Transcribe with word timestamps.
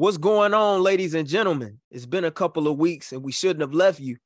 What's 0.00 0.16
going 0.16 0.54
on, 0.54 0.82
ladies 0.82 1.12
and 1.12 1.28
gentlemen? 1.28 1.78
It's 1.90 2.06
been 2.06 2.24
a 2.24 2.30
couple 2.30 2.66
of 2.66 2.78
weeks 2.78 3.12
and 3.12 3.22
we 3.22 3.32
shouldn't 3.32 3.60
have 3.60 3.74
left 3.74 4.00
you, 4.00 4.16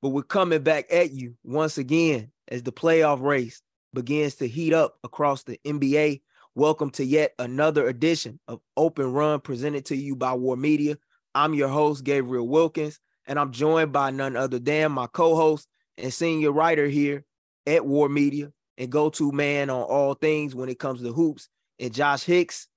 but 0.00 0.10
we're 0.10 0.22
coming 0.22 0.62
back 0.62 0.86
at 0.92 1.10
you 1.10 1.34
once 1.42 1.76
again 1.76 2.30
as 2.46 2.62
the 2.62 2.70
playoff 2.70 3.20
race 3.20 3.60
begins 3.92 4.36
to 4.36 4.46
heat 4.46 4.72
up 4.72 4.96
across 5.02 5.42
the 5.42 5.58
NBA. 5.66 6.20
Welcome 6.54 6.90
to 6.90 7.04
yet 7.04 7.32
another 7.40 7.88
edition 7.88 8.38
of 8.46 8.60
Open 8.76 9.12
Run 9.12 9.40
presented 9.40 9.86
to 9.86 9.96
you 9.96 10.14
by 10.14 10.34
War 10.34 10.56
Media. 10.56 10.98
I'm 11.34 11.52
your 11.52 11.66
host, 11.66 12.04
Gabriel 12.04 12.46
Wilkins, 12.46 13.00
and 13.26 13.36
I'm 13.36 13.50
joined 13.50 13.90
by 13.90 14.12
none 14.12 14.36
other 14.36 14.60
than 14.60 14.92
my 14.92 15.08
co 15.08 15.34
host 15.34 15.66
and 15.98 16.14
senior 16.14 16.52
writer 16.52 16.86
here 16.86 17.24
at 17.66 17.84
War 17.84 18.08
Media 18.08 18.52
and 18.78 18.88
go 18.88 19.10
to 19.10 19.32
man 19.32 19.68
on 19.68 19.82
all 19.82 20.14
things 20.14 20.54
when 20.54 20.68
it 20.68 20.78
comes 20.78 21.02
to 21.02 21.12
hoops, 21.12 21.48
and 21.80 21.92
Josh 21.92 22.22
Hicks 22.22 22.68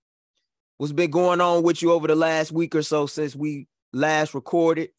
what's 0.77 0.93
been 0.93 1.11
going 1.11 1.41
on 1.41 1.63
with 1.63 1.81
you 1.81 1.91
over 1.91 2.07
the 2.07 2.15
last 2.15 2.51
week 2.51 2.75
or 2.75 2.83
so 2.83 3.07
since 3.07 3.35
we 3.35 3.67
last 3.93 4.33
recorded. 4.33 4.89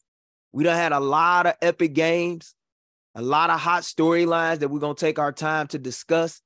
We 0.51 0.63
done 0.63 0.75
had 0.75 0.91
a 0.91 0.99
lot 0.99 1.45
of 1.45 1.55
epic 1.61 1.93
games, 1.93 2.55
a 3.15 3.21
lot 3.21 3.49
of 3.49 3.59
hot 3.59 3.83
storylines 3.83 4.59
that 4.59 4.69
we're 4.69 4.79
gonna 4.79 4.95
take 4.95 5.19
our 5.19 5.31
time 5.31 5.67
to 5.67 5.79
discuss 5.79 6.41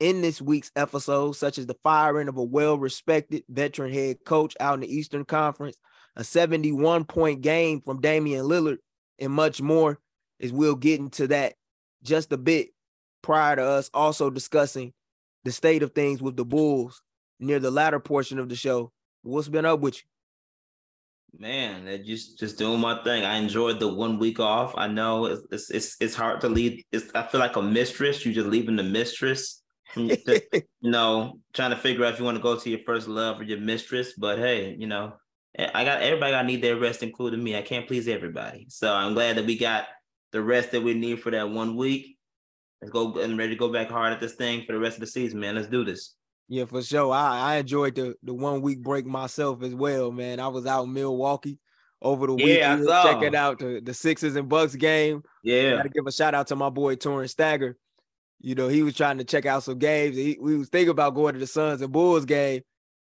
in 0.00 0.20
this 0.20 0.42
week's 0.42 0.72
episode, 0.74 1.32
such 1.32 1.58
as 1.58 1.66
the 1.66 1.76
firing 1.84 2.28
of 2.28 2.36
a 2.36 2.42
well-respected 2.42 3.44
veteran 3.48 3.92
head 3.92 4.18
coach 4.24 4.56
out 4.58 4.74
in 4.74 4.80
the 4.80 4.92
Eastern 4.92 5.24
Conference, 5.24 5.76
a 6.16 6.24
71 6.24 7.04
point 7.04 7.40
game 7.40 7.80
from 7.80 8.00
Damian 8.00 8.46
Lillard, 8.46 8.78
and 9.18 9.32
much 9.32 9.62
more. 9.62 9.98
As 10.40 10.52
we'll 10.52 10.74
get 10.74 10.98
into 10.98 11.28
that 11.28 11.54
just 12.02 12.32
a 12.32 12.36
bit 12.36 12.70
prior 13.22 13.54
to 13.54 13.62
us 13.62 13.90
also 13.94 14.28
discussing 14.28 14.92
the 15.44 15.52
state 15.52 15.84
of 15.84 15.92
things 15.92 16.20
with 16.20 16.36
the 16.36 16.44
Bulls 16.44 17.00
near 17.42 17.58
the 17.58 17.70
latter 17.70 18.00
portion 18.00 18.38
of 18.38 18.48
the 18.48 18.56
show. 18.56 18.92
What's 19.22 19.48
been 19.48 19.66
up 19.66 19.80
with 19.80 19.96
you? 19.96 20.02
Man, 21.38 22.04
just 22.04 22.38
just 22.38 22.58
doing 22.58 22.80
my 22.80 23.02
thing. 23.04 23.24
I 23.24 23.36
enjoyed 23.36 23.80
the 23.80 23.88
one 23.88 24.18
week 24.18 24.38
off. 24.38 24.74
I 24.76 24.86
know 24.86 25.26
it's 25.26 25.70
it's 25.70 25.96
it's, 25.98 26.14
hard 26.14 26.42
to 26.42 26.48
leave. 26.48 26.84
It's, 26.92 27.06
I 27.14 27.22
feel 27.22 27.40
like 27.40 27.56
a 27.56 27.62
mistress. 27.62 28.24
You 28.24 28.34
just 28.34 28.48
leaving 28.48 28.76
the 28.76 28.82
mistress. 28.82 29.62
Mm, 29.94 30.18
you 30.80 30.90
know, 30.90 31.38
trying 31.54 31.70
to 31.70 31.76
figure 31.76 32.04
out 32.04 32.12
if 32.12 32.18
you 32.18 32.26
want 32.26 32.36
to 32.36 32.42
go 32.42 32.58
to 32.58 32.70
your 32.70 32.80
first 32.84 33.08
love 33.08 33.40
or 33.40 33.44
your 33.44 33.60
mistress. 33.60 34.12
But 34.12 34.38
hey, 34.38 34.76
you 34.78 34.86
know, 34.86 35.14
eh, 35.56 35.70
I 35.74 35.84
got 35.86 36.02
everybody 36.02 36.32
got 36.32 36.42
to 36.42 36.46
need 36.46 36.62
their 36.62 36.76
rest, 36.76 37.02
including 37.02 37.42
me. 37.42 37.56
I 37.56 37.62
can't 37.62 37.86
please 37.86 38.08
everybody, 38.08 38.66
so 38.68 38.92
I'm 38.92 39.14
glad 39.14 39.36
that 39.36 39.46
we 39.46 39.56
got 39.56 39.86
the 40.32 40.42
rest 40.42 40.72
that 40.72 40.82
we 40.82 40.92
need 40.92 41.22
for 41.22 41.30
that 41.30 41.48
one 41.48 41.76
week. 41.76 42.18
Let's 42.82 42.92
go 42.92 43.18
and 43.20 43.38
ready 43.38 43.54
to 43.54 43.58
go 43.58 43.72
back 43.72 43.88
hard 43.88 44.12
at 44.12 44.20
this 44.20 44.34
thing 44.34 44.64
for 44.66 44.72
the 44.72 44.80
rest 44.80 44.96
of 44.96 45.00
the 45.00 45.06
season, 45.06 45.40
man. 45.40 45.54
Let's 45.54 45.68
do 45.68 45.82
this. 45.82 46.14
Yeah, 46.48 46.66
for 46.66 46.82
sure. 46.82 47.12
I, 47.12 47.54
I 47.54 47.56
enjoyed 47.56 47.94
the 47.94 48.14
the 48.22 48.34
one 48.34 48.60
week 48.60 48.82
break 48.82 49.06
myself 49.06 49.62
as 49.62 49.74
well, 49.74 50.12
man. 50.12 50.40
I 50.40 50.48
was 50.48 50.66
out 50.66 50.84
in 50.84 50.92
Milwaukee 50.92 51.58
over 52.02 52.26
the 52.26 52.36
yeah, 52.36 52.76
weekend 52.76 52.88
checking 52.88 53.36
out 53.36 53.58
the, 53.58 53.80
the 53.82 53.94
Sixers 53.94 54.36
and 54.36 54.48
Bucks 54.48 54.74
game. 54.74 55.22
Yeah. 55.42 55.74
I 55.74 55.76
Gotta 55.78 55.88
give 55.88 56.06
a 56.06 56.12
shout 56.12 56.34
out 56.34 56.48
to 56.48 56.56
my 56.56 56.68
boy 56.68 56.96
Torrance 56.96 57.32
Stagger. 57.32 57.76
You 58.40 58.56
know, 58.56 58.68
he 58.68 58.82
was 58.82 58.94
trying 58.94 59.18
to 59.18 59.24
check 59.24 59.46
out 59.46 59.62
some 59.62 59.78
games. 59.78 60.16
He, 60.16 60.36
we 60.40 60.56
was 60.56 60.68
thinking 60.68 60.90
about 60.90 61.14
going 61.14 61.34
to 61.34 61.40
the 61.40 61.46
Suns 61.46 61.80
and 61.80 61.92
Bulls 61.92 62.24
game. 62.24 62.62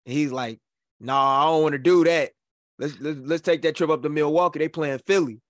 And 0.06 0.14
he's 0.14 0.32
like, 0.32 0.58
no, 1.00 1.12
nah, 1.12 1.42
I 1.42 1.44
don't 1.44 1.62
want 1.62 1.72
to 1.74 1.78
do 1.78 2.04
that. 2.04 2.30
Let's, 2.78 2.98
let's 2.98 3.18
let's 3.22 3.42
take 3.42 3.62
that 3.62 3.76
trip 3.76 3.90
up 3.90 4.02
to 4.02 4.08
Milwaukee. 4.08 4.58
They 4.58 4.68
playing 4.68 5.00
Philly. 5.06 5.40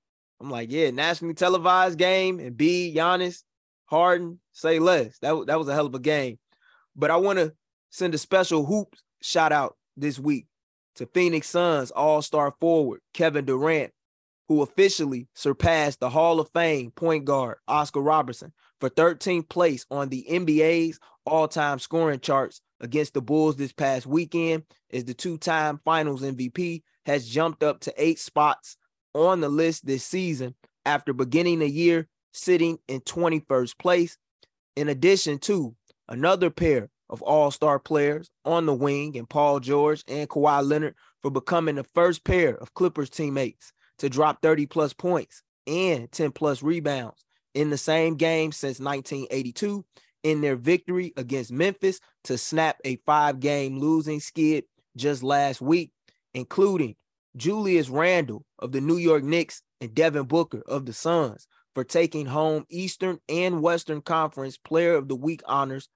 I'm 0.41 0.51
like, 0.51 0.73
yeah, 0.73 0.91
nationally 0.91 1.35
televised 1.35 1.99
game 1.99 2.41
and 2.41 2.57
B, 2.57 2.93
Giannis, 2.97 3.43
Harden, 3.87 4.41
say 4.53 4.79
less. 4.79 5.19
That, 5.21 5.47
that 5.47 5.59
was 5.59 5.69
a 5.69 5.75
hell 5.75 5.87
of 5.87 5.95
a 5.95 6.01
game. 6.01 6.39
But 6.97 7.11
I 7.11 7.17
want 7.17 7.39
to 7.39 7.53
send 7.91 8.15
a 8.15 8.19
special 8.19 8.67
hoop 8.67 8.95
shout 9.23 9.53
out 9.53 9.77
this 9.97 10.19
week 10.19 10.47
to 10.97 11.07
Phoenix 11.07 11.49
Suns 11.49 11.91
All 11.91 12.23
Star 12.23 12.55
forward 12.61 13.01
Kevin 13.15 13.45
Durant, 13.45 13.93
who 14.49 14.63
officially 14.63 15.29
surpassed 15.35 16.01
the 16.01 16.11
Hall 16.11 16.41
of 16.41 16.51
Fame 16.53 16.91
point 16.91 17.25
guard 17.25 17.59
Oscar 17.67 18.01
Robertson 18.01 18.53
for 18.81 18.91
13th 18.91 19.49
place 19.49 19.87
on 19.91 20.09
the 20.09 20.27
NBA's 20.29 20.99
all 21.25 21.49
time 21.49 21.79
scoring 21.79 22.21
charts 22.21 22.61
against 22.81 23.15
the 23.15 23.23
Bulls 23.23 23.57
this 23.57 23.73
past 23.73 24.07
weekend, 24.07 24.65
as 24.93 25.05
the 25.05 25.15
two 25.15 25.39
time 25.39 25.81
finals 25.85 26.23
MVP 26.23 26.83
has 27.07 27.29
jumped 27.29 27.63
up 27.63 27.81
to 27.81 27.95
eight 27.97 28.19
spots 28.19 28.77
on 29.15 29.41
the 29.41 29.49
list 29.49 29.87
this 29.87 30.05
season 30.05 30.55
after 30.85 31.13
beginning 31.13 31.59
the 31.59 31.69
year 31.69 32.09
sitting 32.33 32.79
in 32.89 33.01
21st 33.01 33.79
place. 33.79 34.17
In 34.77 34.89
addition 34.89 35.39
to 35.41 35.75
another 36.09 36.51
pair 36.51 36.89
of 37.11 37.23
all-star 37.23 37.79
players 37.79 38.31
on 38.45 38.67
the 38.67 38.75
wing 38.75 39.17
and 39.17 39.29
Paul 39.29 39.61
George 39.61 40.03
and 40.09 40.29
Kawhi 40.29 40.67
Leonard 40.67 40.95
for 41.23 41.31
becoming 41.31 41.77
the 41.77 41.85
first 41.85 42.25
pair 42.25 42.57
of 42.57 42.75
Clippers 42.75 43.11
teammates 43.11 43.73
to 43.99 44.09
drop 44.09 44.43
30 44.43 44.67
plus 44.67 44.93
points 44.93 45.43
and 45.67 46.11
10 46.13 46.33
plus 46.33 46.63
rebounds 46.63 47.25
in 47.55 47.71
the 47.71 47.79
same 47.79 48.17
game 48.17 48.53
since 48.53 48.81
1982 48.81 49.85
in 50.23 50.41
their 50.41 50.57
victory 50.57 51.13
against 51.17 51.53
Memphis 51.53 52.01
to 52.25 52.39
snap 52.39 52.79
a 52.85 52.97
five-game 53.07 53.79
losing 53.79 54.21
skid 54.21 54.65
just 54.97 55.23
last 55.23 55.61
week, 55.61 55.93
including 56.35 56.97
Julius 57.37 57.89
Randle 57.89 58.45
of 58.59 58.73
the 58.73 58.81
New 58.81 58.97
York 58.97 59.23
Knicks 59.23 59.63
and 59.81 59.95
Devin 59.95 60.25
Booker 60.25 60.63
of 60.67 60.87
the 60.87 60.93
Suns 60.93 61.47
for 61.75 61.85
taking 61.85 62.27
home 62.27 62.65
Eastern 62.69 63.19
and 63.29 63.63
Western 63.63 64.03
Conference 64.03 64.57
Player 64.57 64.95
of 64.95 65.09
the 65.09 65.15
Week 65.15 65.41
honors 65.47 65.89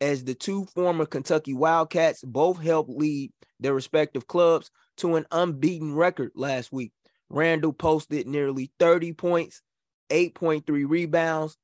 as 0.00 0.24
the 0.24 0.34
two 0.34 0.64
former 0.66 1.06
Kentucky 1.06 1.54
Wildcats 1.54 2.22
both 2.24 2.62
helped 2.62 2.90
lead 2.90 3.32
their 3.60 3.74
respective 3.74 4.26
clubs 4.26 4.70
to 4.98 5.16
an 5.16 5.26
unbeaten 5.30 5.94
record 5.94 6.32
last 6.34 6.72
week. 6.72 6.92
Randle 7.28 7.72
posted 7.72 8.26
nearly 8.26 8.70
30 8.78 9.12
points, 9.12 9.62
8.3 10.10 10.62
rebounds, 10.88 11.56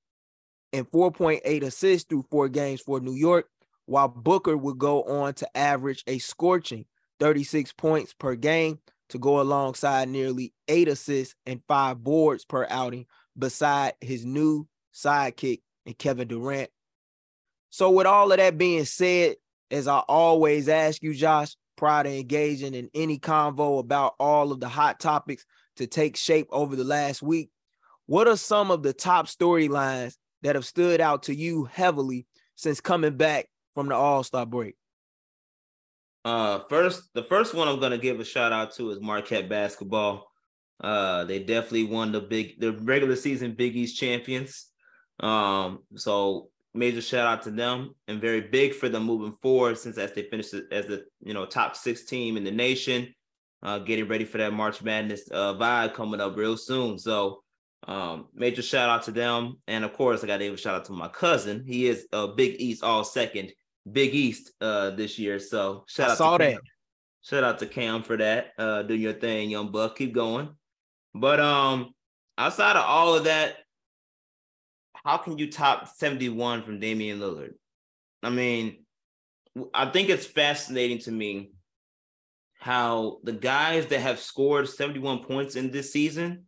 and 0.73 0.91
4.8 0.91 1.63
assists 1.63 2.09
through 2.09 2.27
four 2.31 2.49
games 2.49 2.81
for 2.81 3.01
New 3.01 3.15
York, 3.15 3.47
while 3.87 4.09
Booker 4.09 4.57
would 4.57 4.79
go 4.79 5.03
on 5.05 5.35
to 5.35 5.57
average 5.57 6.03
a 6.07 6.19
scorching 6.19 6.85
36 7.21 7.73
points 7.73 8.13
per 8.13 8.35
game 8.35 8.81
to 9.11 9.19
go 9.19 9.41
alongside 9.41 10.09
nearly 10.09 10.53
eight 10.69 10.89
assists 10.89 11.35
and 11.47 11.63
five 11.69 12.03
boards 12.03 12.45
per 12.45 12.67
outing 12.69 13.07
beside 13.39 13.95
his 14.01 14.25
new 14.25 14.67
sidekick 14.93 15.61
and 15.87 15.97
Kevin 15.97 16.29
Durant 16.29 16.71
so, 17.75 17.91
with 17.91 18.07
all 18.07 18.31
of 18.31 18.39
that 18.39 18.57
being 18.57 18.85
said, 18.85 19.35
as 19.69 19.89
I 19.89 19.99
always 20.07 20.69
ask 20.69 21.03
you, 21.03 21.13
Josh, 21.13 21.57
prior 21.77 22.05
to 22.05 22.09
engaging 22.21 22.73
in 22.73 22.89
any 22.95 23.19
convo 23.19 23.81
about 23.81 24.15
all 24.21 24.53
of 24.53 24.61
the 24.61 24.69
hot 24.69 25.01
topics 25.01 25.45
to 25.79 25.89
take 25.89 26.17
shape 26.17 26.47
over 26.53 26.77
the 26.77 26.85
last 26.85 27.21
week, 27.21 27.51
what 28.07 28.29
are 28.29 28.37
some 28.37 28.71
of 28.71 28.85
the 28.85 28.93
top 28.93 29.27
storylines 29.27 30.15
that 30.43 30.55
have 30.55 30.65
stood 30.65 31.01
out 31.01 31.25
to 31.25 31.35
you 31.35 31.65
heavily 31.65 32.29
since 32.55 32.81
coming 32.81 33.17
back 33.17 33.49
from 33.75 33.89
the 33.89 33.97
All 33.97 34.23
Star 34.23 34.47
break? 34.47 34.77
Uh, 36.25 36.61
first, 36.69 37.13
the 37.15 37.25
first 37.25 37.55
one 37.55 37.67
I'm 37.67 37.81
gonna 37.81 37.99
give 37.99 38.21
a 38.21 38.25
shout 38.25 38.53
out 38.53 38.73
to 38.77 38.93
is 38.93 39.01
Marquette 39.01 39.49
basketball. 39.49 40.31
Uh, 40.81 41.25
they 41.25 41.41
definitely 41.41 41.87
won 41.87 42.13
the 42.13 42.21
big 42.21 42.61
the 42.61 42.71
regular 42.71 43.17
season 43.17 43.57
Big 43.57 43.75
East 43.75 43.99
champions. 43.99 44.69
Um, 45.19 45.81
so 45.97 46.51
major 46.75 47.01
shout 47.01 47.27
out 47.27 47.43
to 47.45 47.51
them 47.51 47.95
and 48.09 48.21
very 48.21 48.41
big 48.41 48.75
for 48.75 48.89
them 48.89 49.05
moving 49.05 49.33
forward 49.41 49.79
since 49.79 49.97
as 49.97 50.13
they 50.13 50.25
finished 50.25 50.55
as 50.73 50.87
the 50.87 51.05
you 51.21 51.33
know 51.33 51.47
top 51.47 51.77
six 51.77 52.05
team 52.05 52.37
in 52.37 52.45
the 52.45 52.51
nation, 52.51 53.15
uh, 53.63 53.79
getting 53.79 54.09
ready 54.09 54.25
for 54.25 54.39
that 54.39 54.53
March 54.53 54.83
Madness 54.83 55.29
uh, 55.31 55.55
vibe 55.55 55.95
coming 55.95 56.21
up 56.21 56.37
real 56.37 56.57
soon. 56.57 56.99
So 56.99 57.43
um, 57.87 58.27
major 58.35 58.63
shout 58.63 58.89
out 58.89 59.05
to 59.05 59.13
them, 59.13 59.59
and 59.69 59.85
of 59.85 59.93
course 59.93 60.25
I 60.25 60.27
got 60.27 60.39
to 60.39 60.45
give 60.45 60.55
a 60.55 60.57
shout 60.57 60.75
out 60.75 60.85
to 60.87 60.93
my 60.93 61.09
cousin. 61.09 61.65
He 61.67 61.87
is 61.87 62.07
a 62.13 62.29
Big 62.29 62.57
East 62.61 62.83
All 62.83 63.05
Second 63.05 63.53
Big 63.91 64.15
East 64.15 64.53
uh, 64.61 64.91
this 64.91 65.19
year. 65.19 65.39
So 65.39 65.85
shout 65.89 66.09
I 66.09 66.13
out 66.13 66.19
saw 66.19 66.39
to 66.39 66.45
that. 66.45 66.53
Cam. 66.53 66.61
Shout 67.23 67.45
out 67.45 67.59
to 67.61 67.67
Cam 67.67 68.03
for 68.03 68.17
that. 68.17 68.53
Uh, 68.59 68.83
do 68.83 68.95
your 68.95 69.15
thing, 69.15 69.49
young 69.49 69.71
buck. 69.71 69.97
Keep 69.97 70.13
going. 70.13 70.51
But 71.15 71.41
um, 71.41 71.95
outside 72.37 72.77
of 72.77 72.85
all 72.85 73.15
of 73.15 73.25
that, 73.25 73.57
how 75.05 75.19
can 75.19 75.39
you 75.39 75.51
top 75.51 75.89
71 75.89 76.63
from 76.63 76.81
Damian 76.81 77.21
Lillard? 77.21 77.55
I 78.23 78.31
mean, 78.31 78.85
I 79.73 79.91
think 79.91 80.09
it's 80.09 80.27
fascinating 80.27 80.99
to 81.01 81.13
me 81.13 81.51
how 82.59 83.19
the 83.23 83.33
guys 83.33 83.87
that 83.87 84.01
have 84.01 84.19
scored 84.19 84.69
71 84.69 85.25
points 85.25 85.57
in 85.57 85.71
this 85.71 85.93
season 85.93 86.45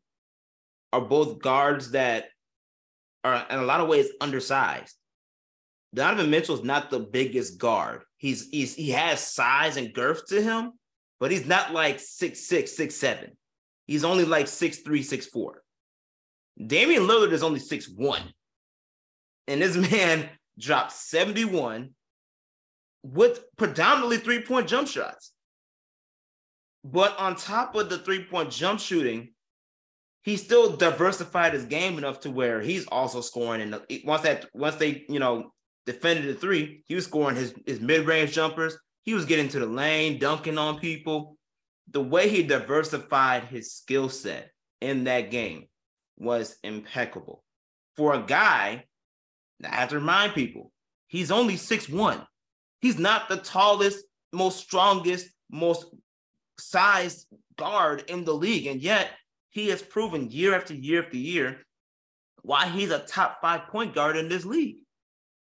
are 0.93 1.03
both 1.03 1.41
guards 1.41 1.91
that 1.91 2.27
are 3.23 3.47
in 3.51 3.59
a 3.59 3.65
lot 3.65 3.81
of 3.81 3.89
ways 3.89 4.09
undersized. 4.21 4.95
Donovan 5.95 6.31
Mitchell 6.31 6.55
is 6.55 6.65
not 6.65 6.91
the 6.91 7.01
biggest 7.01 7.59
guard. 7.59 8.03
He's 8.17 8.49
he's 8.49 8.75
he 8.75 8.91
has 8.91 9.21
size 9.21 9.77
and 9.77 9.93
girth 9.93 10.27
to 10.29 10.43
him, 10.43 10.73
but 11.21 11.31
he's 11.31 11.47
not 11.47 11.73
like 11.73 12.01
six 12.01 12.47
six, 12.47 12.75
six 12.75 12.95
seven. 12.95 13.37
He's 13.87 14.05
only 14.05 14.25
like 14.25 14.49
six 14.49 14.79
three, 14.79 15.03
six 15.03 15.27
four. 15.27 15.63
Damian 16.65 17.03
Lillard 17.03 17.33
is 17.33 17.43
only 17.43 17.61
six 17.61 17.89
one 17.89 18.23
and 19.49 19.63
this 19.63 19.77
man 19.91 20.29
dropped 20.59 20.93
71 20.93 21.91
with 23.03 23.45
predominantly 23.57 24.19
three 24.19 24.43
point 24.43 24.69
jump 24.69 24.89
shots. 24.89 25.33
But 26.85 27.19
on 27.19 27.37
top 27.37 27.75
of 27.75 27.89
the 27.89 27.99
three 27.99 28.25
point 28.25 28.51
jump 28.51 28.81
shooting, 28.81 29.33
he 30.23 30.37
still 30.37 30.77
diversified 30.77 31.53
his 31.53 31.65
game 31.65 31.99
enough 31.99 32.21
to 32.21 32.31
where 32.31 32.61
he's 32.61 32.87
also 32.89 33.21
scoring. 33.21 33.61
And 33.61 33.81
once 34.05 34.23
that 34.23 34.47
once 34.55 34.77
they 34.77 35.05
you 35.09 35.21
know 35.21 35.53
defended 35.85 36.27
the 36.27 36.35
three, 36.35 36.85
he 36.87 36.95
was 36.95 37.05
scoring 37.05 37.37
his 37.37 37.55
his 37.67 37.81
mid 37.81 38.07
range 38.07 38.33
jumpers. 38.33 38.77
He 39.03 39.15
was 39.15 39.25
getting 39.25 39.49
to 39.51 39.61
the 39.61 39.67
lane, 39.67 40.19
dunking 40.19 40.59
on 40.59 40.81
people. 40.81 41.37
The 41.93 42.03
way 42.03 42.29
he 42.29 42.43
diversified 42.43 43.45
his 43.45 43.73
skill 43.73 44.09
set 44.09 44.51
in 44.81 45.05
that 45.05 45.31
game 45.31 45.69
was 46.19 46.57
impeccable. 46.65 47.45
For 47.97 48.15
a 48.15 48.23
guy, 48.23 48.87
I 49.65 49.75
have 49.75 49.89
to 49.91 49.97
remind 49.97 50.35
people, 50.35 50.73
he's 51.07 51.31
only 51.31 51.57
six 51.57 51.89
one. 51.89 52.27
He's 52.81 52.99
not 52.99 53.29
the 53.29 53.39
tallest, 53.39 54.05
most 54.33 54.59
strongest, 54.59 55.29
most 55.51 55.87
sized 56.59 57.27
guard 57.57 58.05
in 58.09 58.25
the 58.25 58.35
league. 58.35 58.67
And 58.67 58.81
yet 58.81 59.11
he 59.51 59.69
has 59.69 59.83
proven 59.83 60.31
year 60.31 60.55
after 60.55 60.75
year 60.75 61.03
after 61.03 61.17
year 61.17 61.59
why 62.43 62.69
he's 62.69 62.91
a 62.91 63.01
top 63.01 63.41
five 63.41 63.67
point 63.69 63.95
guard 63.95 64.17
in 64.17 64.29
this 64.29 64.45
league. 64.45 64.77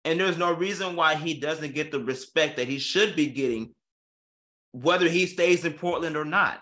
And 0.03 0.19
there's 0.19 0.37
no 0.37 0.51
reason 0.51 0.95
why 0.95 1.15
he 1.15 1.39
doesn't 1.39 1.75
get 1.75 1.91
the 1.91 1.99
respect 1.99 2.57
that 2.57 2.67
he 2.67 2.79
should 2.79 3.15
be 3.15 3.27
getting, 3.27 3.73
whether 4.71 5.07
he 5.07 5.27
stays 5.27 5.63
in 5.63 5.73
Portland 5.73 6.17
or 6.17 6.25
not. 6.25 6.59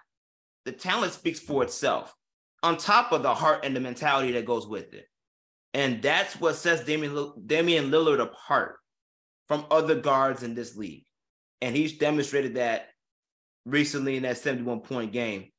The 0.66 0.74
talent 0.74 1.14
speaks 1.14 1.40
for 1.40 1.64
itself, 1.64 2.14
on 2.62 2.78
top 2.78 3.12
of 3.12 3.24
the 3.24 3.34
heart 3.34 3.64
and 3.64 3.76
the 3.76 3.80
mentality 3.80 4.34
that 4.34 4.46
goes 4.46 4.68
with 4.68 4.94
it. 4.94 5.08
And 5.74 6.02
that's 6.02 6.40
what 6.40 6.56
sets 6.56 6.84
Damian, 6.84 7.34
Damian 7.46 7.92
Lillard 7.92 8.22
apart 8.22 8.78
from 9.48 9.66
other 9.70 9.96
guards 9.96 10.44
in 10.44 10.56
this 10.56 10.76
league. 10.76 11.06
And 11.62 11.76
he's 11.76 11.98
demonstrated 11.98 12.56
that 12.56 12.88
recently 13.66 14.18
in 14.18 14.24
that 14.24 14.38
71 14.38 14.82
point 14.82 15.12
game. 15.12 15.52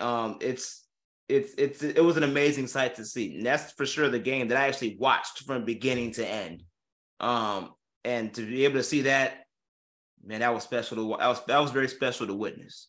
Um, 0.00 0.38
it's 0.40 0.84
it's 1.28 1.54
it's 1.58 1.82
it 1.82 2.04
was 2.04 2.16
an 2.16 2.22
amazing 2.22 2.66
sight 2.66 2.96
to 2.96 3.04
see. 3.04 3.36
And 3.36 3.46
that's 3.46 3.72
for 3.72 3.86
sure 3.86 4.08
the 4.08 4.18
game 4.18 4.48
that 4.48 4.58
I 4.58 4.68
actually 4.68 4.96
watched 4.98 5.42
from 5.44 5.64
beginning 5.64 6.12
to 6.12 6.26
end. 6.26 6.62
Um, 7.20 7.72
and 8.04 8.32
to 8.34 8.42
be 8.42 8.64
able 8.64 8.76
to 8.76 8.82
see 8.82 9.02
that, 9.02 9.44
man, 10.24 10.40
that 10.40 10.54
was 10.54 10.62
special 10.62 10.96
to 10.96 11.16
that 11.18 11.28
was 11.28 11.44
that 11.46 11.58
was 11.58 11.70
very 11.70 11.88
special 11.88 12.26
to 12.26 12.34
witness. 12.34 12.88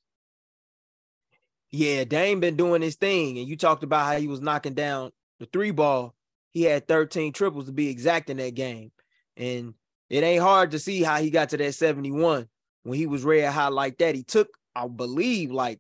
Yeah, 1.72 2.06
Dame 2.06 2.40
been 2.40 2.56
doing 2.56 2.82
his 2.82 2.96
thing, 2.96 3.38
and 3.38 3.48
you 3.48 3.58
talked 3.58 3.84
about 3.84 4.06
how 4.06 4.20
he 4.20 4.28
was 4.28 4.40
knocking 4.40 4.74
down 4.74 5.12
the 5.40 5.48
three 5.48 5.72
ball. 5.72 6.16
He 6.54 6.64
had 6.64 6.88
13 6.88 7.34
triples 7.34 7.66
to 7.66 7.72
be 7.72 7.90
exact 7.90 8.30
in 8.30 8.38
that 8.38 8.56
game. 8.56 8.92
And 9.36 9.74
it 10.10 10.24
ain't 10.24 10.42
hard 10.42 10.72
to 10.72 10.80
see 10.80 11.04
how 11.04 11.18
he 11.18 11.30
got 11.30 11.50
to 11.50 11.58
that 11.58 11.76
71 11.76 12.48
when 12.84 12.98
he 12.98 13.06
was 13.06 13.24
red 13.24 13.52
hot 13.52 13.74
like 13.74 13.98
that. 14.00 14.16
He 14.16 14.24
took, 14.24 14.50
I 14.76 14.88
believe, 14.88 15.52
like 15.52 15.80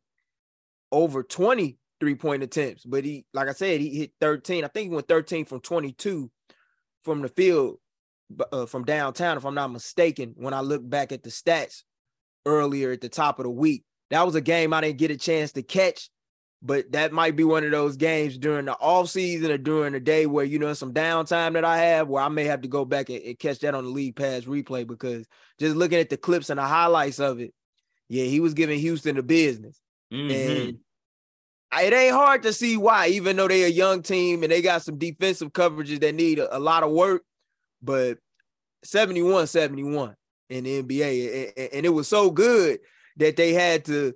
over 0.91 1.23
20 1.23 1.77
three 1.99 2.15
point 2.15 2.43
attempts, 2.43 2.85
but 2.85 3.03
he, 3.03 3.25
like 3.33 3.47
I 3.47 3.53
said, 3.53 3.81
he 3.81 3.89
hit 3.97 4.11
13. 4.21 4.63
I 4.63 4.67
think 4.67 4.89
he 4.89 4.95
went 4.95 5.07
13 5.07 5.45
from 5.45 5.61
22 5.61 6.29
from 7.03 7.21
the 7.21 7.29
field 7.29 7.77
uh, 8.51 8.65
from 8.65 8.83
downtown, 8.83 9.37
if 9.37 9.45
I'm 9.45 9.55
not 9.55 9.71
mistaken. 9.71 10.33
When 10.35 10.53
I 10.53 10.61
look 10.61 10.87
back 10.87 11.11
at 11.11 11.23
the 11.23 11.29
stats 11.29 11.83
earlier 12.45 12.91
at 12.91 13.01
the 13.01 13.09
top 13.09 13.39
of 13.39 13.43
the 13.43 13.49
week, 13.49 13.83
that 14.09 14.25
was 14.25 14.35
a 14.35 14.41
game 14.41 14.73
I 14.73 14.81
didn't 14.81 14.99
get 14.99 15.11
a 15.11 15.17
chance 15.17 15.51
to 15.53 15.63
catch 15.63 16.09
but 16.61 16.91
that 16.91 17.11
might 17.13 17.35
be 17.35 17.43
one 17.43 17.63
of 17.63 17.71
those 17.71 17.97
games 17.97 18.37
during 18.37 18.65
the 18.65 18.73
off 18.73 19.09
season 19.09 19.51
or 19.51 19.57
during 19.57 19.93
the 19.93 19.99
day 19.99 20.25
where 20.25 20.45
you 20.45 20.57
know 20.57 20.73
some 20.73 20.93
downtime 20.93 21.53
that 21.53 21.65
I 21.65 21.77
have 21.77 22.07
where 22.07 22.23
I 22.23 22.29
may 22.29 22.45
have 22.45 22.61
to 22.61 22.67
go 22.67 22.83
back 22.83 23.09
and, 23.09 23.21
and, 23.21 23.37
catch 23.39 23.59
that 23.59 23.75
on 23.75 23.83
the 23.83 23.89
league 23.89 24.15
pass 24.15 24.43
replay 24.43 24.85
because 24.85 25.27
just 25.59 25.75
looking 25.75 25.99
at 25.99 26.09
the 26.09 26.17
clips 26.17 26.49
and 26.49 26.57
the 26.57 26.63
highlights 26.63 27.19
of 27.19 27.39
it, 27.39 27.53
yeah, 28.09 28.25
he 28.25 28.39
was 28.39 28.55
giving 28.55 28.79
Houston 28.79 29.15
the 29.15 29.23
business. 29.23 29.79
Mm-hmm. 30.11 30.31
And 30.31 30.79
it 31.83 31.93
ain't 31.93 32.15
hard 32.15 32.43
to 32.43 32.53
see 32.53 32.75
why, 32.77 33.09
even 33.09 33.35
though 33.35 33.47
they're 33.47 33.67
a 33.67 33.71
young 33.71 34.01
team 34.01 34.41
and 34.41 34.51
they 34.51 34.61
got 34.61 34.81
some 34.81 34.97
defensive 34.97 35.53
coverages 35.53 35.99
that 35.99 36.15
need 36.15 36.39
a, 36.39 36.57
a 36.57 36.59
lot 36.59 36.83
of 36.83 36.91
work, 36.91 37.23
but 37.81 38.17
71 38.83 39.47
71 39.47 40.15
in 40.49 40.63
the 40.63 40.81
NBA. 40.81 41.53
And, 41.57 41.69
and 41.73 41.85
it 41.85 41.89
was 41.89 42.07
so 42.07 42.31
good 42.31 42.79
that 43.17 43.35
they 43.35 43.53
had 43.53 43.85
to 43.85 44.13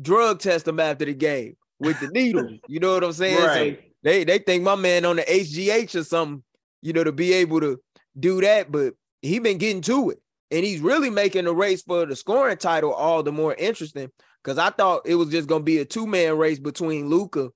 drug 0.00 0.40
test 0.40 0.68
him 0.68 0.80
after 0.80 1.04
the 1.04 1.14
game 1.14 1.56
with 1.80 1.98
the 2.00 2.08
needles. 2.08 2.58
you 2.68 2.80
know 2.80 2.94
what 2.94 3.04
I'm 3.04 3.12
saying? 3.12 3.42
Right. 3.42 3.78
So 3.78 3.84
they 4.02 4.24
they 4.24 4.38
think 4.38 4.62
my 4.62 4.76
man 4.76 5.04
on 5.04 5.16
the 5.16 5.22
HGH 5.22 5.94
or 5.94 6.04
something, 6.04 6.42
you 6.82 6.92
know, 6.92 7.04
to 7.04 7.12
be 7.12 7.32
able 7.32 7.60
to 7.60 7.80
do 8.18 8.40
that, 8.40 8.70
but 8.70 8.94
he 9.22 9.38
been 9.38 9.58
getting 9.58 9.82
to 9.82 10.10
it. 10.10 10.18
And 10.50 10.64
he's 10.64 10.80
really 10.80 11.10
making 11.10 11.46
the 11.46 11.54
race 11.54 11.82
for 11.82 12.06
the 12.06 12.14
scoring 12.14 12.58
title 12.58 12.92
all 12.92 13.22
the 13.22 13.32
more 13.32 13.54
interesting. 13.54 14.10
Cause 14.44 14.58
I 14.58 14.70
thought 14.70 15.06
it 15.06 15.14
was 15.14 15.30
just 15.30 15.48
gonna 15.48 15.64
be 15.64 15.78
a 15.78 15.86
two-man 15.86 16.36
race 16.36 16.58
between 16.58 17.08
Luka 17.08 17.48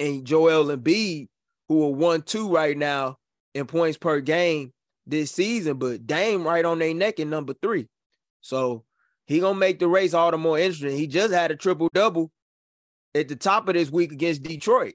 and 0.00 0.24
Joel 0.24 0.76
Embiid, 0.76 1.28
who 1.68 1.84
are 1.84 1.92
one-two 1.92 2.52
right 2.52 2.76
now 2.76 3.18
in 3.54 3.66
points 3.66 3.98
per 3.98 4.20
game 4.20 4.72
this 5.06 5.30
season, 5.30 5.76
but 5.76 6.04
Dame 6.04 6.44
right 6.44 6.64
on 6.64 6.80
their 6.80 6.92
neck 6.92 7.20
in 7.20 7.30
number 7.30 7.54
three. 7.60 7.88
So 8.40 8.84
he 9.32 9.40
gonna 9.40 9.58
make 9.58 9.78
the 9.78 9.88
race 9.88 10.14
all 10.14 10.30
the 10.30 10.38
more 10.38 10.58
interesting. 10.58 10.96
He 10.96 11.06
just 11.06 11.32
had 11.32 11.50
a 11.50 11.56
triple 11.56 11.88
double 11.94 12.30
at 13.14 13.28
the 13.28 13.36
top 13.36 13.66
of 13.68 13.74
this 13.74 13.90
week 13.90 14.12
against 14.12 14.42
Detroit. 14.42 14.94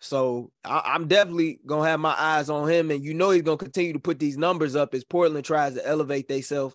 So 0.00 0.50
I, 0.64 0.94
am 0.94 1.08
definitely 1.08 1.60
gonna 1.66 1.88
have 1.88 2.00
my 2.00 2.14
eyes 2.16 2.48
on 2.48 2.68
him, 2.70 2.90
and 2.90 3.04
you 3.04 3.12
know 3.12 3.30
he's 3.30 3.42
gonna 3.42 3.56
continue 3.56 3.92
to 3.92 3.98
put 3.98 4.18
these 4.18 4.38
numbers 4.38 4.76
up 4.76 4.94
as 4.94 5.04
Portland 5.04 5.44
tries 5.44 5.74
to 5.74 5.86
elevate 5.86 6.28
themselves 6.28 6.74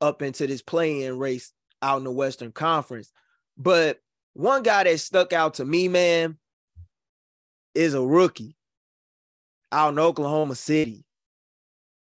up 0.00 0.22
into 0.22 0.46
this 0.46 0.62
play-in 0.62 1.18
race 1.18 1.52
out 1.82 1.98
in 1.98 2.04
the 2.04 2.10
Western 2.10 2.52
Conference. 2.52 3.12
But 3.56 3.98
one 4.32 4.62
guy 4.62 4.84
that 4.84 5.00
stuck 5.00 5.32
out 5.32 5.54
to 5.54 5.64
me, 5.64 5.88
man, 5.88 6.38
is 7.74 7.94
a 7.94 8.02
rookie 8.02 8.56
out 9.70 9.92
in 9.92 9.98
Oklahoma 9.98 10.54
City, 10.54 11.04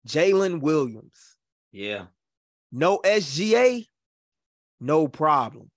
Jalen 0.07 0.61
Williams. 0.61 1.37
Yeah. 1.73 2.07
No 2.73 2.99
SGA, 3.05 3.87
no 4.81 5.09
problem. 5.09 5.71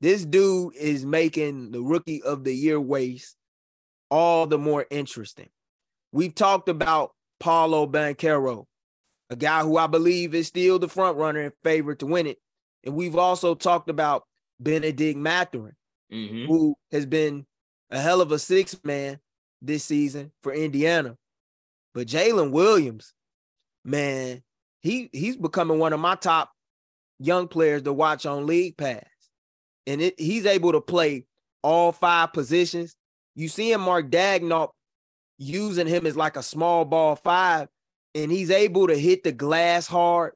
This 0.00 0.24
dude 0.24 0.74
is 0.76 1.06
making 1.06 1.70
the 1.70 1.80
rookie 1.80 2.22
of 2.22 2.44
the 2.44 2.54
year 2.54 2.78
race 2.78 3.36
all 4.10 4.46
the 4.46 4.58
more 4.58 4.86
interesting. 4.90 5.48
We've 6.12 6.34
talked 6.34 6.68
about 6.68 7.12
Paolo 7.40 7.86
Banchero, 7.86 8.66
a 9.30 9.36
guy 9.36 9.62
who 9.62 9.76
I 9.76 9.86
believe 9.86 10.34
is 10.34 10.46
still 10.46 10.78
the 10.78 10.88
front 10.88 11.16
runner 11.16 11.40
and 11.40 11.52
favorite 11.62 12.00
to 12.00 12.06
win 12.06 12.26
it. 12.26 12.38
And 12.84 12.94
we've 12.94 13.16
also 13.16 13.54
talked 13.54 13.88
about 13.88 14.24
Bennedict 14.60 15.18
Mathurin, 15.18 15.74
mm-hmm. 16.12 16.46
who 16.46 16.76
has 16.92 17.06
been 17.06 17.46
a 17.90 17.98
hell 17.98 18.20
of 18.20 18.30
a 18.30 18.38
six 18.38 18.78
man 18.84 19.18
this 19.62 19.84
season 19.84 20.32
for 20.42 20.52
Indiana. 20.52 21.16
But 21.94 22.08
Jalen 22.08 22.50
Williams, 22.50 23.14
man, 23.84 24.42
he 24.82 25.08
he's 25.12 25.36
becoming 25.36 25.78
one 25.78 25.92
of 25.92 26.00
my 26.00 26.14
top 26.14 26.50
young 27.18 27.48
players 27.48 27.82
to 27.82 27.92
watch 27.92 28.26
on 28.26 28.46
League 28.46 28.76
Pass. 28.76 29.04
And 29.86 30.00
it, 30.00 30.18
he's 30.18 30.46
able 30.46 30.72
to 30.72 30.80
play 30.80 31.26
all 31.62 31.92
five 31.92 32.32
positions. 32.32 32.96
You 33.34 33.48
see 33.48 33.72
him, 33.72 33.82
Mark 33.82 34.10
Daigneault, 34.10 34.70
using 35.38 35.86
him 35.86 36.06
as 36.06 36.16
like 36.16 36.36
a 36.36 36.42
small 36.42 36.84
ball 36.84 37.16
five, 37.16 37.68
and 38.14 38.30
he's 38.30 38.50
able 38.50 38.86
to 38.86 38.96
hit 38.96 39.24
the 39.24 39.32
glass 39.32 39.86
hard. 39.86 40.32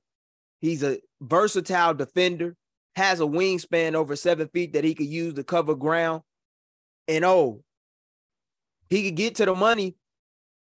He's 0.61 0.83
a 0.83 0.99
versatile 1.21 1.95
defender, 1.95 2.57
has 2.97 3.21
a 3.21 3.25
wingspan 3.25 3.95
over 3.95 4.17
seven 4.17 4.49
feet 4.49 4.73
that 4.73 4.85
he 4.85 4.95
could 4.95 5.07
use 5.07 5.35
to 5.35 5.45
cover 5.45 5.75
ground. 5.75 6.23
And 7.07 7.25
oh, 7.25 7.63
he 8.91 9.05
could 9.05 9.17
get 9.17 9.37
to 9.37 9.47
the 9.47 9.55
money 9.55 9.97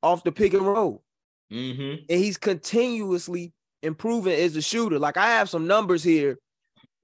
off 0.03 0.23
the 0.23 0.33
pick 0.33 0.53
and 0.53 0.67
roll. 0.67 1.03
Mm-hmm. 1.51 2.05
And 2.09 2.21
he's 2.21 2.37
continuously 2.37 3.53
improving 3.83 4.35
as 4.35 4.57
a 4.57 4.63
shooter. 4.63 4.99
Like 4.99 5.17
I 5.17 5.27
have 5.27 5.49
some 5.49 5.67
numbers 5.67 6.03
here 6.03 6.39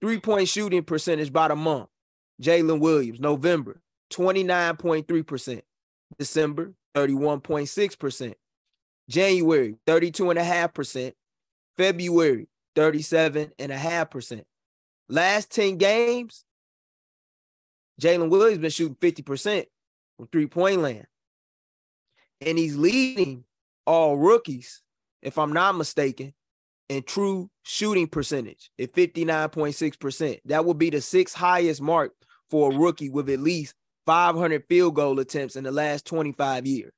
three 0.00 0.20
point 0.20 0.48
shooting 0.48 0.82
percentage 0.82 1.32
by 1.32 1.48
the 1.48 1.56
month. 1.56 1.88
Jalen 2.42 2.80
Williams, 2.80 3.20
November, 3.20 3.80
29.3%. 4.12 5.62
December, 6.18 6.74
31.6%. 6.94 8.34
January, 9.08 9.76
32.5%. 9.86 11.12
February, 11.76 12.48
37.5%. 12.76 14.42
Last 15.08 15.50
10 15.50 15.76
games, 15.78 16.44
Jalen 18.00 18.28
Williams 18.28 18.58
been 18.58 18.70
shooting 18.70 18.96
50% 18.96 19.66
from 20.16 20.28
three 20.28 20.46
point 20.46 20.80
land. 20.80 21.06
And 22.40 22.58
he's 22.58 22.76
leading 22.76 23.44
all 23.86 24.16
rookies, 24.16 24.82
if 25.22 25.38
I'm 25.38 25.52
not 25.52 25.76
mistaken, 25.76 26.34
and 26.92 27.06
true 27.06 27.48
shooting 27.62 28.06
percentage 28.06 28.70
at 28.78 28.92
59.6%. 28.92 30.40
That 30.44 30.66
would 30.66 30.76
be 30.76 30.90
the 30.90 31.00
sixth 31.00 31.34
highest 31.34 31.80
mark 31.80 32.12
for 32.50 32.70
a 32.70 32.76
rookie 32.76 33.08
with 33.08 33.30
at 33.30 33.40
least 33.40 33.74
500 34.04 34.64
field 34.68 34.94
goal 34.94 35.18
attempts 35.18 35.56
in 35.56 35.64
the 35.64 35.72
last 35.72 36.04
25 36.04 36.66
years. 36.66 36.92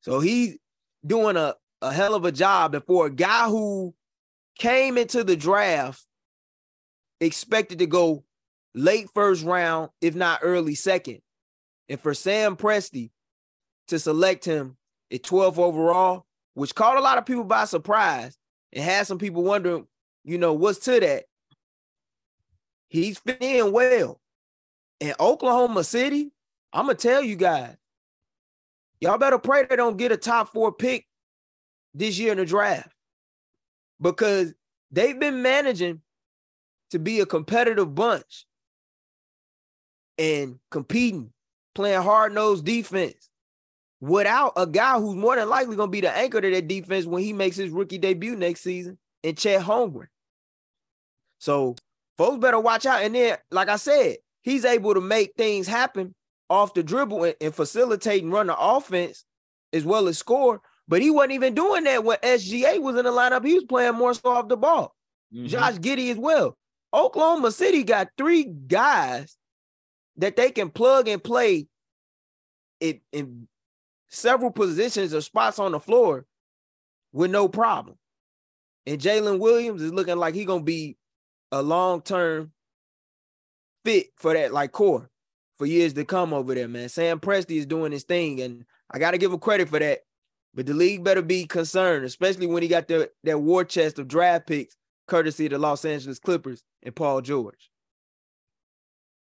So 0.00 0.18
he's 0.18 0.56
doing 1.06 1.36
a, 1.36 1.54
a 1.80 1.92
hell 1.92 2.16
of 2.16 2.24
a 2.24 2.32
job. 2.32 2.74
And 2.74 2.84
for 2.84 3.06
a 3.06 3.10
guy 3.10 3.48
who 3.48 3.94
came 4.58 4.98
into 4.98 5.22
the 5.22 5.36
draft 5.36 6.04
expected 7.20 7.78
to 7.78 7.86
go 7.86 8.24
late 8.74 9.06
first 9.14 9.44
round, 9.44 9.90
if 10.00 10.16
not 10.16 10.40
early 10.42 10.74
second. 10.74 11.20
And 11.88 12.00
for 12.00 12.14
Sam 12.14 12.56
Presti 12.56 13.10
to 13.88 14.00
select 14.00 14.44
him 14.44 14.76
at 15.12 15.22
12 15.22 15.60
overall, 15.60 16.26
which 16.54 16.74
caught 16.74 16.98
a 16.98 17.00
lot 17.00 17.18
of 17.18 17.26
people 17.26 17.44
by 17.44 17.64
surprise 17.66 18.36
and 18.72 18.84
had 18.84 19.06
some 19.06 19.18
people 19.18 19.42
wondering, 19.42 19.86
you 20.24 20.38
know, 20.38 20.52
what's 20.52 20.80
to 20.80 21.00
that? 21.00 21.24
He's 22.88 23.18
fitting 23.18 23.72
well. 23.72 24.20
In 25.00 25.14
Oklahoma 25.20 25.84
City, 25.84 26.30
I'm 26.72 26.86
gonna 26.86 26.94
tell 26.94 27.22
you 27.22 27.36
guys, 27.36 27.76
y'all 29.00 29.18
better 29.18 29.38
pray 29.38 29.66
they 29.68 29.76
don't 29.76 29.98
get 29.98 30.12
a 30.12 30.16
top 30.16 30.52
four 30.52 30.72
pick 30.72 31.06
this 31.94 32.18
year 32.18 32.32
in 32.32 32.38
the 32.38 32.46
draft 32.46 32.90
because 34.00 34.54
they've 34.90 35.18
been 35.18 35.42
managing 35.42 36.00
to 36.90 36.98
be 36.98 37.20
a 37.20 37.26
competitive 37.26 37.94
bunch 37.94 38.46
and 40.18 40.58
competing, 40.70 41.30
playing 41.74 42.02
hard 42.02 42.32
nosed 42.32 42.64
defense 42.64 43.28
without 44.06 44.52
a 44.56 44.66
guy 44.66 44.98
who's 44.98 45.16
more 45.16 45.34
than 45.34 45.48
likely 45.48 45.74
going 45.74 45.88
to 45.88 45.92
be 45.92 46.00
the 46.00 46.16
anchor 46.16 46.40
to 46.40 46.50
that 46.50 46.68
defense 46.68 47.06
when 47.06 47.22
he 47.22 47.32
makes 47.32 47.56
his 47.56 47.70
rookie 47.70 47.98
debut 47.98 48.36
next 48.36 48.62
season 48.62 48.98
in 49.22 49.34
Chet 49.34 49.62
Holmgren. 49.62 50.06
So 51.38 51.74
folks 52.16 52.38
better 52.38 52.60
watch 52.60 52.86
out. 52.86 53.02
And 53.02 53.14
then, 53.14 53.36
like 53.50 53.68
I 53.68 53.76
said, 53.76 54.18
he's 54.42 54.64
able 54.64 54.94
to 54.94 55.00
make 55.00 55.32
things 55.36 55.66
happen 55.66 56.14
off 56.48 56.74
the 56.74 56.84
dribble 56.84 57.24
and, 57.24 57.34
and 57.40 57.54
facilitate 57.54 58.22
and 58.22 58.32
run 58.32 58.46
the 58.46 58.56
offense 58.56 59.24
as 59.72 59.84
well 59.84 60.06
as 60.06 60.18
score. 60.18 60.62
But 60.86 61.02
he 61.02 61.10
wasn't 61.10 61.32
even 61.32 61.54
doing 61.54 61.84
that 61.84 62.04
when 62.04 62.18
SGA 62.18 62.80
was 62.80 62.96
in 62.96 63.04
the 63.04 63.10
lineup. 63.10 63.44
He 63.44 63.54
was 63.54 63.64
playing 63.64 63.96
more 63.96 64.14
so 64.14 64.30
off 64.30 64.48
the 64.48 64.56
ball. 64.56 64.94
Mm-hmm. 65.34 65.46
Josh 65.46 65.74
Giddey 65.74 66.12
as 66.12 66.16
well. 66.16 66.56
Oklahoma 66.94 67.50
City 67.50 67.82
got 67.82 68.08
three 68.16 68.44
guys 68.44 69.36
that 70.18 70.36
they 70.36 70.52
can 70.52 70.70
plug 70.70 71.08
and 71.08 71.22
play 71.22 71.66
it 72.78 73.00
in 73.12 73.48
several 74.08 74.50
positions 74.50 75.14
or 75.14 75.20
spots 75.20 75.58
on 75.58 75.72
the 75.72 75.80
floor 75.80 76.26
with 77.12 77.30
no 77.30 77.48
problem. 77.48 77.96
And 78.86 79.00
Jalen 79.00 79.38
Williams 79.38 79.82
is 79.82 79.92
looking 79.92 80.16
like 80.16 80.34
he's 80.34 80.46
gonna 80.46 80.62
be 80.62 80.96
a 81.50 81.62
long-term 81.62 82.52
fit 83.84 84.08
for 84.16 84.34
that 84.34 84.52
like 84.52 84.72
core 84.72 85.10
for 85.56 85.66
years 85.66 85.94
to 85.94 86.04
come 86.04 86.32
over 86.32 86.54
there, 86.54 86.68
man. 86.68 86.88
Sam 86.88 87.18
Presti 87.18 87.56
is 87.56 87.66
doing 87.66 87.92
his 87.92 88.04
thing, 88.04 88.40
and 88.40 88.64
I 88.90 88.98
gotta 88.98 89.18
give 89.18 89.32
him 89.32 89.38
credit 89.38 89.68
for 89.68 89.78
that. 89.78 90.00
But 90.54 90.66
the 90.66 90.74
league 90.74 91.04
better 91.04 91.22
be 91.22 91.46
concerned, 91.46 92.04
especially 92.04 92.46
when 92.46 92.62
he 92.62 92.68
got 92.68 92.88
the, 92.88 93.10
that 93.24 93.38
war 93.38 93.64
chest 93.64 93.98
of 93.98 94.08
draft 94.08 94.46
picks, 94.46 94.76
courtesy 95.06 95.46
of 95.46 95.52
the 95.52 95.58
Los 95.58 95.84
Angeles 95.84 96.18
Clippers 96.18 96.62
and 96.82 96.96
Paul 96.96 97.20
George. 97.20 97.70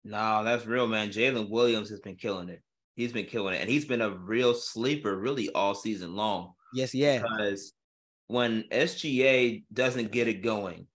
No, 0.03 0.43
that's 0.43 0.65
real, 0.65 0.87
man. 0.87 1.11
Jalen 1.11 1.49
Williams 1.49 1.89
has 1.89 2.01
been 2.01 2.17
killing 2.17 2.49
it. 2.49 2.61
He's 2.95 3.11
been 3.11 3.25
killing 3.25 3.55
it, 3.55 3.61
and 3.61 3.69
he's 3.69 3.85
been 3.85 4.01
a 4.01 4.11
real 4.11 4.53
sleeper, 4.53 5.17
really 5.17 5.49
all 5.49 5.73
season 5.73 6.15
long. 6.15 6.53
Yes, 6.73 6.93
yeah. 6.93 7.21
Because 7.21 7.73
when 8.27 8.63
SGA 8.71 9.63
doesn't 9.73 10.11
get 10.11 10.27
it 10.27 10.43
going, 10.43 10.87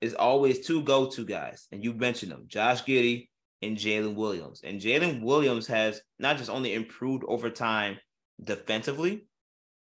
it's 0.00 0.14
always 0.14 0.66
two 0.66 0.82
go-to 0.82 1.24
guys, 1.24 1.66
and 1.72 1.82
you 1.82 1.94
mentioned 1.94 2.32
them: 2.32 2.44
Josh 2.46 2.84
Giddey 2.84 3.28
and 3.62 3.76
Jalen 3.76 4.14
Williams. 4.14 4.60
And 4.62 4.80
Jalen 4.80 5.22
Williams 5.22 5.66
has 5.68 6.00
not 6.18 6.36
just 6.36 6.50
only 6.50 6.74
improved 6.74 7.24
over 7.26 7.50
time 7.50 7.98
defensively, 8.42 9.26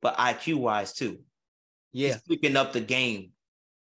but 0.01 0.17
IQ 0.17 0.55
wise 0.55 0.93
too. 0.93 1.19
Yeah, 1.91 2.13
He's 2.13 2.21
picking 2.21 2.55
up 2.55 2.73
the 2.73 2.81
game 2.81 3.31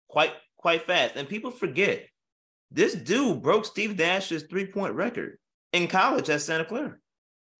quite 0.09 0.33
quite 0.57 0.85
fast, 0.85 1.15
and 1.15 1.27
people 1.29 1.51
forget 1.51 2.07
this 2.71 2.93
dude 2.93 3.41
broke 3.41 3.65
Steve 3.65 3.97
Nash's 3.97 4.43
three 4.43 4.65
point 4.65 4.95
record 4.95 5.37
in 5.73 5.87
college 5.87 6.29
at 6.29 6.41
Santa 6.41 6.65
Clara. 6.65 6.97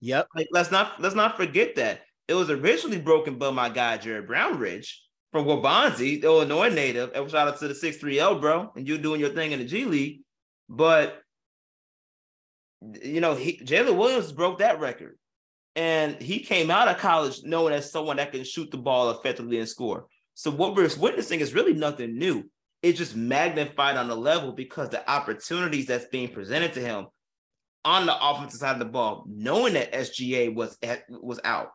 Yep. 0.01 0.27
Like, 0.35 0.47
let's 0.51 0.71
not 0.71 0.99
let's 0.99 1.15
not 1.15 1.37
forget 1.37 1.75
that 1.75 2.01
it 2.27 2.33
was 2.33 2.49
originally 2.49 2.99
broken 2.99 3.37
by 3.37 3.51
my 3.51 3.69
guy 3.69 3.97
Jared 3.97 4.27
Brownridge 4.27 4.89
from 5.31 5.45
the 5.47 6.21
Illinois 6.23 6.69
native. 6.69 7.11
And 7.13 7.29
shout 7.29 7.47
out 7.47 7.59
to 7.59 7.67
the 7.67 7.73
6-3L, 7.73 8.41
bro, 8.41 8.71
and 8.75 8.87
you 8.87 8.97
doing 8.97 9.19
your 9.19 9.29
thing 9.29 9.51
in 9.53 9.59
the 9.59 9.65
G 9.65 9.85
League. 9.85 10.21
But 10.67 11.21
you 13.03 13.21
know, 13.21 13.35
Jalen 13.35 13.95
Williams 13.95 14.31
broke 14.31 14.59
that 14.59 14.79
record. 14.79 15.17
And 15.75 16.21
he 16.21 16.39
came 16.39 16.69
out 16.69 16.89
of 16.89 16.97
college 16.97 17.43
knowing 17.43 17.73
as 17.73 17.91
someone 17.91 18.17
that 18.17 18.33
can 18.33 18.43
shoot 18.43 18.71
the 18.71 18.77
ball 18.77 19.11
effectively 19.11 19.59
and 19.59 19.69
score. 19.69 20.07
So 20.33 20.51
what 20.51 20.75
we're 20.75 20.89
witnessing 20.97 21.39
is 21.39 21.53
really 21.53 21.73
nothing 21.73 22.17
new. 22.17 22.49
It's 22.81 22.97
just 22.97 23.15
magnified 23.15 23.95
on 23.95 24.09
the 24.09 24.15
level 24.15 24.51
because 24.51 24.89
the 24.89 25.09
opportunities 25.09 25.85
that's 25.85 26.05
being 26.05 26.29
presented 26.29 26.73
to 26.73 26.81
him 26.81 27.07
on 27.83 28.05
the 28.05 28.15
offensive 28.21 28.59
side 28.59 28.73
of 28.73 28.79
the 28.79 28.85
ball, 28.85 29.25
knowing 29.27 29.73
that 29.73 29.91
SGA 29.91 30.53
was 30.53 30.77
was 31.09 31.39
out, 31.43 31.71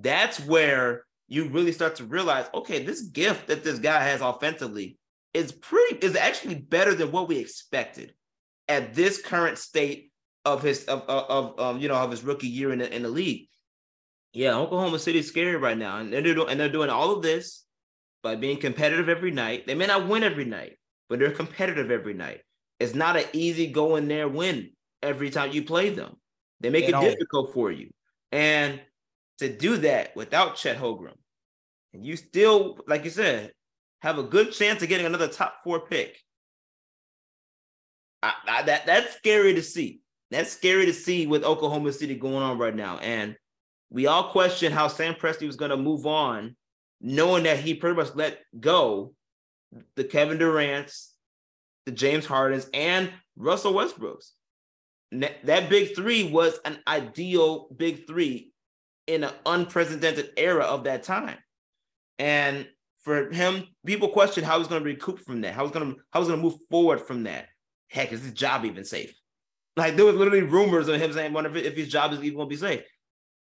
that's 0.00 0.38
where 0.40 1.04
you 1.28 1.48
really 1.48 1.72
start 1.72 1.96
to 1.96 2.04
realize, 2.04 2.46
okay, 2.54 2.82
this 2.82 3.02
gift 3.02 3.48
that 3.48 3.64
this 3.64 3.78
guy 3.78 4.02
has 4.02 4.20
offensively 4.20 4.98
is 5.32 5.52
pretty 5.52 5.96
is 5.98 6.16
actually 6.16 6.54
better 6.54 6.94
than 6.94 7.10
what 7.10 7.28
we 7.28 7.38
expected 7.38 8.14
at 8.68 8.94
this 8.94 9.20
current 9.20 9.58
state 9.58 10.12
of 10.44 10.62
his 10.62 10.84
of 10.84 11.02
of, 11.02 11.30
of 11.30 11.60
um, 11.60 11.80
you 11.80 11.88
know 11.88 11.96
of 11.96 12.10
his 12.10 12.22
rookie 12.22 12.48
year 12.48 12.72
in 12.72 12.78
the 12.78 12.94
in 12.94 13.02
the 13.02 13.08
league. 13.08 13.48
Yeah, 14.32 14.56
Oklahoma 14.56 14.98
City's 14.98 15.28
scary 15.28 15.56
right 15.56 15.78
now, 15.78 15.98
and 15.98 16.12
they're 16.12 16.22
doing 16.22 16.48
and 16.48 16.58
they're 16.58 16.68
doing 16.68 16.90
all 16.90 17.12
of 17.12 17.22
this 17.22 17.64
by 18.22 18.36
being 18.36 18.58
competitive 18.58 19.08
every 19.08 19.30
night. 19.30 19.66
They 19.66 19.74
may 19.74 19.86
not 19.86 20.08
win 20.08 20.22
every 20.22 20.44
night, 20.44 20.78
but 21.08 21.18
they're 21.18 21.30
competitive 21.30 21.90
every 21.90 22.14
night. 22.14 22.40
It's 22.80 22.94
not 22.94 23.16
an 23.16 23.24
easy 23.32 23.68
go 23.68 23.96
in 23.96 24.08
there 24.08 24.28
win 24.28 24.70
every 25.04 25.30
time 25.30 25.52
you 25.52 25.62
play 25.62 25.90
them. 25.90 26.16
They 26.60 26.70
make 26.70 26.88
it 26.88 27.00
difficult 27.00 27.52
for 27.52 27.70
you. 27.70 27.90
And 28.32 28.80
to 29.38 29.54
do 29.54 29.76
that 29.78 30.16
without 30.16 30.56
Chet 30.56 30.78
Holmgren, 30.78 31.14
and 31.92 32.04
you 32.04 32.16
still, 32.16 32.78
like 32.86 33.04
you 33.04 33.10
said, 33.10 33.52
have 34.02 34.18
a 34.18 34.22
good 34.22 34.52
chance 34.52 34.82
of 34.82 34.88
getting 34.88 35.06
another 35.06 35.28
top 35.28 35.58
four 35.62 35.80
pick. 35.80 36.18
I, 38.22 38.32
I, 38.48 38.62
that 38.62 38.86
that's 38.86 39.14
scary 39.16 39.54
to 39.54 39.62
see. 39.62 40.00
That's 40.30 40.50
scary 40.50 40.86
to 40.86 40.92
see 40.92 41.26
with 41.26 41.44
Oklahoma 41.44 41.92
City 41.92 42.14
going 42.14 42.42
on 42.42 42.58
right 42.58 42.74
now. 42.74 42.98
And 42.98 43.36
we 43.90 44.06
all 44.06 44.30
question 44.30 44.72
how 44.72 44.88
Sam 44.88 45.14
Presti 45.14 45.46
was 45.46 45.56
going 45.56 45.70
to 45.70 45.76
move 45.76 46.06
on, 46.06 46.56
knowing 47.00 47.44
that 47.44 47.60
he 47.60 47.74
pretty 47.74 47.96
much 47.96 48.14
let 48.14 48.40
go 48.58 49.14
the 49.96 50.04
Kevin 50.04 50.38
Durant's, 50.38 51.12
the 51.86 51.92
James 51.92 52.26
Hardens, 52.26 52.68
and 52.72 53.10
Russell 53.36 53.74
Westbrook's 53.74 54.32
that 55.22 55.68
big 55.68 55.94
three 55.94 56.30
was 56.30 56.58
an 56.64 56.78
ideal 56.86 57.68
big 57.76 58.06
three 58.06 58.52
in 59.06 59.24
an 59.24 59.32
unprecedented 59.46 60.30
era 60.36 60.64
of 60.64 60.84
that 60.84 61.02
time. 61.02 61.38
And 62.18 62.66
for 63.02 63.30
him, 63.30 63.64
people 63.84 64.08
question 64.08 64.44
how 64.44 64.58
he's 64.58 64.68
going 64.68 64.82
to 64.82 64.88
recoup 64.88 65.20
from 65.20 65.42
that, 65.42 65.54
how 65.54 65.64
he's 65.64 65.72
going 65.72 65.94
to 65.94 66.00
how 66.10 66.22
going 66.22 66.36
to 66.36 66.42
move 66.42 66.56
forward 66.70 67.00
from 67.00 67.24
that. 67.24 67.46
Heck, 67.88 68.12
is 68.12 68.22
his 68.22 68.32
job 68.32 68.64
even 68.64 68.84
safe? 68.84 69.14
Like 69.76 69.96
there 69.96 70.06
was 70.06 70.14
literally 70.14 70.42
rumors 70.42 70.88
of 70.88 71.00
him 71.00 71.12
saying, 71.12 71.32
"Wonder 71.32 71.54
if 71.56 71.76
his 71.76 71.88
job 71.88 72.12
is 72.12 72.20
even 72.20 72.36
going 72.36 72.48
to 72.48 72.54
be 72.54 72.56
safe." 72.56 72.84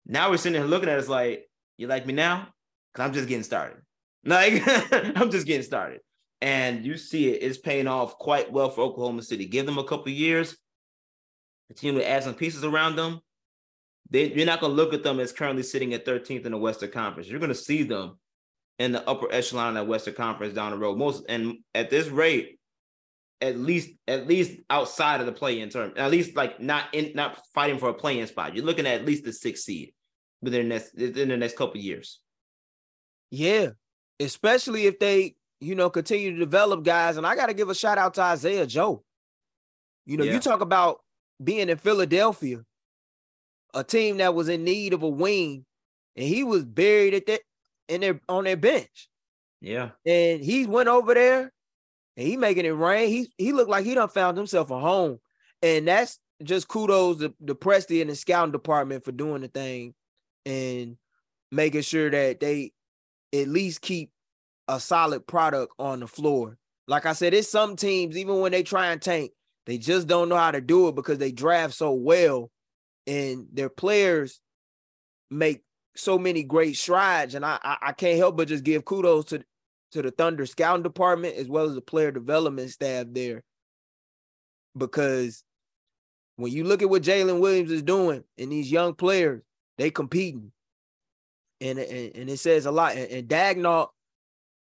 Now 0.05 0.29
we're 0.29 0.37
sitting 0.37 0.61
here 0.61 0.69
looking 0.69 0.89
at 0.89 0.99
us 0.99 1.09
like, 1.09 1.49
"You 1.77 1.87
like 1.87 2.05
me 2.05 2.13
now? 2.13 2.47
Because 2.93 3.07
I'm 3.07 3.13
just 3.13 3.27
getting 3.27 3.43
started. 3.43 3.79
Like 4.25 4.61
I'm 4.91 5.31
just 5.31 5.47
getting 5.47 5.63
started." 5.63 6.01
And 6.41 6.85
you 6.85 6.97
see 6.97 7.29
it, 7.29 7.41
it 7.41 7.43
is 7.43 7.57
paying 7.57 7.87
off 7.87 8.17
quite 8.17 8.51
well 8.51 8.69
for 8.69 8.81
Oklahoma 8.81 9.23
City. 9.23 9.45
Give 9.45 9.65
them 9.65 9.77
a 9.77 9.83
couple 9.83 10.11
years, 10.11 10.55
continue 11.67 11.99
to 11.99 12.07
add 12.07 12.23
some 12.23 12.33
pieces 12.33 12.63
around 12.63 12.95
them, 12.95 13.21
they, 14.09 14.31
you're 14.33 14.45
not 14.45 14.61
going 14.61 14.71
to 14.71 14.75
look 14.75 14.93
at 14.93 15.03
them 15.03 15.19
as 15.19 15.31
currently 15.31 15.63
sitting 15.63 15.93
at 15.93 16.05
13th 16.05 16.45
in 16.45 16.51
the 16.51 16.57
Western 16.57 16.91
Conference. 16.91 17.27
You're 17.27 17.39
going 17.39 17.49
to 17.49 17.55
see 17.55 17.83
them 17.83 18.17
in 18.79 18.91
the 18.91 19.07
upper 19.07 19.31
echelon 19.31 19.69
of 19.69 19.75
that 19.75 19.87
Western 19.87 20.13
Conference 20.13 20.53
down 20.53 20.71
the 20.71 20.77
road. 20.77 20.97
Most 20.97 21.25
and 21.27 21.57
at 21.73 21.89
this 21.89 22.07
rate, 22.07 22.59
at 23.41 23.57
least 23.57 23.89
at 24.07 24.27
least 24.27 24.59
outside 24.69 25.19
of 25.19 25.25
the 25.25 25.31
play-in 25.31 25.69
term, 25.69 25.93
at 25.97 26.11
least 26.11 26.35
like 26.35 26.59
not 26.59 26.85
in 26.93 27.11
not 27.15 27.39
fighting 27.53 27.79
for 27.79 27.89
a 27.89 27.93
play-in 27.93 28.27
spot. 28.27 28.55
You're 28.55 28.65
looking 28.65 28.87
at 28.87 29.01
at 29.01 29.05
least 29.05 29.23
the 29.23 29.33
sixth 29.33 29.63
seed 29.63 29.93
within 30.41 30.69
the 30.69 30.75
next 30.75 30.93
in 30.93 31.29
the 31.29 31.37
next 31.37 31.57
couple 31.57 31.79
years. 31.79 32.19
Yeah, 33.29 33.69
especially 34.19 34.85
if 34.85 34.99
they 34.99 35.35
you 35.59 35.75
know 35.75 35.89
continue 35.89 36.31
to 36.31 36.39
develop 36.39 36.83
guys. 36.83 37.17
And 37.17 37.27
I 37.27 37.35
got 37.35 37.47
to 37.47 37.53
give 37.53 37.69
a 37.69 37.75
shout 37.75 37.97
out 37.97 38.13
to 38.15 38.21
Isaiah 38.21 38.65
Joe. 38.65 39.03
You 40.05 40.17
know, 40.17 40.23
yeah. 40.23 40.33
you 40.33 40.39
talk 40.39 40.61
about 40.61 41.01
being 41.43 41.69
in 41.69 41.77
Philadelphia, 41.77 42.63
a 43.73 43.83
team 43.83 44.17
that 44.17 44.33
was 44.33 44.49
in 44.49 44.63
need 44.63 44.93
of 44.93 45.03
a 45.03 45.09
wing, 45.09 45.65
and 46.15 46.25
he 46.25 46.43
was 46.43 46.65
buried 46.65 47.13
at 47.13 47.25
that 47.27 47.41
in 47.87 48.01
their 48.01 48.19
on 48.27 48.43
their 48.45 48.57
bench. 48.57 49.09
Yeah. 49.61 49.91
And 50.05 50.43
he 50.43 50.65
went 50.65 50.89
over 50.89 51.13
there 51.13 51.51
and 52.15 52.27
he 52.27 52.37
making 52.37 52.65
it 52.65 52.69
rain. 52.69 53.09
He 53.09 53.31
he 53.37 53.53
looked 53.53 53.69
like 53.69 53.85
he 53.85 53.95
done 53.95 54.09
found 54.09 54.37
himself 54.37 54.71
a 54.71 54.79
home. 54.79 55.19
And 55.61 55.87
that's 55.87 56.19
just 56.43 56.67
kudos 56.67 57.19
to 57.19 57.33
the 57.39 57.55
Presti 57.55 58.01
and 58.01 58.09
the 58.09 58.15
scouting 58.15 58.51
department 58.51 59.03
for 59.03 59.11
doing 59.11 59.41
the 59.41 59.47
thing 59.47 59.95
and 60.45 60.97
making 61.51 61.81
sure 61.81 62.09
that 62.09 62.39
they 62.39 62.71
at 63.33 63.47
least 63.47 63.81
keep 63.81 64.11
a 64.67 64.79
solid 64.79 65.25
product 65.25 65.73
on 65.79 65.99
the 66.01 66.07
floor. 66.07 66.57
Like 66.87 67.05
I 67.05 67.13
said, 67.13 67.33
it's 67.33 67.49
some 67.49 67.75
teams, 67.75 68.17
even 68.17 68.39
when 68.39 68.51
they 68.51 68.63
try 68.63 68.91
and 68.91 69.01
tank, 69.01 69.31
They 69.67 69.77
just 69.77 70.07
don't 70.07 70.29
know 70.29 70.37
how 70.37 70.51
to 70.51 70.61
do 70.61 70.87
it 70.87 70.95
because 70.95 71.17
they 71.17 71.31
draft 71.31 71.73
so 71.73 71.91
well 71.91 72.49
and 73.05 73.47
their 73.51 73.69
players 73.69 74.39
make 75.29 75.61
so 75.95 76.17
many 76.17 76.43
great 76.43 76.77
strides. 76.77 77.35
And 77.35 77.45
I, 77.45 77.59
I, 77.61 77.77
I 77.81 77.91
can't 77.91 78.17
help 78.17 78.37
but 78.37 78.47
just 78.47 78.63
give 78.63 78.85
kudos 78.85 79.25
to, 79.25 79.43
to 79.91 80.01
the 80.01 80.11
Thunder 80.11 80.45
scouting 80.45 80.83
department 80.83 81.35
as 81.35 81.49
well 81.49 81.65
as 81.65 81.75
the 81.75 81.81
player 81.81 82.11
development 82.11 82.69
staff 82.69 83.07
there. 83.11 83.43
Because 84.75 85.43
when 86.37 86.53
you 86.53 86.63
look 86.63 86.81
at 86.81 86.89
what 86.89 87.03
Jalen 87.03 87.41
Williams 87.41 87.71
is 87.71 87.83
doing 87.83 88.23
and 88.37 88.51
these 88.51 88.71
young 88.71 88.93
players, 88.93 89.41
they 89.77 89.91
competing. 89.91 90.53
And, 91.59 91.77
and, 91.77 92.15
and 92.15 92.29
it 92.29 92.37
says 92.37 92.65
a 92.65 92.71
lot. 92.71 92.95
And, 92.95 93.11
and 93.11 93.27
Daigneault 93.27 93.89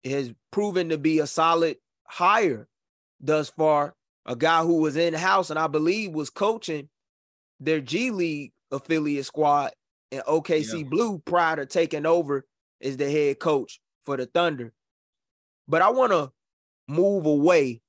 has 0.05 0.31
proven 0.51 0.89
to 0.89 0.99
be 0.99 1.19
a 1.19 1.27
solid 1.27 1.77
hire 2.03 2.67
thus 3.19 3.49
far. 3.49 3.95
A 4.25 4.35
guy 4.35 4.63
who 4.63 4.77
was 4.77 4.97
in 4.97 5.13
house 5.13 5.49
and 5.49 5.57
I 5.57 5.67
believe 5.67 6.11
was 6.11 6.29
coaching 6.29 6.89
their 7.59 7.81
G 7.81 8.11
League 8.11 8.51
affiliate 8.71 9.25
squad 9.25 9.71
in 10.11 10.21
OKC 10.21 10.79
yeah. 10.79 10.89
Blue 10.89 11.19
prior 11.19 11.55
to 11.57 11.65
taking 11.65 12.05
over 12.05 12.45
as 12.81 12.97
the 12.97 13.09
head 13.09 13.39
coach 13.39 13.79
for 14.03 14.17
the 14.17 14.25
Thunder. 14.25 14.73
But 15.67 15.81
I 15.81 15.89
want 15.89 16.11
to 16.11 16.31
move 16.87 17.25
away 17.25 17.81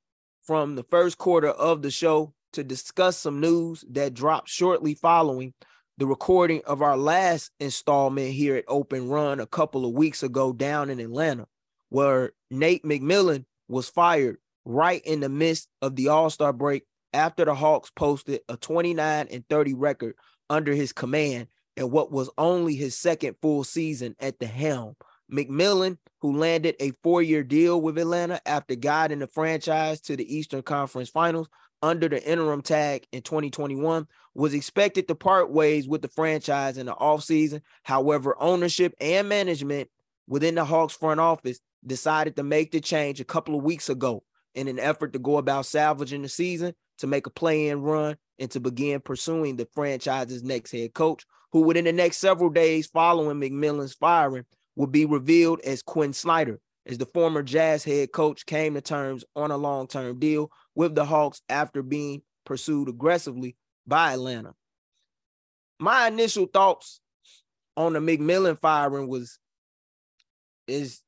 from 0.42 0.74
the 0.74 0.84
first 0.84 1.18
quarter 1.18 1.48
of 1.48 1.82
the 1.82 1.90
show 1.90 2.34
to 2.52 2.64
discuss 2.64 3.16
some 3.16 3.40
news 3.40 3.84
that 3.90 4.14
dropped 4.14 4.48
shortly 4.48 4.94
following 4.94 5.54
the 5.98 6.06
recording 6.06 6.62
of 6.66 6.82
our 6.82 6.96
last 6.96 7.50
installment 7.60 8.32
here 8.32 8.56
at 8.56 8.64
Open 8.68 9.08
Run 9.08 9.40
a 9.40 9.46
couple 9.46 9.84
of 9.84 9.92
weeks 9.92 10.22
ago 10.22 10.52
down 10.52 10.90
in 10.90 11.00
Atlanta, 11.00 11.46
where 11.90 12.32
Nate 12.50 12.84
McMillan 12.84 13.44
was 13.68 13.88
fired 13.88 14.38
right 14.64 15.02
in 15.04 15.20
the 15.20 15.28
midst 15.28 15.68
of 15.80 15.96
the 15.96 16.08
All 16.08 16.30
Star 16.30 16.52
break 16.52 16.84
after 17.12 17.44
the 17.44 17.54
Hawks 17.54 17.90
posted 17.90 18.40
a 18.48 18.56
29 18.56 19.28
and 19.30 19.48
30 19.48 19.74
record 19.74 20.14
under 20.48 20.72
his 20.72 20.92
command 20.92 21.48
in 21.76 21.90
what 21.90 22.12
was 22.12 22.30
only 22.38 22.74
his 22.74 22.96
second 22.96 23.36
full 23.40 23.64
season 23.64 24.14
at 24.20 24.38
the 24.38 24.46
helm. 24.46 24.96
McMillan, 25.30 25.96
who 26.20 26.36
landed 26.36 26.76
a 26.78 26.92
four 27.02 27.22
year 27.22 27.42
deal 27.42 27.80
with 27.80 27.98
Atlanta 27.98 28.40
after 28.46 28.74
guiding 28.74 29.20
the 29.20 29.26
franchise 29.26 30.00
to 30.02 30.16
the 30.16 30.36
Eastern 30.36 30.62
Conference 30.62 31.08
Finals 31.08 31.48
under 31.80 32.08
the 32.08 32.22
interim 32.22 32.62
tag 32.62 33.06
in 33.12 33.22
2021, 33.22 34.06
was 34.34 34.54
expected 34.54 35.08
to 35.08 35.14
part 35.14 35.50
ways 35.50 35.88
with 35.88 36.02
the 36.02 36.08
franchise 36.08 36.76
in 36.76 36.86
the 36.86 36.94
offseason. 36.94 37.62
However, 37.82 38.36
ownership 38.38 38.94
and 39.00 39.28
management 39.28 39.88
within 40.28 40.54
the 40.54 40.64
Hawks 40.64 40.94
front 40.94 41.20
office 41.20 41.60
decided 41.84 42.36
to 42.36 42.42
make 42.42 42.70
the 42.70 42.80
change 42.80 43.20
a 43.20 43.24
couple 43.24 43.56
of 43.56 43.64
weeks 43.64 43.88
ago 43.88 44.22
in 44.54 44.68
an 44.68 44.78
effort 44.78 45.12
to 45.12 45.18
go 45.18 45.38
about 45.38 45.66
salvaging 45.66 46.22
the 46.22 46.28
season, 46.28 46.74
to 46.98 47.06
make 47.06 47.26
a 47.26 47.30
play 47.30 47.68
in 47.68 47.82
run, 47.82 48.16
and 48.38 48.50
to 48.50 48.60
begin 48.60 49.00
pursuing 49.00 49.56
the 49.56 49.68
franchise's 49.74 50.42
next 50.42 50.72
head 50.72 50.94
coach, 50.94 51.24
who 51.52 51.62
within 51.62 51.84
the 51.84 51.92
next 51.92 52.18
several 52.18 52.50
days 52.50 52.86
following 52.86 53.40
McMillan's 53.40 53.94
firing 53.94 54.44
would 54.76 54.92
be 54.92 55.04
revealed 55.04 55.60
as 55.60 55.82
Quin 55.82 56.12
Snyder, 56.12 56.60
as 56.86 56.98
the 56.98 57.06
former 57.06 57.42
Jazz 57.42 57.84
head 57.84 58.12
coach 58.12 58.46
came 58.46 58.74
to 58.74 58.80
terms 58.80 59.24
on 59.36 59.50
a 59.50 59.56
long 59.56 59.86
term 59.86 60.18
deal 60.18 60.50
with 60.74 60.94
the 60.94 61.04
Hawks 61.04 61.42
after 61.48 61.82
being 61.82 62.22
pursued 62.44 62.88
aggressively 62.88 63.56
by 63.86 64.12
Atlanta. 64.14 64.54
My 65.78 66.08
initial 66.08 66.46
thoughts 66.46 67.00
on 67.76 67.92
the 67.92 68.00
McMillan 68.00 68.60
firing 68.60 69.08
was 69.08 69.38
is 70.66 71.00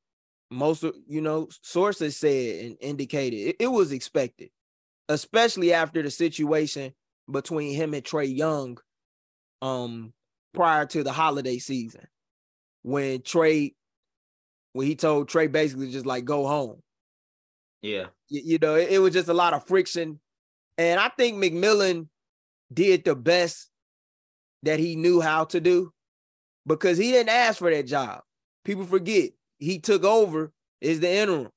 most 0.51 0.83
of 0.83 0.95
you 1.07 1.21
know 1.21 1.47
sources 1.61 2.17
said 2.17 2.65
and 2.65 2.77
indicated 2.79 3.37
it, 3.37 3.55
it, 3.59 3.67
was 3.67 3.91
expected, 3.91 4.49
especially 5.09 5.73
after 5.73 6.01
the 6.01 6.11
situation 6.11 6.93
between 7.31 7.73
him 7.73 7.93
and 7.93 8.03
Trae 8.03 8.35
Young, 8.35 8.77
um, 9.61 10.13
prior 10.53 10.85
to 10.87 11.03
the 11.03 11.11
holiday 11.11 11.57
season, 11.57 12.07
when 12.83 13.19
Trae 13.19 13.73
when 14.73 14.87
he 14.87 14.95
told 14.95 15.29
Trae 15.29 15.51
basically 15.51 15.91
just 15.91 16.05
like 16.05 16.25
go 16.25 16.45
home. 16.47 16.81
Yeah, 17.81 18.05
you, 18.29 18.41
you 18.43 18.57
know, 18.59 18.75
it, 18.75 18.89
it 18.91 18.99
was 18.99 19.13
just 19.13 19.29
a 19.29 19.33
lot 19.33 19.53
of 19.53 19.67
friction, 19.67 20.19
and 20.77 20.99
I 20.99 21.09
think 21.09 21.37
McMillan 21.37 22.07
did 22.73 23.05
the 23.05 23.15
best 23.15 23.69
that 24.63 24.79
he 24.79 24.95
knew 24.95 25.21
how 25.21 25.45
to 25.45 25.61
do 25.61 25.91
because 26.65 26.97
he 26.97 27.11
didn't 27.11 27.29
ask 27.29 27.59
for 27.59 27.71
that 27.71 27.85
job. 27.85 28.21
People 28.63 28.85
forget 28.85 29.31
he 29.59 29.79
took 29.79 30.03
over 30.03 30.51
is 30.81 30.99
the 30.99 31.11
interim 31.11 31.49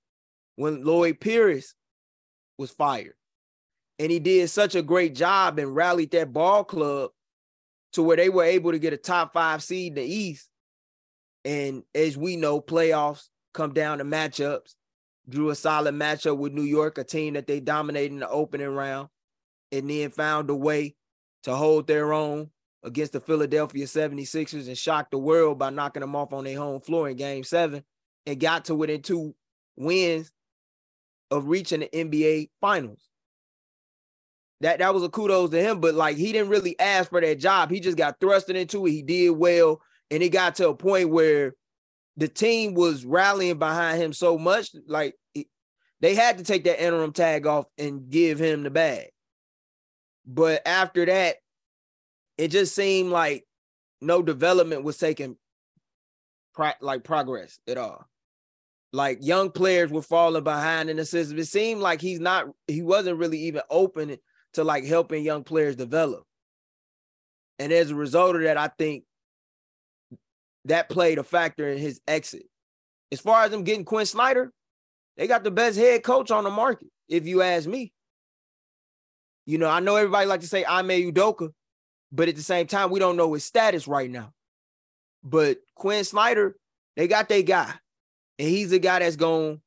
when 0.56 0.84
Lloyd 0.84 1.20
Pierce 1.20 1.74
was 2.58 2.70
fired. 2.70 3.14
And 3.98 4.10
he 4.10 4.18
did 4.20 4.48
such 4.50 4.74
a 4.74 4.82
great 4.82 5.14
job 5.14 5.58
and 5.58 5.74
rallied 5.74 6.12
that 6.12 6.32
ball 6.32 6.64
club 6.64 7.10
to 7.92 8.02
where 8.02 8.16
they 8.16 8.28
were 8.28 8.44
able 8.44 8.72
to 8.72 8.78
get 8.78 8.92
a 8.92 8.96
top 8.96 9.32
five 9.32 9.62
seed 9.62 9.96
in 9.96 10.04
the 10.04 10.04
East. 10.04 10.48
And 11.44 11.82
as 11.94 12.16
we 12.16 12.36
know, 12.36 12.60
playoffs 12.60 13.28
come 13.54 13.72
down 13.72 13.98
to 13.98 14.04
matchups. 14.04 14.74
Drew 15.28 15.50
a 15.50 15.54
solid 15.54 15.94
matchup 15.94 16.38
with 16.38 16.52
New 16.52 16.62
York, 16.62 16.96
a 16.96 17.04
team 17.04 17.34
that 17.34 17.46
they 17.46 17.60
dominated 17.60 18.12
in 18.14 18.20
the 18.20 18.28
opening 18.28 18.68
round, 18.68 19.08
and 19.70 19.90
then 19.90 20.10
found 20.10 20.48
a 20.48 20.54
way 20.54 20.94
to 21.42 21.54
hold 21.54 21.86
their 21.86 22.12
own 22.12 22.50
against 22.82 23.12
the 23.12 23.20
Philadelphia 23.20 23.86
76ers 23.86 24.68
and 24.68 24.78
shocked 24.78 25.10
the 25.10 25.18
world 25.18 25.58
by 25.58 25.70
knocking 25.70 26.00
them 26.00 26.14
off 26.14 26.32
on 26.32 26.44
their 26.44 26.58
home 26.58 26.80
floor 26.80 27.08
in 27.08 27.16
game 27.16 27.44
seven 27.44 27.82
and 28.26 28.40
got 28.40 28.66
to 28.66 28.74
within 28.74 29.02
two 29.02 29.34
wins 29.76 30.30
of 31.30 31.48
reaching 31.48 31.80
the 31.80 31.88
NBA 31.88 32.50
finals. 32.60 33.08
That 34.60 34.80
that 34.80 34.92
was 34.92 35.04
a 35.04 35.08
kudos 35.08 35.50
to 35.50 35.62
him, 35.62 35.80
but 35.80 35.94
like 35.94 36.16
he 36.16 36.32
didn't 36.32 36.48
really 36.48 36.78
ask 36.80 37.10
for 37.10 37.20
that 37.20 37.38
job. 37.38 37.70
He 37.70 37.78
just 37.78 37.96
got 37.96 38.18
thrusted 38.18 38.56
into 38.56 38.86
it. 38.86 38.90
He 38.90 39.02
did 39.02 39.30
well, 39.30 39.80
and 40.10 40.22
it 40.22 40.30
got 40.30 40.56
to 40.56 40.70
a 40.70 40.74
point 40.74 41.10
where 41.10 41.54
the 42.16 42.26
team 42.26 42.74
was 42.74 43.04
rallying 43.04 43.58
behind 43.58 44.02
him 44.02 44.12
so 44.12 44.36
much, 44.36 44.74
like 44.88 45.14
they 46.00 46.14
had 46.16 46.38
to 46.38 46.44
take 46.44 46.64
that 46.64 46.82
interim 46.82 47.12
tag 47.12 47.46
off 47.46 47.66
and 47.76 48.10
give 48.10 48.40
him 48.40 48.64
the 48.64 48.70
bag. 48.70 49.10
But 50.26 50.66
after 50.66 51.06
that, 51.06 51.36
it 52.38 52.48
just 52.48 52.74
seemed 52.74 53.10
like 53.10 53.44
no 54.00 54.22
development 54.22 54.84
was 54.84 54.96
taking 54.96 55.36
pro- 56.54 56.72
like 56.80 57.04
progress 57.04 57.58
at 57.68 57.76
all. 57.76 58.06
Like 58.92 59.18
young 59.20 59.50
players 59.50 59.90
were 59.90 60.00
falling 60.02 60.44
behind 60.44 60.88
in 60.88 60.96
the 60.96 61.04
system. 61.04 61.38
It 61.38 61.46
seemed 61.46 61.82
like 61.82 62.00
he's 62.00 62.20
not, 62.20 62.46
he 62.66 62.80
wasn't 62.80 63.18
really 63.18 63.40
even 63.40 63.62
open 63.68 64.16
to 64.54 64.64
like 64.64 64.84
helping 64.84 65.24
young 65.24 65.44
players 65.44 65.76
develop. 65.76 66.24
And 67.58 67.72
as 67.72 67.90
a 67.90 67.94
result 67.94 68.36
of 68.36 68.42
that, 68.42 68.56
I 68.56 68.68
think 68.68 69.04
that 70.66 70.88
played 70.88 71.18
a 71.18 71.24
factor 71.24 71.68
in 71.68 71.78
his 71.78 72.00
exit. 72.06 72.44
As 73.10 73.20
far 73.20 73.42
as 73.42 73.50
them 73.50 73.64
getting 73.64 73.84
Quin 73.84 74.06
Snyder, 74.06 74.52
they 75.16 75.26
got 75.26 75.42
the 75.42 75.50
best 75.50 75.76
head 75.76 76.02
coach 76.02 76.30
on 76.30 76.44
the 76.44 76.50
market, 76.50 76.88
if 77.08 77.26
you 77.26 77.42
ask 77.42 77.66
me. 77.66 77.92
You 79.44 79.58
know, 79.58 79.68
I 79.68 79.80
know 79.80 79.96
everybody 79.96 80.26
like 80.26 80.40
to 80.40 80.46
say 80.46 80.62
I 80.64 80.78
Ime 80.78 81.12
Udoka, 81.12 81.50
but 82.10 82.28
at 82.28 82.36
the 82.36 82.42
same 82.42 82.66
time, 82.66 82.90
we 82.90 83.00
don't 83.00 83.16
know 83.16 83.34
his 83.34 83.44
status 83.44 83.86
right 83.86 84.10
now. 84.10 84.32
But 85.22 85.58
Quin 85.74 86.04
Snyder, 86.04 86.56
they 86.96 87.08
got 87.08 87.28
their 87.28 87.42
guy. 87.42 87.72
And 88.38 88.48
he's 88.48 88.72
a 88.72 88.78
guy 88.78 89.00
that's 89.00 89.16
going 89.16 89.56
to 89.56 89.62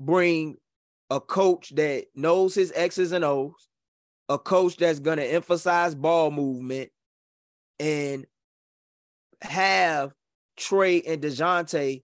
bring 0.00 0.56
a 1.10 1.20
coach 1.20 1.74
that 1.74 2.06
knows 2.14 2.54
his 2.54 2.72
X's 2.74 3.12
and 3.12 3.24
O's, 3.24 3.68
a 4.28 4.38
coach 4.38 4.76
that's 4.76 5.00
going 5.00 5.18
to 5.18 5.24
emphasize 5.24 5.94
ball 5.94 6.30
movement 6.30 6.90
and 7.80 8.26
have 9.40 10.12
Trae 10.58 11.02
and 11.06 11.22
DeJounte 11.22 12.02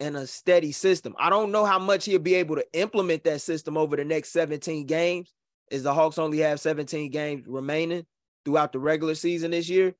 in 0.00 0.16
a 0.16 0.26
steady 0.26 0.72
system. 0.72 1.14
I 1.18 1.30
don't 1.30 1.52
know 1.52 1.64
how 1.64 1.78
much 1.78 2.04
he'll 2.04 2.20
be 2.20 2.34
able 2.36 2.56
to 2.56 2.66
implement 2.72 3.24
that 3.24 3.40
system 3.40 3.76
over 3.76 3.96
the 3.96 4.04
next 4.04 4.30
17 4.30 4.86
games, 4.86 5.32
as 5.70 5.82
the 5.82 5.92
Hawks 5.92 6.18
only 6.18 6.38
have 6.38 6.60
17 6.60 7.10
games 7.10 7.46
remaining 7.46 8.06
throughout 8.44 8.72
the 8.72 8.78
regular 8.78 9.14
season 9.14 9.50
this 9.50 9.68
year, 9.68 9.94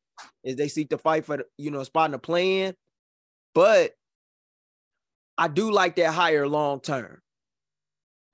as 0.45 0.57
they 0.57 0.69
seek 0.69 0.91
to 0.91 0.99
fight 0.99 1.25
for 1.25 1.45
you 1.57 1.71
know, 1.71 1.83
spot 1.83 2.07
in 2.07 2.13
the 2.13 2.19
play-in. 2.19 2.75
But 3.55 3.93
I 5.37 5.49
do 5.49 5.71
like 5.71 5.97
that 5.97 6.13
higher 6.13 6.49
long 6.49 6.81
term. 6.81 7.21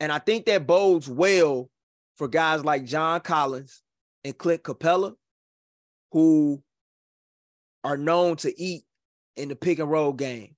And 0.01 0.11
I 0.11 0.19
think 0.19 0.47
that 0.47 0.67
bodes 0.67 1.09
well 1.09 1.71
for 2.17 2.29
guys 2.29 2.65
like 2.65 2.85
John 2.85 3.21
Collins 3.21 3.83
and 4.25 4.37
Clint 4.37 4.63
Capela, 4.63 5.15
who 6.13 6.63
are 7.83 7.97
known 7.97 8.37
to 8.37 8.61
eat 8.61 8.85
in 9.37 9.49
the 9.49 9.57
pick 9.57 9.79
and 9.79 9.91
roll 9.91 10.13
game, 10.13 10.57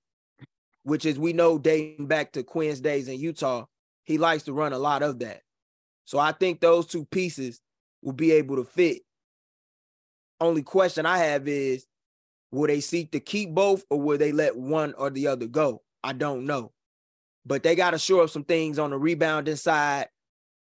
which 0.85 1.05
is 1.05 1.19
we 1.19 1.33
know 1.33 1.59
dating 1.59 2.07
back 2.07 2.33
to 2.33 2.43
Quin's 2.43 2.81
days 2.81 3.09
in 3.09 3.19
Utah, 3.19 3.65
he 4.05 4.19
likes 4.19 4.45
to 4.45 4.53
run 4.53 4.73
a 4.73 4.79
lot 4.79 5.03
of 5.03 5.19
that. 5.19 5.43
So 6.05 6.19
I 6.19 6.33
think 6.33 6.61
those 6.61 6.87
two 6.87 7.05
pieces 7.07 7.61
will 8.03 8.13
be 8.13 8.33
able 8.33 8.57
to 8.57 8.65
fit 8.65 9.03
only 10.41 10.63
question 10.63 11.07
I 11.07 11.19
have 11.19 11.49
is 11.49 11.87
will 12.53 12.69
they 12.69 12.81
seek 12.81 13.13
to 13.13 13.21
keep 13.21 13.51
both 13.51 13.85
or 13.91 14.01
will 14.01 14.19
they 14.19 14.33
let 14.33 14.57
one 14.57 14.95
or 14.95 15.11
the 15.11 15.29
other 15.29 15.47
go? 15.47 15.83
I 16.03 16.13
don't 16.13 16.47
know. 16.47 16.73
But 17.45 17.63
they 17.63 17.75
got 17.77 17.93
to 17.93 17.99
show 17.99 18.23
up 18.23 18.31
some 18.31 18.45
things 18.45 18.79
on 18.79 18.91
the 18.91 18.99
rebounding 18.99 19.57
side 19.57 20.09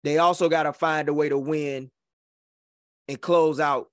they 0.08 0.20
also 0.20 0.48
got 0.48 0.64
to 0.64 0.72
find 0.72 1.10
a 1.10 1.14
way 1.14 1.28
to 1.28 1.38
win 1.38 1.92
and 3.10 3.20
close 3.20 3.60
out 3.60 3.90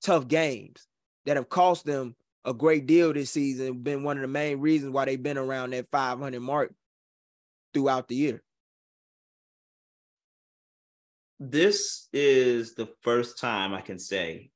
tough 0.00 0.28
games 0.28 0.86
that 1.24 1.36
have 1.36 1.48
cost 1.48 1.84
them 1.84 2.14
a 2.44 2.54
great 2.54 2.86
deal 2.86 3.12
this 3.12 3.30
season. 3.30 3.82
Been 3.82 4.04
one 4.04 4.16
of 4.16 4.22
the 4.22 4.28
main 4.28 4.60
reasons 4.60 4.92
why 4.92 5.04
they've 5.04 5.20
been 5.20 5.38
around 5.38 5.70
that 5.70 5.90
500 5.90 6.40
mark 6.40 6.72
throughout 7.74 8.06
the 8.06 8.14
year. 8.14 8.42
This 11.38 12.08
is 12.14 12.74
the 12.74 12.88
first 13.02 13.38
time 13.38 13.74
I 13.74 13.82
can 13.82 13.98
say 13.98 14.50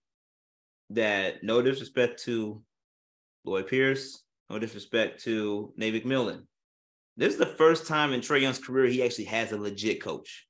that 0.90 1.45
no 1.45 1.61
disrespect 1.61 2.23
to 2.25 2.62
Lloyd 3.45 3.66
Pierce, 3.66 4.23
no 4.49 4.59
disrespect 4.59 5.23
to 5.25 5.75
Nate 5.77 6.03
McMillan. 6.03 6.45
This 7.19 7.35
is 7.35 7.38
the 7.38 7.45
first 7.45 7.87
time 7.87 8.14
in 8.14 8.21
Trae 8.21 8.40
Young's 8.40 8.59
career 8.59 8.87
he 8.87 9.03
actually 9.03 9.27
has 9.27 9.53
a 9.53 9.59
legit 9.59 10.03
coach. 10.03 10.47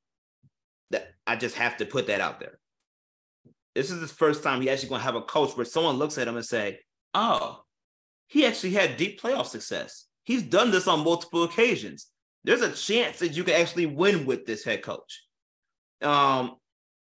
That 0.93 1.09
I 1.27 1.35
just 1.35 1.57
have 1.57 1.77
to 1.79 1.85
put 1.85 2.07
that 2.07 2.21
out 2.21 2.39
there. 2.39 2.61
This 3.75 3.91
is 3.91 4.01
the 4.01 4.07
first 4.07 4.45
time 4.45 4.61
he 4.61 4.71
actually 4.71 4.91
going 4.91 5.01
to 5.01 5.05
have 5.05 5.17
a 5.17 5.23
coach 5.23 5.57
where 5.57 5.67
someone 5.67 5.97
looks 5.97 6.17
at 6.17 6.29
him 6.29 6.37
and 6.37 6.47
say, 6.47 6.79
"Oh, 7.13 7.65
he 8.29 8.47
actually 8.47 8.73
had 8.73 8.97
deep 8.97 9.21
playoff 9.21 9.47
success. 9.47 10.07
He's 10.23 10.43
done 10.43 10.71
this 10.71 10.87
on 10.87 11.05
multiple 11.05 11.43
occasions. 11.43 12.07
There's 12.45 12.63
a 12.63 12.73
chance 12.73 13.19
that 13.19 13.37
you 13.37 13.43
can 13.43 13.61
actually 13.61 13.87
win 13.87 14.27
with 14.27 14.47
this 14.47 14.63
head 14.63 14.83
coach." 14.83 15.25
Um, 16.03 16.57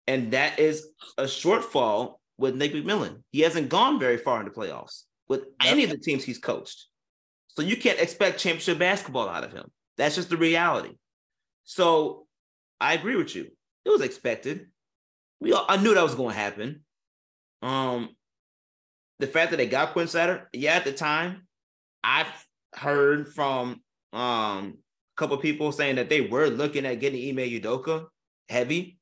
and 0.06 0.32
that 0.32 0.58
is 0.58 0.86
a 1.16 1.24
shortfall 1.24 2.14
with 2.38 2.54
Nick 2.54 2.72
McMillan. 2.72 3.22
He 3.30 3.40
hasn't 3.40 3.68
gone 3.68 3.98
very 3.98 4.16
far 4.16 4.40
in 4.40 4.46
the 4.46 4.50
playoffs 4.50 5.02
with 5.28 5.44
any 5.64 5.84
of 5.84 5.90
the 5.90 5.98
teams 5.98 6.24
he's 6.24 6.38
coached. 6.38 6.86
So 7.48 7.62
you 7.62 7.76
can't 7.76 7.98
expect 7.98 8.38
championship 8.38 8.78
basketball 8.78 9.28
out 9.28 9.44
of 9.44 9.52
him. 9.52 9.70
That's 9.96 10.14
just 10.14 10.30
the 10.30 10.36
reality. 10.36 10.94
So 11.64 12.26
I 12.80 12.94
agree 12.94 13.16
with 13.16 13.34
you. 13.34 13.48
It 13.84 13.90
was 13.90 14.00
expected. 14.00 14.68
We 15.40 15.52
all, 15.52 15.66
I 15.68 15.76
knew 15.76 15.94
that 15.94 16.02
was 16.02 16.14
going 16.14 16.34
to 16.34 16.40
happen. 16.40 16.84
Um, 17.62 18.10
the 19.18 19.26
fact 19.26 19.50
that 19.50 19.56
they 19.56 19.66
got 19.66 19.92
Quin 19.92 20.06
Snyder, 20.06 20.48
yeah, 20.52 20.74
at 20.74 20.84
the 20.84 20.92
time, 20.92 21.46
I've 22.02 22.46
heard 22.74 23.28
from 23.34 23.82
um 24.12 24.78
a 25.16 25.16
couple 25.16 25.36
people 25.38 25.72
saying 25.72 25.96
that 25.96 26.08
they 26.08 26.20
were 26.20 26.48
looking 26.48 26.86
at 26.86 27.00
getting 27.00 27.28
Ime 27.28 27.50
Udoka 27.60 28.06
heavy. 28.48 28.98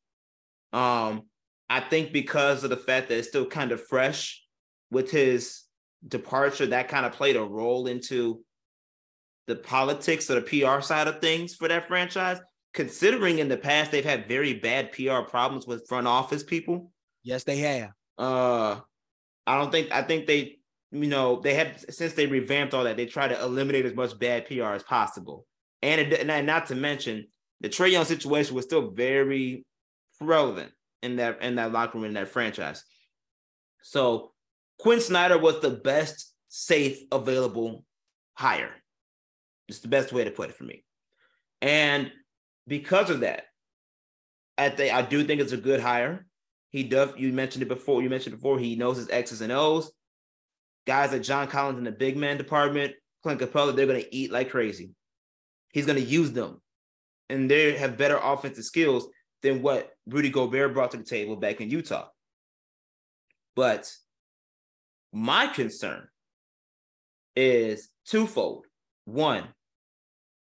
Um, 0.73 1.23
I 1.69 1.81
think 1.81 2.13
because 2.13 2.65
of 2.65 2.71
the 2.71 2.77
fact 2.77 3.09
that 3.09 3.19
it's 3.19 3.29
still 3.29 3.47
kind 3.47 3.73
of 3.73 3.87
fresh 3.87 4.43
with 4.91 5.11
his 5.11 5.63
departure, 6.07 6.67
that 6.67 6.89
kind 6.89 7.07
of 7.07 7.13
played 7.13 7.37
a 7.37 7.43
role 7.43 7.87
into 7.87 8.43
the 9.47 9.57
politics 9.57 10.31
or 10.31 10.41
the 10.41 10.63
PR 10.63 10.81
side 10.81 11.09
of 11.09 11.21
things 11.21 11.55
for 11.55 11.69
that 11.69 11.89
franchise. 11.89 12.39
Considering 12.75 13.39
in 13.39 13.49
the 13.49 13.57
past 13.57 13.91
they've 13.91 14.05
had 14.05 14.29
very 14.29 14.55
bad 14.55 14.93
PR 14.93 15.21
problems 15.21 15.67
with 15.67 15.89
front 15.89 16.07
office 16.07 16.43
people. 16.43 16.93
Yes, 17.23 17.45
they 17.45 17.59
have. 17.59 17.91
Uh, 18.19 18.81
I 19.47 19.59
don't 19.59 19.73
think 19.73 19.91
I 19.93 20.03
think 20.03 20.27
they, 20.27 20.59
you 20.93 21.09
know, 21.09 21.41
they 21.41 21.55
have 21.55 21.85
since 21.89 22.13
they 22.13 22.27
revamped 22.27 22.75
all 22.75 22.85
that, 22.85 22.97
they 22.97 23.07
try 23.07 23.29
to 23.29 23.41
eliminate 23.43 23.87
as 23.87 23.95
much 23.95 24.19
bad 24.19 24.47
PR 24.47 24.75
as 24.75 24.83
possible. 24.83 25.47
And, 25.83 26.01
it, 26.01 26.29
and 26.29 26.47
not 26.47 26.67
to 26.67 26.75
mention 26.75 27.27
the 27.61 27.69
Trae 27.69 27.91
Young 27.91 28.05
situation 28.05 28.55
was 28.55 28.65
still 28.65 28.91
very 28.91 29.65
relevant 30.21 30.73
in 31.03 31.17
that 31.17 31.43
in 31.43 31.57
that 31.57 31.73
locker 31.73 31.99
room 31.99 32.07
in 32.07 32.15
that 32.15 32.29
franchise. 32.29 32.83
So 33.83 34.33
Quin 34.79 35.01
Snyder 35.01 35.39
was 35.39 35.61
the 35.61 35.71
best 35.71 36.33
safe 36.49 37.01
available 37.13 37.85
hire. 38.35 38.73
It's 39.69 39.81
the 39.81 39.89
best 39.89 40.13
way 40.13 40.25
to 40.25 40.31
put 40.31 40.51
it 40.51 40.57
for 40.57 40.65
me. 40.65 40.85
And 41.63 42.13
because 42.67 43.11
of 43.11 43.21
that, 43.21 43.45
I 44.59 44.69
think 44.69 44.95
I 44.95 45.03
do 45.03 45.25
think 45.25 45.41
it's 45.41 45.53
a 45.53 45.59
good 45.59 45.81
hire. 45.81 46.27
He 46.71 46.83
does. 46.83 47.11
You 47.17 47.33
mentioned 47.33 47.63
it 47.63 47.69
before. 47.69 48.03
You 48.03 48.11
mentioned 48.11 48.37
before. 48.37 48.59
He 48.59 48.77
knows 48.77 48.97
his 48.97 49.09
X's 49.11 49.41
and 49.41 49.53
O's. 49.53 49.91
Guys 50.87 51.13
like 51.13 51.23
John 51.23 51.49
Collins 51.49 51.79
in 51.79 51.85
the 51.85 51.93
big 51.93 52.17
man 52.17 52.37
department, 52.37 52.95
Clint 53.23 53.41
Capela, 53.41 53.75
they're 53.75 53.87
going 53.87 54.03
to 54.03 54.15
eat 54.15 54.31
like 54.31 54.51
crazy. 54.51 54.91
He's 55.73 55.87
going 55.87 55.99
to 55.99 56.05
use 56.05 56.33
them, 56.33 56.61
and 57.29 57.51
they 57.51 57.77
have 57.77 57.97
better 57.97 58.19
offensive 58.23 58.65
skills 58.65 59.09
than 59.43 59.63
what 59.63 59.91
Rudy 60.07 60.31
Gobert 60.31 60.75
brought 60.75 60.93
to 60.93 60.97
the 60.97 61.05
table 61.05 61.37
back 61.37 61.61
in 61.61 61.71
Utah. 61.71 62.09
But 63.55 63.91
my 65.13 65.47
concern 65.47 66.09
is 67.35 67.89
twofold. 68.07 68.67
One, 69.05 69.45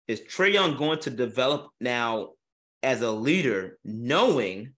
is 0.08 0.21
Trae 0.21 0.54
Young 0.54 0.78
going 0.78 1.00
to 1.00 1.10
develop 1.10 1.69
now 1.80 2.30
as 2.84 3.02
a 3.02 3.12
leader, 3.12 3.78
knowing 3.84 4.74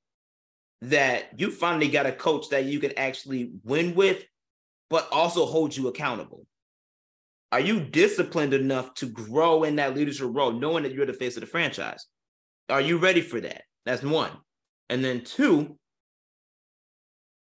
that 0.81 1.39
you 1.39 1.51
finally 1.51 1.89
got 1.89 2.05
a 2.05 2.11
coach 2.11 2.49
that 2.49 2.65
you 2.65 2.79
can 2.79 2.97
actually 2.97 3.51
win 3.63 3.95
with, 3.95 4.23
but 4.89 5.07
also 5.11 5.45
hold 5.45 5.75
you 5.75 5.87
accountable? 5.87 6.45
Are 7.51 7.59
you 7.59 7.79
disciplined 7.79 8.53
enough 8.53 8.93
to 8.95 9.05
grow 9.05 9.63
in 9.63 9.77
that 9.77 9.95
leadership 9.95 10.27
role, 10.29 10.51
knowing 10.51 10.83
that 10.83 10.93
you're 10.93 11.05
the 11.05 11.13
face 11.13 11.37
of 11.37 11.41
the 11.41 11.47
franchise? 11.47 12.05
Are 12.69 12.81
you 12.81 12.97
ready 12.97 13.21
for 13.21 13.39
that? 13.39 13.61
That's 13.85 14.03
one. 14.03 14.31
And 14.89 15.03
then 15.03 15.23
two, 15.23 15.77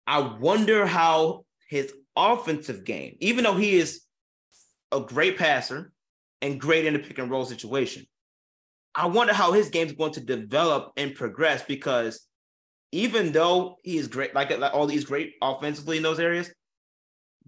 I 0.07 0.21
wonder 0.21 0.87
how 0.87 1.45
his 1.69 1.93
offensive 2.15 2.85
game, 2.85 3.17
even 3.21 3.45
though 3.45 3.57
he 3.57 3.77
is 3.77 4.03
a 4.93 5.01
great 5.01 5.39
passer 5.39 5.93
and 6.43 6.61
great 6.61 6.85
in 6.85 6.93
the 6.93 6.99
pick 6.99 7.19
and 7.19 7.31
roll 7.31 7.47
situation, 7.47 8.07
I 8.95 9.07
wonder 9.07 9.33
how 9.33 9.53
his 9.53 9.71
game 9.71 9.87
is 9.87 9.93
going 9.95 10.13
to 10.13 10.21
develop 10.21 10.93
and 10.97 11.15
progress 11.15 11.63
because 11.63 12.27
even 12.93 13.33
though 13.33 13.77
he 13.83 13.97
is 13.97 14.09
great, 14.09 14.35
like, 14.35 14.57
like 14.57 14.75
all 14.75 14.87
these 14.87 15.05
great 15.05 15.35
offensively 15.43 15.97
in 15.97 16.03
those 16.03 16.21
areas, 16.21 16.51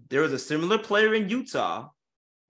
there 0.09 0.21
was 0.21 0.33
a 0.33 0.39
similar 0.39 0.77
player 0.77 1.13
in 1.13 1.29
Utah 1.29 1.89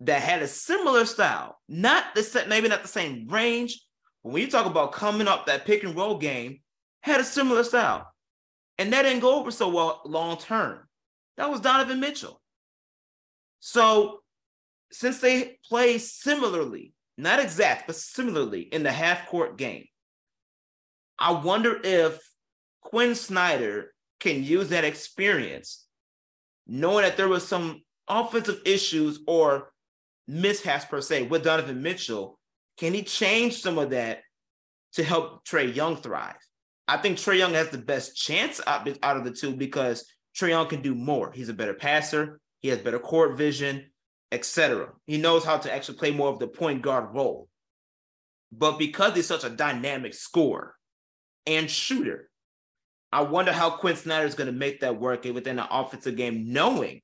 that 0.01 0.21
had 0.21 0.41
a 0.41 0.47
similar 0.47 1.05
style, 1.05 1.57
not 1.67 2.15
the 2.15 2.23
set, 2.23 2.47
maybe 2.47 2.69
not 2.69 2.81
the 2.81 2.87
same 2.87 3.27
range, 3.27 3.81
but 4.23 4.31
when 4.31 4.41
you 4.41 4.49
talk 4.49 4.65
about 4.65 4.91
coming 4.91 5.27
up 5.27 5.45
that 5.45 5.65
pick 5.65 5.83
and 5.83 5.95
roll 5.95 6.17
game, 6.17 6.59
had 7.01 7.19
a 7.19 7.23
similar 7.23 7.63
style. 7.63 8.07
And 8.77 8.93
that 8.93 9.03
didn't 9.03 9.21
go 9.21 9.39
over 9.39 9.51
so 9.51 9.69
well 9.69 10.01
long 10.05 10.37
term. 10.37 10.79
That 11.37 11.49
was 11.49 11.61
Donovan 11.61 11.99
Mitchell. 11.99 12.41
So 13.59 14.21
since 14.91 15.19
they 15.19 15.57
play 15.67 15.97
similarly, 15.97 16.93
not 17.17 17.39
exact, 17.39 17.87
but 17.87 17.95
similarly 17.97 18.61
in 18.61 18.83
the 18.83 18.91
half 18.91 19.27
court 19.27 19.57
game, 19.57 19.85
I 21.17 21.31
wonder 21.31 21.79
if 21.83 22.19
Quin 22.81 23.15
Snyder 23.15 23.93
can 24.21 24.43
use 24.43 24.69
that 24.69 24.85
experience, 24.85 25.85
knowing 26.65 27.03
that 27.03 27.17
there 27.17 27.27
was 27.27 27.45
some 27.45 27.81
offensive 28.07 28.61
issues 28.65 29.19
or 29.27 29.71
mishaps 30.29 30.85
per 30.85 31.01
se 31.01 31.23
with 31.23 31.43
Donovan 31.43 31.81
Mitchell 31.81 32.39
can 32.79 32.93
he 32.93 33.03
change 33.03 33.61
some 33.61 33.77
of 33.77 33.89
that 33.89 34.21
to 34.93 35.03
help 35.03 35.45
Trae 35.45 35.75
Young 35.75 35.97
thrive? 35.97 36.37
I 36.87 36.95
think 36.97 37.17
Trae 37.17 37.37
Young 37.37 37.53
has 37.53 37.69
the 37.69 37.77
best 37.77 38.15
chance 38.15 38.61
out, 38.65 38.87
out 39.03 39.17
of 39.17 39.25
the 39.25 39.31
two 39.31 39.53
because 39.53 40.05
Trae 40.33 40.49
Young 40.49 40.67
can 40.67 40.81
do 40.81 40.95
more. 40.95 41.31
He's 41.33 41.49
a 41.49 41.53
better 41.53 41.73
passer, 41.73 42.39
he 42.61 42.69
has 42.69 42.79
better 42.79 42.97
court 42.97 43.37
vision, 43.37 43.91
etc. 44.31 44.93
He 45.07 45.17
knows 45.17 45.43
how 45.43 45.57
to 45.57 45.73
actually 45.73 45.97
play 45.97 46.11
more 46.11 46.29
of 46.29 46.39
the 46.39 46.47
point 46.47 46.81
guard 46.81 47.13
role. 47.13 47.49
But 48.51 48.79
because 48.79 49.13
he's 49.13 49.27
such 49.27 49.43
a 49.43 49.49
dynamic 49.49 50.13
scorer 50.13 50.73
and 51.45 51.69
shooter, 51.69 52.29
I 53.11 53.23
wonder 53.23 53.51
how 53.51 53.71
Quin 53.71 53.97
Snyder 53.97 54.25
is 54.25 54.35
going 54.35 54.51
to 54.51 54.57
make 54.57 54.79
that 54.79 54.99
work 54.99 55.25
within 55.25 55.59
an 55.59 55.67
offensive 55.69 56.15
game, 56.15 56.53
knowing, 56.53 57.01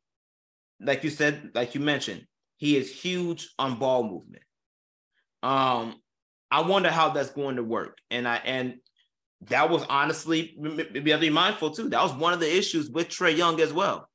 like 0.80 1.04
you 1.04 1.10
said, 1.10 1.52
like 1.54 1.76
you 1.76 1.82
mentioned, 1.82 2.26
he 2.58 2.78
is 2.78 2.91
huge 2.91 3.50
on 3.60 3.78
ball 3.80 4.04
movement. 4.04 4.44
Um, 5.44 5.96
I 6.50 6.62
wonder 6.62 6.89
how 6.89 7.10
that's 7.10 7.32
going 7.32 7.58
to 7.58 7.63
work. 7.63 7.98
And 8.10 8.28
I 8.28 8.38
and 8.38 8.76
that 9.50 9.70
was 9.70 9.84
honestly 9.89 10.58
be 10.91 11.00
be 11.02 11.30
mindful 11.30 11.72
too. 11.72 11.89
That 11.89 12.02
was 12.02 12.13
one 12.13 12.34
of 12.34 12.39
the 12.39 12.58
issues 12.58 12.89
with 12.89 13.10
Trae 13.10 13.36
Young 13.36 13.60
as 13.62 13.74
well. 13.74 14.10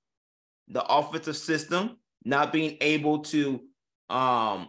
The 0.69 0.85
offensive 0.85 1.37
system 1.37 1.99
not 2.25 2.53
being 2.53 2.77
able 2.81 3.21
to 3.21 3.61
um 4.09 4.69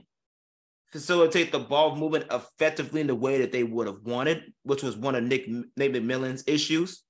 facilitate 0.92 1.52
the 1.52 1.60
ball 1.60 1.96
movement 1.96 2.26
effectively 2.32 3.02
in 3.02 3.08
the 3.08 3.16
way 3.16 3.40
that 3.40 3.52
they 3.52 3.64
would 3.64 3.88
have 3.88 4.02
wanted, 4.04 4.52
which 4.64 4.84
was 4.84 4.98
one 4.98 5.16
of 5.16 5.24
Nick 5.24 5.48
Nate 5.48 5.94
McMillan's 5.94 6.44
issues 6.48 7.04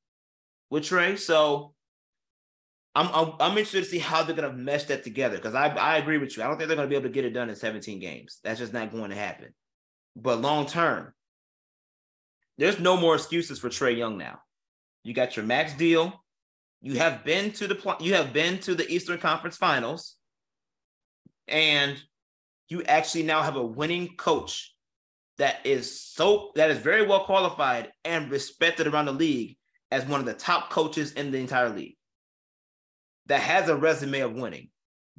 with 0.69 0.83
Trae. 0.83 1.17
So 1.17 1.73
I'm, 2.93 3.07
I'm, 3.13 3.33
I'm 3.39 3.51
interested 3.51 3.83
to 3.83 3.89
see 3.89 3.99
how 3.99 4.23
they're 4.23 4.35
gonna 4.35 4.53
mesh 4.53 4.85
that 4.85 5.03
together 5.03 5.37
because 5.37 5.55
I 5.55 5.67
I 5.67 5.97
agree 5.97 6.17
with 6.17 6.35
you. 6.35 6.43
I 6.43 6.47
don't 6.47 6.57
think 6.57 6.67
they're 6.67 6.75
gonna 6.75 6.89
be 6.89 6.95
able 6.95 7.07
to 7.07 7.13
get 7.13 7.25
it 7.25 7.31
done 7.31 7.49
in 7.49 7.55
17 7.55 7.99
games. 7.99 8.39
That's 8.43 8.59
just 8.59 8.73
not 8.73 8.91
going 8.91 9.11
to 9.11 9.15
happen. 9.15 9.53
But 10.15 10.41
long 10.41 10.65
term, 10.65 11.13
there's 12.57 12.79
no 12.79 12.97
more 12.97 13.15
excuses 13.15 13.59
for 13.59 13.69
Trae 13.69 13.97
Young 13.97 14.17
now. 14.17 14.39
You 15.03 15.13
got 15.13 15.37
your 15.37 15.45
max 15.45 15.73
deal. 15.73 16.21
You 16.81 16.97
have 16.97 17.23
been 17.23 17.51
to 17.53 17.67
the 17.67 17.95
you 18.01 18.15
have 18.15 18.33
been 18.33 18.59
to 18.59 18.75
the 18.75 18.89
Eastern 18.91 19.19
Conference 19.19 19.55
Finals, 19.55 20.17
and 21.47 22.01
you 22.67 22.83
actually 22.83 23.23
now 23.23 23.41
have 23.41 23.55
a 23.55 23.65
winning 23.65 24.15
coach 24.17 24.75
that 25.37 25.65
is 25.65 25.99
so 25.99 26.51
that 26.55 26.71
is 26.71 26.77
very 26.79 27.05
well 27.05 27.23
qualified 27.23 27.91
and 28.03 28.29
respected 28.29 28.85
around 28.85 29.05
the 29.05 29.13
league 29.13 29.57
as 29.91 30.05
one 30.05 30.19
of 30.19 30.25
the 30.25 30.33
top 30.33 30.69
coaches 30.69 31.13
in 31.13 31.31
the 31.31 31.37
entire 31.37 31.69
league 31.69 31.95
that 33.27 33.41
has 33.41 33.69
a 33.69 33.75
resume 33.75 34.19
of 34.21 34.33
winning. 34.33 34.69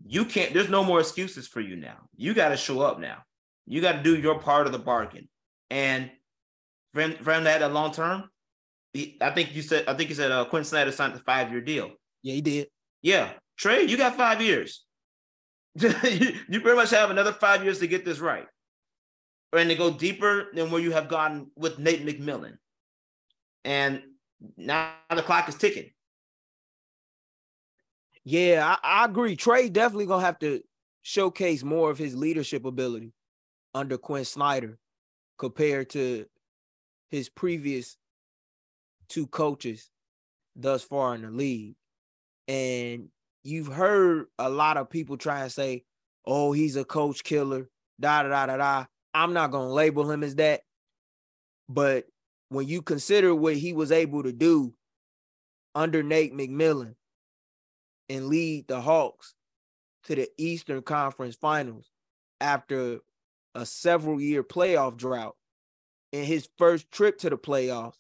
You 0.05 0.25
can't, 0.25 0.53
there's 0.53 0.69
no 0.69 0.85
more 0.85 1.01
excuses 1.01 1.47
for 1.47 1.61
you 1.61 1.77
now. 1.77 1.99
You 2.17 2.35
got 2.35 2.49
to 2.49 2.57
show 2.57 2.81
up 2.81 2.99
now. 2.99 3.19
You 3.67 3.81
got 3.81 3.93
to 3.93 4.03
do 4.03 4.17
your 4.17 4.39
part 4.39 4.67
of 4.67 4.73
the 4.73 4.79
bargain. 4.79 5.29
And 5.71 6.11
from, 6.93 7.15
from 7.15 7.45
that, 7.45 7.63
a 7.63 7.69
long 7.69 7.93
term, 7.93 8.29
I 8.95 9.31
think 9.31 9.55
you 9.55 9.63
said, 9.63 9.85
I 9.87 9.95
think 9.95 10.11
you 10.11 10.15
said 10.15 10.31
uh, 10.31 10.45
Quin 10.45 10.65
Snyder 10.65 10.93
signed 10.93 11.15
a 11.15 11.19
five 11.19 11.51
year 11.51 11.61
deal. 11.61 11.93
Yeah, 12.23 12.35
he 12.35 12.41
did. 12.41 12.69
Yeah. 13.01 13.31
Trae, 13.59 13.89
you 13.89 13.97
got 13.97 14.17
five 14.17 14.43
years. 14.43 14.85
you, 15.77 16.37
you 16.49 16.61
pretty 16.61 16.77
much 16.77 16.91
have 16.91 17.11
another 17.11 17.33
five 17.33 17.65
years 17.65 17.79
to 17.79 17.87
get 17.87 18.05
this 18.05 18.19
right. 18.19 18.47
And 19.55 19.69
to 19.69 19.77
go 19.77 19.91
deeper 19.91 20.49
than 20.55 20.71
where 20.71 20.81
you 20.81 20.93
have 20.93 21.09
gone 21.09 21.51
with 21.57 21.79
Nate 21.79 22.05
McMillan. 22.05 22.57
And 23.65 24.03
now 24.57 24.93
the 25.15 25.23
clock 25.23 25.49
is 25.49 25.55
ticking. 25.55 25.91
Yeah, 28.25 28.77
I, 28.83 29.03
I 29.03 29.05
agree. 29.05 29.37
Trae 29.37 29.73
definitely 29.73 30.07
gonna 30.07 30.25
have 30.25 30.39
to 30.41 30.63
showcase 31.03 31.65
more 31.65 31.91
of 31.91 31.99
his 31.99 32.15
leadership 32.15 32.65
ability 32.65 33.13
under 33.75 33.99
Quin 33.99 34.25
Snyder 34.25 34.79
compared 35.39 35.91
to 35.91 36.27
his 37.11 37.29
previous 37.29 37.97
two 39.09 39.27
coaches 39.27 39.91
thus 40.55 40.83
far 40.83 41.15
in 41.15 41.23
the 41.23 41.31
league. 41.31 41.75
And 42.47 43.09
you've 43.43 43.67
heard 43.69 44.27
a 44.39 44.49
lot 44.49 44.77
of 44.77 44.91
people 44.91 45.17
try 45.17 45.41
and 45.43 45.53
say, 45.53 45.85
oh, 46.25 46.53
he's 46.53 46.77
a 46.77 46.85
coach 46.85 47.25
killer, 47.25 47.69
da 47.99 48.23
da 48.23 48.29
da 48.29 48.47
da 48.47 48.57
da. 48.57 48.85
I'm 49.15 49.33
not 49.33 49.51
gonna 49.51 49.73
label 49.73 50.11
him 50.11 50.23
as 50.23 50.37
that. 50.37 50.61
But 51.69 52.07
when 52.51 52.69
you 52.69 52.83
consider 52.83 53.35
what 53.35 53.57
he 53.57 53.73
was 53.73 53.91
able 53.91 54.23
to 54.23 54.33
do 54.33 54.75
under 55.75 56.03
Nate 56.03 56.35
McMillan 56.35 56.95
and 58.13 58.29
lead 58.29 58.69
the 58.69 58.81
Hawks 58.81 59.35
to 60.05 60.15
the 60.15 60.29
Eastern 60.37 60.83
Conference 60.83 61.35
Finals 61.35 61.91
after 62.41 62.99
a 63.55 63.65
several 63.65 64.21
year 64.21 64.43
playoff 64.43 64.97
drought 64.97 65.35
in 66.13 66.25
his 66.25 66.47
first 66.59 66.91
trip 66.93 67.19
to 67.19 67.31
the 67.31 67.39
playoffs, 67.39 67.97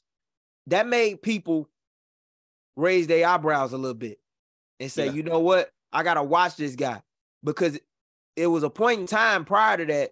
that 0.66 0.87
made 0.87 1.22
people 1.22 1.66
raise 2.77 3.07
their 3.07 3.27
eyebrows 3.27 3.72
a 3.72 3.79
little 3.79 3.94
bit 3.94 4.18
and 4.81 4.92
say, 4.92 5.07
yeah. 5.07 5.12
you 5.12 5.22
know 5.22 5.40
what? 5.40 5.70
I 5.92 6.03
got 6.03 6.14
to 6.14 6.22
watch 6.22 6.57
this 6.57 6.77
guy 6.77 7.01
because 7.42 7.79
it 8.37 8.46
was 8.46 8.62
a 8.64 8.70
point 8.70 9.01
in 9.01 9.07
time 9.07 9.46
prior 9.46 9.79
to 9.79 9.87
that 9.87 10.11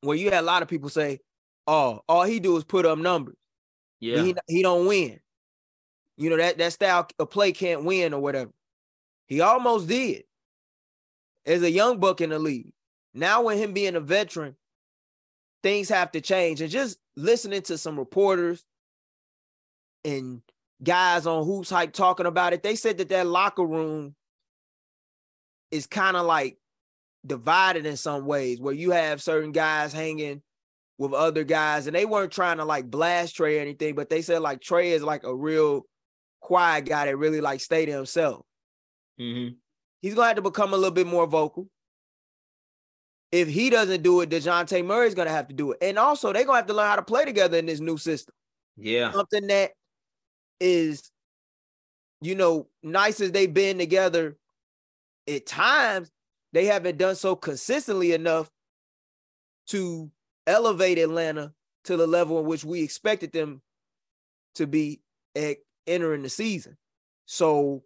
where 0.00 0.16
you 0.16 0.30
had 0.30 0.42
a 0.42 0.46
lot 0.46 0.62
of 0.62 0.68
people 0.68 0.88
say, 0.88 1.20
oh, 1.68 2.00
all 2.08 2.24
he 2.24 2.40
do 2.40 2.56
is 2.56 2.64
put 2.64 2.84
up 2.84 2.98
numbers. 2.98 3.36
Yeah. 4.00 4.22
He, 4.22 4.34
he 4.48 4.62
don't 4.62 4.86
win. 4.86 5.20
You 6.16 6.30
know, 6.30 6.36
that, 6.36 6.58
that 6.58 6.72
style 6.72 7.08
of 7.18 7.30
play 7.30 7.52
can't 7.52 7.84
win 7.84 8.12
or 8.12 8.20
whatever. 8.20 8.50
He 9.26 9.40
almost 9.40 9.88
did 9.88 10.24
as 11.46 11.62
a 11.62 11.70
young 11.70 11.98
buck 11.98 12.20
in 12.20 12.30
the 12.30 12.38
league. 12.38 12.72
Now, 13.14 13.42
with 13.42 13.58
him 13.58 13.72
being 13.72 13.96
a 13.96 14.00
veteran, 14.00 14.56
things 15.62 15.88
have 15.88 16.12
to 16.12 16.20
change. 16.20 16.60
And 16.60 16.70
just 16.70 16.98
listening 17.16 17.62
to 17.62 17.78
some 17.78 17.98
reporters 17.98 18.64
and 20.04 20.42
guys 20.82 21.26
on 21.26 21.44
Hoops 21.44 21.70
Hype 21.70 21.92
talking 21.92 22.26
about 22.26 22.52
it, 22.52 22.62
they 22.62 22.74
said 22.74 22.98
that 22.98 23.08
that 23.10 23.26
locker 23.26 23.64
room 23.64 24.14
is 25.70 25.86
kind 25.86 26.16
of 26.16 26.26
like 26.26 26.58
divided 27.24 27.86
in 27.86 27.96
some 27.96 28.26
ways, 28.26 28.60
where 28.60 28.74
you 28.74 28.90
have 28.90 29.22
certain 29.22 29.52
guys 29.52 29.92
hanging 29.92 30.42
with 30.98 31.12
other 31.12 31.42
guys, 31.42 31.86
and 31.86 31.96
they 31.96 32.04
weren't 32.04 32.30
trying 32.30 32.58
to 32.58 32.64
like 32.64 32.90
blast 32.90 33.36
Trae 33.36 33.56
or 33.56 33.60
anything, 33.60 33.94
but 33.94 34.10
they 34.10 34.22
said 34.22 34.40
like 34.40 34.60
Trae 34.60 34.92
is 34.92 35.02
like 35.02 35.24
a 35.24 35.34
real 35.34 35.86
quiet 36.40 36.84
guy 36.84 37.06
that 37.06 37.16
really 37.16 37.40
like 37.40 37.60
stay 37.60 37.86
to 37.86 37.92
himself. 37.92 38.44
Mm-hmm. 39.20 39.54
He's 40.02 40.14
gonna 40.14 40.28
have 40.28 40.36
to 40.36 40.42
become 40.42 40.72
a 40.72 40.76
little 40.76 40.90
bit 40.90 41.06
more 41.06 41.26
vocal. 41.26 41.68
If 43.32 43.48
he 43.48 43.70
doesn't 43.70 44.02
do 44.02 44.20
it, 44.20 44.30
Dejounte 44.30 44.84
Murray's 44.84 45.14
gonna 45.14 45.30
have 45.30 45.48
to 45.48 45.54
do 45.54 45.72
it. 45.72 45.78
And 45.82 45.98
also, 45.98 46.32
they're 46.32 46.44
gonna 46.44 46.58
have 46.58 46.66
to 46.66 46.74
learn 46.74 46.88
how 46.88 46.96
to 46.96 47.02
play 47.02 47.24
together 47.24 47.58
in 47.58 47.66
this 47.66 47.80
new 47.80 47.96
system. 47.96 48.34
Yeah. 48.76 49.12
Something 49.12 49.46
that 49.48 49.72
is, 50.60 51.10
you 52.20 52.34
know, 52.34 52.68
nice 52.82 53.20
as 53.20 53.32
they've 53.32 53.52
been 53.52 53.78
together, 53.78 54.36
at 55.28 55.46
times 55.46 56.10
they 56.52 56.66
haven't 56.66 56.98
done 56.98 57.16
so 57.16 57.34
consistently 57.34 58.12
enough 58.12 58.50
to 59.68 60.10
elevate 60.46 60.98
Atlanta 60.98 61.52
to 61.84 61.96
the 61.96 62.06
level 62.06 62.38
in 62.38 62.46
which 62.46 62.64
we 62.64 62.82
expected 62.82 63.32
them 63.32 63.62
to 64.54 64.66
be 64.66 65.00
at 65.34 65.56
entering 65.86 66.22
the 66.22 66.28
season. 66.28 66.76
So 67.26 67.82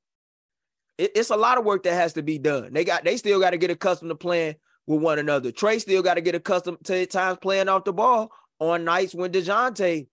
it, 0.99 1.13
it's 1.15 1.31
a 1.31 1.37
lot 1.37 1.57
of 1.57 1.65
work 1.65 1.85
that 1.85 1.95
has 1.95 2.13
to 2.15 2.23
be 2.23 2.39
done. 2.39 2.73
They 2.73 2.85
got 2.85 3.05
they 3.05 3.17
still 3.17 3.41
got 3.41 3.51
to 3.51 3.57
get 3.57 3.71
accustomed 3.71 4.11
to 4.11 4.17
playing 4.17 4.57
with 4.87 5.01
one 5.01 5.19
another. 5.19 5.53
Trae 5.53 5.81
still 5.81 6.03
got 6.03 6.15
to 6.15 6.21
get 6.21 6.35
accustomed 6.35 6.85
to 6.85 7.03
at 7.03 7.11
times 7.11 7.39
playing 7.41 7.69
off 7.69 7.85
the 7.85 7.93
ball 7.93 8.33
on 8.59 8.85
nights 8.85 9.15
when 9.15 9.33
DeJounte 9.33 10.09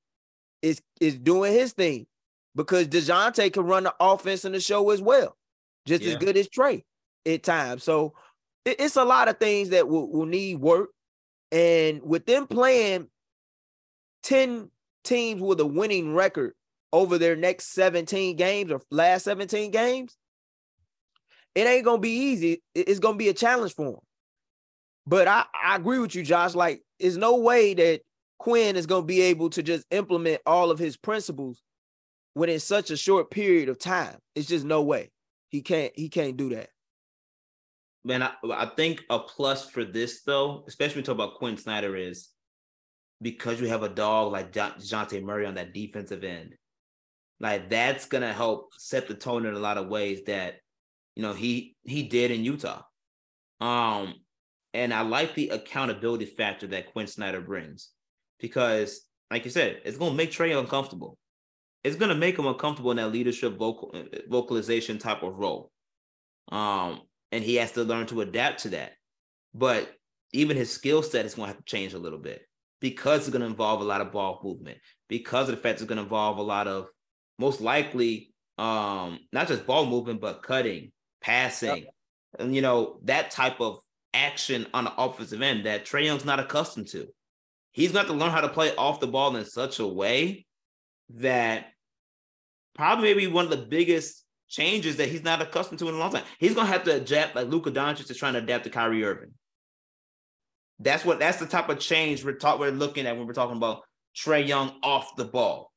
is 0.62 0.82
is 1.02 1.18
doing 1.18 1.54
his 1.54 1.74
thing. 1.74 2.06
Because 2.56 2.88
DeJounte 2.88 3.52
can 3.52 3.64
run 3.64 3.84
the 3.84 3.94
offense 4.00 4.46
in 4.46 4.54
the 4.54 4.62
show 4.62 4.90
as 4.92 5.02
well, 5.02 5.36
just 5.86 6.04
yeah. 6.04 6.14
as 6.14 6.18
good 6.18 6.38
as 6.38 6.48
Trae 6.48 6.84
at 7.26 7.44
times. 7.44 7.84
So 7.84 8.14
it, 8.64 8.78
it's 8.80 8.96
a 8.96 9.04
lot 9.04 9.28
of 9.28 9.40
things 9.40 9.70
that 9.70 9.90
will, 9.90 10.10
will 10.10 10.26
need 10.26 10.62
work. 10.62 10.90
And 11.52 12.02
with 12.02 12.26
them 12.26 12.48
playing 12.48 13.08
10 14.24 14.70
teams 15.04 15.42
with 15.42 15.60
a 15.60 15.66
winning 15.66 16.14
record 16.14 16.54
over 16.94 17.18
their 17.18 17.36
next 17.36 17.74
17 17.74 18.38
games 18.38 18.72
or 18.72 18.82
last 18.90 19.24
17 19.24 19.72
games, 19.72 20.16
it 21.56 21.68
ain't 21.68 21.86
gonna 21.86 22.00
be 22.00 22.16
easy. 22.16 22.62
It's 22.76 23.00
gonna 23.00 23.18
be 23.18 23.30
a 23.30 23.34
challenge 23.34 23.74
for 23.74 23.88
him. 23.88 24.00
But 25.08 25.28
I, 25.28 25.46
I 25.64 25.76
agree 25.78 26.00
with 26.00 26.16
you, 26.16 26.24
Josh. 26.24 26.54
Like, 26.54 26.82
there's 27.00 27.18
no 27.18 27.38
way 27.38 27.74
that 27.76 28.02
Quin 28.40 28.76
is 28.76 28.86
gonna 28.86 29.06
be 29.06 29.22
able 29.22 29.50
to 29.52 29.64
just 29.64 29.86
implement 29.92 30.42
all 30.46 30.70
of 30.70 30.80
his 30.80 30.98
principles 30.98 31.62
within 32.36 32.60
such 32.60 32.92
a 32.92 32.98
short 32.98 33.32
period 33.32 33.70
of 33.70 33.80
time. 33.80 34.18
It's 34.36 34.48
just 34.48 34.66
no 34.66 34.82
way. 34.82 35.12
He 35.50 35.62
can't 35.62 35.94
he 35.96 36.10
can't 36.10 36.36
do 36.36 36.50
that. 36.50 36.70
Man, 38.04 38.22
I, 38.22 38.34
I 38.52 38.68
think 38.76 39.04
a 39.10 39.20
plus 39.20 39.70
for 39.70 39.86
this 39.86 40.22
though, 40.24 40.64
especially 40.68 40.96
when 40.96 41.04
we 41.04 41.06
talk 41.06 41.16
about 41.16 41.38
Quin 41.38 41.58
Snyder, 41.58 41.96
is 41.96 42.30
because 43.22 43.62
you 43.62 43.68
have 43.68 43.84
a 43.84 43.90
dog 43.90 44.32
like 44.34 44.52
Dejounte 44.52 45.24
Murray 45.24 45.46
on 45.46 45.56
that 45.56 45.74
defensive 45.74 46.24
end. 46.24 46.56
Like 47.40 47.70
that's 47.70 48.06
gonna 48.06 48.34
help 48.34 48.74
set 48.78 49.08
the 49.08 49.16
tone 49.16 49.46
in 49.46 49.54
a 49.54 49.60
lot 49.60 49.78
of 49.78 49.88
ways 49.88 50.24
that 50.26 50.56
you 51.16 51.22
know 51.22 51.34
he 51.34 51.76
he 51.84 52.04
did 52.04 52.32
in 52.32 52.44
Utah. 52.44 52.84
Um, 53.62 54.16
and 54.74 54.94
I 54.94 55.02
like 55.02 55.36
the 55.36 55.50
accountability 55.50 56.26
factor 56.26 56.68
that 56.68 56.92
Quin 56.92 57.08
Snyder 57.08 57.40
brings 57.40 57.92
because, 58.40 59.02
like 59.32 59.46
you 59.46 59.52
said, 59.52 59.82
it's 59.86 59.98
gonna 59.98 60.16
make 60.16 60.32
Trae 60.32 60.58
uncomfortable. 60.60 61.18
It's 61.84 61.96
gonna 61.96 62.16
make 62.16 62.38
him 62.38 62.48
uncomfortable 62.48 62.92
in 62.92 62.98
that 62.98 63.12
leadership 63.12 63.58
vocal 63.58 63.96
vocalization 64.30 64.98
type 64.98 65.24
of 65.24 65.36
role. 65.36 65.72
Um, 66.52 67.02
and 67.32 67.44
he 67.44 67.56
has 67.56 67.72
to 67.74 67.84
learn 67.84 68.08
to 68.08 68.22
adapt 68.22 68.62
to 68.64 68.70
that. 68.70 68.92
But 69.54 69.90
even 70.34 70.58
his 70.58 70.72
skill 70.72 71.02
set 71.02 71.26
is 71.26 71.36
gonna 71.36 71.48
have 71.48 71.58
to 71.58 71.64
change 71.64 71.94
a 71.94 72.00
little 72.00 72.20
bit 72.20 72.42
because 72.82 73.22
it's 73.22 73.30
gonna 73.30 73.46
involve 73.46 73.80
a 73.82 73.86
lot 73.86 74.02
of 74.02 74.12
ball 74.12 74.42
movement, 74.44 74.80
because 75.08 75.48
of 75.48 75.56
the 75.56 75.62
fact 75.62 75.80
it's 75.80 75.88
gonna 75.88 76.02
involve 76.04 76.38
a 76.38 76.44
lot 76.44 76.68
of 76.68 76.88
most 77.40 77.62
likely 77.62 78.34
um 78.58 79.20
not 79.32 79.48
just 79.48 79.66
ball 79.66 79.86
movement, 79.86 80.20
but 80.20 80.44
cutting, 80.44 80.92
passing, 81.26 81.78
yep. 81.78 81.94
and 82.38 82.56
you 82.56 82.62
know, 82.62 83.00
that 83.04 83.32
type 83.32 83.60
of 83.60 83.80
action 84.14 84.68
on 84.74 84.86
the 84.86 84.94
offensive 84.96 85.42
end 85.42 85.66
that 85.66 85.86
Trae 85.86 86.06
Young's 86.06 86.24
not 86.24 86.40
accustomed 86.40 86.88
to. 86.90 87.08
He's 87.72 87.92
got 87.92 88.08
to 88.08 88.14
learn 88.14 88.32
how 88.32 88.42
to 88.42 88.50
play 88.50 88.74
off 88.76 89.00
the 89.00 89.08
ball 89.08 89.36
in 89.36 89.44
such 89.44 89.80
a 89.80 89.88
way 89.88 90.46
that 91.16 91.66
probably 92.76 93.14
maybe 93.14 93.28
one 93.28 93.46
of 93.46 93.52
the 93.52 93.66
biggest 93.66 94.24
changes 94.48 94.98
that 94.98 95.10
he's 95.10 95.24
not 95.24 95.42
accustomed 95.42 95.80
to 95.80 95.90
in 95.90 95.96
a 95.96 95.98
long 95.98 96.12
time. 96.12 96.24
He's 96.40 96.54
gonna 96.54 96.68
have 96.68 96.84
to 96.84 96.96
adapt 96.96 97.36
like 97.36 97.48
Luka 97.48 97.72
Doncic 97.72 98.10
is 98.10 98.18
trying 98.18 98.34
to 98.34 98.40
adapt 98.40 98.66
to 98.66 98.70
Kyrie 98.70 99.04
Irving. 99.04 99.32
That's 100.80 101.04
what 101.04 101.20
that's 101.20 101.38
the 101.38 101.48
type 101.48 101.70
of 101.70 101.80
change 101.80 102.24
we're 102.24 102.34
talking 102.34 102.62
we're 102.62 102.72
looking 102.72 103.08
at 103.08 103.18
when 103.18 103.26
we're 103.26 103.34
talking 103.34 103.58
about 103.58 103.82
Trae 104.16 104.48
Young 104.48 104.74
off 104.84 105.16
the 105.16 105.26
ball. 105.26 105.72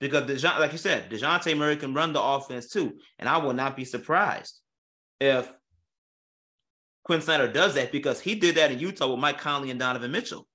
Because 0.00 0.24
Dejounte, 0.24 0.58
like 0.58 0.72
you 0.72 0.78
said, 0.78 1.08
DeJounte 1.10 1.56
Murray 1.56 1.76
can 1.76 1.94
run 1.94 2.12
the 2.12 2.20
offense 2.20 2.68
too. 2.68 2.98
And 3.20 3.28
I 3.28 3.38
will 3.38 3.52
not 3.52 3.76
be 3.76 3.84
surprised 3.84 4.58
if 5.22 5.48
Quin 7.04 7.20
Snyder 7.20 7.46
does 7.46 7.74
that 7.74 7.92
because 7.92 8.20
he 8.20 8.34
did 8.34 8.56
that 8.56 8.72
in 8.72 8.80
Utah 8.80 9.08
with 9.08 9.20
Mike 9.20 9.38
Conley 9.38 9.70
and 9.70 9.78
Donovan 9.78 10.10
Mitchell. 10.10 10.48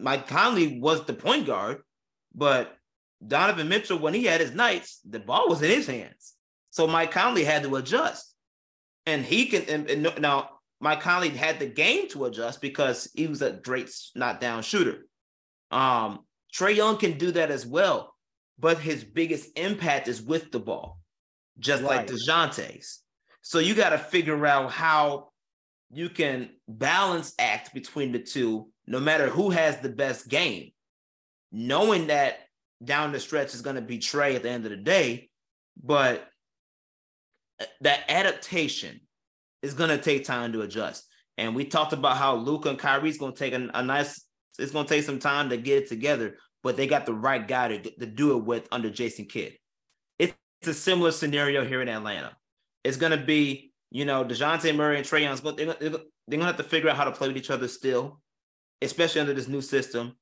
Mike 0.00 0.26
Conley 0.26 0.80
was 0.80 1.04
the 1.04 1.12
point 1.12 1.46
guard, 1.46 1.82
but 2.34 2.74
Donovan 3.24 3.68
Mitchell, 3.68 3.98
when 3.98 4.14
he 4.14 4.24
had 4.24 4.40
his 4.40 4.54
nights, 4.54 5.00
the 5.08 5.20
ball 5.20 5.48
was 5.48 5.60
in 5.60 5.70
his 5.70 5.86
hands. 5.86 6.32
So 6.70 6.86
Mike 6.86 7.10
Conley 7.10 7.44
had 7.44 7.62
to 7.64 7.76
adjust. 7.76 8.34
And 9.04 9.24
he 9.24 9.46
can, 9.46 9.62
and, 9.68 9.90
and 9.90 10.20
now 10.20 10.48
Mike 10.80 11.00
Conley 11.00 11.28
had 11.28 11.58
the 11.58 11.66
game 11.66 12.08
to 12.08 12.24
adjust 12.24 12.62
because 12.62 13.10
he 13.14 13.26
was 13.26 13.42
a 13.42 13.52
great 13.52 13.90
not 14.14 14.40
down 14.40 14.62
shooter. 14.62 15.04
Um, 15.70 16.20
Trae 16.54 16.74
Young 16.74 16.96
can 16.96 17.18
do 17.18 17.30
that 17.32 17.50
as 17.50 17.66
well, 17.66 18.14
but 18.58 18.78
his 18.78 19.04
biggest 19.04 19.50
impact 19.56 20.08
is 20.08 20.22
with 20.22 20.50
the 20.50 20.60
ball, 20.60 21.01
just 21.58 21.82
right. 21.82 21.98
like 21.98 22.06
DeJounte's. 22.06 23.00
So 23.42 23.58
you 23.58 23.74
got 23.74 23.90
to 23.90 23.98
figure 23.98 24.46
out 24.46 24.70
how 24.70 25.30
you 25.92 26.08
can 26.08 26.50
balance 26.68 27.34
act 27.38 27.74
between 27.74 28.12
the 28.12 28.18
two, 28.18 28.68
no 28.86 28.98
matter 28.98 29.28
who 29.28 29.50
has 29.50 29.78
the 29.78 29.88
best 29.90 30.28
game, 30.28 30.70
knowing 31.50 32.06
that 32.06 32.38
down 32.82 33.12
the 33.12 33.20
stretch 33.20 33.54
is 33.54 33.62
going 33.62 33.76
to 33.76 33.82
be 33.82 33.98
Trae 33.98 34.34
at 34.34 34.42
the 34.42 34.50
end 34.50 34.64
of 34.64 34.70
the 34.70 34.76
day, 34.76 35.28
but 35.82 36.26
uh, 37.60 37.64
that 37.82 38.04
adaptation 38.08 39.00
is 39.60 39.74
going 39.74 39.90
to 39.90 39.98
take 39.98 40.24
time 40.24 40.52
to 40.52 40.62
adjust. 40.62 41.06
And 41.38 41.54
we 41.54 41.64
talked 41.64 41.92
about 41.92 42.16
how 42.16 42.36
Luka 42.36 42.70
and 42.70 42.78
Kyrie's 42.78 43.18
going 43.18 43.32
to 43.32 43.38
take 43.38 43.54
a, 43.54 43.70
a 43.74 43.82
nice, 43.82 44.24
it's 44.58 44.72
going 44.72 44.86
to 44.86 44.94
take 44.94 45.04
some 45.04 45.18
time 45.18 45.50
to 45.50 45.56
get 45.56 45.84
it 45.84 45.88
together, 45.88 46.36
but 46.62 46.76
they 46.76 46.86
got 46.86 47.06
the 47.06 47.14
right 47.14 47.46
guy 47.46 47.68
to, 47.68 47.90
to 47.90 48.06
do 48.06 48.36
it 48.36 48.44
with 48.44 48.66
under 48.72 48.90
Jason 48.90 49.26
Kidd. 49.26 49.54
It's 50.62 50.68
a 50.68 50.80
similar 50.80 51.10
scenario 51.10 51.64
here 51.64 51.82
in 51.82 51.88
Atlanta. 51.88 52.36
It's 52.84 52.96
going 52.96 53.10
to 53.10 53.24
be, 53.24 53.72
you 53.90 54.04
know, 54.04 54.24
DeJounte 54.24 54.76
Murray 54.76 54.96
and 54.96 55.04
Trae 55.04 55.22
Young, 55.22 55.36
but 55.42 55.56
they're, 55.56 55.74
they're, 55.74 55.90
they're 55.90 55.98
going 56.28 56.38
to 56.38 56.46
have 56.46 56.56
to 56.58 56.62
figure 56.62 56.88
out 56.88 56.96
how 56.96 57.02
to 57.02 57.10
play 57.10 57.26
with 57.26 57.36
each 57.36 57.50
other 57.50 57.66
still, 57.66 58.20
especially 58.80 59.22
under 59.22 59.34
this 59.34 59.48
new 59.48 59.60
system. 59.60 60.12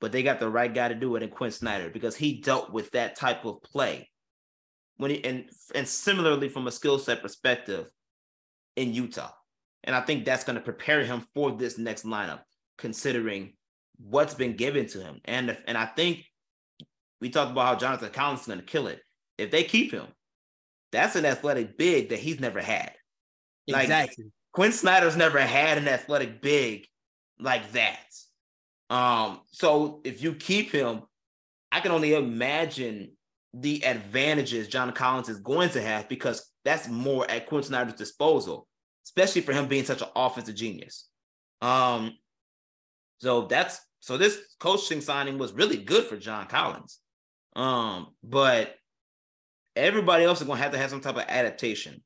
But 0.00 0.10
they 0.10 0.24
got 0.24 0.40
the 0.40 0.50
right 0.50 0.74
guy 0.74 0.88
to 0.88 0.96
do 0.96 1.14
it 1.14 1.22
in 1.22 1.28
Quin 1.28 1.52
Snyder 1.52 1.90
because 1.90 2.16
he 2.16 2.40
dealt 2.40 2.72
with 2.72 2.90
that 2.90 3.14
type 3.14 3.44
of 3.44 3.62
play. 3.62 4.10
When 4.96 5.12
he, 5.12 5.24
and 5.24 5.48
and 5.76 5.86
similarly 5.86 6.48
from 6.48 6.66
a 6.66 6.72
skill 6.72 6.98
set 6.98 7.22
perspective 7.22 7.86
in 8.74 8.92
Utah. 8.92 9.30
And 9.84 9.94
I 9.94 10.00
think 10.00 10.24
that's 10.24 10.42
going 10.42 10.56
to 10.56 10.60
prepare 10.60 11.04
him 11.04 11.24
for 11.36 11.52
this 11.52 11.78
next 11.78 12.04
lineup, 12.04 12.40
considering 12.78 13.52
what's 13.98 14.34
been 14.34 14.56
given 14.56 14.88
to 14.88 15.00
him. 15.00 15.20
And 15.24 15.50
if, 15.50 15.62
and 15.68 15.78
I 15.78 15.86
think 15.86 16.24
we 17.20 17.30
talked 17.30 17.52
about 17.52 17.66
how 17.66 17.76
Jonathan 17.76 18.10
Collins 18.10 18.40
is 18.40 18.46
going 18.48 18.58
to 18.58 18.64
kill 18.64 18.88
it. 18.88 19.00
If 19.38 19.50
they 19.50 19.64
keep 19.64 19.92
him, 19.92 20.06
that's 20.92 21.16
an 21.16 21.24
athletic 21.24 21.76
big 21.76 22.10
that 22.10 22.18
he's 22.18 22.40
never 22.40 22.60
had. 22.60 22.92
Like, 23.68 23.84
exactly. 23.84 24.26
Quin 24.52 24.72
Snyder's 24.72 25.16
never 25.16 25.40
had 25.40 25.78
an 25.78 25.88
athletic 25.88 26.40
big 26.40 26.86
like 27.40 27.72
that. 27.72 27.98
Um, 28.90 29.40
so 29.46 30.00
if 30.04 30.22
you 30.22 30.34
keep 30.34 30.70
him, 30.70 31.02
I 31.72 31.80
can 31.80 31.90
only 31.90 32.14
imagine 32.14 33.12
the 33.52 33.84
advantages 33.84 34.68
John 34.68 34.92
Collins 34.92 35.28
is 35.28 35.40
going 35.40 35.70
to 35.70 35.82
have 35.82 36.08
because 36.08 36.48
that's 36.64 36.88
more 36.88 37.28
at 37.30 37.46
Quin 37.46 37.62
Snyder's 37.62 37.94
disposal, 37.94 38.68
especially 39.04 39.40
for 39.40 39.52
him 39.52 39.66
being 39.66 39.84
such 39.84 40.02
an 40.02 40.08
offensive 40.14 40.54
genius. 40.54 41.08
Um, 41.60 42.12
so 43.18 43.46
that's 43.46 43.80
so 44.00 44.16
this 44.18 44.38
coaching 44.60 45.00
signing 45.00 45.38
was 45.38 45.52
really 45.52 45.78
good 45.78 46.04
for 46.04 46.16
John 46.16 46.46
Collins. 46.46 47.00
Um, 47.56 48.08
but 48.22 48.74
everybody 49.76 50.24
else 50.24 50.40
is 50.40 50.46
gonna 50.46 50.60
have 50.60 50.72
to 50.72 50.78
have 50.78 50.90
some 50.90 51.00
type 51.00 51.16
of 51.16 51.24
adaptation. 51.28 52.02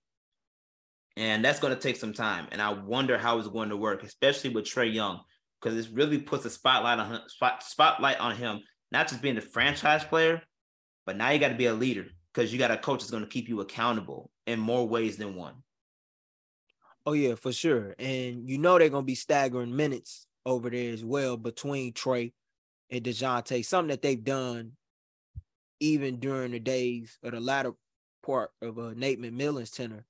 And 1.16 1.44
that's 1.44 1.58
going 1.58 1.74
to 1.74 1.80
take 1.80 1.96
some 1.96 2.12
time. 2.12 2.46
And 2.52 2.62
I 2.62 2.70
wonder 2.70 3.18
how 3.18 3.38
it's 3.38 3.48
going 3.48 3.70
to 3.70 3.76
work, 3.76 4.04
especially 4.04 4.50
with 4.50 4.66
Trae 4.66 4.94
Young, 4.94 5.20
because 5.60 5.74
this 5.76 5.88
really 5.88 6.18
puts 6.18 6.44
a 6.44 6.50
spotlight 6.50 7.00
on 7.00 7.10
him, 7.10 7.20
spot, 7.26 7.64
spotlight 7.64 8.20
on 8.20 8.36
him, 8.36 8.60
not 8.92 9.08
just 9.08 9.20
being 9.20 9.34
the 9.34 9.40
franchise 9.40 10.04
player, 10.04 10.40
but 11.06 11.16
now 11.16 11.30
you 11.30 11.40
got 11.40 11.48
to 11.48 11.56
be 11.56 11.66
a 11.66 11.74
leader 11.74 12.06
because 12.32 12.52
you 12.52 12.58
got 12.60 12.70
a 12.70 12.76
coach 12.76 13.00
that's 13.00 13.10
going 13.10 13.24
to 13.24 13.28
keep 13.28 13.48
you 13.48 13.60
accountable 13.60 14.30
in 14.46 14.60
more 14.60 14.86
ways 14.86 15.16
than 15.16 15.34
one. 15.34 15.54
Oh 17.04 17.14
yeah, 17.14 17.34
for 17.34 17.52
sure. 17.52 17.94
And 17.98 18.48
you 18.48 18.58
know 18.58 18.78
they're 18.78 18.90
gonna 18.90 19.02
be 19.02 19.14
staggering 19.14 19.74
minutes 19.74 20.26
over 20.44 20.68
there 20.68 20.92
as 20.92 21.02
well 21.02 21.36
between 21.36 21.94
Trae 21.94 22.32
and 22.90 23.02
DeJounte, 23.02 23.64
something 23.64 23.88
that 23.88 24.02
they've 24.02 24.22
done 24.22 24.72
even 25.80 26.18
during 26.18 26.52
the 26.52 26.60
days 26.60 27.18
of 27.22 27.32
the 27.32 27.40
latter 27.40 27.72
part 28.24 28.50
of 28.62 28.78
uh, 28.78 28.92
Nate 28.94 29.20
McMillan's 29.20 29.70
tenure. 29.70 30.04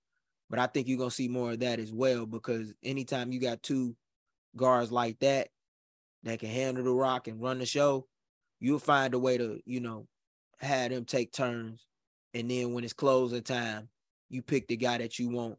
But 0.51 0.59
I 0.59 0.67
think 0.67 0.89
you're 0.89 0.99
gonna 0.99 1.11
see 1.11 1.29
more 1.29 1.53
of 1.53 1.61
that 1.61 1.79
as 1.79 1.93
well 1.93 2.27
because 2.27 2.75
anytime 2.83 3.33
you 3.33 3.41
got 3.41 3.63
two 3.63 3.95
guards 4.57 4.91
like 4.91 5.19
that 5.21 5.49
that 6.23 6.41
can 6.41 6.49
handle 6.49 6.85
the 6.85 6.91
rock 6.91 7.29
and 7.29 7.41
run 7.41 7.59
the 7.59 7.67
show, 7.67 8.07
you'll 8.61 8.79
find 8.79 9.15
a 9.15 9.19
way 9.19 9.39
to, 9.39 9.61
you 9.67 9.81
know, 9.81 10.07
have 10.59 10.91
them 10.91 11.05
take 11.05 11.33
turns. 11.33 11.87
And 12.35 12.51
then 12.51 12.73
when 12.73 12.85
it's 12.85 12.93
closing 12.93 13.43
time, 13.43 13.89
you 14.31 14.43
pick 14.43 14.69
the 14.69 14.77
guy 14.77 14.99
that 14.99 15.19
you 15.19 15.29
want 15.29 15.59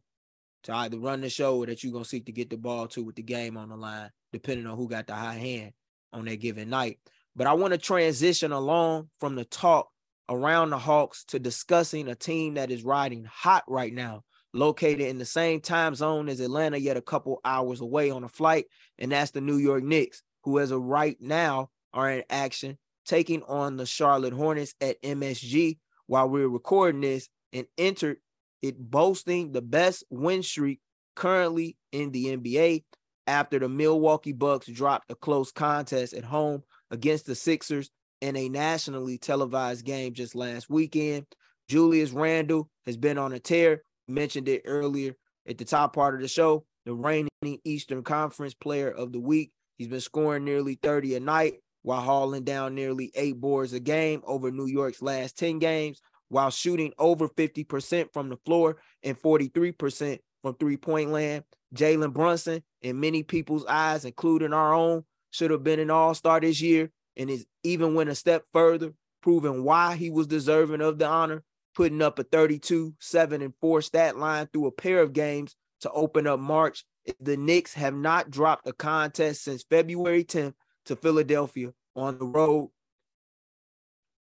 to 0.64 0.74
either 0.74 1.00
run 1.00 1.22
the 1.22 1.30
show 1.30 1.58
or 1.58 1.66
that 1.68 1.84
you're 1.84 1.94
gonna 1.94 2.06
seek 2.06 2.26
to 2.26 2.32
get 2.32 2.50
the 2.50 2.58
ball 2.58 2.88
to 2.88 3.04
with 3.04 3.16
the 3.16 3.24
game 3.24 3.58
on 3.58 3.70
the 3.70 3.78
line, 3.78 4.10
depending 4.34 4.68
on 4.68 4.76
who 4.76 4.88
got 4.88 5.08
the 5.08 5.16
high 5.16 5.36
hand 5.36 5.74
on 6.14 6.26
that 6.26 6.38
given 6.38 6.70
night. 6.70 7.00
But 7.36 7.48
I 7.48 7.54
want 7.54 7.74
to 7.74 7.78
transition 7.78 8.52
along 8.52 9.10
from 9.20 9.36
the 9.36 9.46
talk 9.46 9.90
around 10.30 10.70
the 10.70 10.78
Hawks 10.78 11.26
to 11.26 11.40
discussing 11.40 12.08
a 12.08 12.16
team 12.16 12.54
that 12.54 12.72
is 12.72 12.84
riding 12.84 13.26
hot 13.26 13.64
right 13.68 13.94
now 13.94 14.24
located 14.54 15.02
in 15.02 15.18
the 15.18 15.26
same 15.26 15.60
time 15.60 15.96
zone 15.96 16.30
as 16.30 16.40
Atlanta, 16.40 16.78
yet 16.78 16.98
a 16.98 17.02
couple 17.02 17.40
hours 17.44 17.82
away 17.82 18.10
on 18.10 18.24
a 18.24 18.30
flight, 18.30 18.66
and 18.98 19.12
that's 19.12 19.32
the 19.32 19.42
New 19.42 19.58
York 19.58 19.84
Knicks, 19.84 20.24
who 20.44 20.60
as 20.60 20.72
of 20.72 20.82
right 20.82 21.18
now 21.20 21.70
are 21.94 22.10
in 22.10 22.24
action, 22.30 22.78
taking 23.06 23.44
on 23.44 23.78
the 23.78 23.86
Charlotte 23.86 24.34
Hornets 24.34 24.74
at 24.82 25.02
MSG 25.02 25.78
while 26.08 26.30
we're 26.30 26.48
recording 26.48 27.02
this 27.02 27.30
and 27.54 27.68
entered 27.78 28.18
it 28.62 28.78
boasting 28.78 29.52
the 29.52 29.62
best 29.62 30.04
win 30.10 30.44
streak 30.44 30.80
currently 31.16 31.78
in 31.92 32.12
the 32.12 32.36
NBA 32.38 32.84
after 33.28 33.60
the 33.60 33.70
Milwaukee 33.70 34.34
Bucks 34.34 34.68
dropped 34.68 35.12
a 35.12 35.16
close 35.16 35.52
contest 35.52 36.14
at 36.14 36.24
home 36.24 36.64
against 36.92 37.26
the 37.26 37.36
Sixers 37.36 37.92
in 38.22 38.36
a 38.36 38.50
nationally 38.50 39.18
televised 39.18 39.86
game 39.86 40.14
just 40.14 40.36
last 40.36 40.70
weekend. 40.70 41.26
Julius 41.68 42.12
Randle 42.12 42.70
has 42.86 42.98
been 42.98 43.18
on 43.18 43.34
a 43.34 43.40
tear 43.40 43.84
mentioned 44.10 44.50
it 44.50 44.64
earlier 44.66 45.16
at 45.48 45.58
the 45.58 45.66
top 45.66 45.94
part 45.94 46.16
of 46.16 46.22
the 46.22 46.28
show. 46.28 46.66
The 46.86 46.94
reigning 46.94 47.30
Eastern 47.64 48.04
Conference 48.04 48.54
Player 48.54 48.90
of 48.90 49.12
the 49.12 49.20
Week. 49.20 49.52
He's 49.78 49.88
been 49.88 50.02
scoring 50.02 50.44
nearly 50.44 50.80
30 50.82 51.16
a 51.16 51.20
night 51.20 51.56
while 51.84 52.02
hauling 52.02 52.44
down 52.44 52.76
nearly 52.76 53.12
eight 53.16 53.40
boards 53.40 53.74
a 53.74 53.80
game 53.80 54.22
over 54.26 54.52
New 54.52 54.66
York's 54.66 55.02
last 55.02 55.38
10 55.38 55.60
games, 55.60 56.02
while 56.28 56.50
shooting 56.50 56.92
over 56.98 57.30
50% 57.30 58.12
from 58.12 58.30
the 58.30 58.38
floor 58.46 58.78
and 59.04 59.20
43% 59.22 60.20
from 60.42 60.56
three 60.56 60.78
point 60.78 61.12
land. 61.12 61.44
Jalen 61.76 62.14
Brunson, 62.14 62.64
in 62.82 63.00
many 63.00 63.24
people's 63.24 63.66
eyes, 63.66 64.04
including 64.04 64.54
our 64.54 64.74
own, 64.74 65.04
should 65.32 65.52
have 65.52 65.64
been 65.64 65.80
an 65.80 65.92
all 65.92 66.16
star 66.16 66.40
this 66.40 66.60
year 66.60 66.90
and 67.18 67.30
is 67.30 67.46
even 67.64 67.96
went 67.96 68.10
a 68.10 68.16
step 68.16 68.44
further, 68.54 68.94
proving 69.22 69.64
why 69.64 69.96
he 69.96 70.10
was 70.10 70.28
deserving 70.28 70.82
of 70.82 70.98
the 71.00 71.06
honor 71.06 71.44
putting 71.80 72.02
up 72.02 72.20
a 72.20 72.24
32, 72.24 72.94
7, 73.00 73.42
and 73.42 73.54
4 73.62 73.82
stat 73.82 74.18
line 74.18 74.48
through 74.52 74.68
a 74.68 74.72
pair 74.72 75.00
of 75.00 75.14
games 75.14 75.56
to 75.80 75.90
open 75.92 76.28
up 76.28 76.38
March. 76.38 76.84
The 77.22 77.38
Knicks 77.38 77.74
have 77.76 77.94
not 77.94 78.30
dropped 78.30 78.68
a 78.68 78.74
contest 78.74 79.46
since 79.46 79.64
February 79.64 80.26
10th 80.26 80.56
to 80.88 80.98
Philadelphia 80.98 81.72
on 81.96 82.18
the 82.18 82.26
road. 82.26 82.70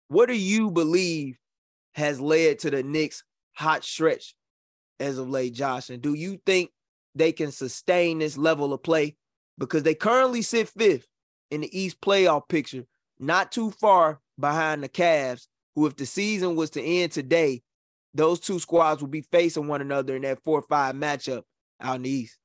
What 0.07 0.27
do 0.27 0.35
you 0.37 0.71
believe 0.71 1.37
has 1.95 2.21
led 2.21 2.59
to 2.59 2.71
the 2.71 2.81
Knicks' 2.81 3.25
hot 3.51 3.83
stretch 3.83 4.35
as 4.97 5.17
of 5.17 5.29
late, 5.29 5.53
Josh? 5.53 5.89
And 5.89 6.01
do 6.01 6.13
you 6.13 6.39
think 6.45 6.71
they 7.13 7.33
can 7.33 7.51
sustain 7.51 8.19
this 8.19 8.37
level 8.37 8.73
of 8.73 8.81
play? 8.81 9.17
Because 9.57 9.83
they 9.83 9.95
currently 9.95 10.43
sit 10.43 10.69
fifth 10.69 11.07
in 11.51 11.61
the 11.61 11.79
East 11.79 11.99
playoff 12.01 12.47
picture, 12.47 12.85
not 13.19 13.51
too 13.51 13.71
far 13.71 14.19
behind 14.39 14.83
the 14.83 14.89
Cavs, 14.89 15.47
who, 15.75 15.85
if 15.85 15.95
the 15.95 16.05
season 16.05 16.55
was 16.55 16.69
to 16.71 16.81
end 16.81 17.11
today, 17.11 17.61
those 18.13 18.39
two 18.39 18.59
squads 18.59 19.01
would 19.01 19.11
be 19.11 19.21
facing 19.21 19.67
one 19.67 19.81
another 19.81 20.15
in 20.15 20.23
that 20.23 20.43
four 20.43 20.59
or 20.59 20.63
five 20.63 20.95
matchup 20.95 21.43
out 21.81 21.97
in 21.97 22.03
the 22.03 22.09
East. 22.09 22.37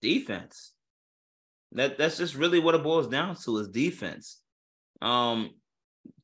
Defense. 0.00 0.72
That 1.72 1.98
that's 1.98 2.18
just 2.18 2.34
really 2.34 2.60
what 2.60 2.74
it 2.74 2.82
boils 2.82 3.08
down 3.08 3.36
to 3.44 3.58
is 3.58 3.68
defense. 3.68 4.40
Um, 5.02 5.50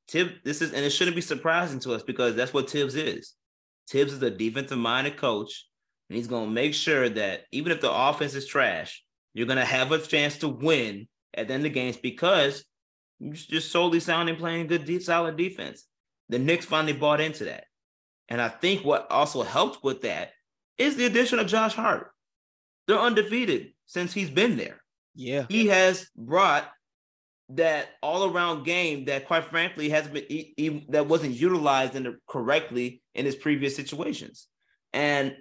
Tib, 0.06 0.30
this 0.44 0.62
is 0.62 0.72
and 0.72 0.84
it 0.84 0.90
shouldn't 0.90 1.16
be 1.16 1.22
surprising 1.22 1.80
to 1.80 1.94
us 1.94 2.02
because 2.02 2.34
that's 2.34 2.52
what 2.52 2.70
Thibs 2.70 2.94
is. 2.94 3.34
Thibs 3.88 4.12
is 4.12 4.22
a 4.22 4.30
defensive 4.30 4.78
minded 4.78 5.16
coach, 5.16 5.66
and 6.08 6.16
he's 6.16 6.28
gonna 6.28 6.50
make 6.50 6.74
sure 6.74 7.08
that 7.08 7.44
even 7.52 7.72
if 7.72 7.80
the 7.80 7.92
offense 7.92 8.34
is 8.34 8.46
trash, 8.46 9.02
you're 9.34 9.46
gonna 9.46 9.64
have 9.64 9.92
a 9.92 9.98
chance 9.98 10.38
to 10.38 10.48
win 10.48 11.08
at 11.34 11.48
the 11.48 11.54
end 11.54 11.60
of 11.60 11.72
the 11.72 11.74
games 11.74 11.96
because 11.96 12.64
just 13.32 13.70
solely 13.70 14.00
sounding 14.00 14.36
playing 14.36 14.66
good, 14.66 14.84
deep, 14.84 15.02
solid 15.02 15.36
defense. 15.36 15.84
The 16.28 16.38
Knicks 16.38 16.64
finally 16.64 16.92
bought 16.92 17.20
into 17.20 17.44
that. 17.44 17.64
And 18.28 18.40
I 18.40 18.48
think 18.48 18.84
what 18.84 19.10
also 19.10 19.42
helped 19.42 19.82
with 19.82 20.02
that 20.02 20.30
is 20.78 20.96
the 20.96 21.04
addition 21.04 21.38
of 21.38 21.46
Josh 21.46 21.74
Hart. 21.74 22.12
They're 22.86 22.98
undefeated 22.98 23.72
since 23.86 24.12
he's 24.12 24.30
been 24.30 24.56
there. 24.56 24.80
Yeah. 25.14 25.46
He 25.48 25.66
has 25.66 26.08
brought 26.16 26.70
that 27.50 27.88
all 28.02 28.32
around 28.32 28.64
game 28.64 29.06
that, 29.06 29.26
quite 29.26 29.44
frankly, 29.44 29.90
has 29.90 30.06
been 30.06 30.24
he, 30.28 30.54
he, 30.56 30.86
that 30.90 31.08
wasn't 31.08 31.34
utilized 31.34 31.96
in 31.96 32.04
the, 32.04 32.16
correctly 32.28 33.02
in 33.14 33.26
his 33.26 33.34
previous 33.34 33.74
situations. 33.74 34.46
And 34.92 35.36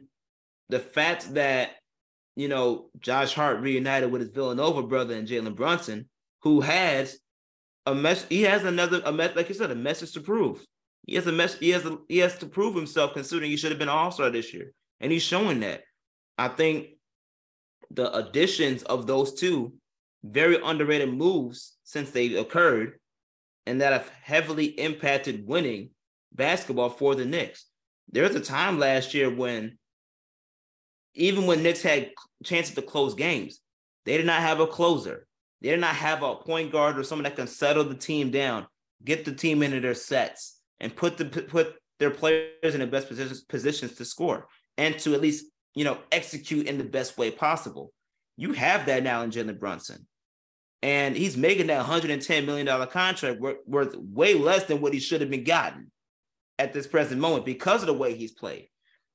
the 0.69 0.79
fact 0.79 1.35
that 1.35 1.71
you 2.39 2.47
know, 2.47 2.89
Josh 2.99 3.33
Hart 3.33 3.59
reunited 3.59 4.11
with 4.11 4.21
his 4.21 4.29
Villanova 4.29 4.83
brother 4.83 5.13
and 5.13 5.27
Jalen 5.27 5.55
Brunson, 5.55 6.07
who 6.41 6.61
has 6.61 7.19
a 7.85 7.93
mess. 7.93 8.25
He 8.29 8.43
has 8.43 8.63
another 8.63 9.01
a 9.03 9.11
mess, 9.11 9.35
like 9.35 9.49
you 9.49 9.55
said, 9.55 9.71
a 9.71 9.75
message 9.75 10.13
to 10.13 10.21
prove. 10.21 10.63
He 11.05 11.15
has 11.15 11.27
a 11.27 11.31
mess. 11.33 11.55
He 11.55 11.71
has 11.71 11.85
a, 11.85 11.97
he 12.07 12.19
has 12.19 12.37
to 12.37 12.45
prove 12.45 12.75
himself, 12.75 13.13
considering 13.13 13.51
he 13.51 13.57
should 13.57 13.71
have 13.71 13.79
been 13.79 13.89
All 13.89 14.11
Star 14.11 14.29
this 14.29 14.53
year, 14.53 14.71
and 15.01 15.11
he's 15.11 15.23
showing 15.23 15.59
that. 15.61 15.81
I 16.37 16.47
think 16.47 16.91
the 17.91 18.15
additions 18.15 18.83
of 18.83 19.07
those 19.07 19.33
two 19.33 19.73
very 20.23 20.61
underrated 20.63 21.13
moves 21.13 21.77
since 21.83 22.11
they 22.11 22.35
occurred, 22.35 22.99
and 23.65 23.81
that 23.81 23.91
have 23.91 24.09
heavily 24.21 24.67
impacted 24.67 25.45
winning 25.45 25.89
basketball 26.31 26.89
for 26.89 27.15
the 27.15 27.25
Knicks. 27.25 27.65
There 28.11 28.23
was 28.23 28.35
a 28.35 28.39
time 28.39 28.79
last 28.79 29.13
year 29.13 29.33
when, 29.33 29.78
even 31.16 31.45
when 31.45 31.64
Knicks 31.64 31.82
had 31.82 32.12
chances 32.43 32.76
to 32.76 32.82
close 32.82 33.16
games, 33.16 33.60
they 34.05 34.18
did 34.18 34.26
not 34.26 34.41
have 34.41 34.60
a 34.60 34.68
closer. 34.68 35.28
They 35.62 35.70
did 35.70 35.80
not 35.80 35.95
have 35.95 36.24
a 36.24 36.36
point 36.36 36.72
guard 36.72 36.97
or 36.97 37.03
someone 37.03 37.24
that 37.24 37.36
can 37.36 37.47
settle 37.47 37.84
the 37.84 37.95
team 37.95 38.32
down, 38.32 38.68
get 39.03 39.26
the 39.26 39.34
team 39.34 39.62
into 39.62 39.80
their 39.80 39.93
sets, 39.93 40.60
and 40.80 40.95
put 40.95 41.18
the 41.18 41.26
put 41.26 41.76
their 41.99 42.12
players 42.12 42.74
in 42.74 42.80
the 42.80 42.88
best 42.88 43.07
positions 43.07 43.41
positions 43.41 43.95
to 43.95 44.05
score 44.05 44.47
and 44.78 44.97
to 44.99 45.14
at 45.14 45.22
least 45.22 45.45
you 45.76 45.84
know 45.84 45.97
execute 46.12 46.68
in 46.68 46.78
the 46.78 46.84
best 46.84 47.18
way 47.18 47.30
possible. 47.30 47.91
You 48.38 48.53
have 48.53 48.86
that 48.86 49.03
now 49.03 49.22
in 49.24 49.32
Jalen 49.32 49.60
Brunson, 49.60 50.07
and 50.82 51.16
he's 51.16 51.36
making 51.36 51.68
that 51.68 51.78
110 51.78 52.45
million 52.45 52.66
dollar 52.66 52.86
contract 52.86 53.41
worth, 53.41 53.57
worth 53.66 53.95
way 53.95 54.34
less 54.36 54.64
than 54.64 54.80
what 54.80 54.93
he 54.93 54.99
should 54.99 55.22
have 55.22 55.30
been 55.30 55.43
gotten 55.43 55.91
at 56.57 56.74
this 56.74 56.88
present 56.88 57.20
moment 57.20 57.45
because 57.45 57.82
of 57.82 57.88
the 57.88 57.93
way 57.93 58.16
he's 58.16 58.32
played. 58.32 58.70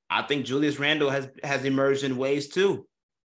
I 0.09 0.21
think 0.23 0.45
Julius 0.45 0.79
Randle 0.79 1.09
has 1.09 1.27
has 1.43 1.65
emerged 1.65 2.03
in 2.03 2.17
ways 2.17 2.47
too 2.47 2.85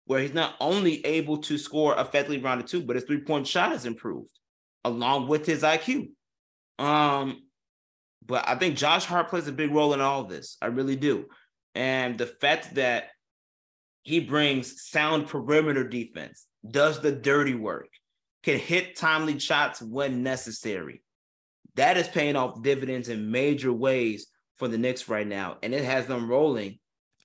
where 0.05 0.19
he's 0.19 0.34
not 0.34 0.55
only 0.59 1.05
able 1.05 1.38
to 1.38 1.57
score 1.57 1.97
effectively 1.97 2.41
around 2.41 2.57
the 2.57 2.67
two, 2.67 2.82
but 2.82 2.95
his 2.95 3.05
three 3.05 3.22
point 3.22 3.47
shot 3.47 3.72
has 3.72 3.86
improved 3.86 4.32
along 4.84 5.28
with 5.28 5.45
his 5.45 5.63
IQ. 5.63 6.09
Um, 6.80 7.43
but 8.26 8.47
I 8.47 8.55
think 8.55 8.76
Josh 8.76 9.05
Hart 9.05 9.30
plays 9.30 9.47
a 9.47 9.51
big 9.51 9.72
role 9.72 9.93
in 9.93 10.01
all 10.01 10.24
this. 10.24 10.57
I 10.61 10.67
really 10.67 10.95
do. 10.95 11.26
And 11.76 12.17
the 12.17 12.26
fact 12.26 12.76
that 12.76 13.05
he 14.03 14.19
brings 14.19 14.82
sound 14.82 15.28
perimeter 15.28 15.88
defense, 15.88 16.45
does 16.69 16.99
the 16.99 17.11
dirty 17.11 17.53
work, 17.53 17.88
can 18.43 18.57
hit 18.57 18.95
timely 18.95 19.39
shots 19.39 19.82
when 19.82 20.24
necessary. 20.24 21.03
That 21.76 21.97
is 21.97 22.07
paying 22.07 22.36
off 22.36 22.61
dividends 22.63 23.09
in 23.09 23.32
major 23.32 23.72
ways 23.72 24.28
for 24.62 24.68
the 24.68 24.78
Knicks 24.78 25.09
right 25.09 25.26
now. 25.26 25.57
And 25.64 25.74
it 25.74 25.84
has 25.84 26.05
them 26.05 26.30
rolling, 26.30 26.78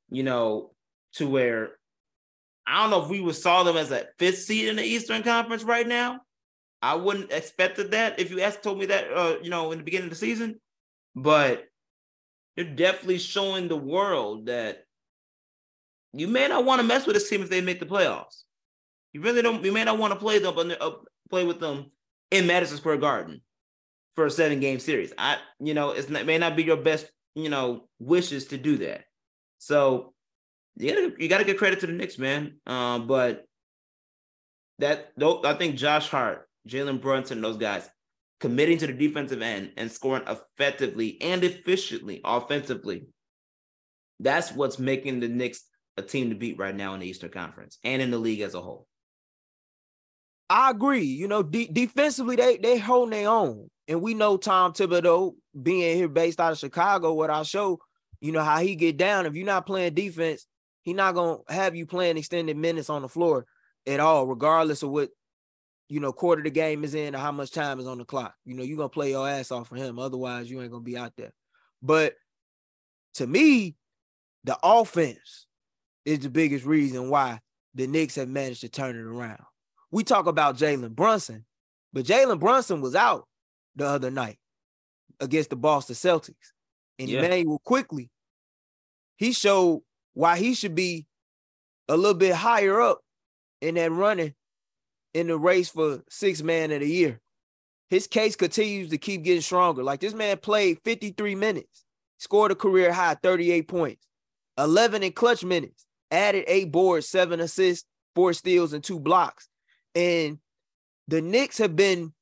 you 0.08 0.22
know, 0.22 0.70
to 1.16 1.28
where 1.28 1.72
I 2.66 2.80
don't 2.80 2.90
know 2.90 3.02
if 3.02 3.10
we 3.10 3.20
would 3.20 3.36
saw 3.36 3.62
them 3.62 3.76
as 3.76 3.90
a 3.90 4.06
fifth 4.18 4.38
seed 4.38 4.68
in 4.70 4.76
the 4.76 4.82
Eastern 4.82 5.22
Conference 5.22 5.62
right 5.62 5.86
now. 5.86 6.20
I 6.80 6.94
wouldn't 6.94 7.30
expected 7.30 7.90
that 7.90 8.18
if 8.18 8.30
you 8.30 8.40
asked 8.40 8.62
told 8.62 8.78
me 8.78 8.86
that 8.86 9.12
uh, 9.12 9.36
you 9.42 9.50
know 9.50 9.70
in 9.70 9.76
the 9.78 9.84
beginning 9.84 10.06
of 10.06 10.10
the 10.10 10.16
season, 10.16 10.58
but 11.14 11.66
they're 12.56 12.64
definitely 12.64 13.18
showing 13.18 13.68
the 13.68 13.76
world 13.76 14.46
that 14.46 14.84
you 16.14 16.26
may 16.26 16.48
not 16.48 16.64
want 16.64 16.80
to 16.80 16.86
mess 16.86 17.04
with 17.04 17.16
this 17.16 17.28
team 17.28 17.42
if 17.42 17.50
they 17.50 17.60
make 17.60 17.80
the 17.80 17.86
playoffs. 17.86 18.44
You 19.12 19.20
really 19.20 19.42
don't. 19.42 19.62
You 19.62 19.72
may 19.72 19.84
not 19.84 19.98
want 19.98 20.14
to 20.14 20.18
play 20.18 20.38
them, 20.38 20.72
uh, 20.80 20.90
play 21.28 21.44
with 21.44 21.60
them 21.60 21.90
in 22.30 22.46
Madison 22.46 22.78
Square 22.78 22.96
Garden 22.96 23.42
for 24.14 24.24
a 24.24 24.30
seven 24.30 24.58
game 24.58 24.80
series. 24.80 25.12
I, 25.18 25.36
you 25.60 25.74
know, 25.74 25.90
it 25.90 26.10
may 26.10 26.38
not 26.38 26.56
be 26.56 26.64
your 26.64 26.78
best, 26.78 27.10
you 27.36 27.48
know, 27.50 27.88
wishes 28.00 28.46
to 28.46 28.58
do 28.58 28.78
that. 28.78 29.04
So 29.58 30.14
you 30.76 30.92
gotta, 30.92 31.12
you 31.22 31.28
got 31.28 31.38
to 31.38 31.44
give 31.44 31.58
credit 31.58 31.80
to 31.80 31.86
the 31.86 31.92
Knicks, 31.92 32.18
man. 32.18 32.56
Um, 32.66 33.06
but 33.06 33.44
that 34.78 35.12
though 35.16 35.42
I 35.44 35.54
think 35.54 35.76
Josh 35.76 36.08
Hart, 36.08 36.48
Jalen 36.68 37.00
Brunson, 37.00 37.40
those 37.40 37.56
guys 37.58 37.88
committing 38.40 38.78
to 38.78 38.86
the 38.86 38.92
defensive 38.92 39.42
end 39.42 39.72
and 39.76 39.90
scoring 39.90 40.24
effectively 40.26 41.20
and 41.20 41.44
efficiently 41.44 42.20
offensively. 42.24 43.06
That's 44.20 44.52
what's 44.52 44.78
making 44.78 45.20
the 45.20 45.28
Knicks 45.28 45.62
a 45.96 46.02
team 46.02 46.30
to 46.30 46.36
beat 46.36 46.58
right 46.58 46.74
now 46.74 46.94
in 46.94 47.00
the 47.00 47.06
Eastern 47.06 47.30
Conference 47.30 47.78
and 47.84 48.02
in 48.02 48.10
the 48.10 48.18
league 48.18 48.40
as 48.40 48.54
a 48.54 48.60
whole. 48.60 48.86
I 50.48 50.70
agree. 50.70 51.04
You 51.04 51.28
know, 51.28 51.42
de- 51.42 51.68
defensively, 51.68 52.36
they 52.36 52.56
they 52.56 52.78
hold 52.78 53.12
their 53.12 53.28
own, 53.28 53.68
and 53.88 54.02
we 54.02 54.14
know 54.14 54.36
Tom 54.36 54.72
Thibodeau 54.72 55.34
being 55.60 55.96
here 55.96 56.08
based 56.08 56.40
out 56.40 56.52
of 56.52 56.58
Chicago. 56.58 57.12
What 57.12 57.30
I 57.30 57.42
show, 57.42 57.78
you 58.20 58.32
know, 58.32 58.42
how 58.42 58.58
he 58.58 58.74
get 58.74 58.96
down. 58.96 59.26
If 59.26 59.34
you're 59.34 59.46
not 59.46 59.66
playing 59.66 59.94
defense, 59.94 60.46
He's 60.86 60.94
not 60.94 61.16
gonna 61.16 61.38
have 61.48 61.74
you 61.74 61.84
playing 61.84 62.16
extended 62.16 62.56
minutes 62.56 62.88
on 62.88 63.02
the 63.02 63.08
floor 63.08 63.44
at 63.88 63.98
all, 63.98 64.24
regardless 64.24 64.84
of 64.84 64.90
what 64.90 65.10
you 65.88 65.98
know 65.98 66.12
quarter 66.12 66.44
the 66.44 66.50
game 66.50 66.84
is 66.84 66.94
in 66.94 67.16
or 67.16 67.18
how 67.18 67.32
much 67.32 67.50
time 67.50 67.80
is 67.80 67.88
on 67.88 67.98
the 67.98 68.04
clock. 68.04 68.36
You 68.44 68.54
know, 68.54 68.62
you're 68.62 68.76
gonna 68.76 68.88
play 68.88 69.10
your 69.10 69.28
ass 69.28 69.50
off 69.50 69.66
for 69.66 69.74
him. 69.74 69.98
Otherwise, 69.98 70.48
you 70.48 70.62
ain't 70.62 70.70
gonna 70.70 70.84
be 70.84 70.96
out 70.96 71.12
there. 71.16 71.32
But 71.82 72.14
to 73.14 73.26
me, 73.26 73.74
the 74.44 74.56
offense 74.62 75.46
is 76.04 76.20
the 76.20 76.30
biggest 76.30 76.64
reason 76.64 77.10
why 77.10 77.40
the 77.74 77.88
Knicks 77.88 78.14
have 78.14 78.28
managed 78.28 78.60
to 78.60 78.68
turn 78.68 78.94
it 78.94 79.00
around. 79.00 79.42
We 79.90 80.04
talk 80.04 80.26
about 80.28 80.56
Jalen 80.56 80.94
Brunson, 80.94 81.44
but 81.92 82.04
Jalen 82.04 82.38
Brunson 82.38 82.80
was 82.80 82.94
out 82.94 83.26
the 83.76 83.86
other 83.86 84.10
night 84.10 84.38
against 85.20 85.50
the 85.50 85.56
Boston 85.56 85.94
Celtics. 85.94 86.52
And 86.98 87.08
yeah. 87.08 87.20
Immanuel 87.20 87.60
Quickley, 87.64 88.10
he 89.16 89.32
showed 89.32 89.82
why 90.14 90.38
he 90.38 90.54
should 90.54 90.74
be 90.74 91.06
a 91.88 91.96
little 91.96 92.14
bit 92.14 92.34
higher 92.34 92.80
up 92.80 93.00
in 93.60 93.74
that 93.76 93.92
running 93.92 94.34
in 95.14 95.28
the 95.28 95.38
race 95.38 95.68
for 95.68 96.02
six 96.08 96.42
man 96.42 96.72
of 96.72 96.80
the 96.80 96.88
year. 96.88 97.20
His 97.88 98.06
case 98.06 98.34
continues 98.34 98.90
to 98.90 98.98
keep 98.98 99.22
getting 99.22 99.42
stronger. 99.42 99.82
Like 99.82 100.00
this 100.00 100.14
man 100.14 100.38
played 100.38 100.78
53 100.84 101.34
minutes, 101.34 101.84
scored 102.18 102.50
a 102.50 102.56
career 102.56 102.92
high 102.92 103.14
38 103.14 103.68
points, 103.68 104.06
11 104.58 105.02
in 105.02 105.12
clutch 105.12 105.44
minutes, 105.44 105.86
added 106.10 106.44
eight 106.48 106.72
boards, 106.72 107.08
seven 107.08 107.40
assists, 107.40 107.86
four 108.14 108.32
steals, 108.32 108.72
and 108.72 108.82
two 108.82 108.98
blocks. 108.98 109.48
And 109.94 110.38
the 111.08 111.20
Knicks 111.20 111.58
have 111.58 111.76
been 111.76 112.12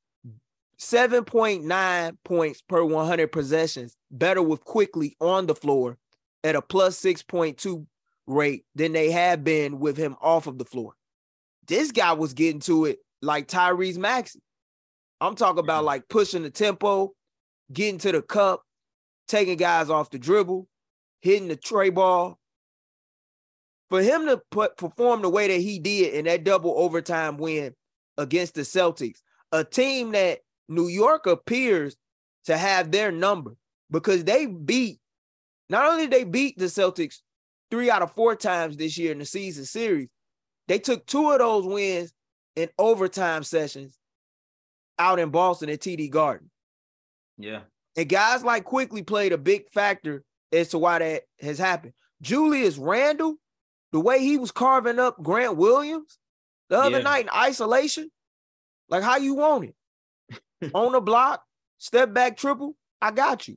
7.9 0.79 2.17
points 2.25 2.63
per 2.63 2.85
100 2.85 3.29
possessions, 3.29 3.97
better 4.11 4.43
with 4.43 4.65
Quickley 4.65 5.17
on 5.21 5.47
the 5.47 5.55
floor 5.55 5.99
at 6.43 6.57
a 6.57 6.63
plus 6.63 7.01
6.2 7.01 7.87
rate 8.27 8.65
than 8.75 8.93
they 8.93 9.11
have 9.11 9.45
been 9.45 9.79
with 9.81 9.97
him 9.97 10.17
off 10.21 10.47
of 10.47 10.59
the 10.59 10.65
floor. 10.65 10.95
This 11.67 11.93
guy 11.93 12.13
was 12.13 12.35
getting 12.35 12.61
to 12.61 12.85
it 12.87 12.99
like 13.23 13.49
Tyrese 13.49 13.99
Maxey. 13.99 14.43
I'm 15.21 15.35
talking 15.35 15.61
about 15.61 15.79
mm-hmm. 15.79 15.87
like 15.87 16.09
pushing 16.09 16.43
the 16.43 16.51
tempo, 16.51 17.15
getting 17.73 17.99
to 17.99 18.13
the 18.13 18.23
cup, 18.23 18.63
taking 19.29 19.57
guys 19.57 19.91
off 19.91 20.11
the 20.11 20.19
dribble, 20.19 20.69
hitting 21.23 21.49
the 21.49 21.57
trey 21.57 21.91
ball. 21.91 22.39
For 23.91 24.03
him 24.03 24.27
to 24.27 24.41
put, 24.51 24.77
perform 24.77 25.23
the 25.23 25.29
way 25.29 25.49
that 25.49 25.61
he 25.61 25.79
did 25.79 26.15
in 26.15 26.25
that 26.25 26.45
double 26.45 26.75
overtime 26.77 27.37
win 27.37 27.75
against 28.19 28.55
the 28.55 28.63
Celtics, 28.63 29.19
a 29.53 29.63
team 29.63 30.13
that 30.13 30.41
New 30.69 30.89
York 30.89 31.27
appears 31.27 31.97
to 32.47 32.57
have 32.57 32.91
their 32.91 33.11
number 33.13 33.57
because 33.91 34.25
they 34.25 34.47
beat 34.47 34.99
not 35.69 35.87
only 35.87 36.05
did 36.05 36.11
they 36.11 36.25
beat 36.25 36.59
the 36.59 36.67
Celtics 36.67 37.19
three 37.71 37.91
out 37.91 38.03
of 38.03 38.13
four 38.13 38.37
times 38.37 38.77
this 38.77 38.99
year 38.99 39.13
in 39.13 39.19
the 39.19 39.25
season 39.25 39.65
series, 39.65 40.09
they 40.69 40.79
took 40.79 41.07
two 41.07 41.31
of 41.31 41.39
those 41.39 41.65
wins 41.65 42.13
in 42.57 42.69
overtime 42.79 43.43
sessions 43.43 43.99
out 44.99 45.19
in 45.19 45.31
Boston 45.31 45.71
at 45.71 45.81
TD 45.81 46.11
Garden. 46.11 46.51
Yeah. 47.39 47.61
And 47.97 48.09
guys 48.09 48.45
like 48.45 48.65
Quickley 48.65 49.03
played 49.03 49.33
a 49.33 49.39
big 49.39 49.71
factor 49.71 50.23
as 50.53 50.69
to 50.69 50.79
why 50.79 50.99
that 50.99 51.23
has 51.41 51.59
happened. 51.59 51.95
Julius 52.21 52.77
Randle, 52.77 53.37
the 53.93 54.01
way 54.01 54.21
he 54.21 54.37
was 54.37 54.53
carving 54.53 54.99
up 54.99 55.23
Grant 55.23 55.57
Williams 55.57 56.19
the 56.71 56.79
other 56.79 56.99
yeah. 56.99 57.05
night 57.05 57.25
in 57.25 57.31
isolation, 57.31 58.11
like 58.89 59.03
how 59.03 59.17
you 59.17 59.35
want 59.35 59.65
it. 59.65 59.75
On 60.73 60.93
the 60.93 61.01
block, 61.01 61.43
step 61.79 62.13
back 62.15 62.37
triple, 62.37 62.77
I 63.03 63.11
got 63.11 63.49
you 63.49 63.57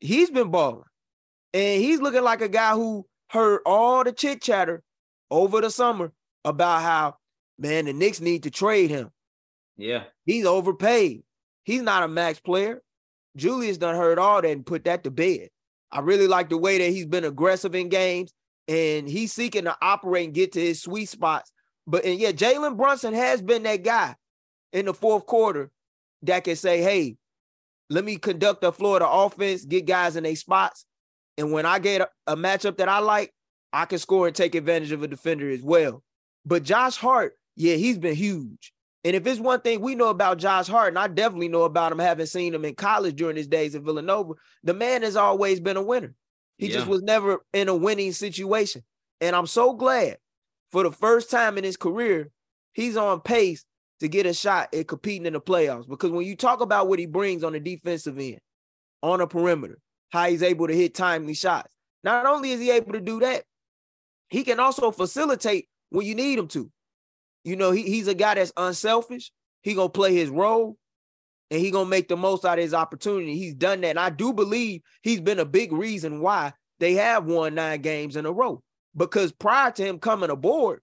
he's 0.00 0.30
been 0.30 0.50
balling. 0.50 0.82
And 1.52 1.80
he's 1.80 2.00
looking 2.00 2.22
like 2.22 2.40
a 2.40 2.48
guy 2.48 2.72
who 2.72 3.06
heard 3.28 3.60
all 3.66 4.02
the 4.02 4.12
chit 4.12 4.42
chatter 4.42 4.82
over 5.30 5.60
the 5.60 5.70
summer 5.70 6.12
about 6.44 6.82
how, 6.82 7.16
man, 7.58 7.84
the 7.84 7.92
Knicks 7.92 8.20
need 8.20 8.44
to 8.44 8.50
trade 8.50 8.90
him. 8.90 9.10
Yeah. 9.76 10.04
He's 10.26 10.46
overpaid. 10.46 11.22
He's 11.64 11.82
not 11.82 12.02
a 12.02 12.08
max 12.08 12.40
player. 12.40 12.82
Julius 13.36 13.78
done 13.78 13.94
heard 13.94 14.18
all 14.18 14.42
that 14.42 14.50
and 14.50 14.66
put 14.66 14.84
that 14.84 15.04
to 15.04 15.10
bed. 15.10 15.48
I 15.92 16.00
really 16.00 16.26
like 16.26 16.48
the 16.48 16.58
way 16.58 16.78
that 16.78 16.90
he's 16.90 17.06
been 17.06 17.24
aggressive 17.24 17.74
in 17.74 17.88
games 17.88 18.32
and 18.68 19.08
he's 19.08 19.32
seeking 19.32 19.64
to 19.64 19.76
operate 19.80 20.26
and 20.26 20.34
get 20.34 20.52
to 20.52 20.60
his 20.60 20.82
sweet 20.82 21.08
spots. 21.08 21.52
But 21.86 22.04
and 22.04 22.18
yeah, 22.18 22.32
Jalen 22.32 22.76
Brunson 22.76 23.14
has 23.14 23.42
been 23.42 23.64
that 23.64 23.82
guy 23.82 24.14
in 24.72 24.86
the 24.86 24.94
fourth 24.94 25.26
quarter 25.26 25.70
that 26.22 26.44
can 26.44 26.56
say, 26.56 26.82
hey, 26.82 27.16
let 27.88 28.04
me 28.04 28.16
conduct 28.16 28.60
the 28.60 28.72
Florida 28.72 29.08
offense, 29.08 29.64
get 29.64 29.86
guys 29.86 30.16
in 30.16 30.24
their 30.24 30.36
spots. 30.36 30.84
And 31.36 31.52
when 31.52 31.66
I 31.66 31.78
get 31.78 32.02
a, 32.02 32.08
a 32.28 32.36
matchup 32.36 32.76
that 32.76 32.88
I 32.88 32.98
like, 32.98 33.32
I 33.72 33.84
can 33.84 33.98
score 33.98 34.26
and 34.26 34.36
take 34.36 34.54
advantage 34.54 34.92
of 34.92 35.02
a 35.02 35.08
defender 35.08 35.50
as 35.50 35.62
well. 35.62 36.02
But 36.44 36.62
Josh 36.62 36.96
Hart, 36.96 37.34
yeah, 37.56 37.76
he's 37.76 37.98
been 37.98 38.14
huge. 38.14 38.72
And 39.02 39.16
if 39.16 39.26
it's 39.26 39.40
one 39.40 39.60
thing 39.60 39.80
we 39.80 39.94
know 39.94 40.08
about 40.08 40.38
Josh 40.38 40.68
Hart, 40.68 40.88
and 40.88 40.98
I 40.98 41.08
definitely 41.08 41.48
know 41.48 41.62
about 41.62 41.92
him 41.92 41.98
having 41.98 42.26
seen 42.26 42.54
him 42.54 42.64
in 42.64 42.74
college 42.74 43.16
during 43.16 43.36
his 43.36 43.48
days 43.48 43.74
at 43.74 43.82
Villanova, 43.82 44.34
the 44.62 44.74
man 44.74 45.02
has 45.02 45.16
always 45.16 45.58
been 45.58 45.78
a 45.78 45.82
winner. 45.82 46.14
He 46.58 46.66
yeah. 46.66 46.74
just 46.74 46.86
was 46.86 47.02
never 47.02 47.38
in 47.54 47.68
a 47.68 47.74
winning 47.74 48.12
situation. 48.12 48.82
And 49.20 49.34
I'm 49.34 49.46
so 49.46 49.72
glad 49.72 50.18
for 50.70 50.82
the 50.82 50.92
first 50.92 51.30
time 51.30 51.56
in 51.56 51.64
his 51.64 51.78
career, 51.78 52.30
he's 52.74 52.96
on 52.96 53.20
pace 53.20 53.64
to 54.00 54.08
get 54.08 54.26
a 54.26 54.34
shot 54.34 54.74
at 54.74 54.88
competing 54.88 55.26
in 55.26 55.34
the 55.34 55.40
playoffs. 55.40 55.88
Because 55.88 56.10
when 56.10 56.26
you 56.26 56.36
talk 56.36 56.60
about 56.60 56.88
what 56.88 56.98
he 56.98 57.06
brings 57.06 57.44
on 57.44 57.52
the 57.52 57.60
defensive 57.60 58.18
end, 58.18 58.40
on 59.02 59.20
a 59.20 59.26
perimeter, 59.26 59.78
how 60.10 60.28
he's 60.28 60.42
able 60.42 60.66
to 60.66 60.74
hit 60.74 60.94
timely 60.94 61.34
shots, 61.34 61.72
not 62.02 62.26
only 62.26 62.50
is 62.50 62.60
he 62.60 62.70
able 62.70 62.92
to 62.92 63.00
do 63.00 63.20
that, 63.20 63.44
he 64.28 64.44
can 64.44 64.60
also 64.60 64.90
facilitate 64.90 65.68
when 65.90 66.06
you 66.06 66.14
need 66.14 66.38
him 66.38 66.48
to. 66.48 66.70
You 67.44 67.56
know, 67.56 67.70
he, 67.70 67.82
he's 67.82 68.08
a 68.08 68.14
guy 68.14 68.34
that's 68.34 68.52
unselfish. 68.56 69.32
He 69.62 69.74
gonna 69.74 69.88
play 69.88 70.14
his 70.14 70.30
role 70.30 70.76
and 71.50 71.60
he 71.60 71.70
gonna 71.70 71.88
make 71.88 72.08
the 72.08 72.16
most 72.16 72.44
out 72.44 72.58
of 72.58 72.64
his 72.64 72.74
opportunity. 72.74 73.36
He's 73.36 73.54
done 73.54 73.80
that. 73.82 73.90
And 73.90 74.00
I 74.00 74.10
do 74.10 74.32
believe 74.32 74.82
he's 75.02 75.20
been 75.20 75.38
a 75.38 75.44
big 75.44 75.72
reason 75.72 76.20
why 76.20 76.52
they 76.78 76.94
have 76.94 77.24
won 77.24 77.54
nine 77.54 77.80
games 77.80 78.16
in 78.16 78.26
a 78.26 78.32
row. 78.32 78.62
Because 78.96 79.32
prior 79.32 79.70
to 79.72 79.84
him 79.84 79.98
coming 79.98 80.30
aboard, 80.30 80.80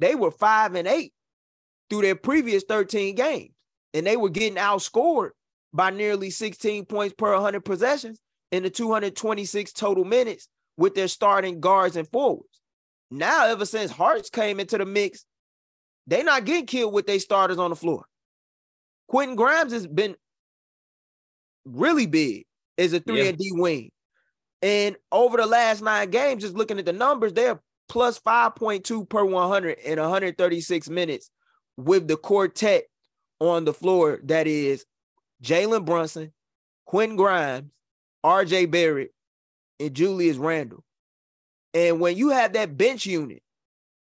they 0.00 0.14
were 0.14 0.30
five 0.30 0.74
and 0.74 0.88
eight 0.88 1.13
through 1.94 2.02
their 2.02 2.16
previous 2.16 2.64
13 2.64 3.14
games. 3.14 3.52
And 3.92 4.04
they 4.04 4.16
were 4.16 4.28
getting 4.28 4.58
outscored 4.58 5.30
by 5.72 5.90
nearly 5.90 6.28
16 6.28 6.86
points 6.86 7.14
per 7.16 7.32
100 7.32 7.64
possessions 7.64 8.18
in 8.50 8.64
the 8.64 8.70
226 8.70 9.72
total 9.72 10.04
minutes 10.04 10.48
with 10.76 10.96
their 10.96 11.06
starting 11.06 11.60
guards 11.60 11.94
and 11.94 12.08
forwards. 12.08 12.60
Now, 13.12 13.46
ever 13.46 13.64
since 13.64 13.92
Hart's 13.92 14.28
came 14.28 14.58
into 14.58 14.76
the 14.76 14.84
mix, 14.84 15.24
they're 16.08 16.24
not 16.24 16.44
getting 16.44 16.66
killed 16.66 16.92
with 16.92 17.06
their 17.06 17.20
starters 17.20 17.58
on 17.58 17.70
the 17.70 17.76
floor. 17.76 18.04
Quentin 19.06 19.36
Grimes 19.36 19.72
has 19.72 19.86
been 19.86 20.16
really 21.64 22.06
big 22.06 22.44
as 22.76 22.92
a 22.92 22.98
three 22.98 23.22
yeah. 23.22 23.28
and 23.28 23.38
D 23.38 23.50
wing. 23.52 23.90
And 24.62 24.96
over 25.12 25.36
the 25.36 25.46
last 25.46 25.80
nine 25.80 26.10
games, 26.10 26.42
just 26.42 26.56
looking 26.56 26.80
at 26.80 26.86
the 26.86 26.92
numbers, 26.92 27.34
they're 27.34 27.60
plus 27.88 28.18
5.2 28.18 29.08
per 29.08 29.24
100 29.24 29.78
in 29.78 30.00
136 30.00 30.90
minutes 30.90 31.30
with 31.76 32.08
the 32.08 32.16
quartet 32.16 32.84
on 33.40 33.64
the 33.64 33.74
floor 33.74 34.20
that 34.24 34.46
is 34.46 34.84
Jalen 35.42 35.84
Brunson, 35.84 36.32
Quentin 36.86 37.16
Grimes, 37.16 37.70
RJ 38.24 38.70
Barrett, 38.70 39.12
and 39.80 39.94
Julius 39.94 40.36
Randle. 40.36 40.84
And 41.72 42.00
when 42.00 42.16
you 42.16 42.30
have 42.30 42.52
that 42.52 42.76
bench 42.76 43.04
unit 43.04 43.42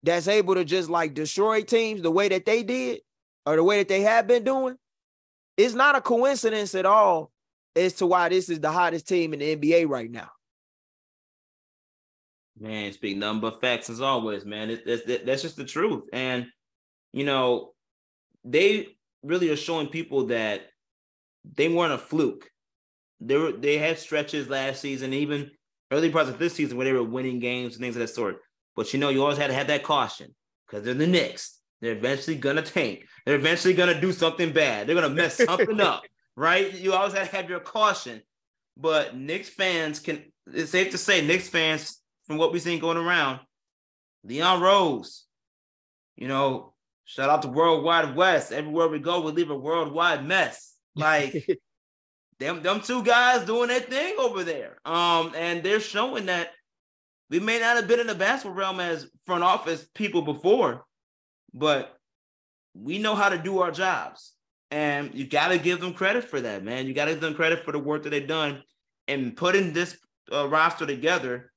that's 0.03 0.27
able 0.27 0.55
to 0.55 0.65
just 0.65 0.89
like 0.89 1.13
destroy 1.13 1.61
teams 1.61 2.01
the 2.01 2.11
way 2.11 2.27
that 2.29 2.45
they 2.45 2.63
did 2.63 2.99
or 3.45 3.55
the 3.55 3.63
way 3.63 3.79
that 3.79 3.87
they 3.87 4.01
have 4.01 4.27
been 4.27 4.43
doing, 4.43 4.75
it's 5.57 5.73
not 5.73 5.95
a 5.95 6.01
coincidence 6.01 6.75
at 6.75 6.85
all 6.85 7.31
as 7.75 7.93
to 7.93 8.05
why 8.05 8.29
this 8.29 8.49
is 8.49 8.59
the 8.59 8.71
hottest 8.71 9.07
team 9.07 9.33
in 9.33 9.39
the 9.39 9.55
NBA 9.55 9.87
right 9.87 10.11
now. 10.11 10.29
Man, 12.57 12.91
speak 12.93 13.17
number 13.17 13.51
facts 13.51 13.89
as 13.89 13.99
always, 13.99 14.45
man. 14.45 14.69
It, 14.69 14.83
it, 14.85 15.25
that's 15.25 15.41
just 15.41 15.57
the 15.57 15.65
truth. 15.65 16.03
And, 16.13 16.47
you 17.15 17.23
know, 17.23 17.71
they 18.43 18.89
really 19.23 19.49
are 19.49 19.55
showing 19.55 19.87
people 19.87 20.25
that 20.27 20.63
they 21.55 21.69
weren't 21.69 21.93
a 21.93 21.97
fluke. 21.97 22.51
They 23.21 23.37
were 23.37 23.53
they 23.53 23.77
had 23.77 23.97
stretches 23.97 24.49
last 24.49 24.81
season, 24.81 25.13
even 25.13 25.49
early 25.91 26.09
parts 26.09 26.29
of 26.29 26.37
this 26.37 26.53
season 26.53 26.75
where 26.75 26.83
they 26.83 26.91
were 26.91 27.03
winning 27.03 27.39
games 27.39 27.75
and 27.75 27.81
things 27.81 27.95
of 27.95 28.01
that 28.01 28.09
sort. 28.09 28.41
But 28.75 28.91
you 28.91 28.99
know, 28.99 29.07
you 29.07 29.21
always 29.23 29.37
had 29.37 29.47
to 29.47 29.53
have 29.53 29.67
that 29.67 29.83
caution 29.83 30.35
because 30.67 30.83
they're 30.83 30.93
the 30.93 31.07
Knicks. 31.07 31.57
They're 31.79 31.93
eventually 31.95 32.35
gonna 32.35 32.61
tank. 32.61 33.05
They're 33.25 33.35
eventually 33.35 33.75
gonna 33.75 33.99
do 33.99 34.11
something 34.11 34.51
bad. 34.51 34.85
They're 34.85 34.95
gonna 34.95 35.09
mess 35.09 35.37
something 35.37 35.79
up, 35.79 36.03
right? 36.35 36.73
You 36.73 36.91
always 36.91 37.13
had 37.13 37.29
to 37.29 37.35
have 37.37 37.49
your 37.49 37.61
caution. 37.61 38.23
But 38.75 39.15
Knicks 39.15 39.47
fans 39.47 40.01
can. 40.01 40.21
It's 40.47 40.71
safe 40.71 40.91
to 40.91 40.97
say 40.97 41.25
Knicks 41.25 41.47
fans, 41.47 42.01
from 42.27 42.35
what 42.35 42.51
we've 42.51 42.61
seen 42.61 42.79
going 42.79 42.97
around, 42.97 43.39
Leon 44.25 44.59
Rose, 44.59 45.23
you 46.17 46.27
know, 46.27 46.74
shout 47.05 47.29
out 47.29 47.41
to 47.43 47.47
Worldwide 47.47 48.15
Wes. 48.15 48.51
Everywhere 48.51 48.87
we 48.87 48.99
go, 48.99 49.21
we 49.21 49.31
leave 49.31 49.51
a 49.51 49.57
worldwide 49.57 50.25
mess. 50.25 50.75
Like 50.95 51.47
them, 52.39 52.61
them 52.61 52.81
two 52.81 53.03
guys 53.03 53.45
doing 53.45 53.69
their 53.69 53.79
thing 53.79 54.15
over 54.19 54.43
there. 54.43 54.77
Um, 54.85 55.33
and 55.35 55.63
they're 55.63 55.79
showing 55.79 56.25
that 56.25 56.49
we 57.29 57.39
may 57.39 57.59
not 57.59 57.75
have 57.77 57.87
been 57.87 57.99
in 57.99 58.07
the 58.07 58.15
basketball 58.15 58.57
realm 58.57 58.79
as 58.79 59.07
front 59.25 59.43
office 59.43 59.87
people 59.95 60.21
before, 60.21 60.85
but 61.53 61.97
we 62.73 62.99
know 62.99 63.15
how 63.15 63.29
to 63.29 63.37
do 63.37 63.59
our 63.59 63.71
jobs. 63.71 64.33
And 64.71 65.13
you 65.13 65.25
got 65.25 65.49
to 65.49 65.57
give 65.57 65.79
them 65.79 65.93
credit 65.93 66.25
for 66.25 66.41
that, 66.41 66.63
man. 66.63 66.87
You 66.87 66.93
got 66.93 67.05
to 67.05 67.11
give 67.11 67.21
them 67.21 67.35
credit 67.35 67.63
for 67.63 67.71
the 67.71 67.79
work 67.79 68.03
that 68.03 68.09
they've 68.09 68.27
done 68.27 68.63
and 69.07 69.35
putting 69.35 69.73
this 69.73 69.97
uh, 70.31 70.47
roster 70.47 70.85
together 70.85 71.51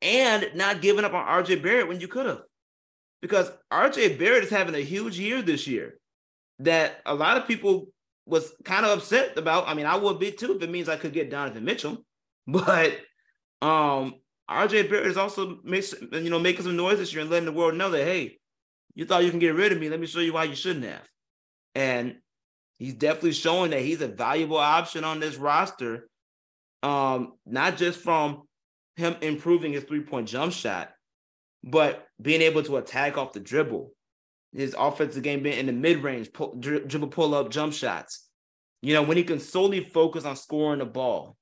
and 0.00 0.50
not 0.54 0.80
giving 0.80 1.04
up 1.04 1.14
on 1.14 1.26
RJ 1.26 1.62
Barrett 1.62 1.88
when 1.88 2.00
you 2.00 2.08
could 2.08 2.26
have. 2.26 2.42
Because 3.20 3.50
RJ 3.72 4.18
Barrett 4.18 4.44
is 4.44 4.50
having 4.50 4.74
a 4.74 4.84
huge 4.84 5.18
year 5.18 5.42
this 5.42 5.66
year 5.66 5.98
that 6.60 7.00
a 7.04 7.14
lot 7.14 7.36
of 7.36 7.46
people 7.46 7.88
was 8.26 8.52
kind 8.64 8.84
of 8.84 8.98
upset 8.98 9.36
about. 9.36 9.68
I 9.68 9.74
mean, 9.74 9.86
I 9.86 9.96
would 9.96 10.18
be 10.18 10.30
too 10.30 10.54
if 10.56 10.62
it 10.62 10.70
means 10.70 10.88
I 10.88 10.96
could 10.96 11.12
get 11.12 11.30
Donovan 11.30 11.64
Mitchell. 11.64 12.04
But 12.50 12.96
um 13.60 14.14
RJ 14.50 14.88
Barrett 14.88 15.08
is 15.08 15.18
also 15.18 15.58
makes 15.62 15.94
you 16.12 16.30
know 16.30 16.38
making 16.38 16.62
some 16.62 16.76
noise 16.76 16.96
this 16.96 17.12
year 17.12 17.20
and 17.20 17.30
letting 17.30 17.44
the 17.44 17.52
world 17.52 17.74
know 17.74 17.90
that 17.90 18.04
hey, 18.04 18.38
you 18.94 19.04
thought 19.04 19.24
you 19.24 19.30
can 19.30 19.38
get 19.38 19.54
rid 19.54 19.72
of 19.72 19.78
me. 19.78 19.90
Let 19.90 20.00
me 20.00 20.06
show 20.06 20.20
you 20.20 20.32
why 20.32 20.44
you 20.44 20.54
shouldn't 20.54 20.86
have. 20.86 21.06
And 21.74 22.16
he's 22.78 22.94
definitely 22.94 23.32
showing 23.32 23.72
that 23.72 23.82
he's 23.82 24.00
a 24.00 24.08
valuable 24.08 24.56
option 24.56 25.04
on 25.04 25.20
this 25.20 25.36
roster. 25.36 26.08
Um, 26.82 27.34
not 27.44 27.76
just 27.76 28.00
from 28.00 28.42
him 28.96 29.16
improving 29.20 29.72
his 29.72 29.84
three-point 29.84 30.28
jump 30.28 30.52
shot, 30.52 30.90
but 31.64 32.06
being 32.20 32.42
able 32.42 32.62
to 32.64 32.76
attack 32.76 33.18
off 33.18 33.32
the 33.32 33.40
dribble. 33.40 33.92
His 34.52 34.74
offensive 34.78 35.22
game 35.22 35.42
being 35.42 35.58
in 35.58 35.66
the 35.66 35.72
mid-range, 35.72 36.32
pull, 36.32 36.54
dribble 36.56 37.08
pull-up 37.08 37.50
jump 37.50 37.74
shots. 37.74 38.26
You 38.80 38.94
know, 38.94 39.02
when 39.02 39.18
he 39.18 39.24
can 39.24 39.40
solely 39.40 39.84
focus 39.84 40.24
on 40.24 40.36
scoring 40.36 40.78
the 40.78 40.86
ball 40.86 41.36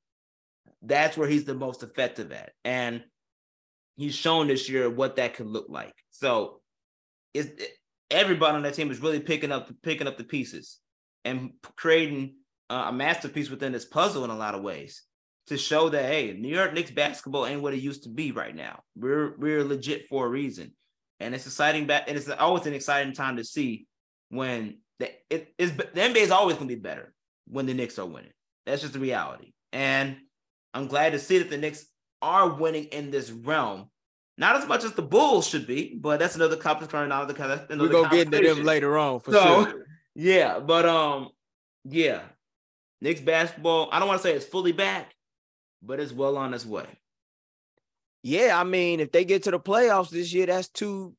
that's 0.82 1.16
where 1.16 1.28
he's 1.28 1.44
the 1.44 1.54
most 1.54 1.82
effective 1.82 2.32
at. 2.32 2.52
And 2.64 3.02
he's 3.96 4.14
shown 4.14 4.48
this 4.48 4.68
year 4.68 4.88
what 4.88 5.16
that 5.16 5.34
could 5.34 5.46
look 5.46 5.66
like. 5.68 5.94
So 6.10 6.60
it's 7.34 7.50
everybody 8.10 8.56
on 8.56 8.62
that 8.62 8.74
team 8.74 8.90
is 8.90 9.00
really 9.00 9.20
picking 9.20 9.52
up 9.52 9.70
picking 9.82 10.06
up 10.06 10.16
the 10.16 10.24
pieces 10.24 10.78
and 11.24 11.52
creating 11.76 12.36
uh, 12.70 12.86
a 12.88 12.92
masterpiece 12.92 13.50
within 13.50 13.72
this 13.72 13.84
puzzle 13.84 14.24
in 14.24 14.30
a 14.30 14.36
lot 14.36 14.54
of 14.54 14.62
ways 14.62 15.02
to 15.48 15.56
show 15.56 15.88
that 15.88 16.04
hey, 16.04 16.36
New 16.38 16.54
York 16.54 16.72
Knicks 16.72 16.90
basketball 16.90 17.46
ain't 17.46 17.62
what 17.62 17.74
it 17.74 17.80
used 17.80 18.04
to 18.04 18.08
be 18.08 18.32
right 18.32 18.54
now. 18.54 18.82
We're 18.96 19.36
we're 19.36 19.64
legit 19.64 20.08
for 20.08 20.26
a 20.26 20.28
reason, 20.28 20.72
and 21.20 21.34
it's 21.34 21.46
exciting. 21.46 21.86
Back 21.86 22.04
and 22.08 22.16
it's 22.16 22.28
always 22.28 22.66
an 22.66 22.74
exciting 22.74 23.12
time 23.12 23.36
to 23.36 23.44
see 23.44 23.86
when 24.28 24.78
the 24.98 25.10
it 25.30 25.54
is 25.58 25.76
the 25.76 25.84
NBA 25.84 26.16
is 26.16 26.30
always 26.30 26.56
going 26.56 26.68
to 26.68 26.74
be 26.74 26.80
better 26.80 27.12
when 27.48 27.66
the 27.66 27.74
Knicks 27.74 27.98
are 27.98 28.06
winning. 28.06 28.32
That's 28.64 28.82
just 28.82 28.94
the 28.94 29.00
reality. 29.00 29.52
And 29.72 30.16
I'm 30.74 30.88
glad 30.88 31.12
to 31.12 31.18
see 31.18 31.38
that 31.38 31.50
the 31.50 31.56
Knicks 31.56 31.86
are 32.22 32.54
winning 32.54 32.84
in 32.84 33.10
this 33.10 33.30
realm. 33.30 33.90
Not 34.38 34.56
as 34.56 34.66
much 34.66 34.84
as 34.84 34.92
the 34.92 35.02
Bulls 35.02 35.46
should 35.46 35.66
be, 35.66 35.96
but 35.98 36.18
that's 36.18 36.34
another 36.34 36.56
competition. 36.56 37.04
Another 37.04 37.32
kind 37.32 37.52
of 37.52 37.80
we're 37.80 37.88
gonna 37.88 38.10
get 38.10 38.32
into 38.32 38.54
them 38.54 38.64
later 38.64 38.98
on 38.98 39.20
for 39.20 39.32
so, 39.32 39.64
sure. 39.64 39.86
Yeah, 40.14 40.58
but 40.58 40.86
um, 40.86 41.30
yeah, 41.84 42.20
Knicks 43.00 43.20
basketball. 43.20 43.88
I 43.92 43.98
don't 43.98 44.08
want 44.08 44.20
to 44.20 44.22
say 44.22 44.34
it's 44.34 44.44
fully 44.44 44.72
back, 44.72 45.12
but 45.82 46.00
it's 46.00 46.12
well 46.12 46.36
on 46.36 46.54
its 46.54 46.66
way. 46.66 46.86
Yeah, 48.22 48.58
I 48.58 48.64
mean, 48.64 49.00
if 49.00 49.12
they 49.12 49.24
get 49.24 49.44
to 49.44 49.50
the 49.50 49.60
playoffs 49.60 50.10
this 50.10 50.32
year, 50.32 50.46
that's 50.46 50.68
two 50.68 51.14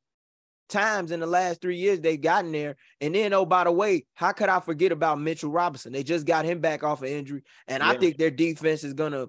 times 0.70 1.12
in 1.12 1.20
the 1.20 1.28
last 1.28 1.62
three 1.62 1.78
years 1.78 2.00
they've 2.00 2.20
gotten 2.20 2.52
there. 2.52 2.76
And 3.00 3.16
then, 3.16 3.34
oh, 3.34 3.46
by 3.46 3.64
the 3.64 3.72
way, 3.72 4.06
how 4.14 4.32
could 4.32 4.50
I 4.50 4.60
forget 4.60 4.92
about 4.92 5.20
Mitchell 5.20 5.52
Robinson? 5.52 5.94
They 5.94 6.04
just 6.04 6.26
got 6.26 6.46
him 6.46 6.60
back 6.60 6.84
off 6.84 7.02
of 7.02 7.10
injury, 7.10 7.44
and 7.68 7.82
yeah. 7.82 7.90
I 7.90 7.98
think 7.98 8.18
their 8.18 8.32
defense 8.32 8.84
is 8.84 8.94
gonna 8.94 9.28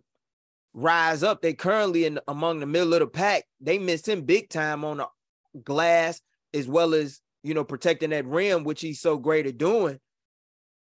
rise 0.75 1.23
up. 1.23 1.43
They 1.43 1.55
currently 1.55 2.05
in 2.05 2.21
among 2.29 2.61
the 2.61 2.67
middle 2.67 2.95
of 2.95 3.01
the 3.01 3.07
pack. 3.07 3.45
They 3.61 3.79
missed 3.79 4.09
him 4.09 4.23
big 4.23 4.49
time 4.49 4.85
on 4.85 4.99
the 4.99 5.09
glass 5.65 6.21
as 6.55 6.67
well 6.69 6.95
as 6.95 7.21
you 7.43 7.55
know 7.55 7.65
protecting 7.65 8.11
that 8.11 8.27
rim, 8.27 8.65
which 8.65 8.81
he's 8.81 9.01
so 9.01 9.19
great 9.19 9.47
at 9.47 9.59
doing. 9.59 9.99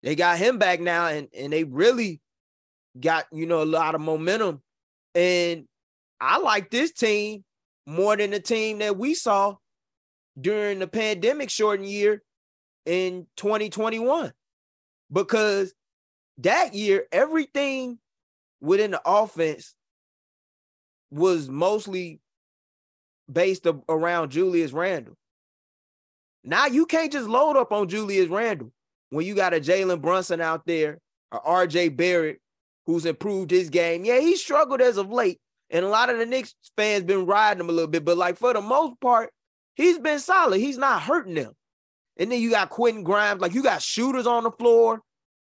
They 0.03 0.15
got 0.15 0.37
him 0.37 0.57
back 0.57 0.79
now, 0.79 1.07
and 1.07 1.27
and 1.37 1.53
they 1.53 1.63
really 1.63 2.20
got 2.99 3.25
you 3.31 3.45
know 3.45 3.61
a 3.61 3.65
lot 3.65 3.95
of 3.95 4.01
momentum. 4.01 4.61
And 5.15 5.65
I 6.19 6.37
like 6.39 6.69
this 6.69 6.91
team 6.91 7.43
more 7.85 8.15
than 8.15 8.31
the 8.31 8.39
team 8.39 8.79
that 8.79 8.97
we 8.97 9.13
saw 9.13 9.55
during 10.39 10.79
the 10.79 10.87
pandemic 10.87 11.49
shortened 11.49 11.89
year 11.89 12.21
in 12.85 13.27
2021 13.37 14.31
because 15.11 15.73
that 16.39 16.73
year 16.73 17.05
everything 17.11 17.99
within 18.61 18.91
the 18.91 19.01
offense 19.05 19.75
was 21.11 21.49
mostly 21.49 22.21
based 23.31 23.67
around 23.89 24.31
Julius 24.31 24.71
Randle. 24.71 25.17
Now 26.43 26.67
you 26.67 26.85
can't 26.85 27.11
just 27.11 27.27
load 27.27 27.57
up 27.57 27.71
on 27.71 27.87
Julius 27.87 28.29
Randle 28.29 28.71
when 29.09 29.25
you 29.25 29.35
got 29.35 29.53
a 29.53 29.59
Jalen 29.59 30.01
Brunson 30.01 30.41
out 30.41 30.65
there, 30.65 30.99
or 31.31 31.67
RJ 31.67 31.95
Barrett, 31.95 32.39
who's 32.85 33.05
improved 33.05 33.51
his 33.51 33.69
game. 33.69 34.05
Yeah, 34.05 34.19
he 34.19 34.35
struggled 34.35 34.81
as 34.81 34.97
of 34.97 35.11
late, 35.11 35.39
and 35.69 35.85
a 35.85 35.89
lot 35.89 36.09
of 36.09 36.17
the 36.17 36.25
Knicks 36.25 36.55
fans 36.75 37.03
been 37.03 37.25
riding 37.25 37.61
him 37.61 37.69
a 37.69 37.73
little 37.73 37.89
bit, 37.89 38.05
but 38.05 38.17
like 38.17 38.37
for 38.37 38.53
the 38.53 38.61
most 38.61 38.99
part, 38.99 39.31
he's 39.75 39.99
been 39.99 40.19
solid. 40.19 40.59
He's 40.59 40.77
not 40.77 41.01
hurting 41.01 41.35
them. 41.35 41.53
And 42.17 42.31
then 42.31 42.41
you 42.41 42.49
got 42.49 42.69
Quentin 42.69 43.03
Grimes, 43.03 43.41
like 43.41 43.53
you 43.53 43.63
got 43.63 43.81
shooters 43.81 44.27
on 44.27 44.43
the 44.43 44.51
floor, 44.51 45.01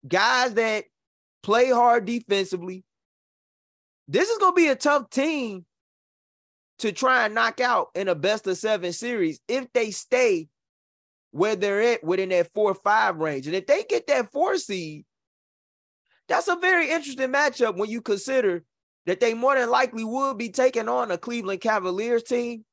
guys 0.07 0.53
that 0.55 0.85
play 1.43 1.69
hard 1.69 2.05
defensively. 2.05 2.83
This 4.07 4.29
is 4.29 4.37
gonna 4.37 4.53
be 4.53 4.67
a 4.67 4.75
tough 4.75 5.09
team 5.09 5.65
to 6.79 6.91
try 6.91 7.25
and 7.25 7.35
knock 7.35 7.61
out 7.61 7.89
in 7.95 8.07
a 8.07 8.15
best 8.15 8.47
of 8.47 8.57
seven 8.57 8.91
series 8.91 9.39
if 9.47 9.71
they 9.73 9.91
stay 9.91 10.49
where 11.31 11.55
they're 11.55 11.81
at 11.81 12.03
within 12.03 12.29
that 12.29 12.51
four 12.53 12.71
or 12.71 12.75
five 12.75 13.17
range. 13.17 13.47
And 13.47 13.55
if 13.55 13.65
they 13.67 13.83
get 13.83 14.07
that 14.07 14.31
four 14.31 14.57
seed, 14.57 15.05
that's 16.31 16.47
a 16.47 16.55
very 16.55 16.89
interesting 16.89 17.31
matchup 17.31 17.75
when 17.75 17.89
you 17.89 18.01
consider 18.01 18.63
that 19.05 19.19
they 19.19 19.33
more 19.33 19.55
than 19.55 19.69
likely 19.69 20.05
would 20.05 20.37
be 20.37 20.49
taking 20.49 20.87
on 20.87 21.11
a 21.11 21.17
Cleveland 21.17 21.59
Cavaliers 21.59 22.23
team 22.23 22.63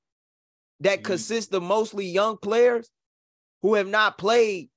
that 0.81 0.99
mm-hmm. 0.99 1.07
consists 1.07 1.53
of 1.53 1.65
mostly 1.65 2.07
young 2.07 2.37
players 2.37 2.89
who 3.63 3.75
have 3.75 3.89
not 3.89 4.17
played 4.17 4.71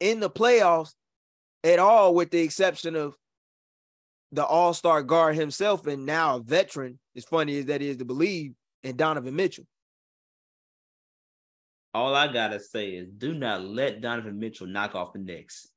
in 0.00 0.20
the 0.20 0.30
playoffs 0.30 0.94
at 1.62 1.78
all, 1.78 2.14
with 2.14 2.30
the 2.30 2.40
exception 2.40 2.96
of 2.96 3.14
the 4.32 4.44
all-star 4.44 5.02
guard 5.02 5.34
himself 5.34 5.86
and 5.86 6.06
now 6.06 6.36
a 6.36 6.40
veteran, 6.40 6.98
as 7.14 7.24
funny 7.24 7.58
as 7.58 7.66
that 7.66 7.82
is 7.82 7.98
to 7.98 8.06
believe, 8.06 8.54
and 8.82 8.96
Donovan 8.96 9.36
Mitchell. 9.36 9.66
All 11.92 12.14
I 12.14 12.32
gotta 12.32 12.60
say 12.60 12.92
is 12.92 13.08
do 13.10 13.34
not 13.34 13.62
let 13.62 14.00
Donovan 14.00 14.38
Mitchell 14.38 14.66
knock 14.66 14.94
off 14.94 15.12
the 15.12 15.18
Knicks. 15.18 15.68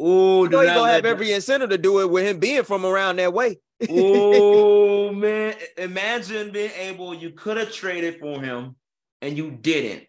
Oh, 0.00 0.44
you 0.44 0.50
know 0.50 0.60
he's 0.60 0.70
gonna 0.70 0.92
have 0.92 1.04
every 1.04 1.32
incentive 1.32 1.70
to 1.70 1.78
do 1.78 2.00
it 2.00 2.10
with 2.10 2.26
him 2.26 2.38
being 2.38 2.64
from 2.64 2.84
around 2.84 3.16
that 3.16 3.32
way. 3.32 3.58
oh 3.88 5.10
man, 5.14 5.54
imagine 5.78 6.50
being 6.50 6.72
able. 6.76 7.14
You 7.14 7.30
could 7.30 7.56
have 7.56 7.72
traded 7.72 8.18
for 8.18 8.40
him, 8.40 8.76
and 9.22 9.36
you 9.36 9.50
didn't. 9.50 10.06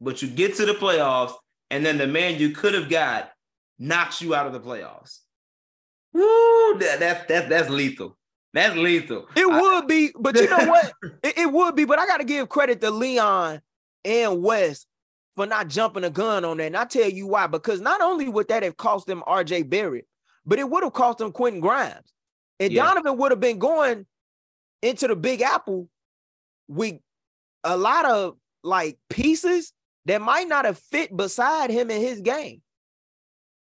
But 0.00 0.22
you 0.22 0.28
get 0.28 0.56
to 0.56 0.66
the 0.66 0.72
playoffs, 0.72 1.34
and 1.70 1.86
then 1.86 1.98
the 1.98 2.06
man 2.06 2.38
you 2.38 2.50
could 2.50 2.74
have 2.74 2.88
got 2.88 3.30
knocks 3.78 4.20
you 4.20 4.34
out 4.34 4.46
of 4.46 4.52
the 4.52 4.60
playoffs. 4.60 5.20
Woo, 6.12 6.78
that, 6.78 7.00
that, 7.00 7.28
that, 7.28 7.48
that's 7.48 7.70
lethal. 7.70 8.16
That's 8.52 8.76
lethal. 8.76 9.28
It 9.34 9.48
I, 9.48 9.60
would 9.60 9.86
be, 9.86 10.10
but 10.18 10.36
you 10.36 10.48
know 10.48 10.58
what? 10.66 10.92
it, 11.22 11.38
it, 11.38 11.52
would 11.52 11.74
be, 11.74 11.84
but 11.84 11.98
I 11.98 12.06
got 12.06 12.18
to 12.18 12.24
give 12.24 12.48
credit 12.48 12.80
to 12.82 12.90
Leon 12.90 13.60
and 14.04 14.42
Wes 14.42 14.86
for 15.36 15.46
not 15.46 15.68
jumping 15.68 16.04
a 16.04 16.10
gun 16.10 16.44
on 16.44 16.58
that. 16.58 16.66
And 16.66 16.76
I 16.76 16.84
tell 16.84 17.08
you 17.08 17.26
why, 17.26 17.46
because 17.46 17.80
not 17.80 18.00
only 18.00 18.28
would 18.28 18.48
that 18.48 18.62
have 18.62 18.76
cost 18.76 19.06
them 19.06 19.22
RJ 19.26 19.68
Barrett, 19.68 20.06
but 20.44 20.58
it 20.58 20.68
would 20.68 20.82
have 20.82 20.92
cost 20.92 21.18
them 21.18 21.32
Quentin 21.32 21.60
Grimes. 21.60 22.12
And 22.60 22.72
yeah. 22.72 22.84
Donovan 22.84 23.16
would 23.18 23.32
have 23.32 23.40
been 23.40 23.58
going 23.58 24.06
into 24.82 25.08
the 25.08 25.16
Big 25.16 25.40
Apple 25.40 25.88
with 26.68 26.96
a 27.64 27.76
lot 27.76 28.04
of 28.04 28.36
like 28.62 28.98
pieces 29.08 29.72
that 30.06 30.20
might 30.20 30.48
not 30.48 30.64
have 30.64 30.78
fit 30.78 31.16
beside 31.16 31.70
him 31.70 31.90
in 31.90 32.00
his 32.00 32.20
game 32.20 32.60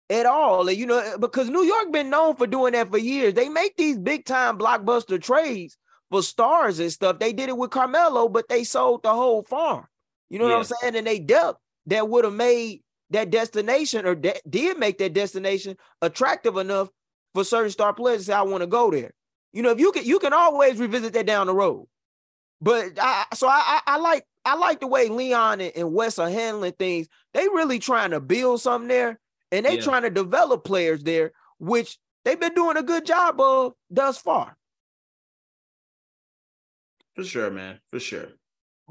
at 0.09 0.25
all. 0.25 0.67
And, 0.67 0.77
you 0.77 0.85
know, 0.85 1.17
because 1.19 1.49
New 1.49 1.63
York 1.63 1.91
been 1.91 2.09
known 2.09 2.35
for 2.35 2.47
doing 2.47 2.73
that 2.73 2.89
for 2.89 2.97
years. 2.97 3.33
They 3.33 3.49
make 3.49 3.77
these 3.77 3.97
big 3.97 4.25
time 4.25 4.57
blockbuster 4.57 5.21
trades 5.21 5.77
for 6.09 6.21
stars 6.21 6.79
and 6.79 6.91
stuff. 6.91 7.19
They 7.19 7.33
did 7.33 7.49
it 7.49 7.57
with 7.57 7.71
Carmelo, 7.71 8.27
but 8.27 8.49
they 8.49 8.63
sold 8.63 9.03
the 9.03 9.13
whole 9.13 9.43
farm. 9.43 9.85
You 10.31 10.39
know 10.39 10.47
yeah. 10.47 10.53
what 10.53 10.71
I'm 10.71 10.77
saying? 10.81 10.95
And 10.95 11.05
they 11.05 11.19
dealt 11.19 11.57
that 11.87 12.07
would 12.07 12.23
have 12.23 12.33
made 12.33 12.83
that 13.09 13.31
destination 13.31 14.05
or 14.05 14.15
de- 14.15 14.39
did 14.49 14.79
make 14.79 14.97
that 14.99 15.11
destination 15.11 15.75
attractive 16.01 16.55
enough 16.55 16.87
for 17.33 17.43
certain 17.43 17.69
star 17.69 17.93
players 17.93 18.19
to 18.19 18.25
say, 18.27 18.33
I 18.33 18.43
want 18.43 18.61
to 18.61 18.67
go 18.67 18.89
there. 18.89 19.11
You 19.51 19.61
know, 19.61 19.71
if 19.71 19.79
you 19.79 19.91
can, 19.91 20.05
you 20.05 20.19
can 20.19 20.31
always 20.31 20.79
revisit 20.79 21.11
that 21.13 21.25
down 21.25 21.47
the 21.47 21.53
road. 21.53 21.85
But 22.61 22.97
I, 22.97 23.25
so 23.33 23.45
I, 23.45 23.61
I, 23.65 23.81
I 23.85 23.97
like, 23.97 24.23
I 24.45 24.55
like 24.55 24.79
the 24.79 24.87
way 24.87 25.09
Leon 25.09 25.59
and, 25.59 25.73
and 25.75 25.91
Wes 25.91 26.17
are 26.17 26.29
handling 26.29 26.73
things. 26.79 27.09
They 27.33 27.49
really 27.49 27.79
trying 27.79 28.11
to 28.11 28.21
build 28.21 28.61
something 28.61 28.87
there, 28.87 29.19
and 29.51 29.65
they 29.65 29.75
yeah. 29.75 29.81
trying 29.81 30.03
to 30.03 30.09
develop 30.09 30.63
players 30.63 31.03
there, 31.03 31.33
which 31.59 31.97
they've 32.23 32.39
been 32.39 32.53
doing 32.53 32.77
a 32.77 32.83
good 32.83 33.05
job 33.05 33.41
of 33.41 33.73
thus 33.89 34.17
far. 34.17 34.55
For 37.15 37.25
sure, 37.25 37.51
man. 37.51 37.81
For 37.89 37.99
sure. 37.99 38.29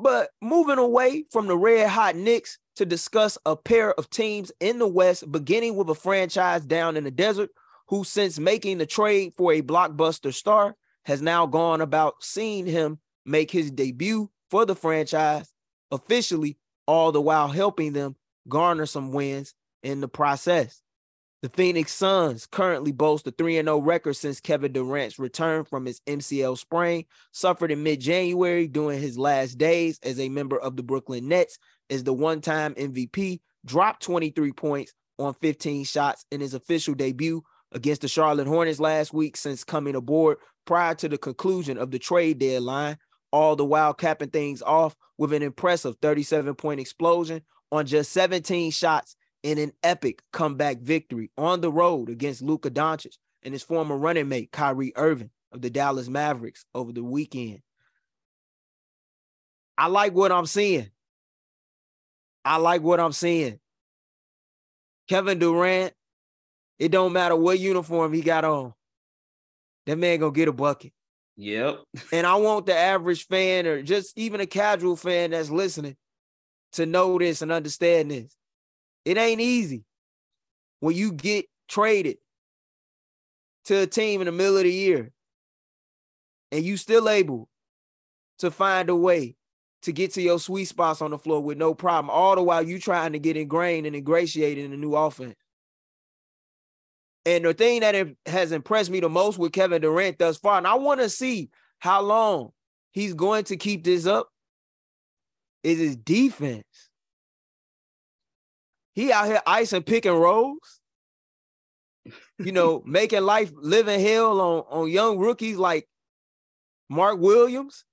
But 0.00 0.30
moving 0.40 0.78
away 0.78 1.24
from 1.30 1.46
the 1.46 1.56
red 1.56 1.88
hot 1.88 2.16
Knicks 2.16 2.58
to 2.76 2.86
discuss 2.86 3.36
a 3.44 3.54
pair 3.54 3.92
of 3.94 4.08
teams 4.08 4.50
in 4.58 4.78
the 4.78 4.86
West, 4.86 5.30
beginning 5.30 5.76
with 5.76 5.90
a 5.90 5.94
franchise 5.94 6.64
down 6.64 6.96
in 6.96 7.04
the 7.04 7.10
desert 7.10 7.50
who, 7.88 8.04
since 8.04 8.38
making 8.38 8.78
the 8.78 8.86
trade 8.86 9.34
for 9.36 9.52
a 9.52 9.60
blockbuster 9.60 10.32
star, 10.32 10.74
has 11.04 11.20
now 11.20 11.44
gone 11.44 11.82
about 11.82 12.22
seeing 12.22 12.64
him 12.64 12.98
make 13.26 13.50
his 13.50 13.70
debut 13.70 14.30
for 14.48 14.64
the 14.64 14.74
franchise 14.74 15.52
officially, 15.90 16.56
all 16.86 17.12
the 17.12 17.20
while 17.20 17.48
helping 17.48 17.92
them 17.92 18.16
garner 18.48 18.86
some 18.86 19.12
wins 19.12 19.54
in 19.82 20.00
the 20.00 20.08
process. 20.08 20.80
The 21.42 21.48
Phoenix 21.48 21.92
Suns 21.92 22.46
currently 22.46 22.92
boast 22.92 23.26
a 23.26 23.30
3 23.30 23.54
0 23.54 23.78
record 23.78 24.12
since 24.12 24.40
Kevin 24.40 24.72
Durant's 24.72 25.18
return 25.18 25.64
from 25.64 25.86
his 25.86 26.02
MCL 26.06 26.58
sprain, 26.58 27.06
suffered 27.32 27.70
in 27.70 27.82
mid 27.82 28.00
January 28.00 28.68
during 28.68 29.00
his 29.00 29.16
last 29.16 29.56
days 29.56 29.98
as 30.02 30.20
a 30.20 30.28
member 30.28 30.58
of 30.58 30.76
the 30.76 30.82
Brooklyn 30.82 31.28
Nets, 31.28 31.56
as 31.88 32.04
the 32.04 32.12
one 32.12 32.42
time 32.42 32.74
MVP 32.74 33.40
dropped 33.64 34.02
23 34.02 34.52
points 34.52 34.92
on 35.18 35.32
15 35.32 35.84
shots 35.84 36.26
in 36.30 36.42
his 36.42 36.52
official 36.52 36.94
debut 36.94 37.42
against 37.72 38.02
the 38.02 38.08
Charlotte 38.08 38.46
Hornets 38.46 38.80
last 38.80 39.14
week 39.14 39.34
since 39.38 39.64
coming 39.64 39.94
aboard 39.94 40.36
prior 40.66 40.94
to 40.96 41.08
the 41.08 41.16
conclusion 41.16 41.78
of 41.78 41.90
the 41.90 41.98
trade 41.98 42.38
deadline, 42.38 42.98
all 43.32 43.56
the 43.56 43.64
while 43.64 43.94
capping 43.94 44.28
things 44.28 44.60
off 44.60 44.94
with 45.16 45.32
an 45.32 45.42
impressive 45.42 45.96
37 46.02 46.54
point 46.54 46.80
explosion 46.80 47.40
on 47.72 47.86
just 47.86 48.12
17 48.12 48.72
shots 48.72 49.16
in 49.42 49.58
an 49.58 49.72
epic 49.82 50.22
comeback 50.32 50.78
victory 50.78 51.30
on 51.38 51.60
the 51.60 51.70
road 51.70 52.08
against 52.08 52.42
Luka 52.42 52.70
Doncic 52.70 53.16
and 53.42 53.54
his 53.54 53.62
former 53.62 53.96
running 53.96 54.28
mate 54.28 54.52
Kyrie 54.52 54.92
Irving 54.96 55.30
of 55.52 55.62
the 55.62 55.70
Dallas 55.70 56.08
Mavericks 56.08 56.64
over 56.74 56.92
the 56.92 57.02
weekend. 57.02 57.60
I 59.76 59.86
like 59.86 60.12
what 60.12 60.30
I'm 60.30 60.46
seeing. 60.46 60.90
I 62.44 62.58
like 62.58 62.82
what 62.82 63.00
I'm 63.00 63.12
seeing. 63.12 63.58
Kevin 65.08 65.38
Durant, 65.38 65.92
it 66.78 66.90
don't 66.90 67.12
matter 67.12 67.34
what 67.34 67.58
uniform 67.58 68.12
he 68.12 68.20
got 68.20 68.44
on. 68.44 68.74
That 69.86 69.96
man 69.96 70.20
gonna 70.20 70.32
get 70.32 70.48
a 70.48 70.52
bucket. 70.52 70.92
Yep. 71.36 71.80
and 72.12 72.26
I 72.26 72.36
want 72.36 72.66
the 72.66 72.76
average 72.76 73.26
fan 73.26 73.66
or 73.66 73.82
just 73.82 74.16
even 74.16 74.40
a 74.40 74.46
casual 74.46 74.96
fan 74.96 75.30
that's 75.30 75.50
listening 75.50 75.96
to 76.72 76.86
know 76.86 77.18
this 77.18 77.42
and 77.42 77.50
understand 77.50 78.10
this. 78.10 78.36
It 79.04 79.16
ain't 79.16 79.40
easy 79.40 79.84
when 80.80 80.94
you 80.94 81.12
get 81.12 81.46
traded 81.68 82.18
to 83.64 83.82
a 83.82 83.86
team 83.86 84.20
in 84.20 84.26
the 84.26 84.32
middle 84.32 84.56
of 84.56 84.64
the 84.64 84.72
year 84.72 85.12
and 86.52 86.64
you 86.64 86.76
still 86.76 87.08
able 87.08 87.48
to 88.38 88.50
find 88.50 88.88
a 88.88 88.96
way 88.96 89.36
to 89.82 89.92
get 89.92 90.12
to 90.12 90.22
your 90.22 90.38
sweet 90.38 90.66
spots 90.66 91.00
on 91.00 91.10
the 91.10 91.18
floor 91.18 91.42
with 91.42 91.56
no 91.56 91.74
problem, 91.74 92.10
all 92.10 92.34
the 92.34 92.42
while 92.42 92.62
you 92.62 92.78
trying 92.78 93.12
to 93.12 93.18
get 93.18 93.36
ingrained 93.36 93.86
and 93.86 93.96
ingratiated 93.96 94.64
in 94.64 94.70
the 94.70 94.76
new 94.76 94.94
offense. 94.94 95.36
And 97.24 97.44
the 97.44 97.54
thing 97.54 97.80
that 97.80 98.08
has 98.26 98.52
impressed 98.52 98.90
me 98.90 99.00
the 99.00 99.08
most 99.08 99.38
with 99.38 99.52
Kevin 99.52 99.82
Durant 99.82 100.18
thus 100.18 100.38
far, 100.38 100.58
and 100.58 100.66
I 100.66 100.74
want 100.74 101.00
to 101.00 101.08
see 101.08 101.50
how 101.78 102.02
long 102.02 102.50
he's 102.92 103.14
going 103.14 103.44
to 103.44 103.56
keep 103.56 103.84
this 103.84 104.06
up, 104.06 104.28
is 105.62 105.78
his 105.78 105.96
defense. 105.96 106.89
He 108.94 109.12
out 109.12 109.26
here 109.26 109.40
icing 109.46 109.82
pick 109.82 110.04
and 110.04 110.18
rolls, 110.18 110.80
you 112.38 112.52
know, 112.52 112.82
making 112.86 113.22
life 113.22 113.50
living 113.54 114.00
hell 114.00 114.40
on, 114.40 114.64
on 114.70 114.90
young 114.90 115.18
rookies 115.18 115.56
like 115.56 115.88
Mark 116.88 117.18
Williams. 117.18 117.84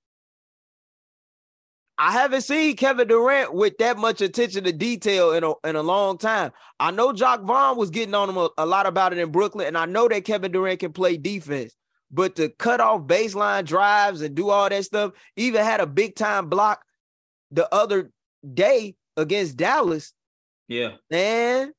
I 2.00 2.12
haven't 2.12 2.42
seen 2.42 2.76
Kevin 2.76 3.08
Durant 3.08 3.54
with 3.54 3.78
that 3.80 3.98
much 3.98 4.22
attention 4.22 4.66
to 4.66 4.72
detail 4.72 5.32
in 5.32 5.44
a, 5.44 5.54
in 5.68 5.76
a 5.76 5.82
long 5.82 6.20
time. 6.20 6.52
I 6.80 6.92
know 6.92 7.12
Jacque 7.12 7.42
Vaughn 7.42 7.76
was 7.76 7.90
getting 7.90 8.14
on 8.14 8.30
him 8.30 8.38
a, 8.38 8.50
a, 8.60 8.66
lot 8.68 8.86
about 8.86 9.14
it 9.14 9.20
in 9.20 9.32
Brooklyn, 9.32 9.66
and 9.66 9.78
I 9.78 9.86
know 9.86 10.08
that 10.08 10.24
Kevin 10.24 10.52
Durant 10.52 10.80
can 10.80 10.94
play 10.94 11.18
defense. 11.18 11.74
But 12.12 12.36
to 12.36 12.50
cut 12.50 12.80
off 12.80 13.02
baseline 13.02 13.66
drives 13.66 14.22
and 14.22 14.36
do 14.36 14.50
all 14.50 14.70
that 14.70 14.86
stuff, 14.86 15.14
even 15.36 15.64
had 15.64 15.80
a 15.80 15.88
big 15.88 16.16
time 16.16 16.50
block 16.50 16.84
the 17.50 17.74
other 17.74 18.12
day 18.54 18.96
against 19.18 19.58
Dallas 19.58 20.14
yeah. 20.68 20.94
Man, 21.10 21.74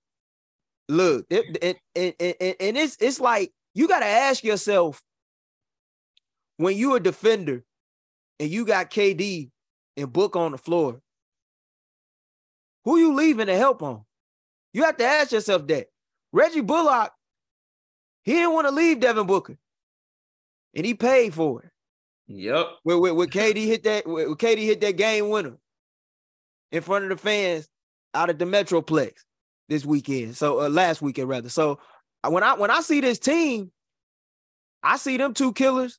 look, 0.88 1.26
it, 1.30 1.58
it, 1.62 1.78
it, 1.94 2.56
and 2.60 2.76
it's 2.76 2.96
it's 3.00 3.20
like 3.20 3.52
you 3.74 3.88
got 3.88 4.00
to 4.00 4.06
ask 4.06 4.42
yourself 4.42 5.02
when 6.56 6.76
you're 6.76 6.96
a 6.96 7.00
defender 7.00 7.64
and 8.40 8.50
you 8.50 8.64
got 8.64 8.90
KD 8.90 9.50
and 9.96 10.12
Book 10.12 10.36
on 10.36 10.52
the 10.52 10.58
floor, 10.58 11.00
who 12.84 12.98
you 12.98 13.14
leaving 13.14 13.46
to 13.46 13.56
help 13.56 13.82
on? 13.82 14.04
You 14.72 14.84
have 14.84 14.96
to 14.98 15.04
ask 15.04 15.32
yourself 15.32 15.66
that. 15.68 15.88
Reggie 16.32 16.60
Bullock, 16.60 17.12
he 18.22 18.32
didn't 18.32 18.52
want 18.52 18.66
to 18.66 18.74
leave 18.74 19.00
Devin 19.00 19.26
Booker, 19.26 19.56
and 20.74 20.86
he 20.86 20.94
paid 20.94 21.34
for 21.34 21.62
it. 21.62 21.70
Yep. 22.28 22.66
When, 22.82 23.00
when, 23.00 23.16
when 23.16 23.28
KD 23.28 23.64
hit 23.64 23.84
that, 23.84 24.06
when 24.06 24.34
KD 24.34 24.58
hit 24.58 24.80
that 24.82 24.96
game 24.96 25.30
winner 25.30 25.56
in 26.70 26.82
front 26.82 27.04
of 27.04 27.10
the 27.10 27.16
fans 27.16 27.68
out 28.14 28.30
of 28.30 28.38
the 28.38 28.44
Metroplex 28.44 29.12
this 29.68 29.84
weekend. 29.84 30.36
So 30.36 30.60
uh, 30.60 30.68
last 30.68 31.02
weekend 31.02 31.28
rather. 31.28 31.48
So 31.48 31.78
uh, 32.24 32.30
when 32.30 32.42
I 32.42 32.54
when 32.54 32.70
I 32.70 32.80
see 32.80 33.00
this 33.00 33.18
team, 33.18 33.70
I 34.82 34.96
see 34.96 35.16
them 35.16 35.34
two 35.34 35.52
killers, 35.52 35.98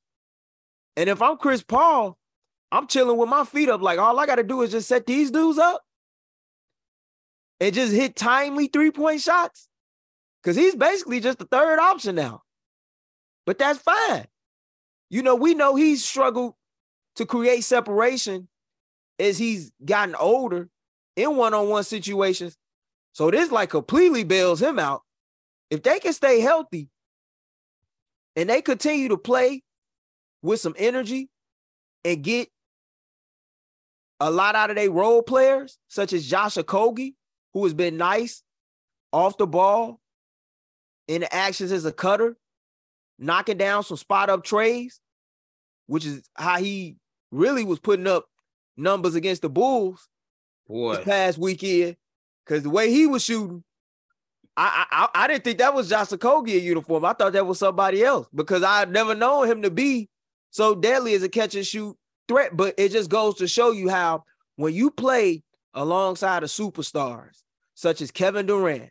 and 0.96 1.10
if 1.10 1.22
I'm 1.22 1.38
Chris 1.38 1.64
Paul, 1.64 2.18
I'm 2.72 2.88
chilling 2.88 3.18
with 3.18 3.30
my 3.30 3.44
feet 3.44 3.70
up. 3.70 3.82
Like 3.82 4.00
all 4.00 4.20
I 4.20 4.26
got 4.26 4.36
to 4.36 4.44
do 4.44 4.62
is 4.62 4.72
just 4.72 4.88
set 4.88 5.06
these 5.06 5.32
dudes 5.32 5.60
up 5.60 5.82
and 7.60 7.74
just 7.74 7.94
hit 7.94 8.16
timely 8.16 8.68
three 8.68 8.92
point 8.92 9.22
shots. 9.22 9.68
Cause 10.42 10.56
he's 10.56 10.76
basically 10.76 11.20
just 11.20 11.38
the 11.38 11.46
third 11.46 11.80
option 11.80 12.16
now. 12.16 12.44
But 13.46 13.58
that's 13.58 13.80
fine. 13.80 14.26
You 15.10 15.22
know, 15.22 15.36
we 15.36 15.54
know 15.54 15.76
he's 15.76 16.06
struggled 16.06 16.54
to 17.18 17.26
create 17.26 17.66
separation 17.66 18.48
as 19.20 19.38
he's 19.38 19.72
gotten 19.84 20.16
older 20.16 20.70
in 21.20 21.36
one-on-one 21.36 21.84
situations. 21.84 22.56
So 23.14 23.30
this 23.30 23.52
like 23.52 23.70
completely 23.70 24.24
bails 24.24 24.62
him 24.62 24.80
out. 24.80 25.02
If 25.70 25.84
they 25.84 26.00
can 26.00 26.14
stay 26.14 26.40
healthy 26.40 26.90
and 28.36 28.50
they 28.50 28.62
continue 28.62 29.10
to 29.10 29.18
play 29.18 29.64
with 30.42 30.62
some 30.62 30.76
energy 30.78 31.30
and 32.06 32.24
get 32.24 32.48
a 34.20 34.32
lot 34.32 34.56
out 34.56 34.70
of 34.70 34.78
their 34.78 34.92
role 34.92 35.22
players, 35.22 35.78
such 35.90 36.14
as 36.14 36.26
Josh 36.26 36.56
Okogie, 36.56 37.16
who 37.54 37.64
has 37.66 37.74
been 37.74 37.98
nice 37.98 38.42
off 39.12 39.38
the 39.38 39.48
ball 39.48 40.00
in 41.08 41.22
the 41.22 41.34
actions 41.34 41.72
as 41.72 41.86
a 41.86 41.92
cutter, 41.92 42.38
knocking 43.18 43.58
down 43.58 43.84
some 43.84 43.98
spot 43.98 44.30
up 44.30 44.44
treys, 44.44 45.00
which 45.88 46.06
is 46.06 46.24
how 46.36 46.58
he 46.58 46.96
really 47.32 47.64
was 47.64 47.80
putting 47.80 48.08
up 48.08 48.26
numbers 48.78 49.16
against 49.16 49.42
the 49.42 49.50
Bulls 49.50 50.08
Boy. 50.70 50.96
this 50.96 51.06
past 51.06 51.38
weekend. 51.38 51.98
Because 52.46 52.64
the 52.64 52.70
way 52.70 52.90
he 52.90 53.08
was 53.08 53.24
shooting, 53.24 53.64
I, 54.56 54.86
I 54.92 55.10
I 55.14 55.28
didn't 55.28 55.44
think 55.44 55.60
that 55.60 55.74
was 55.74 55.90
Josh 55.90 56.08
Okogie 56.08 56.62
uniform. 56.62 57.06
I 57.06 57.14
thought 57.14 57.34
that 57.34 57.46
was 57.46 57.60
somebody 57.60 58.04
else 58.04 58.28
because 58.34 58.64
I 58.64 58.86
never 58.86 59.16
known 59.16 59.48
him 59.48 59.62
to 59.64 59.72
be 59.72 60.10
so 60.50 60.76
deadly 60.76 61.14
as 61.14 61.24
a 61.24 61.30
catch 61.30 61.56
and 61.56 61.66
shoot 61.66 61.96
threat. 62.28 62.56
But 62.56 62.76
it 62.78 62.92
just 62.92 63.10
goes 63.10 63.36
to 63.36 63.48
show 63.48 63.72
you 63.72 63.90
how 63.90 64.24
when 64.56 64.74
you 64.74 64.92
play 64.92 65.44
alongside 65.74 66.44
of 66.44 66.50
superstars 66.50 67.42
such 67.76 68.02
as 68.02 68.12
Kevin 68.12 68.48
Durant, 68.48 68.90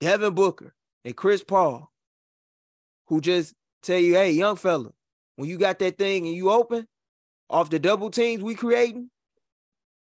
Devin 0.00 0.34
Booker, 0.34 0.74
and 1.04 1.14
Chris 1.14 1.44
Paul, 1.44 1.92
who 3.06 3.20
just 3.20 3.54
tell 3.82 3.98
you, 3.98 4.14
hey, 4.14 4.32
young 4.32 4.56
fella, 4.56 4.90
when 5.36 5.48
you 5.48 5.58
got 5.58 5.78
that 5.78 5.98
thing 5.98 6.26
and 6.26 6.34
you 6.34 6.50
open 6.50 6.88
off 7.48 7.70
the 7.70 7.78
double 7.78 8.10
teams 8.10 8.42
we 8.42 8.54
creating 8.54 9.10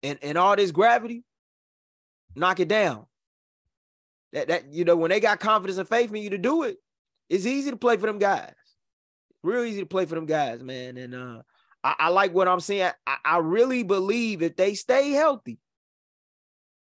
and, 0.02 0.18
and 0.22 0.38
all 0.38 0.56
this 0.56 0.70
gravity, 0.70 1.24
knock 2.34 2.60
it 2.60 2.68
down. 2.68 3.06
That 4.32 4.48
that 4.48 4.72
you 4.72 4.84
know, 4.84 4.96
when 4.96 5.10
they 5.10 5.20
got 5.20 5.40
confidence 5.40 5.78
and 5.78 5.88
faith 5.88 6.10
in 6.10 6.22
you 6.22 6.30
to 6.30 6.38
do 6.38 6.62
it, 6.62 6.76
it's 7.28 7.46
easy 7.46 7.70
to 7.70 7.76
play 7.76 7.96
for 7.96 8.06
them 8.06 8.18
guys. 8.18 8.54
Real 9.42 9.64
easy 9.64 9.80
to 9.80 9.86
play 9.86 10.06
for 10.06 10.14
them 10.14 10.26
guys, 10.26 10.62
man. 10.62 10.96
And 10.96 11.14
uh 11.14 11.42
I, 11.82 11.94
I 11.98 12.08
like 12.08 12.34
what 12.34 12.48
I'm 12.48 12.60
saying. 12.60 12.92
I, 13.06 13.16
I 13.24 13.38
really 13.38 13.82
believe 13.82 14.42
if 14.42 14.56
they 14.56 14.74
stay 14.74 15.10
healthy 15.10 15.58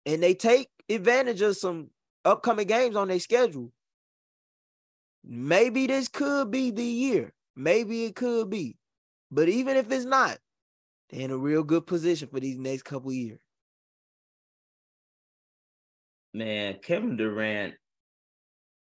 and 0.06 0.22
they 0.22 0.34
take 0.34 0.70
advantage 0.90 1.42
of 1.42 1.58
some 1.58 1.90
upcoming 2.26 2.68
games 2.68 2.96
on 2.96 3.08
their 3.08 3.20
schedule, 3.20 3.72
maybe 5.24 5.88
this 5.88 6.08
could 6.08 6.52
be 6.52 6.72
the 6.72 6.84
year. 6.84 7.34
Maybe 7.56 8.06
it 8.06 8.16
could 8.16 8.50
be. 8.50 8.78
But 9.30 9.50
even 9.50 9.78
if 9.78 9.92
it's 9.92 10.06
not, 10.06 10.38
they're 11.12 11.22
in 11.22 11.32
a 11.32 11.38
real 11.38 11.64
good 11.64 11.86
position 11.86 12.30
for 12.30 12.40
these 12.40 12.58
next 12.58 12.84
couple 12.84 13.12
years. 13.12 13.40
Man, 16.34 16.78
Kevin 16.82 17.18
Durant, 17.18 17.74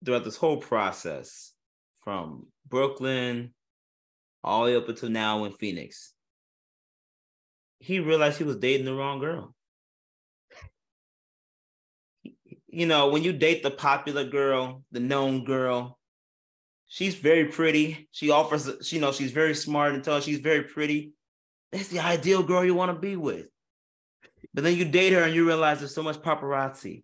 throughout 0.03 0.23
this 0.23 0.37
whole 0.37 0.57
process, 0.57 1.53
from 1.99 2.47
Brooklyn 2.67 3.53
all 4.43 4.65
the 4.65 4.71
way 4.71 4.77
up 4.77 4.89
until 4.89 5.09
now 5.09 5.43
in 5.43 5.51
Phoenix, 5.53 6.13
he 7.79 7.99
realized 7.99 8.37
he 8.37 8.43
was 8.43 8.57
dating 8.57 8.85
the 8.85 8.93
wrong 8.93 9.19
girl. 9.19 9.53
You 12.67 12.85
know, 12.87 13.09
when 13.09 13.23
you 13.23 13.33
date 13.33 13.61
the 13.61 13.71
popular 13.71 14.23
girl, 14.23 14.83
the 14.91 14.99
known 14.99 15.43
girl, 15.43 15.99
she's 16.87 17.15
very 17.15 17.45
pretty. 17.45 18.07
She 18.11 18.31
offers, 18.31 18.91
you 18.91 18.99
know, 18.99 19.11
she's 19.11 19.31
very 19.31 19.53
smart 19.53 19.93
and 19.93 20.03
tell 20.03 20.21
she's 20.21 20.39
very 20.39 20.63
pretty. 20.63 21.13
That's 21.73 21.87
the 21.87 21.99
ideal 21.99 22.43
girl 22.43 22.63
you 22.63 22.75
want 22.75 22.93
to 22.93 22.99
be 22.99 23.15
with. 23.15 23.47
But 24.53 24.63
then 24.63 24.75
you 24.75 24.85
date 24.85 25.11
her 25.13 25.23
and 25.23 25.33
you 25.33 25.45
realize 25.45 25.79
there's 25.79 25.95
so 25.95 26.03
much 26.03 26.17
paparazzi. 26.17 27.03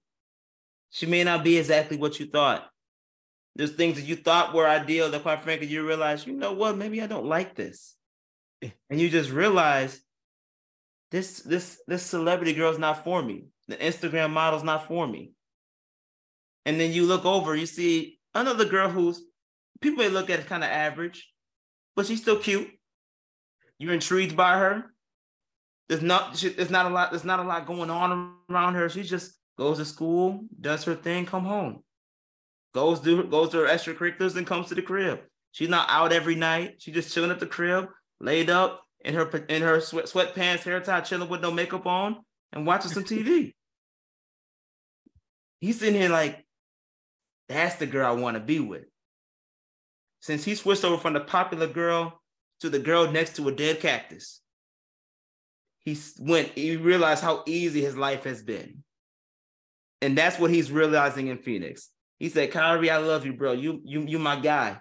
She 0.91 1.07
may 1.07 1.23
not 1.23 1.43
be 1.43 1.57
exactly 1.57 1.97
what 1.97 2.19
you 2.19 2.27
thought. 2.27 2.69
There's 3.55 3.71
things 3.71 3.95
that 3.95 4.05
you 4.05 4.15
thought 4.15 4.53
were 4.53 4.67
ideal 4.67 5.09
that, 5.09 5.23
quite 5.23 5.41
frankly, 5.41 5.67
you 5.67 5.85
realize, 5.85 6.25
you 6.27 6.33
know 6.33 6.53
what, 6.53 6.77
maybe 6.77 7.01
I 7.01 7.07
don't 7.07 7.25
like 7.25 7.55
this. 7.55 7.95
And 8.61 9.01
you 9.01 9.09
just 9.09 9.31
realize 9.31 9.99
this 11.11 11.39
this 11.39 11.81
this 11.87 12.03
celebrity 12.03 12.53
girl's 12.53 12.77
not 12.77 13.03
for 13.03 13.21
me. 13.21 13.45
The 13.67 13.77
Instagram 13.77 14.31
model's 14.31 14.63
not 14.63 14.87
for 14.87 15.07
me. 15.07 15.31
And 16.65 16.79
then 16.79 16.91
you 16.91 17.05
look 17.05 17.25
over, 17.25 17.55
you 17.55 17.65
see 17.65 18.19
another 18.35 18.65
girl 18.65 18.89
who's 18.89 19.21
people 19.81 20.03
may 20.03 20.09
look 20.09 20.29
at 20.29 20.39
it 20.39 20.45
kind 20.45 20.63
of 20.63 20.69
average, 20.69 21.27
but 21.95 22.05
she's 22.05 22.21
still 22.21 22.37
cute. 22.37 22.69
You're 23.79 23.93
intrigued 23.93 24.35
by 24.35 24.59
her. 24.59 24.93
There's 25.87 26.03
not 26.03 26.37
she, 26.37 26.49
there's 26.49 26.69
not 26.69 26.85
a 26.85 26.89
lot 26.89 27.11
there's 27.11 27.23
not 27.23 27.39
a 27.39 27.43
lot 27.43 27.65
going 27.65 27.89
on 27.89 28.35
around 28.49 28.75
her. 28.75 28.89
She 28.89 29.03
just 29.03 29.33
goes 29.57 29.77
to 29.77 29.85
school, 29.85 30.41
does 30.59 30.83
her 30.83 30.95
thing, 30.95 31.25
come 31.25 31.45
home. 31.45 31.83
Goes 32.75 32.99
do 32.99 33.23
goes 33.23 33.49
to 33.49 33.57
her 33.57 33.67
extracurriculars 33.67 34.35
and 34.35 34.45
comes 34.45 34.67
to 34.67 34.75
the 34.75 34.81
crib. 34.81 35.21
She's 35.51 35.69
not 35.69 35.89
out 35.89 36.11
every 36.11 36.35
night. 36.35 36.75
She's 36.77 36.93
just 36.93 37.13
chilling 37.13 37.31
at 37.31 37.39
the 37.39 37.47
crib, 37.47 37.87
laid 38.19 38.49
up 38.49 38.83
in 39.03 39.15
her 39.15 39.27
in 39.49 39.63
her 39.63 39.81
sweat 39.81 40.05
sweatpants, 40.05 40.63
hair 40.63 40.79
tie, 40.81 41.01
chilling 41.01 41.29
with 41.29 41.41
no 41.41 41.49
makeup 41.49 41.87
on 41.87 42.17
and 42.53 42.67
watching 42.67 42.91
some 42.91 43.03
TV. 43.03 43.53
He's 45.61 45.79
sitting 45.79 45.99
here 45.99 46.09
like, 46.09 46.45
that's 47.49 47.75
the 47.75 47.85
girl 47.85 48.07
I 48.07 48.11
want 48.11 48.35
to 48.35 48.39
be 48.39 48.59
with. 48.59 48.85
Since 50.21 50.45
he 50.45 50.55
switched 50.55 50.85
over 50.85 50.97
from 50.97 51.13
the 51.13 51.19
popular 51.19 51.67
girl 51.67 52.18
to 52.61 52.69
the 52.69 52.79
girl 52.79 53.11
next 53.11 53.35
to 53.35 53.47
a 53.47 53.51
dead 53.51 53.79
cactus, 53.79 54.41
he 55.79 55.97
went, 56.19 56.49
he 56.49 56.77
realized 56.77 57.23
how 57.23 57.43
easy 57.45 57.81
his 57.81 57.97
life 57.97 58.23
has 58.23 58.41
been. 58.41 58.83
And 60.01 60.17
that's 60.17 60.39
what 60.39 60.51
he's 60.51 60.71
realizing 60.71 61.27
in 61.27 61.37
Phoenix. 61.37 61.89
He 62.19 62.29
said, 62.29 62.51
Kyrie, 62.51 62.89
I 62.89 62.97
love 62.97 63.25
you, 63.25 63.33
bro. 63.33 63.53
You, 63.53 63.81
you, 63.83 64.01
you 64.01 64.19
my 64.19 64.39
guy. 64.39 64.79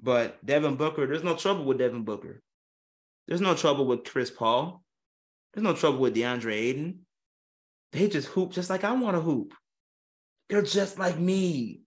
But 0.00 0.44
Devin 0.44 0.76
Booker, 0.76 1.06
there's 1.06 1.22
no 1.22 1.36
trouble 1.36 1.64
with 1.64 1.78
Devin 1.78 2.04
Booker. 2.04 2.40
There's 3.28 3.40
no 3.40 3.54
trouble 3.54 3.86
with 3.86 4.04
Chris 4.04 4.30
Paul. 4.30 4.82
There's 5.54 5.64
no 5.64 5.74
trouble 5.74 5.98
with 5.98 6.16
DeAndre 6.16 6.52
Ayton. 6.52 7.00
They 7.92 8.08
just 8.08 8.28
hoop 8.28 8.52
just 8.52 8.70
like 8.70 8.84
I 8.84 8.92
want 8.92 9.16
to 9.16 9.20
hoop. 9.20 9.54
They're 10.48 10.62
just 10.62 10.98
like 10.98 11.18
me. 11.18 11.82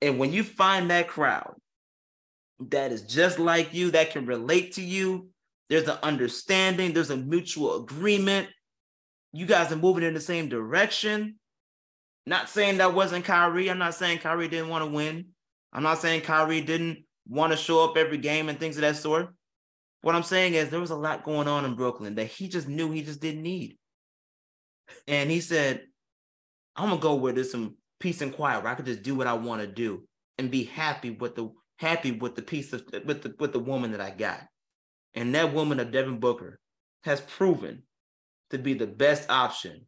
And 0.00 0.18
when 0.18 0.32
you 0.32 0.44
find 0.44 0.90
that 0.90 1.08
crowd 1.08 1.54
that 2.60 2.92
is 2.92 3.02
just 3.02 3.38
like 3.38 3.72
you, 3.72 3.90
that 3.92 4.10
can 4.10 4.26
relate 4.26 4.72
to 4.74 4.82
you, 4.82 5.28
there's 5.68 5.88
an 5.88 5.98
understanding, 6.02 6.92
there's 6.92 7.10
a 7.10 7.16
mutual 7.16 7.82
agreement. 7.82 8.48
You 9.32 9.46
guys 9.46 9.70
are 9.70 9.76
moving 9.76 10.02
in 10.02 10.14
the 10.14 10.20
same 10.20 10.48
direction. 10.48 11.36
Not 12.26 12.48
saying 12.48 12.78
that 12.78 12.94
wasn't 12.94 13.24
Kyrie. 13.24 13.70
I'm 13.70 13.78
not 13.78 13.94
saying 13.94 14.18
Kyrie 14.18 14.48
didn't 14.48 14.68
want 14.68 14.84
to 14.84 14.90
win. 14.90 15.26
I'm 15.72 15.82
not 15.82 15.98
saying 15.98 16.22
Kyrie 16.22 16.62
didn't 16.62 17.04
want 17.28 17.52
to 17.52 17.56
show 17.56 17.84
up 17.84 17.96
every 17.96 18.18
game 18.18 18.48
and 18.48 18.58
things 18.58 18.76
of 18.76 18.82
that 18.82 18.96
sort. 18.96 19.28
What 20.02 20.14
I'm 20.14 20.22
saying 20.22 20.54
is 20.54 20.70
there 20.70 20.80
was 20.80 20.90
a 20.90 20.96
lot 20.96 21.24
going 21.24 21.48
on 21.48 21.64
in 21.64 21.74
Brooklyn 21.74 22.14
that 22.14 22.26
he 22.26 22.48
just 22.48 22.68
knew 22.68 22.90
he 22.90 23.02
just 23.02 23.20
didn't 23.20 23.42
need. 23.42 23.76
And 25.06 25.30
he 25.30 25.40
said, 25.40 25.82
I'm 26.76 26.88
gonna 26.88 27.00
go 27.00 27.16
where 27.16 27.32
there's 27.32 27.50
some 27.50 27.76
peace 28.00 28.22
and 28.22 28.32
quiet 28.32 28.62
where 28.62 28.72
I 28.72 28.74
could 28.74 28.86
just 28.86 29.02
do 29.02 29.14
what 29.14 29.26
I 29.26 29.34
want 29.34 29.60
to 29.60 29.66
do 29.66 30.04
and 30.38 30.50
be 30.50 30.64
happy 30.64 31.10
with 31.10 31.34
the 31.34 31.50
happy 31.78 32.12
with 32.12 32.36
the 32.36 32.42
piece 32.42 32.72
of 32.72 32.82
with 33.04 33.22
the 33.22 33.34
with 33.38 33.52
the 33.52 33.58
woman 33.58 33.92
that 33.92 34.00
I 34.00 34.10
got. 34.10 34.46
And 35.14 35.34
that 35.34 35.54
woman 35.54 35.80
of 35.80 35.90
Devin 35.90 36.20
Booker 36.20 36.60
has 37.04 37.20
proven 37.20 37.82
to 38.50 38.58
be 38.58 38.74
the 38.74 38.86
best 38.86 39.28
option 39.30 39.86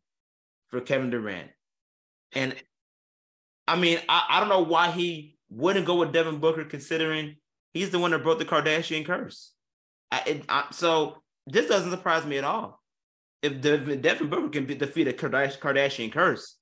for 0.68 0.80
Kevin 0.80 1.10
Durant. 1.10 1.50
And 2.32 2.54
I 3.68 3.76
mean, 3.76 3.98
I, 4.08 4.24
I 4.28 4.40
don't 4.40 4.48
know 4.48 4.62
why 4.62 4.90
he 4.90 5.36
wouldn't 5.50 5.86
go 5.86 5.96
with 5.96 6.12
Devin 6.12 6.38
Booker 6.38 6.64
considering 6.64 7.36
he's 7.74 7.90
the 7.90 7.98
one 7.98 8.12
that 8.12 8.22
broke 8.22 8.38
the 8.38 8.44
Kardashian 8.44 9.04
curse. 9.04 9.52
I, 10.10 10.22
it, 10.26 10.44
I, 10.48 10.66
so 10.72 11.22
this 11.46 11.68
doesn't 11.68 11.90
surprise 11.90 12.24
me 12.24 12.38
at 12.38 12.44
all. 12.44 12.80
If 13.42 13.62
the 13.62 13.78
Devin 13.96 14.28
Booker 14.28 14.48
can 14.48 14.66
be, 14.66 14.74
defeat 14.74 15.08
a 15.08 15.12
Kardashian 15.12 16.12
curse, 16.12 16.56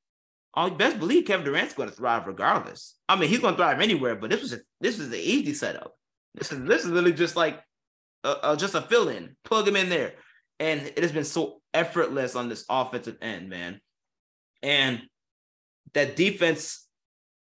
I 0.58 0.70
best 0.70 0.98
believe 0.98 1.24
Kevin 1.24 1.46
Durant's 1.46 1.72
going 1.72 1.88
to 1.88 1.94
thrive 1.94 2.26
regardless. 2.26 2.96
I 3.08 3.14
mean, 3.14 3.28
he's 3.28 3.38
going 3.38 3.54
to 3.54 3.58
thrive 3.58 3.80
anywhere, 3.80 4.16
but 4.16 4.28
this 4.28 4.42
was 4.42 4.52
a, 4.52 4.58
this 4.80 4.98
was 4.98 5.06
an 5.06 5.14
easy 5.14 5.54
setup. 5.54 5.94
This 6.34 6.50
is 6.50 6.64
this 6.64 6.84
is 6.84 6.90
literally 6.90 7.12
just 7.12 7.36
like 7.36 7.62
a, 8.24 8.34
a, 8.42 8.56
just 8.56 8.74
a 8.74 8.82
fill 8.82 9.08
in, 9.08 9.36
plug 9.44 9.68
him 9.68 9.76
in 9.76 9.88
there, 9.88 10.14
and 10.58 10.80
it 10.80 10.98
has 10.98 11.12
been 11.12 11.24
so 11.24 11.60
effortless 11.72 12.34
on 12.34 12.48
this 12.48 12.64
offensive 12.68 13.18
end, 13.22 13.48
man. 13.48 13.80
And 14.60 15.02
that 15.94 16.16
defense 16.16 16.88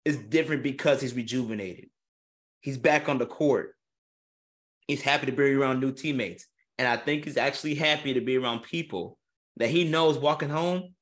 is 0.05 0.17
different 0.17 0.61
because 0.61 1.01
he's 1.01 1.15
rejuvenated. 1.15 1.89
He's 2.61 2.77
back 2.77 3.09
on 3.09 3.17
the 3.17 3.25
court. 3.25 3.73
He's 4.87 5.01
happy 5.01 5.25
to 5.25 5.31
be 5.31 5.53
around 5.53 5.79
new 5.79 5.91
teammates. 5.91 6.45
And 6.77 6.87
I 6.87 6.95
think 6.95 7.25
he's 7.25 7.37
actually 7.37 7.73
happy 7.73 8.13
to 8.13 8.21
be 8.21 8.37
around 8.37 8.61
people 8.61 9.17
that 9.57 9.69
he 9.69 9.83
knows 9.83 10.19
walking 10.19 10.49
home. 10.49 10.93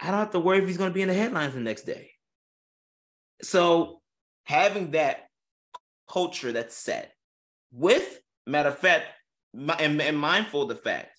I 0.00 0.10
don't 0.10 0.20
have 0.20 0.30
to 0.30 0.40
worry 0.40 0.58
if 0.58 0.66
he's 0.66 0.76
going 0.76 0.90
to 0.90 0.94
be 0.94 1.02
in 1.02 1.08
the 1.08 1.14
headlines 1.14 1.54
the 1.54 1.60
next 1.60 1.82
day. 1.82 2.10
So 3.42 4.00
having 4.44 4.92
that 4.92 5.28
culture 6.10 6.52
that's 6.52 6.76
set 6.76 7.12
with, 7.72 8.20
matter 8.46 8.70
of 8.70 8.78
fact, 8.78 9.06
and, 9.54 10.00
and 10.00 10.18
mindful 10.18 10.62
of 10.62 10.68
the 10.68 10.76
fact, 10.76 11.18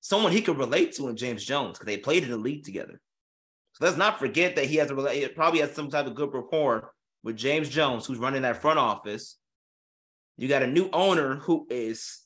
someone 0.00 0.32
he 0.32 0.42
could 0.42 0.58
relate 0.58 0.92
to 0.96 1.08
in 1.08 1.16
James 1.16 1.44
Jones 1.44 1.78
because 1.78 1.86
they 1.86 1.96
played 1.96 2.24
in 2.24 2.30
the 2.30 2.36
league 2.36 2.64
together. 2.64 3.00
So 3.74 3.84
let's 3.84 3.96
not 3.96 4.18
forget 4.18 4.56
that 4.56 4.66
he 4.66 4.76
has 4.76 4.90
a 4.90 5.28
probably 5.28 5.60
has 5.60 5.72
some 5.72 5.88
type 5.88 6.06
of 6.06 6.14
good 6.14 6.34
rapport 6.34 6.92
with 7.22 7.36
James 7.36 7.68
Jones, 7.68 8.04
who's 8.04 8.18
running 8.18 8.42
that 8.42 8.60
front 8.60 8.78
office. 8.78 9.38
You 10.36 10.48
got 10.48 10.62
a 10.62 10.66
new 10.66 10.90
owner 10.92 11.36
who 11.36 11.66
is 11.70 12.20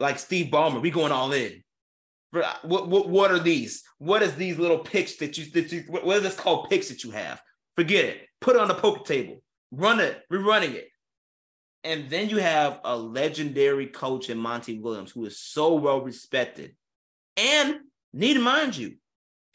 like 0.00 0.18
Steve 0.18 0.50
Ballmer. 0.50 0.80
We 0.80 0.90
going 0.90 1.12
all 1.12 1.32
in. 1.32 1.62
Uh, 2.34 2.52
what, 2.62 2.88
what, 2.88 3.08
what 3.08 3.30
are 3.30 3.38
these? 3.38 3.82
What 3.98 4.22
is 4.22 4.34
these 4.34 4.58
little 4.58 4.78
picks 4.78 5.16
that 5.16 5.38
you 5.38 5.46
that 5.52 5.72
you 5.72 5.84
what 5.88 6.16
is 6.16 6.22
this 6.22 6.34
called 6.34 6.68
picks 6.68 6.88
that 6.88 7.04
you 7.04 7.10
have? 7.12 7.40
Forget 7.76 8.04
it. 8.04 8.20
Put 8.40 8.56
it 8.56 8.62
on 8.62 8.68
the 8.68 8.74
poker 8.74 9.04
table. 9.04 9.42
Run 9.70 10.00
it. 10.00 10.22
We're 10.30 10.44
running 10.44 10.72
it. 10.72 10.88
And 11.84 12.10
then 12.10 12.28
you 12.28 12.38
have 12.38 12.80
a 12.84 12.96
legendary 12.96 13.86
coach 13.86 14.28
in 14.28 14.38
Monty 14.38 14.78
Williams 14.78 15.12
who 15.12 15.24
is 15.24 15.38
so 15.38 15.74
well 15.74 16.00
respected. 16.00 16.74
And 17.36 17.76
need 18.12 18.34
to 18.34 18.40
mind 18.40 18.76
you, 18.76 18.96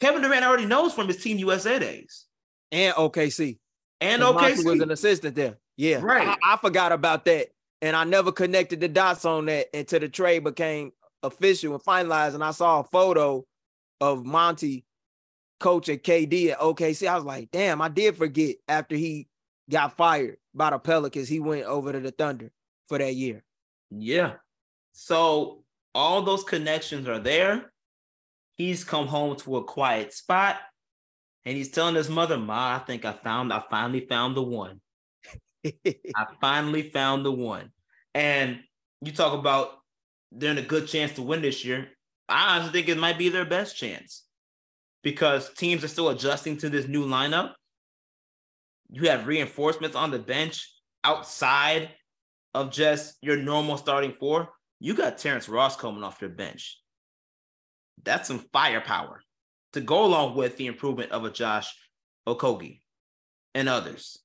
Kevin 0.00 0.22
Durant 0.22 0.44
already 0.44 0.64
knows 0.64 0.94
from 0.94 1.08
his 1.08 1.22
Team 1.22 1.38
USA 1.38 1.78
days. 1.78 2.24
And 2.70 2.94
OKC. 2.94 3.58
And 4.00 4.22
OKC. 4.22 4.64
was 4.64 4.80
an 4.80 4.90
assistant 4.90 5.36
there. 5.36 5.58
Yeah. 5.76 6.00
Right. 6.02 6.26
I, 6.26 6.54
I, 6.54 6.56
forgot 6.56 6.92
about 6.92 7.24
that. 7.26 7.48
And 7.82 7.94
I 7.94 8.04
never 8.04 8.32
connected 8.32 8.80
the 8.80 8.88
dots 8.88 9.24
on 9.24 9.46
that 9.46 9.68
until 9.74 10.00
the 10.00 10.08
trade 10.08 10.44
became 10.44 10.92
official 11.22 11.74
and 11.74 11.82
finalized. 11.82 12.34
And 12.34 12.44
I 12.44 12.50
saw 12.50 12.80
a 12.80 12.84
photo 12.84 13.44
of 14.00 14.24
Monty 14.24 14.84
coach 15.60 15.88
at 15.88 16.02
KD 16.02 16.50
at 16.50 16.58
OKC. 16.58 17.06
I 17.06 17.14
was 17.14 17.24
like, 17.24 17.50
damn, 17.50 17.80
I 17.80 17.88
did 17.88 18.16
forget 18.16 18.56
after 18.68 18.96
he 18.96 19.28
got 19.70 19.96
fired 19.96 20.36
by 20.54 20.70
the 20.70 20.78
Pelicans, 20.78 21.28
he 21.28 21.40
went 21.40 21.64
over 21.64 21.92
to 21.92 22.00
the 22.00 22.10
Thunder 22.10 22.50
for 22.88 22.98
that 22.98 23.14
year. 23.14 23.42
Yeah. 23.90 24.34
So 24.92 25.64
all 25.94 26.22
those 26.22 26.44
connections 26.44 27.08
are 27.08 27.18
there. 27.18 27.72
He's 28.56 28.84
come 28.84 29.06
home 29.06 29.36
to 29.36 29.56
a 29.56 29.64
quiet 29.64 30.12
spot 30.12 30.56
and 31.44 31.56
he's 31.56 31.70
telling 31.70 31.94
his 31.94 32.08
mother, 32.08 32.38
Ma, 32.38 32.76
I 32.76 32.78
think 32.80 33.04
I 33.04 33.12
found, 33.12 33.52
I 33.52 33.62
finally 33.70 34.06
found 34.06 34.36
the 34.36 34.42
one. 34.42 34.80
I 35.64 36.26
finally 36.40 36.90
found 36.90 37.24
the 37.24 37.32
one. 37.32 37.70
And 38.14 38.60
you 39.00 39.12
talk 39.12 39.38
about 39.38 39.81
they're 40.34 40.50
in 40.50 40.58
a 40.58 40.62
good 40.62 40.86
chance 40.86 41.12
to 41.12 41.22
win 41.22 41.42
this 41.42 41.64
year. 41.64 41.88
I 42.28 42.56
honestly 42.56 42.72
think 42.72 42.88
it 42.88 42.98
might 42.98 43.18
be 43.18 43.28
their 43.28 43.44
best 43.44 43.76
chance 43.76 44.24
because 45.02 45.52
teams 45.54 45.84
are 45.84 45.88
still 45.88 46.08
adjusting 46.08 46.56
to 46.58 46.70
this 46.70 46.88
new 46.88 47.06
lineup. 47.06 47.52
You 48.90 49.08
have 49.08 49.26
reinforcements 49.26 49.96
on 49.96 50.10
the 50.10 50.18
bench 50.18 50.70
outside 51.04 51.90
of 52.54 52.70
just 52.70 53.16
your 53.22 53.36
normal 53.36 53.76
starting 53.76 54.12
four. 54.12 54.50
You 54.80 54.94
got 54.94 55.18
Terrence 55.18 55.48
Ross 55.48 55.76
coming 55.76 56.02
off 56.02 56.20
your 56.20 56.30
bench 56.30 56.82
that's 58.04 58.28
some 58.28 58.44
firepower 58.52 59.22
to 59.72 59.80
go 59.80 60.04
along 60.04 60.36
with 60.36 60.56
the 60.56 60.66
improvement 60.66 61.12
of 61.12 61.24
a 61.24 61.30
Josh 61.30 61.72
Okogie 62.26 62.80
and 63.54 63.68
others. 63.68 64.18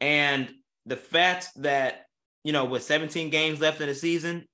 And 0.00 0.50
the 0.86 0.96
fact 0.96 1.48
that, 1.56 2.06
you 2.44 2.52
know, 2.52 2.64
with 2.64 2.82
17 2.82 3.30
games 3.30 3.60
left 3.60 3.80
in 3.80 3.88
the 3.88 3.94
season 3.94 4.44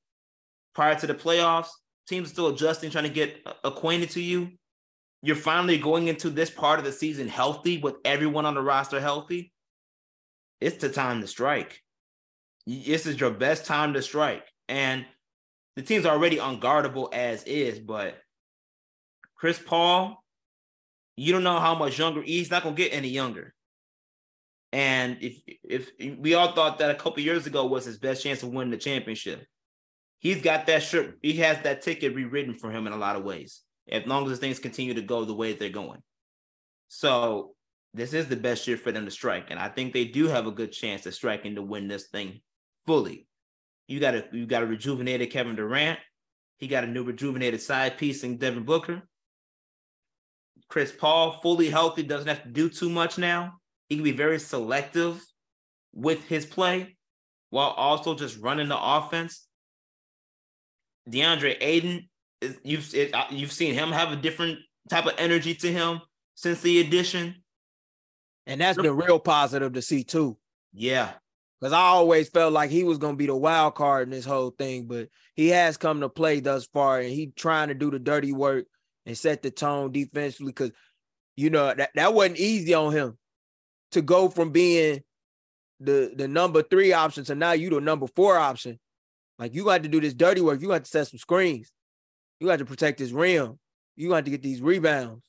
prior 0.74 0.94
to 0.94 1.06
the 1.06 1.14
playoffs, 1.14 1.68
teams 2.08 2.30
still 2.30 2.48
adjusting, 2.48 2.90
trying 2.90 3.04
to 3.04 3.10
get 3.10 3.46
acquainted 3.64 4.10
to 4.10 4.20
you. 4.20 4.50
You're 5.22 5.36
finally 5.36 5.78
going 5.78 6.08
into 6.08 6.30
this 6.30 6.50
part 6.50 6.78
of 6.78 6.84
the 6.84 6.92
season 6.92 7.28
healthy 7.28 7.78
with 7.78 7.96
everyone 8.04 8.46
on 8.46 8.54
the 8.54 8.62
roster 8.62 9.00
healthy. 9.00 9.52
It's 10.60 10.78
the 10.78 10.88
time 10.88 11.20
to 11.20 11.26
strike. 11.26 11.80
This 12.66 13.06
is 13.06 13.20
your 13.20 13.30
best 13.30 13.66
time 13.66 13.94
to 13.94 14.02
strike. 14.02 14.46
And 14.68 15.04
the 15.76 15.82
team's 15.82 16.06
already 16.06 16.36
unguardable 16.36 17.12
as 17.12 17.42
is, 17.44 17.78
but 17.78 18.16
Chris 19.36 19.58
Paul, 19.58 20.22
you 21.16 21.32
don't 21.32 21.42
know 21.42 21.58
how 21.58 21.74
much 21.74 21.98
younger 21.98 22.22
he's 22.22 22.50
not 22.50 22.62
gonna 22.62 22.76
get 22.76 22.92
any 22.92 23.08
younger. 23.08 23.54
And 24.72 25.18
if 25.20 25.40
if 25.64 25.90
we 26.18 26.34
all 26.34 26.52
thought 26.52 26.78
that 26.78 26.90
a 26.90 26.94
couple 26.94 27.22
years 27.22 27.46
ago 27.46 27.66
was 27.66 27.84
his 27.84 27.98
best 27.98 28.22
chance 28.22 28.42
of 28.42 28.50
winning 28.50 28.70
the 28.70 28.76
championship, 28.76 29.44
he's 30.20 30.40
got 30.40 30.66
that 30.66 30.82
shirt. 30.82 31.18
He 31.22 31.34
has 31.34 31.60
that 31.62 31.82
ticket 31.82 32.14
rewritten 32.14 32.54
for 32.54 32.70
him 32.70 32.86
in 32.86 32.92
a 32.92 32.96
lot 32.96 33.16
of 33.16 33.24
ways. 33.24 33.62
As 33.90 34.06
long 34.06 34.30
as 34.30 34.38
things 34.38 34.60
continue 34.60 34.94
to 34.94 35.02
go 35.02 35.24
the 35.24 35.34
way 35.34 35.52
they're 35.52 35.68
going, 35.68 36.00
so 36.86 37.54
this 37.92 38.14
is 38.14 38.28
the 38.28 38.36
best 38.36 38.68
year 38.68 38.76
for 38.76 38.92
them 38.92 39.04
to 39.04 39.10
strike, 39.10 39.46
and 39.50 39.58
I 39.58 39.68
think 39.68 39.92
they 39.92 40.04
do 40.04 40.28
have 40.28 40.46
a 40.46 40.52
good 40.52 40.70
chance 40.70 41.06
of 41.06 41.14
striking 41.14 41.56
to 41.56 41.62
win 41.62 41.88
this 41.88 42.06
thing 42.06 42.40
fully. 42.86 43.26
You 43.88 43.98
got 43.98 44.14
a 44.14 44.24
you 44.30 44.46
got 44.46 44.62
a 44.62 44.66
rejuvenated 44.66 45.32
Kevin 45.32 45.56
Durant. 45.56 45.98
He 46.58 46.68
got 46.68 46.84
a 46.84 46.86
new 46.86 47.02
rejuvenated 47.02 47.60
side 47.60 47.98
piece 47.98 48.22
in 48.22 48.36
Devin 48.36 48.62
Booker. 48.62 49.02
Chris 50.68 50.92
Paul, 50.92 51.40
fully 51.42 51.68
healthy, 51.68 52.04
doesn't 52.04 52.28
have 52.28 52.44
to 52.44 52.48
do 52.48 52.68
too 52.68 52.88
much 52.88 53.18
now. 53.18 53.54
He 53.88 53.96
can 53.96 54.04
be 54.04 54.12
very 54.12 54.38
selective 54.38 55.20
with 55.92 56.24
his 56.28 56.46
play 56.46 56.96
while 57.48 57.70
also 57.70 58.14
just 58.14 58.38
running 58.38 58.68
the 58.68 58.80
offense. 58.80 59.48
DeAndre 61.08 61.56
Ayton, 61.60 62.08
you've 62.62 62.94
it, 62.94 63.14
uh, 63.14 63.26
you've 63.30 63.52
seen 63.52 63.74
him 63.74 63.90
have 63.90 64.12
a 64.12 64.16
different 64.16 64.58
type 64.88 65.06
of 65.06 65.14
energy 65.18 65.54
to 65.54 65.72
him 65.72 66.00
since 66.34 66.60
the 66.60 66.80
addition, 66.80 67.36
and 68.46 68.60
that's 68.60 68.80
been 68.80 68.96
real 68.96 69.18
positive 69.18 69.72
to 69.72 69.82
see 69.82 70.04
too. 70.04 70.36
Yeah, 70.72 71.12
because 71.60 71.72
I 71.72 71.80
always 71.80 72.28
felt 72.28 72.52
like 72.52 72.70
he 72.70 72.84
was 72.84 72.98
going 72.98 73.14
to 73.14 73.18
be 73.18 73.26
the 73.26 73.36
wild 73.36 73.74
card 73.74 74.08
in 74.08 74.10
this 74.10 74.24
whole 74.24 74.50
thing, 74.50 74.86
but 74.86 75.08
he 75.34 75.48
has 75.48 75.76
come 75.76 76.00
to 76.00 76.08
play 76.08 76.40
thus 76.40 76.66
far, 76.66 77.00
and 77.00 77.10
he 77.10 77.32
trying 77.36 77.68
to 77.68 77.74
do 77.74 77.90
the 77.90 77.98
dirty 77.98 78.32
work 78.32 78.66
and 79.06 79.16
set 79.16 79.42
the 79.42 79.50
tone 79.50 79.92
defensively. 79.92 80.52
Because 80.52 80.72
you 81.36 81.50
know 81.50 81.74
that 81.74 81.90
that 81.94 82.14
wasn't 82.14 82.38
easy 82.38 82.74
on 82.74 82.92
him 82.92 83.18
to 83.92 84.02
go 84.02 84.28
from 84.28 84.50
being 84.50 85.02
the 85.80 86.12
the 86.14 86.28
number 86.28 86.62
three 86.62 86.92
option 86.92 87.24
to 87.24 87.34
now 87.34 87.52
you 87.52 87.70
the 87.70 87.80
number 87.80 88.06
four 88.06 88.38
option. 88.38 88.78
Like 89.40 89.54
you 89.54 89.64
got 89.64 89.82
to 89.82 89.88
do 89.88 90.02
this 90.02 90.12
dirty 90.12 90.42
work. 90.42 90.60
You 90.60 90.68
got 90.68 90.84
to 90.84 90.90
set 90.90 91.08
some 91.08 91.18
screens. 91.18 91.72
You 92.38 92.46
got 92.46 92.58
to 92.58 92.66
protect 92.66 92.98
this 92.98 93.10
rim. 93.10 93.58
You 93.96 94.10
got 94.10 94.26
to 94.26 94.30
get 94.30 94.42
these 94.42 94.60
rebounds. 94.60 95.24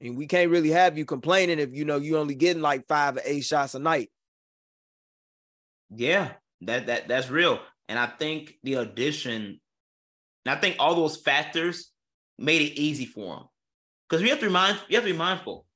And 0.00 0.16
we 0.16 0.26
can't 0.26 0.50
really 0.50 0.70
have 0.70 0.96
you 0.96 1.04
complaining 1.04 1.58
if 1.58 1.74
you 1.74 1.84
know 1.84 1.98
you 1.98 2.16
only 2.16 2.36
getting 2.36 2.62
like 2.62 2.86
five 2.86 3.16
or 3.16 3.22
eight 3.24 3.44
shots 3.44 3.74
a 3.74 3.80
night. 3.80 4.08
Yeah, 5.94 6.30
that 6.62 6.86
that 6.86 7.08
that's 7.08 7.28
real. 7.28 7.60
And 7.88 7.98
I 7.98 8.06
think 8.06 8.54
the 8.62 8.74
addition, 8.74 9.60
and 10.46 10.56
I 10.56 10.60
think 10.60 10.76
all 10.78 10.94
those 10.94 11.16
factors 11.16 11.90
made 12.38 12.62
it 12.62 12.80
easy 12.80 13.04
for 13.04 13.34
him. 13.34 13.42
Because 14.08 14.22
we 14.22 14.30
have 14.30 14.38
to 14.40 14.46
remind 14.46 14.78
you 14.88 14.96
have 14.96 15.04
to 15.04 15.12
be 15.12 15.18
mindful. 15.18 15.66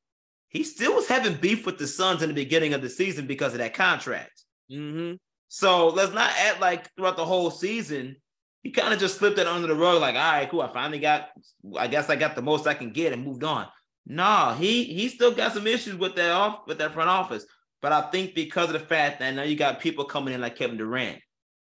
He 0.49 0.63
still 0.63 0.95
was 0.95 1.09
having 1.09 1.35
beef 1.35 1.67
with 1.67 1.79
the 1.79 1.89
Suns 1.89 2.23
in 2.23 2.29
the 2.29 2.35
beginning 2.35 2.73
of 2.73 2.83
the 2.83 2.89
season 2.89 3.27
because 3.27 3.53
of 3.53 3.59
that 3.59 3.75
contract. 3.75 4.45
Mm-hmm. 4.71 5.17
So 5.49 5.89
let's 5.89 6.13
not 6.13 6.33
act 6.39 6.61
like 6.61 6.95
throughout 6.95 7.17
the 7.17 7.25
whole 7.25 7.51
season, 7.51 8.17
he 8.63 8.71
kind 8.71 8.95
of 8.95 8.99
just 8.99 9.19
slipped 9.19 9.39
it 9.39 9.47
under 9.47 9.69
the 9.69 9.75
rug, 9.75 10.01
like, 10.01 10.15
all 10.15 10.33
right, 10.33 10.51
cool. 10.51 10.63
I 10.63 10.73
finally 10.73 10.99
got, 10.99 11.29
I 11.77 11.87
guess 11.87 12.09
I 12.09 12.17
got 12.17 12.35
the 12.35 12.43
most 12.43 12.67
I 12.67 12.75
can 12.75 12.91
get 12.91 13.13
and 13.13 13.25
moved 13.25 13.45
on. 13.45 13.67
Nah, 14.07 14.55
he 14.55 14.85
he 14.85 15.09
still 15.09 15.33
got 15.33 15.53
some 15.53 15.67
issues 15.67 15.95
with 15.97 16.15
that 16.17 16.31
off 16.31 16.67
with 16.67 16.79
that 16.79 16.93
front 16.93 17.09
office. 17.09 17.47
But 17.81 17.93
I 17.93 18.03
think 18.11 18.35
because 18.35 18.67
of 18.67 18.75
the 18.75 18.79
fact 18.87 19.21
that 19.21 19.35
now 19.35 19.43
you 19.43 19.57
got 19.57 19.81
people 19.81 20.05
coming 20.05 20.35
in 20.35 20.41
like 20.41 20.57
Kevin 20.57 20.77
Durant, 20.77 21.21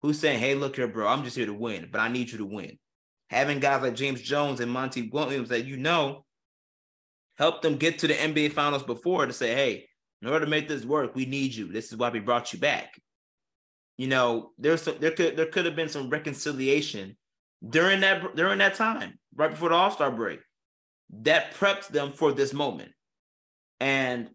who's 0.01 0.19
saying, 0.19 0.39
"Hey, 0.39 0.55
look 0.55 0.75
here, 0.75 0.87
bro, 0.87 1.07
I'm 1.07 1.23
just 1.23 1.37
here 1.37 1.45
to 1.45 1.53
win, 1.53 1.89
but 1.91 1.99
I 1.99 2.09
need 2.09 2.29
you 2.29 2.39
to 2.39 2.45
win." 2.45 2.77
Having 3.29 3.59
guys 3.59 3.81
like 3.81 3.95
James 3.95 4.21
Jones 4.21 4.59
and 4.59 4.71
Monty 4.71 5.09
Williams 5.09 5.49
that 5.49 5.65
you 5.65 5.77
know 5.77 6.25
help 7.37 7.61
them 7.61 7.77
get 7.77 7.99
to 7.99 8.07
the 8.07 8.13
NBA 8.13 8.49
Finals 8.49 8.83
before 8.83 9.25
to 9.25 9.33
say, 9.33 9.53
"Hey, 9.53 9.89
in 10.21 10.27
order 10.27 10.45
to 10.45 10.51
make 10.51 10.67
this 10.67 10.85
work, 10.85 11.15
we 11.15 11.25
need 11.25 11.53
you. 11.53 11.71
This 11.71 11.91
is 11.91 11.97
why 11.97 12.09
we 12.09 12.19
brought 12.19 12.51
you 12.51 12.59
back." 12.59 12.99
You 13.97 14.07
know, 14.07 14.51
there's 14.57 14.83
some, 14.83 14.95
there 14.99 15.11
could 15.11 15.35
there 15.35 15.47
could 15.47 15.65
have 15.65 15.75
been 15.75 15.89
some 15.89 16.09
reconciliation 16.09 17.17
during 17.67 18.01
that 18.01 18.35
during 18.35 18.59
that 18.59 18.75
time, 18.75 19.19
right 19.35 19.51
before 19.51 19.69
the 19.69 19.75
All 19.75 19.91
Star 19.91 20.11
break, 20.11 20.39
that 21.21 21.53
prepped 21.55 21.87
them 21.87 22.11
for 22.13 22.31
this 22.31 22.53
moment. 22.53 22.91
And 23.79 24.29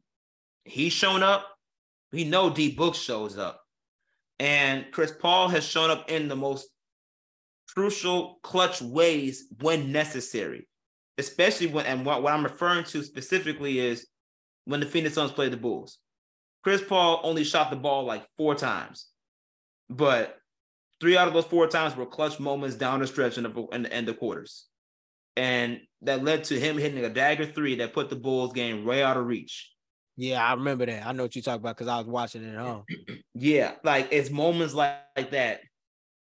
he's 0.64 0.92
shown 0.92 1.22
up. 1.22 1.46
We 2.12 2.24
know 2.24 2.50
D 2.50 2.72
Book 2.72 2.94
shows 2.94 3.38
up, 3.38 3.62
and 4.38 4.86
Chris 4.92 5.12
Paul 5.12 5.48
has 5.48 5.64
shown 5.64 5.90
up 5.90 6.10
in 6.10 6.28
the 6.28 6.36
most 6.36 6.68
crucial, 7.74 8.38
clutch 8.42 8.82
ways 8.82 9.46
when 9.60 9.92
necessary. 9.92 10.68
Especially 11.18 11.66
when, 11.66 11.84
and 11.84 12.06
what, 12.06 12.22
what 12.22 12.32
I'm 12.32 12.42
referring 12.42 12.84
to 12.84 13.02
specifically 13.02 13.78
is 13.78 14.06
when 14.64 14.80
the 14.80 14.86
Phoenix 14.86 15.14
Suns 15.14 15.30
played 15.30 15.52
the 15.52 15.58
Bulls. 15.58 15.98
Chris 16.64 16.82
Paul 16.82 17.20
only 17.22 17.44
shot 17.44 17.70
the 17.70 17.76
ball 17.76 18.04
like 18.04 18.26
four 18.38 18.54
times, 18.54 19.08
but 19.96 20.38
three 21.00 21.16
out 21.16 21.28
of 21.28 21.34
those 21.34 21.44
four 21.44 21.66
times 21.66 21.96
were 21.96 22.06
clutch 22.06 22.40
moments 22.40 22.76
down 22.76 23.00
the 23.00 23.06
stretch 23.06 23.38
in 23.38 23.44
the, 23.44 23.66
in 23.72 23.82
the 23.82 23.92
end 23.92 24.08
of 24.08 24.18
quarters. 24.18 24.66
And 25.36 25.80
that 26.02 26.22
led 26.22 26.44
to 26.44 26.60
him 26.60 26.76
hitting 26.76 27.04
a 27.04 27.08
dagger 27.08 27.46
three 27.46 27.76
that 27.76 27.94
put 27.94 28.10
the 28.10 28.16
Bulls 28.16 28.52
game 28.52 28.84
way 28.84 29.02
out 29.02 29.16
of 29.16 29.26
reach. 29.26 29.70
Yeah, 30.16 30.44
I 30.44 30.52
remember 30.52 30.86
that. 30.86 31.06
I 31.06 31.12
know 31.12 31.22
what 31.22 31.34
you're 31.34 31.42
talking 31.42 31.60
about 31.60 31.76
because 31.76 31.88
I 31.88 31.98
was 31.98 32.06
watching 32.06 32.44
it 32.44 32.54
at 32.54 32.60
home. 32.60 32.84
yeah, 33.34 33.72
like 33.82 34.08
it's 34.10 34.30
moments 34.30 34.74
like, 34.74 34.96
like 35.16 35.30
that 35.30 35.60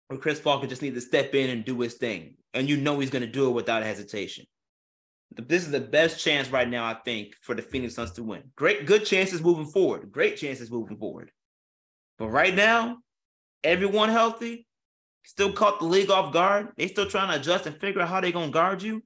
where 0.07 0.19
Chris 0.19 0.39
Paul 0.39 0.59
could 0.59 0.69
just 0.69 0.81
need 0.81 0.95
to 0.95 1.01
step 1.01 1.33
in 1.33 1.49
and 1.49 1.65
do 1.65 1.79
his 1.79 1.95
thing. 1.95 2.35
And 2.53 2.69
you 2.69 2.77
know 2.77 2.99
he's 2.99 3.09
going 3.09 3.21
to 3.23 3.31
do 3.31 3.47
it 3.47 3.53
without 3.53 3.83
hesitation. 3.83 4.45
This 5.35 5.63
is 5.63 5.71
the 5.71 5.79
best 5.79 6.19
chance 6.19 6.49
right 6.49 6.67
now, 6.67 6.85
I 6.85 6.95
think, 7.05 7.33
for 7.41 7.53
the 7.53 7.61
Phoenix 7.61 7.95
Suns 7.95 8.11
to 8.13 8.23
win. 8.23 8.43
Great, 8.55 8.85
good 8.87 9.05
chances 9.05 9.41
moving 9.41 9.67
forward. 9.67 10.11
Great 10.11 10.37
chances 10.37 10.71
moving 10.71 10.97
forward. 10.97 11.31
But 12.17 12.29
right 12.29 12.53
now, 12.53 12.97
everyone 13.63 14.09
healthy, 14.09 14.65
still 15.25 15.51
caught 15.51 15.79
the 15.79 15.85
league 15.85 16.09
off 16.09 16.33
guard. 16.33 16.69
They 16.77 16.87
still 16.87 17.05
trying 17.07 17.29
to 17.29 17.39
adjust 17.39 17.65
and 17.65 17.79
figure 17.79 18.01
out 18.01 18.09
how 18.09 18.21
they're 18.21 18.31
gonna 18.31 18.51
guard 18.51 18.81
you. 18.81 19.03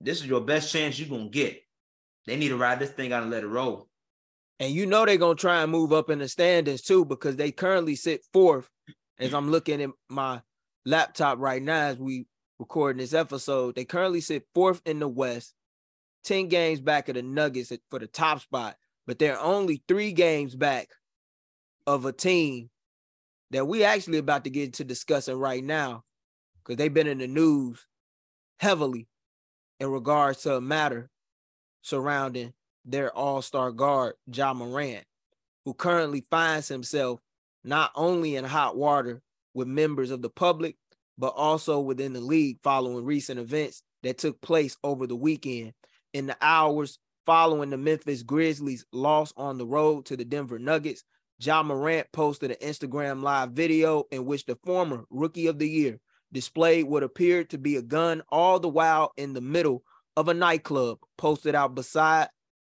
This 0.00 0.20
is 0.20 0.26
your 0.26 0.40
best 0.40 0.72
chance 0.72 0.98
you're 0.98 1.08
gonna 1.08 1.30
get. 1.30 1.62
They 2.26 2.36
need 2.36 2.48
to 2.48 2.56
ride 2.56 2.78
this 2.78 2.90
thing 2.90 3.12
out 3.12 3.22
and 3.22 3.30
let 3.30 3.44
it 3.44 3.48
roll. 3.48 3.88
And 4.58 4.72
you 4.72 4.86
know 4.86 5.04
they're 5.04 5.16
gonna 5.16 5.34
try 5.34 5.62
and 5.62 5.72
move 5.72 5.92
up 5.92 6.10
in 6.10 6.18
the 6.18 6.28
standings 6.28 6.82
too, 6.82 7.04
because 7.04 7.36
they 7.36 7.52
currently 7.52 7.94
sit 7.94 8.22
fourth. 8.32 8.68
As 9.18 9.32
I'm 9.32 9.50
looking 9.50 9.82
at 9.82 9.90
my 10.10 10.42
laptop 10.84 11.38
right 11.38 11.62
now 11.62 11.86
as 11.86 11.98
we 11.98 12.26
recording 12.58 13.00
this 13.00 13.14
episode, 13.14 13.74
they 13.74 13.84
currently 13.84 14.20
sit 14.20 14.46
fourth 14.54 14.82
in 14.84 14.98
the 14.98 15.08
West, 15.08 15.54
10 16.24 16.48
games 16.48 16.80
back 16.80 17.08
of 17.08 17.14
the 17.14 17.22
Nuggets 17.22 17.72
for 17.90 17.98
the 17.98 18.06
top 18.06 18.40
spot, 18.40 18.76
but 19.06 19.18
they're 19.18 19.40
only 19.40 19.82
three 19.88 20.12
games 20.12 20.54
back 20.54 20.88
of 21.86 22.04
a 22.04 22.12
team 22.12 22.70
that 23.50 23.66
we 23.66 23.84
actually 23.84 24.18
about 24.18 24.44
to 24.44 24.50
get 24.50 24.64
into 24.64 24.84
discussing 24.84 25.38
right 25.38 25.62
now 25.62 26.04
because 26.58 26.76
they've 26.76 26.92
been 26.92 27.06
in 27.06 27.18
the 27.18 27.28
news 27.28 27.86
heavily 28.58 29.06
in 29.78 29.90
regards 29.90 30.42
to 30.42 30.56
a 30.56 30.60
matter 30.60 31.08
surrounding 31.82 32.52
their 32.84 33.14
all-star 33.16 33.70
guard, 33.70 34.14
Ja 34.32 34.52
Morant, 34.54 35.04
who 35.64 35.74
currently 35.74 36.24
finds 36.30 36.68
himself 36.68 37.20
not 37.64 37.90
only 37.94 38.36
in 38.36 38.44
hot 38.44 38.76
water 38.76 39.22
with 39.54 39.68
members 39.68 40.10
of 40.10 40.22
the 40.22 40.30
public, 40.30 40.76
but 41.18 41.34
also 41.36 41.80
within 41.80 42.12
the 42.12 42.20
league 42.20 42.58
following 42.62 43.04
recent 43.04 43.40
events 43.40 43.82
that 44.02 44.18
took 44.18 44.40
place 44.40 44.76
over 44.84 45.06
the 45.06 45.16
weekend. 45.16 45.72
In 46.12 46.26
the 46.26 46.36
hours 46.40 46.98
following 47.26 47.70
the 47.70 47.76
Memphis 47.76 48.22
Grizzlies' 48.22 48.86
loss 48.92 49.32
on 49.36 49.58
the 49.58 49.66
road 49.66 50.06
to 50.06 50.16
the 50.16 50.24
Denver 50.24 50.58
Nuggets, 50.58 51.02
Ja 51.38 51.62
Morant 51.62 52.06
posted 52.12 52.50
an 52.50 52.56
Instagram 52.62 53.22
live 53.22 53.50
video 53.50 54.04
in 54.10 54.24
which 54.24 54.46
the 54.46 54.56
former 54.64 55.04
rookie 55.10 55.48
of 55.48 55.58
the 55.58 55.68
year 55.68 56.00
displayed 56.32 56.84
what 56.84 57.02
appeared 57.02 57.50
to 57.50 57.58
be 57.58 57.76
a 57.76 57.82
gun 57.82 58.22
all 58.30 58.58
the 58.58 58.68
while 58.68 59.12
in 59.18 59.34
the 59.34 59.40
middle 59.40 59.82
of 60.16 60.28
a 60.28 60.34
nightclub 60.34 60.98
posted 61.18 61.54
out 61.54 61.74
beside 61.74 62.28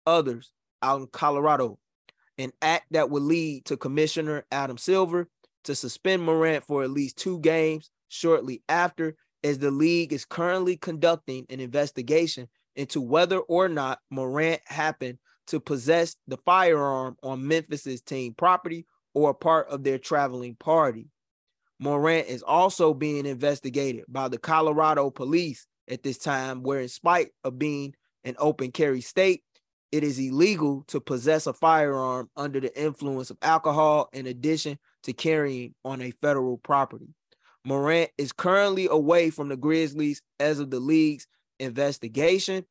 others 0.07 0.51
out 0.81 1.01
in 1.01 1.07
Colorado, 1.07 1.77
an 2.39 2.51
act 2.61 2.87
that 2.91 3.11
would 3.11 3.23
lead 3.23 3.65
to 3.65 3.77
Commissioner 3.77 4.43
Adam 4.51 4.77
Silver 4.77 5.29
to 5.63 5.75
suspend 5.75 6.23
Morant 6.23 6.63
for 6.65 6.83
at 6.83 6.89
least 6.89 7.17
two 7.17 7.39
games 7.39 7.91
shortly 8.09 8.63
after, 8.67 9.15
as 9.43 9.59
the 9.59 9.69
league 9.69 10.13
is 10.13 10.25
currently 10.25 10.77
conducting 10.77 11.45
an 11.49 11.59
investigation 11.59 12.47
into 12.75 13.01
whether 13.01 13.37
or 13.39 13.69
not 13.69 13.99
Morant 14.09 14.61
happened 14.65 15.19
to 15.47 15.59
possess 15.59 16.15
the 16.27 16.37
firearm 16.37 17.17
on 17.23 17.47
Memphis's 17.47 18.01
team 18.01 18.33
property 18.33 18.85
or 19.13 19.31
a 19.31 19.35
part 19.35 19.67
of 19.69 19.83
their 19.83 19.97
traveling 19.97 20.55
party. 20.55 21.07
Morant 21.79 22.27
is 22.27 22.43
also 22.43 22.93
being 22.93 23.25
investigated 23.25 24.05
by 24.07 24.27
the 24.27 24.37
Colorado 24.37 25.09
police 25.09 25.67
at 25.89 26.03
this 26.03 26.17
time, 26.17 26.63
where, 26.63 26.79
in 26.81 26.89
spite 26.89 27.29
of 27.43 27.59
being 27.59 27.93
an 28.23 28.35
open 28.39 28.71
carry 28.71 29.01
state, 29.01 29.43
it 29.91 30.03
is 30.03 30.19
illegal 30.19 30.83
to 30.87 30.99
possess 30.99 31.47
a 31.47 31.53
firearm 31.53 32.29
under 32.35 32.59
the 32.59 32.79
influence 32.79 33.29
of 33.29 33.37
alcohol 33.41 34.09
in 34.11 34.27
addition 34.27 34.77
to 35.03 35.13
carrying 35.13 35.73
on 35.85 36.01
a 36.01 36.11
federal 36.21 36.57
property. 36.57 37.07
Morant 37.63 38.09
is 38.17 38.31
currently 38.31 38.87
away 38.89 39.29
from 39.29 39.49
the 39.49 39.57
Grizzlies 39.57 40.21
as 40.39 40.59
of 40.59 40.71
the 40.71 40.79
league's 40.79 41.27
investigation 41.59 42.65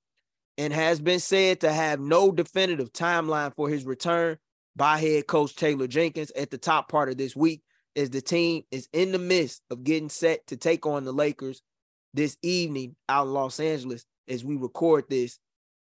and 0.59 0.73
has 0.73 1.01
been 1.01 1.21
said 1.21 1.61
to 1.61 1.73
have 1.73 2.01
no 2.01 2.33
definitive 2.33 2.93
timeline 2.93 3.55
for 3.55 3.69
his 3.69 3.85
return 3.85 4.39
by 4.75 4.99
head 4.99 5.27
coach 5.27 5.57
Taylor 5.57 5.87
Jenkins 5.87 6.33
at 6.33 6.51
the 6.51 6.59
top 6.59 6.89
part 6.89 7.09
of 7.09 7.17
this 7.17 7.37
week 7.37 7.63
as 7.95 8.11
the 8.11 8.21
team 8.21 8.63
is 8.71 8.89
in 8.93 9.13
the 9.13 9.19
midst 9.19 9.63
of 9.71 9.85
getting 9.85 10.11
set 10.11 10.47
to 10.49 10.57
take 10.57 10.87
on 10.87 11.05
the 11.05 11.13
Lakers 11.13 11.63
this 12.13 12.37
evening 12.43 12.95
out 13.09 13.27
in 13.27 13.33
Los 13.33 13.59
Angeles 13.59 14.05
as 14.29 14.45
we 14.45 14.57
record 14.57 15.05
this 15.09 15.39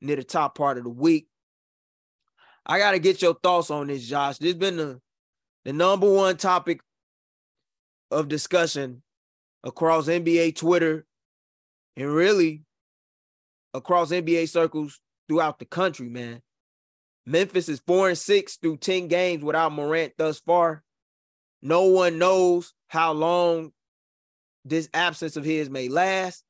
near 0.02 0.16
the 0.16 0.24
top 0.24 0.56
part 0.58 0.78
of 0.78 0.84
the 0.84 0.90
week. 0.90 1.28
I 2.66 2.80
got 2.80 2.92
to 2.92 3.00
get 3.00 3.22
your 3.22 3.36
thoughts 3.36 3.72
on 3.72 3.88
this, 3.88 4.08
Josh. 4.08 4.38
This 4.38 4.50
has 4.50 4.60
been 4.60 4.78
the, 4.78 5.02
the 5.66 5.74
number 5.74 6.12
one 6.12 6.38
topic 6.38 6.82
of 8.10 8.28
discussion 8.28 9.02
across 9.64 10.08
NBA 10.08 10.56
Twitter 10.56 11.06
and 11.96 12.08
really 12.12 12.64
across 13.74 14.12
NBA 14.12 14.50
circles 14.50 15.00
throughout 15.28 15.60
the 15.60 15.66
country, 15.66 16.10
man. 16.10 16.42
Memphis 17.26 17.70
is 17.70 17.82
four 17.86 18.10
and 18.10 18.18
six 18.18 18.58
through 18.58 18.78
10 18.78 19.08
games 19.08 19.44
without 19.44 19.72
Morant 19.72 20.14
thus 20.18 20.40
far. 20.40 20.84
No 21.62 21.84
one 21.86 22.18
knows 22.18 22.74
how 22.88 23.14
long 23.14 23.72
this 24.66 24.90
absence 24.94 25.38
of 25.38 25.46
his 25.46 25.70
may 25.70 25.88
last. 25.88 26.44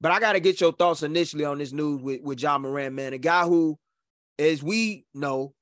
But 0.00 0.12
I 0.12 0.20
got 0.20 0.32
to 0.32 0.40
get 0.40 0.60
your 0.60 0.72
thoughts 0.72 1.02
initially 1.02 1.44
on 1.44 1.58
this 1.58 1.72
news 1.72 2.02
with, 2.02 2.20
with 2.22 2.40
Ja 2.40 2.58
Morant, 2.58 2.94
man. 2.94 3.12
A 3.12 3.18
guy 3.18 3.44
who, 3.44 3.78
as 4.38 4.62
we 4.62 5.06
know, 5.14 5.54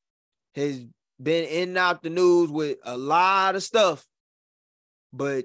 has 0.55 0.85
been 1.22 1.45
in 1.45 1.68
and 1.70 1.78
out 1.78 2.03
the 2.03 2.11
news 2.11 2.51
with 2.51 2.78
a 2.85 2.97
lot 2.97 3.55
of 3.55 3.62
stuff 3.62 4.07
but 5.12 5.45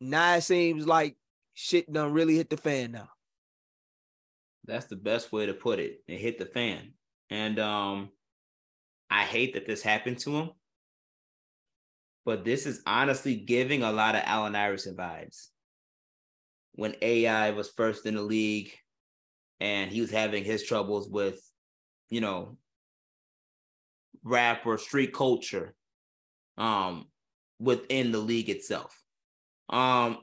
now 0.00 0.36
it 0.36 0.42
seems 0.42 0.86
like 0.86 1.16
shit 1.54 1.90
done 1.92 2.12
really 2.12 2.36
hit 2.36 2.50
the 2.50 2.56
fan 2.56 2.92
now. 2.92 3.08
That's 4.68 4.86
the 4.86 4.96
best 4.96 5.32
way 5.32 5.46
to 5.46 5.54
put 5.54 5.80
it. 5.80 6.02
It 6.06 6.18
hit 6.18 6.38
the 6.38 6.46
fan. 6.46 6.92
And 7.30 7.58
um 7.58 8.10
I 9.10 9.24
hate 9.24 9.54
that 9.54 9.66
this 9.66 9.82
happened 9.82 10.18
to 10.20 10.36
him. 10.36 10.50
But 12.24 12.44
this 12.44 12.66
is 12.66 12.82
honestly 12.86 13.36
giving 13.36 13.82
a 13.82 13.90
lot 13.90 14.14
of 14.14 14.22
Allen 14.24 14.54
Iverson 14.54 14.94
vibes. 14.94 15.46
When 16.72 16.94
AI 17.00 17.50
was 17.50 17.70
first 17.70 18.04
in 18.04 18.14
the 18.14 18.22
league 18.22 18.70
and 19.60 19.90
he 19.90 20.02
was 20.02 20.10
having 20.10 20.44
his 20.44 20.62
troubles 20.62 21.08
with, 21.08 21.40
you 22.10 22.20
know, 22.20 22.58
rap 24.22 24.66
or 24.66 24.78
street 24.78 25.14
culture. 25.14 25.74
Um, 26.58 27.06
within 27.60 28.12
the 28.12 28.18
league 28.18 28.50
itself. 28.50 29.00
Um, 29.68 30.18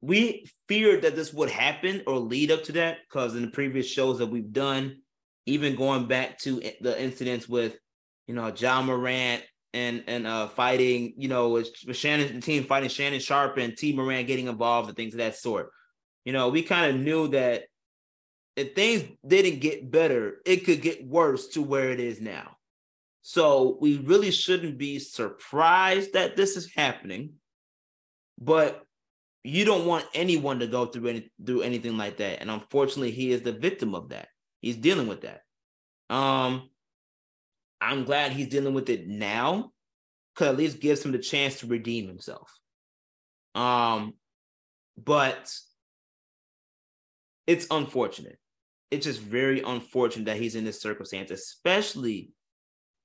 we 0.00 0.48
feared 0.68 1.02
that 1.02 1.16
this 1.16 1.32
would 1.32 1.50
happen 1.50 2.02
or 2.06 2.18
lead 2.18 2.50
up 2.50 2.64
to 2.64 2.72
that 2.72 2.98
because 3.08 3.34
in 3.34 3.42
the 3.42 3.50
previous 3.50 3.86
shows 3.86 4.18
that 4.18 4.26
we've 4.26 4.52
done, 4.52 4.98
even 5.46 5.76
going 5.76 6.06
back 6.06 6.38
to 6.40 6.60
the 6.80 7.00
incidents 7.00 7.48
with, 7.48 7.76
you 8.26 8.34
know, 8.34 8.50
John 8.50 8.86
Morant 8.86 9.42
and 9.74 10.04
and 10.06 10.26
uh 10.26 10.48
fighting, 10.48 11.14
you 11.16 11.28
know, 11.28 11.50
with, 11.50 11.74
Shannon 11.92 12.40
team 12.40 12.64
fighting 12.64 12.88
Shannon 12.88 13.20
Sharpe 13.20 13.58
and 13.58 13.76
Tee 13.76 13.94
Morant 13.94 14.26
getting 14.26 14.46
involved 14.46 14.88
and 14.88 14.96
things 14.96 15.14
of 15.14 15.18
that 15.18 15.36
sort. 15.36 15.70
You 16.24 16.32
know, 16.32 16.48
we 16.48 16.62
kind 16.62 16.94
of 16.94 17.02
knew 17.02 17.28
that 17.28 17.64
if 18.56 18.74
things 18.74 19.04
didn't 19.26 19.60
get 19.60 19.90
better, 19.90 20.38
it 20.44 20.64
could 20.64 20.82
get 20.82 21.06
worse 21.06 21.48
to 21.48 21.62
where 21.62 21.90
it 21.90 22.00
is 22.00 22.20
now. 22.20 22.56
So 23.22 23.78
we 23.80 23.98
really 23.98 24.30
shouldn't 24.30 24.78
be 24.78 24.98
surprised 24.98 26.14
that 26.14 26.36
this 26.36 26.56
is 26.56 26.72
happening, 26.74 27.34
but 28.38 28.82
you 29.48 29.64
don't 29.64 29.86
want 29.86 30.04
anyone 30.12 30.58
to 30.58 30.66
go 30.66 30.84
through 30.84 31.08
any 31.08 31.30
through 31.44 31.62
anything 31.62 31.96
like 31.96 32.18
that. 32.18 32.40
And 32.40 32.50
unfortunately, 32.50 33.12
he 33.12 33.32
is 33.32 33.40
the 33.42 33.52
victim 33.52 33.94
of 33.94 34.10
that. 34.10 34.28
He's 34.60 34.76
dealing 34.76 35.06
with 35.06 35.22
that. 35.22 35.40
Um, 36.10 36.68
I'm 37.80 38.04
glad 38.04 38.32
he's 38.32 38.48
dealing 38.48 38.74
with 38.74 38.90
it 38.90 39.08
now, 39.08 39.72
because 40.34 40.48
at 40.48 40.58
least 40.58 40.80
gives 40.80 41.04
him 41.04 41.12
the 41.12 41.18
chance 41.18 41.60
to 41.60 41.66
redeem 41.66 42.08
himself. 42.08 42.52
Um, 43.54 44.14
but 45.02 45.50
it's 47.46 47.66
unfortunate. 47.70 48.38
It's 48.90 49.06
just 49.06 49.20
very 49.20 49.62
unfortunate 49.62 50.26
that 50.26 50.36
he's 50.36 50.56
in 50.56 50.64
this 50.64 50.82
circumstance, 50.82 51.30
especially, 51.30 52.32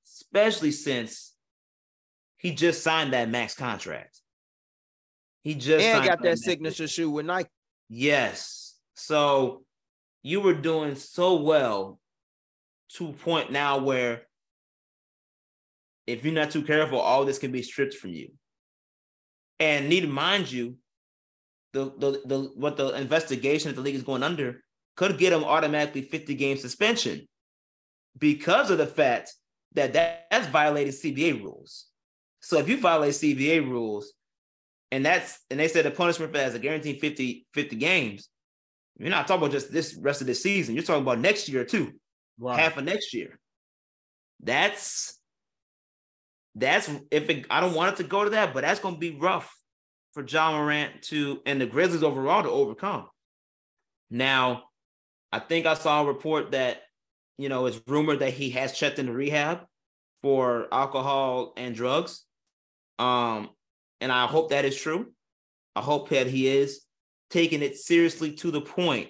especially 0.07 0.71
since 0.71 1.33
he 2.37 2.51
just 2.51 2.83
signed 2.83 3.13
that 3.13 3.29
max 3.29 3.53
contract. 3.55 4.19
He 5.43 5.55
just 5.55 5.83
and 5.83 6.05
got 6.05 6.21
that, 6.23 6.39
signature 6.39 6.87
shoe 6.87 7.09
with 7.09 7.25
Nike. 7.25 7.49
Yes. 7.89 8.75
So 8.95 9.63
you 10.21 10.39
were 10.39 10.53
doing 10.53 10.95
so 10.95 11.35
well 11.35 11.99
to 12.95 13.09
a 13.09 13.13
point 13.13 13.51
now 13.51 13.79
where 13.79 14.23
if 16.07 16.23
you're 16.23 16.33
not 16.33 16.51
too 16.51 16.63
careful, 16.63 16.99
all 16.99 17.25
this 17.25 17.39
can 17.39 17.51
be 17.51 17.61
stripped 17.61 17.95
from 17.95 18.11
you. 18.11 18.31
And 19.59 19.89
need 19.89 20.01
to 20.01 20.07
mind 20.07 20.51
you, 20.51 20.77
the, 21.73 21.85
the 21.97 22.21
the 22.25 22.51
what 22.55 22.77
the 22.77 22.89
investigation 22.89 23.69
that 23.69 23.75
the 23.75 23.81
league 23.81 23.95
is 23.95 24.03
going 24.03 24.23
under 24.23 24.61
could 24.95 25.17
get 25.17 25.33
him 25.33 25.43
automatically 25.43 26.03
50 26.03 26.35
game 26.35 26.57
suspension 26.57 27.27
because 28.17 28.69
of 28.69 28.77
the 28.77 28.85
fact 28.85 29.33
that, 29.73 29.93
that 29.93 30.27
that's 30.29 30.47
violating 30.47 30.93
CBA 30.93 31.41
rules. 31.41 31.87
So 32.41 32.59
if 32.59 32.69
you 32.69 32.79
violate 32.79 33.13
CBA 33.13 33.67
rules, 33.67 34.13
and 34.93 35.03
that's 35.03 35.39
and 35.49 35.59
they 35.59 35.67
said 35.67 35.85
the 35.85 35.91
punishment 35.91 36.31
for 36.31 36.37
that 36.37 36.49
is 36.49 36.53
a 36.53 36.59
guaranteed 36.59 37.01
50, 37.01 37.47
50 37.51 37.75
games, 37.77 38.29
you're 38.99 39.09
not 39.09 39.27
talking 39.27 39.41
about 39.41 39.51
just 39.51 39.71
this 39.71 39.95
rest 39.95 40.21
of 40.21 40.27
the 40.27 40.35
season. 40.35 40.75
You're 40.75 40.83
talking 40.83 41.01
about 41.01 41.19
next 41.19 41.49
year 41.49 41.65
too, 41.65 41.93
half 42.47 42.77
of 42.77 42.83
next 42.83 43.11
year. 43.11 43.39
That's 44.43 45.19
that's 46.53 46.91
if 47.09 47.27
it, 47.27 47.47
I 47.49 47.59
don't 47.59 47.73
want 47.73 47.93
it 47.93 48.03
to 48.03 48.07
go 48.07 48.23
to 48.23 48.29
that, 48.31 48.53
but 48.53 48.61
that's 48.61 48.79
going 48.79 48.93
to 48.93 48.99
be 48.99 49.17
rough 49.17 49.51
for 50.13 50.21
John 50.21 50.53
Morant 50.53 51.01
to 51.03 51.41
and 51.47 51.59
the 51.59 51.65
Grizzlies 51.65 52.03
overall 52.03 52.43
to 52.43 52.49
overcome. 52.49 53.07
Now, 54.11 54.65
I 55.31 55.39
think 55.39 55.65
I 55.65 55.73
saw 55.73 56.03
a 56.03 56.05
report 56.05 56.51
that 56.51 56.83
you 57.39 57.49
know 57.49 57.65
it's 57.65 57.81
rumored 57.87 58.19
that 58.19 58.33
he 58.33 58.51
has 58.51 58.77
checked 58.77 58.99
into 58.99 59.11
rehab 59.11 59.61
for 60.21 60.67
alcohol 60.71 61.53
and 61.57 61.73
drugs. 61.73 62.25
Um, 62.99 63.49
and 64.03 64.11
I 64.11 64.27
hope 64.27 64.49
that 64.49 64.65
is 64.65 64.75
true. 64.75 65.13
I 65.77 65.81
hope 65.81 66.09
that 66.09 66.27
he 66.27 66.45
is 66.45 66.81
taking 67.29 67.61
it 67.61 67.77
seriously 67.77 68.33
to 68.33 68.51
the 68.51 68.59
point 68.59 69.09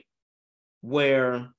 where 0.81 1.49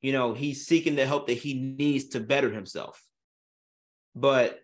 you 0.00 0.12
know 0.12 0.32
he's 0.32 0.66
seeking 0.66 0.96
the 0.96 1.04
help 1.04 1.26
that 1.26 1.34
he 1.34 1.52
needs 1.52 2.06
to 2.08 2.20
better 2.20 2.50
himself. 2.50 3.02
But 4.14 4.58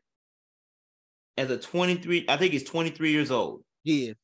as 1.37 1.51
a 1.51 1.59
23, 1.59 2.25
I 2.31 2.39
think 2.39 2.53
he's 2.53 2.65
23 2.65 3.13
years 3.13 3.31
old. 3.31 3.63
Yeah. 3.85 4.15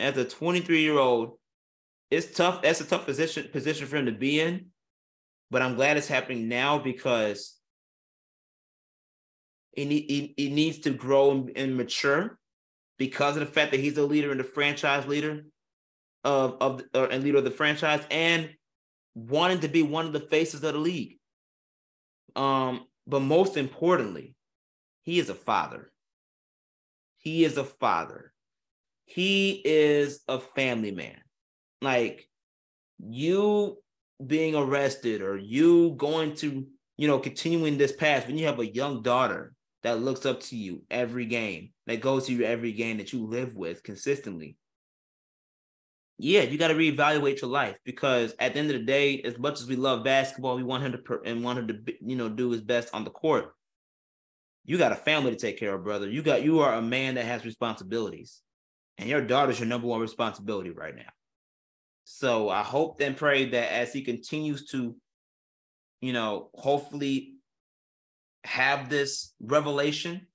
As 0.00 0.16
a 0.16 0.24
23 0.24 0.80
year 0.80 0.98
old, 0.98 1.38
it's 2.10 2.36
tough. 2.36 2.62
That's 2.62 2.80
a 2.80 2.84
tough 2.84 3.06
position 3.06 3.48
position 3.52 3.86
for 3.86 3.98
him 3.98 4.06
to 4.06 4.12
be 4.12 4.40
in. 4.40 4.66
But 5.48 5.62
I'm 5.62 5.76
glad 5.76 5.96
it's 5.96 6.08
happening 6.08 6.48
now 6.48 6.78
because 6.78 7.56
he, 9.76 9.84
he, 9.84 10.34
he 10.36 10.50
needs 10.50 10.80
to 10.80 10.90
grow 10.90 11.30
and, 11.30 11.52
and 11.54 11.76
mature 11.76 12.36
because 13.02 13.36
of 13.36 13.40
the 13.40 13.52
fact 13.52 13.72
that 13.72 13.80
he's 13.80 13.98
a 13.98 14.04
leader 14.04 14.30
and 14.30 14.38
the 14.38 14.44
franchise 14.44 15.04
leader 15.08 15.44
of 16.22 16.56
of 16.60 16.82
and 16.94 17.24
leader 17.24 17.38
of 17.38 17.42
the 17.42 17.50
franchise 17.50 18.00
and 18.12 18.48
wanting 19.16 19.58
to 19.58 19.66
be 19.66 19.82
one 19.82 20.06
of 20.06 20.12
the 20.12 20.20
faces 20.20 20.62
of 20.62 20.74
the 20.74 20.78
league. 20.78 21.18
Um, 22.36 22.86
but 23.08 23.18
most 23.18 23.56
importantly, 23.56 24.36
he 25.02 25.18
is 25.18 25.30
a 25.30 25.34
father. 25.34 25.90
He 27.18 27.44
is 27.44 27.56
a 27.56 27.64
father. 27.64 28.32
He 29.04 29.60
is 29.64 30.20
a 30.28 30.38
family 30.38 30.92
man. 30.92 31.18
Like 31.80 32.28
you 33.00 33.78
being 34.24 34.54
arrested 34.54 35.22
or 35.22 35.36
you 35.36 35.96
going 35.96 36.36
to, 36.36 36.68
you 36.96 37.08
know, 37.08 37.18
continuing 37.18 37.78
this 37.78 37.90
path 37.90 38.28
when 38.28 38.38
you 38.38 38.46
have 38.46 38.60
a 38.60 38.72
young 38.72 39.02
daughter 39.02 39.54
that 39.82 40.00
looks 40.00 40.26
up 40.26 40.40
to 40.40 40.56
you 40.56 40.84
every 40.90 41.26
game, 41.26 41.70
that 41.86 42.00
goes 42.00 42.26
to 42.26 42.32
you 42.32 42.44
every 42.44 42.72
game 42.72 42.98
that 42.98 43.12
you 43.12 43.26
live 43.26 43.54
with 43.54 43.82
consistently. 43.82 44.56
Yeah, 46.18 46.42
you 46.42 46.56
got 46.56 46.68
to 46.68 46.74
reevaluate 46.74 47.40
your 47.40 47.50
life 47.50 47.76
because 47.84 48.34
at 48.38 48.52
the 48.52 48.60
end 48.60 48.70
of 48.70 48.78
the 48.78 48.86
day, 48.86 49.20
as 49.22 49.38
much 49.38 49.60
as 49.60 49.66
we 49.66 49.74
love 49.74 50.04
basketball, 50.04 50.56
we 50.56 50.62
want 50.62 50.84
him 50.84 50.92
to 50.92 50.98
per- 50.98 51.22
and 51.24 51.42
want 51.42 51.58
him 51.58 51.68
to, 51.68 51.94
you 52.00 52.14
know, 52.14 52.28
do 52.28 52.50
his 52.50 52.60
best 52.60 52.94
on 52.94 53.02
the 53.02 53.10
court 53.10 53.52
you 54.64 54.78
got 54.78 54.92
a 54.92 54.96
family 54.96 55.30
to 55.32 55.36
take 55.36 55.58
care 55.58 55.74
of, 55.74 55.84
brother. 55.84 56.08
You 56.08 56.22
got 56.22 56.42
you 56.42 56.60
are 56.60 56.74
a 56.74 56.82
man 56.82 57.16
that 57.16 57.24
has 57.24 57.44
responsibilities, 57.44 58.40
and 58.98 59.08
your 59.08 59.20
daughter's 59.20 59.58
your 59.58 59.68
number 59.68 59.86
one 59.86 60.00
responsibility 60.00 60.70
right 60.70 60.94
now. 60.94 61.10
So 62.04 62.48
I 62.48 62.62
hope 62.62 63.00
and 63.00 63.16
pray 63.16 63.46
that 63.46 63.72
as 63.72 63.92
he 63.92 64.02
continues 64.02 64.66
to, 64.66 64.96
you 66.00 66.12
know, 66.12 66.50
hopefully 66.54 67.34
have 68.44 68.88
this 68.88 69.34
revelation, 69.40 70.26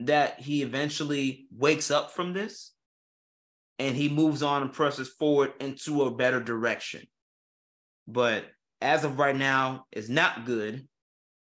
that 0.00 0.40
he 0.40 0.62
eventually 0.62 1.46
wakes 1.56 1.90
up 1.90 2.12
from 2.12 2.32
this 2.32 2.72
and 3.78 3.96
he 3.96 4.08
moves 4.08 4.42
on 4.42 4.62
and 4.62 4.72
presses 4.72 5.08
forward 5.08 5.52
into 5.60 6.02
a 6.02 6.14
better 6.14 6.40
direction. 6.40 7.02
But 8.06 8.44
as 8.80 9.04
of 9.04 9.18
right 9.18 9.36
now, 9.36 9.86
it's 9.92 10.08
not 10.08 10.44
good. 10.44 10.86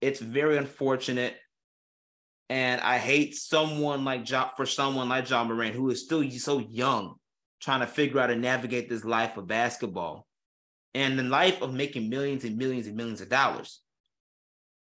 It's 0.00 0.20
very 0.20 0.56
unfortunate. 0.56 1.36
And 2.48 2.80
I 2.80 2.98
hate 2.98 3.34
someone 3.34 4.04
like 4.04 4.24
John 4.24 4.50
for 4.56 4.66
someone 4.66 5.08
like 5.08 5.26
John 5.26 5.48
Morant 5.48 5.74
who 5.74 5.90
is 5.90 6.04
still 6.04 6.28
so 6.30 6.60
young, 6.60 7.16
trying 7.60 7.80
to 7.80 7.86
figure 7.86 8.20
out 8.20 8.30
and 8.30 8.40
navigate 8.40 8.88
this 8.88 9.04
life 9.04 9.36
of 9.36 9.46
basketball 9.46 10.26
and 10.94 11.18
the 11.18 11.24
life 11.24 11.60
of 11.60 11.74
making 11.74 12.08
millions 12.08 12.44
and 12.44 12.56
millions 12.56 12.86
and 12.86 12.96
millions 12.96 13.20
of 13.20 13.28
dollars. 13.28 13.80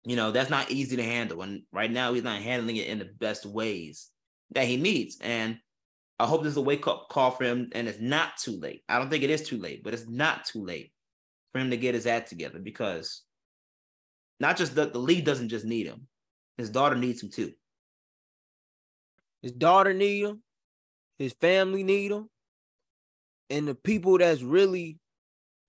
You 0.09 0.15
know, 0.15 0.31
that's 0.31 0.49
not 0.49 0.71
easy 0.71 0.95
to 0.95 1.03
handle. 1.03 1.43
And 1.43 1.61
right 1.71 1.91
now 1.91 2.13
he's 2.13 2.23
not 2.23 2.41
handling 2.41 2.77
it 2.77 2.87
in 2.87 2.97
the 2.97 3.05
best 3.05 3.45
ways 3.45 4.09
that 4.49 4.65
he 4.65 4.75
needs. 4.75 5.19
And 5.21 5.59
I 6.17 6.25
hope 6.25 6.41
this 6.41 6.53
is 6.53 6.57
a 6.57 6.61
wake 6.61 6.87
up 6.87 7.09
call 7.09 7.29
for 7.29 7.43
him 7.43 7.69
and 7.73 7.87
it's 7.87 7.99
not 7.99 8.37
too 8.37 8.59
late. 8.59 8.81
I 8.89 8.97
don't 8.97 9.11
think 9.11 9.23
it 9.23 9.29
is 9.29 9.47
too 9.47 9.59
late, 9.59 9.83
but 9.83 9.93
it's 9.93 10.07
not 10.07 10.45
too 10.45 10.65
late 10.65 10.91
for 11.51 11.59
him 11.59 11.69
to 11.69 11.77
get 11.77 11.93
his 11.93 12.07
act 12.07 12.27
together 12.27 12.57
because 12.57 13.21
not 14.39 14.57
just 14.57 14.73
the, 14.73 14.87
the 14.87 14.97
league 14.97 15.25
doesn't 15.25 15.49
just 15.49 15.63
need 15.63 15.85
him. 15.85 16.07
His 16.57 16.71
daughter 16.71 16.95
needs 16.95 17.21
him 17.21 17.29
too. 17.29 17.51
His 19.43 19.51
daughter 19.51 19.93
need 19.93 20.23
him. 20.23 20.41
His 21.19 21.33
family 21.33 21.83
need 21.83 22.11
him. 22.11 22.31
And 23.51 23.67
the 23.67 23.75
people 23.75 24.17
that's 24.17 24.41
really 24.41 24.97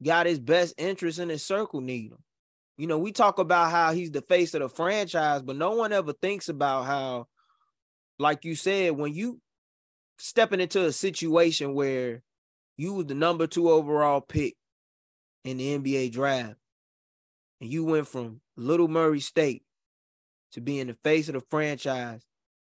got 0.02 0.24
his 0.24 0.38
best 0.38 0.76
interest 0.78 1.18
in 1.18 1.28
his 1.28 1.44
circle 1.44 1.82
need 1.82 2.12
him. 2.12 2.24
You 2.80 2.86
know, 2.86 2.98
we 2.98 3.12
talk 3.12 3.38
about 3.38 3.70
how 3.70 3.92
he's 3.92 4.10
the 4.10 4.22
face 4.22 4.54
of 4.54 4.62
the 4.62 4.68
franchise, 4.70 5.42
but 5.42 5.56
no 5.56 5.72
one 5.72 5.92
ever 5.92 6.14
thinks 6.14 6.48
about 6.48 6.86
how, 6.86 7.26
like 8.18 8.46
you 8.46 8.54
said, 8.54 8.96
when 8.96 9.12
you 9.12 9.38
stepping 10.16 10.62
into 10.62 10.86
a 10.86 10.90
situation 10.90 11.74
where 11.74 12.22
you 12.78 12.94
was 12.94 13.04
the 13.04 13.14
number 13.14 13.46
two 13.46 13.68
overall 13.68 14.22
pick 14.22 14.56
in 15.44 15.58
the 15.58 15.76
NBA 15.76 16.12
draft, 16.12 16.54
and 17.60 17.70
you 17.70 17.84
went 17.84 18.08
from 18.08 18.40
Little 18.56 18.88
Murray 18.88 19.20
State 19.20 19.62
to 20.52 20.62
being 20.62 20.86
the 20.86 20.96
face 21.04 21.28
of 21.28 21.34
the 21.34 21.42
franchise 21.50 22.22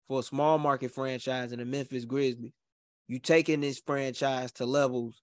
for 0.08 0.18
a 0.18 0.24
small 0.24 0.58
market 0.58 0.90
franchise 0.90 1.52
in 1.52 1.60
the 1.60 1.64
Memphis 1.64 2.04
Grizzlies. 2.04 2.50
You 3.06 3.20
taking 3.20 3.60
this 3.60 3.78
franchise 3.78 4.50
to 4.54 4.66
levels 4.66 5.22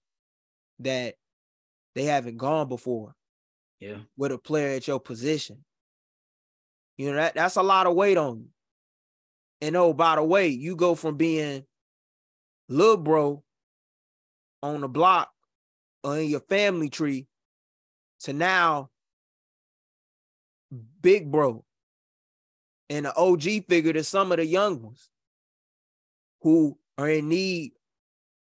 that 0.78 1.16
they 1.94 2.04
haven't 2.04 2.38
gone 2.38 2.70
before. 2.70 3.12
Yeah. 3.80 3.98
With 4.16 4.32
a 4.32 4.38
player 4.38 4.76
at 4.76 4.88
your 4.88 5.00
position. 5.00 5.64
You 6.96 7.10
know, 7.10 7.16
that, 7.16 7.34
that's 7.34 7.56
a 7.56 7.62
lot 7.62 7.86
of 7.86 7.94
weight 7.94 8.16
on 8.16 8.38
you. 8.40 8.48
And 9.60 9.76
oh, 9.76 9.92
by 9.92 10.16
the 10.16 10.24
way, 10.24 10.48
you 10.48 10.76
go 10.76 10.94
from 10.94 11.16
being 11.16 11.64
little 12.68 12.96
bro 12.96 13.42
on 14.62 14.80
the 14.80 14.88
block 14.88 15.30
or 16.02 16.18
in 16.18 16.28
your 16.28 16.40
family 16.40 16.88
tree 16.88 17.26
to 18.20 18.32
now 18.32 18.90
big 21.00 21.30
bro 21.30 21.64
and 22.90 23.06
an 23.06 23.12
OG 23.16 23.42
figure 23.68 23.92
to 23.92 24.04
some 24.04 24.32
of 24.32 24.38
the 24.38 24.46
young 24.46 24.82
ones 24.82 25.10
who 26.42 26.78
are 26.96 27.08
in 27.08 27.28
need 27.28 27.72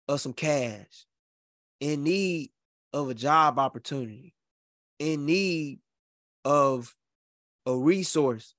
of 0.09 0.21
some 0.21 0.33
cash, 0.33 1.07
in 1.81 2.05
need 2.05 2.51
of 2.93 3.11
a 3.11 3.15
job 3.15 3.59
opportunity, 3.59 4.35
in 4.99 5.27
need 5.27 5.81
of 6.45 6.95
a 7.67 7.77
resource 7.77 8.55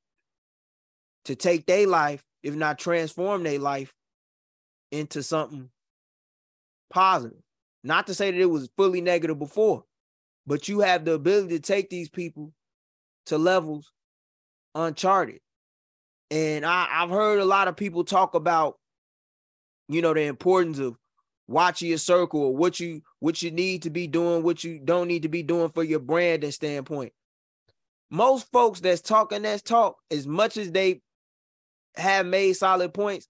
to 1.26 1.36
take 1.36 1.66
their 1.66 1.88
life, 1.88 2.24
if 2.44 2.56
not 2.56 2.80
transform 2.80 3.44
their 3.44 3.60
life, 3.60 3.94
into 4.92 5.24
something 5.24 5.70
positive. 6.90 7.42
Not 7.84 8.08
to 8.08 8.14
say 8.14 8.32
that 8.32 8.40
it 8.40 8.46
was 8.46 8.70
fully 8.78 9.02
negative 9.02 9.40
before, 9.40 9.84
but 10.46 10.68
you 10.68 10.82
have 10.82 11.06
the 11.06 11.14
ability 11.14 11.56
to 11.56 11.62
take 11.62 11.90
these 11.90 12.10
people 12.10 12.54
to 13.28 13.38
levels 13.38 13.92
uncharted. 14.76 15.40
And 16.30 16.66
I, 16.66 16.88
I've 16.92 17.10
heard 17.10 17.40
a 17.40 17.46
lot 17.46 17.68
of 17.68 17.76
people 17.78 18.04
talk 18.04 18.36
about, 18.36 18.78
you 19.88 20.02
know, 20.02 20.14
the 20.14 20.24
importance 20.24 20.80
of 20.80 20.98
watching 21.48 21.90
your 21.90 21.98
circle 21.98 22.42
or 22.42 22.56
what 22.56 22.80
you 22.80 23.02
what 23.20 23.42
you 23.42 23.52
need 23.52 23.84
to 23.84 23.90
be 23.90 24.08
doing, 24.08 24.44
what 24.44 24.64
you 24.64 24.80
don't 24.80 25.08
need 25.08 25.24
to 25.24 25.30
be 25.30 25.44
doing 25.44 25.70
for 25.70 25.84
your 25.84 26.00
branding 26.00 26.52
standpoint. 26.52 27.14
Most 28.10 28.52
folks 28.52 28.80
that's 28.80 29.02
talking 29.02 29.42
that 29.42 29.64
talk, 29.66 29.98
as 30.12 30.28
much 30.28 30.58
as 30.58 30.72
they 30.72 31.02
have 31.96 32.26
made 32.26 32.54
solid 32.54 32.94
points, 32.94 33.28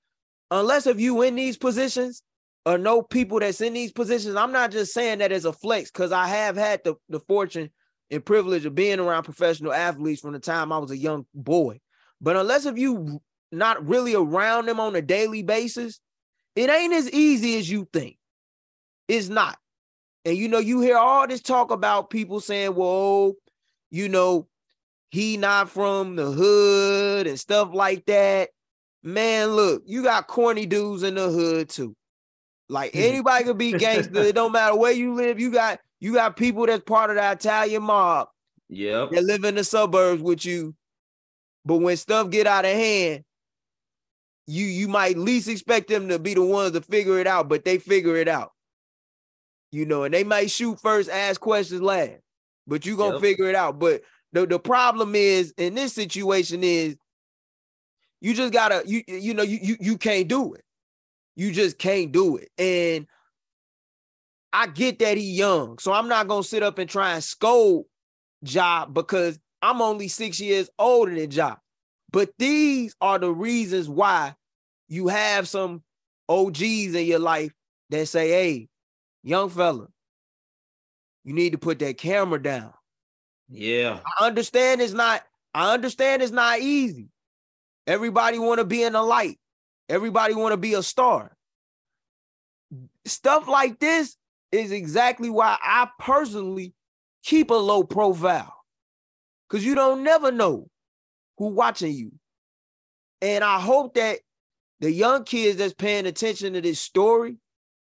unless 0.51 0.87
if 0.87 0.99
you 0.99 1.21
in 1.21 1.35
these 1.35 1.57
positions 1.57 2.21
or 2.65 2.77
know 2.77 3.01
people 3.01 3.39
that's 3.39 3.61
in 3.61 3.73
these 3.73 3.91
positions, 3.91 4.35
I'm 4.35 4.51
not 4.51 4.71
just 4.71 4.93
saying 4.93 5.19
that 5.19 5.31
as 5.31 5.45
a 5.45 5.53
flex 5.53 5.89
because 5.89 6.11
I 6.11 6.27
have 6.27 6.57
had 6.57 6.83
the, 6.83 6.95
the 7.09 7.19
fortune 7.21 7.71
and 8.11 8.23
privilege 8.23 8.65
of 8.65 8.75
being 8.75 8.99
around 8.99 9.23
professional 9.23 9.73
athletes 9.73 10.21
from 10.21 10.33
the 10.33 10.39
time 10.39 10.71
I 10.71 10.77
was 10.77 10.91
a 10.91 10.97
young 10.97 11.25
boy. 11.33 11.79
But 12.21 12.35
unless 12.35 12.65
if 12.65 12.77
you 12.77 13.21
not 13.51 13.87
really 13.87 14.15
around 14.15 14.67
them 14.67 14.79
on 14.79 14.95
a 14.95 15.01
daily 15.01 15.43
basis, 15.43 15.99
it 16.57 16.69
ain't 16.71 16.93
as 16.93 17.09
easy 17.11 17.59
as 17.59 17.69
you 17.69 17.87
think. 17.93 18.17
It's 19.07 19.29
not. 19.29 19.57
And 20.25 20.35
you 20.35 20.47
know, 20.47 20.57
you 20.57 20.81
hear 20.81 20.97
all 20.97 21.27
this 21.27 21.41
talk 21.41 21.71
about 21.71 22.09
people 22.09 22.39
saying, 22.39 22.75
"Well, 22.75 23.33
you 23.91 24.09
know, 24.09 24.47
he 25.09 25.37
not 25.37 25.69
from 25.69 26.15
the 26.15 26.25
hood 26.31 27.27
and 27.27 27.39
stuff 27.39 27.69
like 27.73 28.05
that." 28.07 28.49
Man, 29.03 29.49
look, 29.49 29.83
you 29.85 30.03
got 30.03 30.27
corny 30.27 30.65
dudes 30.65 31.03
in 31.03 31.15
the 31.15 31.29
hood 31.29 31.69
too. 31.69 31.95
Like 32.69 32.93
mm-hmm. 32.93 33.07
anybody 33.07 33.43
could 33.45 33.57
be 33.57 33.73
gangster. 33.73 34.23
it 34.23 34.35
don't 34.35 34.51
matter 34.51 34.75
where 34.75 34.91
you 34.91 35.13
live. 35.13 35.39
You 35.39 35.51
got 35.51 35.79
you 35.99 36.13
got 36.13 36.35
people 36.35 36.65
that's 36.65 36.83
part 36.83 37.11
of 37.11 37.15
the 37.17 37.31
Italian 37.31 37.83
mob. 37.83 38.29
Yep. 38.69 39.11
That 39.11 39.23
live 39.23 39.45
in 39.45 39.55
the 39.55 39.63
suburbs 39.63 40.21
with 40.21 40.43
you. 40.43 40.75
But 41.63 41.77
when 41.77 41.97
stuff 41.97 42.29
get 42.29 42.47
out 42.47 42.65
of 42.65 42.71
hand, 42.71 43.23
you 44.47 44.65
you 44.65 44.87
might 44.87 45.17
least 45.17 45.49
expect 45.49 45.89
them 45.89 46.07
to 46.09 46.17
be 46.17 46.33
the 46.33 46.41
ones 46.41 46.71
to 46.71 46.81
figure 46.81 47.19
it 47.19 47.27
out, 47.27 47.49
but 47.49 47.65
they 47.65 47.77
figure 47.77 48.15
it 48.15 48.29
out. 48.29 48.53
You 49.71 49.85
know, 49.85 50.05
and 50.05 50.13
they 50.13 50.23
might 50.23 50.49
shoot 50.49 50.79
first, 50.79 51.09
ask 51.09 51.39
questions 51.41 51.81
last, 51.81 52.21
but 52.65 52.85
you 52.85 52.95
gonna 52.95 53.15
yep. 53.15 53.21
figure 53.21 53.49
it 53.49 53.55
out. 53.55 53.77
But 53.77 54.01
the, 54.31 54.45
the 54.47 54.59
problem 54.59 55.15
is 55.15 55.53
in 55.57 55.75
this 55.75 55.93
situation 55.93 56.63
is 56.63 56.95
you 58.21 58.33
just 58.33 58.53
gotta 58.53 58.83
you 58.85 59.03
you 59.07 59.33
know 59.33 59.43
you 59.43 59.59
you 59.61 59.77
you 59.79 59.97
can't 59.97 60.29
do 60.29 60.53
it. 60.53 60.63
You 61.35 61.51
just 61.51 61.77
can't 61.77 62.11
do 62.11 62.37
it. 62.37 62.49
And 62.57 63.05
I 64.53 64.67
get 64.67 64.99
that 64.99 65.17
he 65.17 65.33
young, 65.33 65.77
so 65.77 65.91
I'm 65.91 66.07
not 66.07 66.29
gonna 66.29 66.43
sit 66.43 66.63
up 66.63 66.79
and 66.79 66.89
try 66.89 67.13
and 67.13 67.23
scold 67.23 67.85
Job 68.43 68.93
because 68.93 69.37
I'm 69.61 69.81
only 69.81 70.07
six 70.07 70.39
years 70.39 70.69
older 70.79 71.13
than 71.13 71.29
Job. 71.29 71.57
But 72.17 72.31
these 72.39 72.95
are 72.99 73.19
the 73.19 73.31
reasons 73.31 73.87
why 73.87 74.33
you 74.87 75.07
have 75.07 75.47
some 75.47 75.83
OGs 76.27 76.95
in 76.95 77.05
your 77.05 77.19
life 77.19 77.53
that 77.91 78.07
say, 78.07 78.29
hey, 78.29 78.69
young 79.21 79.51
fella, 79.51 79.89
you 81.23 81.35
need 81.35 81.51
to 81.51 81.59
put 81.59 81.77
that 81.77 81.99
camera 81.99 82.41
down. 82.41 82.73
Yeah. 83.47 83.99
I 84.19 84.25
understand 84.25 84.81
it's 84.81 84.93
not, 84.93 85.21
I 85.53 85.71
understand 85.75 86.23
it's 86.23 86.31
not 86.31 86.59
easy. 86.59 87.09
Everybody 87.85 88.39
want 88.39 88.61
to 88.61 88.65
be 88.65 88.81
in 88.81 88.93
the 88.93 89.03
light. 89.03 89.37
Everybody 89.87 90.33
want 90.33 90.53
to 90.53 90.57
be 90.57 90.73
a 90.73 90.81
star. 90.81 91.37
Stuff 93.05 93.47
like 93.47 93.77
this 93.77 94.17
is 94.51 94.71
exactly 94.71 95.29
why 95.29 95.55
I 95.61 95.87
personally 95.99 96.73
keep 97.23 97.51
a 97.51 97.53
low 97.53 97.83
profile. 97.83 98.55
Cause 99.49 99.63
you 99.63 99.75
don't 99.75 100.01
never 100.03 100.31
know 100.31 100.67
who 101.37 101.47
watching 101.47 101.93
you. 101.93 102.11
And 103.21 103.43
I 103.43 103.59
hope 103.59 103.95
that 103.95 104.19
the 104.79 104.91
young 104.91 105.23
kids 105.23 105.57
that's 105.57 105.73
paying 105.73 106.05
attention 106.05 106.53
to 106.53 106.61
this 106.61 106.79
story 106.79 107.37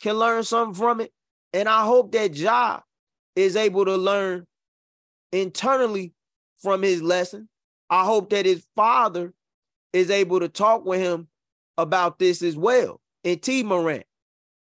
can 0.01 0.17
learn 0.17 0.43
something 0.43 0.75
from 0.75 1.01
it. 1.01 1.13
And 1.53 1.69
I 1.69 1.85
hope 1.85 2.13
that 2.13 2.35
Ja 2.35 2.81
is 3.37 3.57
able 3.57 3.85
to 3.85 3.97
learn 3.97 4.47
internally 5.33 6.13
from 6.61 6.83
his 6.83 7.03
lesson. 7.03 7.49
I 7.91 8.05
hope 8.05 8.31
that 8.31 8.47
his 8.47 8.65
father 8.75 9.33
is 9.93 10.11
able 10.11 10.41
to 10.41 10.49
talk 10.49 10.85
with 10.85 11.01
him 11.01 11.29
about 11.79 12.19
this 12.19 12.43
as 12.43 12.57
well. 12.57 13.01
And 13.25 13.41
Tee 13.41 13.63
Morant. 13.63 14.05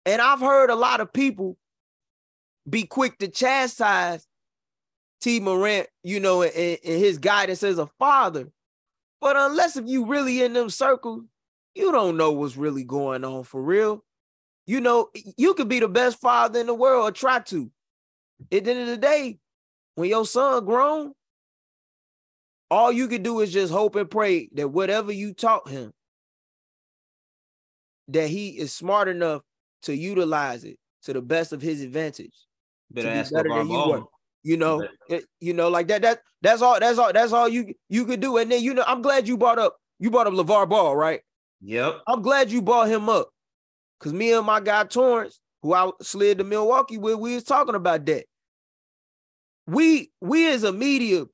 And 0.05 0.21
I've 0.21 0.41
heard 0.41 0.71
a 0.71 0.75
lot 0.75 1.01
of 1.01 1.13
people 1.13 1.57
be 2.69 2.85
quick 2.85 3.19
to 3.19 3.29
chastise 3.29 4.27
Tee 5.23 5.41
Morant, 5.41 5.87
you 6.03 6.19
know, 6.19 6.43
and, 6.43 6.53
and 6.55 6.79
his 6.83 7.19
guidance 7.19 7.63
as 7.63 7.79
a 7.79 7.87
father. 7.99 8.49
But 9.21 9.37
unless 9.37 9.77
if 9.77 9.87
you 9.87 10.05
really 10.05 10.43
in 10.43 10.53
them 10.53 10.69
circles, 10.69 11.23
you 11.75 11.93
don't 11.93 12.17
know 12.17 12.33
what's 12.33 12.57
really 12.57 12.83
going 12.83 13.25
on 13.25 13.45
for 13.45 13.63
real. 13.63 14.05
You 14.67 14.81
know, 14.81 15.11
you 15.37 15.55
could 15.55 15.69
be 15.69 15.81
the 15.81 15.89
best 15.89 16.21
father 16.21 16.61
in 16.61 16.67
the 16.67 16.75
world 16.75 17.09
or 17.09 17.13
try 17.13 17.39
to. 17.39 17.71
At 18.51 18.65
the 18.65 18.71
end 18.73 18.81
of 18.81 18.87
the 18.89 18.97
day, 18.97 19.39
when 19.95 20.11
your 20.11 20.27
son 20.27 20.65
grown, 20.65 21.13
all 22.69 22.91
you 22.91 23.07
can 23.07 23.23
do 23.23 23.41
is 23.41 23.53
just 23.53 23.73
hope 23.73 23.95
and 23.97 24.11
pray 24.11 24.49
that 24.55 24.69
whatever 24.69 25.13
you 25.13 25.35
taught 25.35 25.69
him, 25.69 25.93
that 28.09 28.29
he 28.29 28.49
is 28.51 28.73
smart 28.73 29.09
enough 29.09 29.43
to 29.83 29.95
utilize 29.95 30.65
it 30.65 30.79
to 31.05 31.13
the 31.13 31.23
best 31.23 31.53
of 31.53 31.63
his 31.63 31.81
advantage. 31.81 32.35
Better 32.91 33.09
ask 33.09 33.33
better 33.33 33.49
than 33.51 33.69
you 33.69 33.89
were. 33.89 34.03
You 34.43 34.57
know, 34.57 34.81
it, 34.81 34.93
eh, 35.11 35.21
you 35.41 35.53
know, 35.53 35.69
like 35.69 35.89
that. 35.89 36.03
That 36.03 36.21
that's 36.41 36.63
all. 36.63 36.81
That's 36.81 36.99
all. 36.99 37.13
That's 37.13 37.33
all 37.33 37.49
you 37.49 37.75
you 37.89 38.05
could 38.05 38.21
do. 38.21 38.39
And 38.39 38.51
then 38.51 38.63
you 38.63 38.75
know, 38.75 38.85
I'm 38.87 39.03
glad 39.03 39.29
you 39.29 39.37
brought 39.37 39.59
up 39.59 39.77
you 39.99 40.11
brought 40.11 40.27
up 40.27 40.35
LeVar 40.35 40.69
Ball, 40.69 40.97
right? 40.97 41.21
Yep. 41.61 42.01
I'm 42.09 42.23
glad 42.23 42.51
you 42.51 42.61
brought 42.61 42.89
him 42.89 43.09
up, 43.09 43.31
cause 44.01 44.13
me 44.13 44.33
and 44.33 44.45
my 44.45 44.59
guy 44.59 44.83
Torrance, 44.83 45.39
who 45.63 45.75
I 45.75 45.91
slid 46.03 46.39
to 46.39 46.45
Milwaukee 46.45 46.99
with, 46.99 47.21
we 47.21 47.37
was 47.37 47.45
talking 47.45 47.77
about 47.77 48.05
that. 48.07 48.25
We 49.69 50.11
we 50.21 50.49
as 50.51 50.65
a 50.65 50.73
media, 50.73 51.27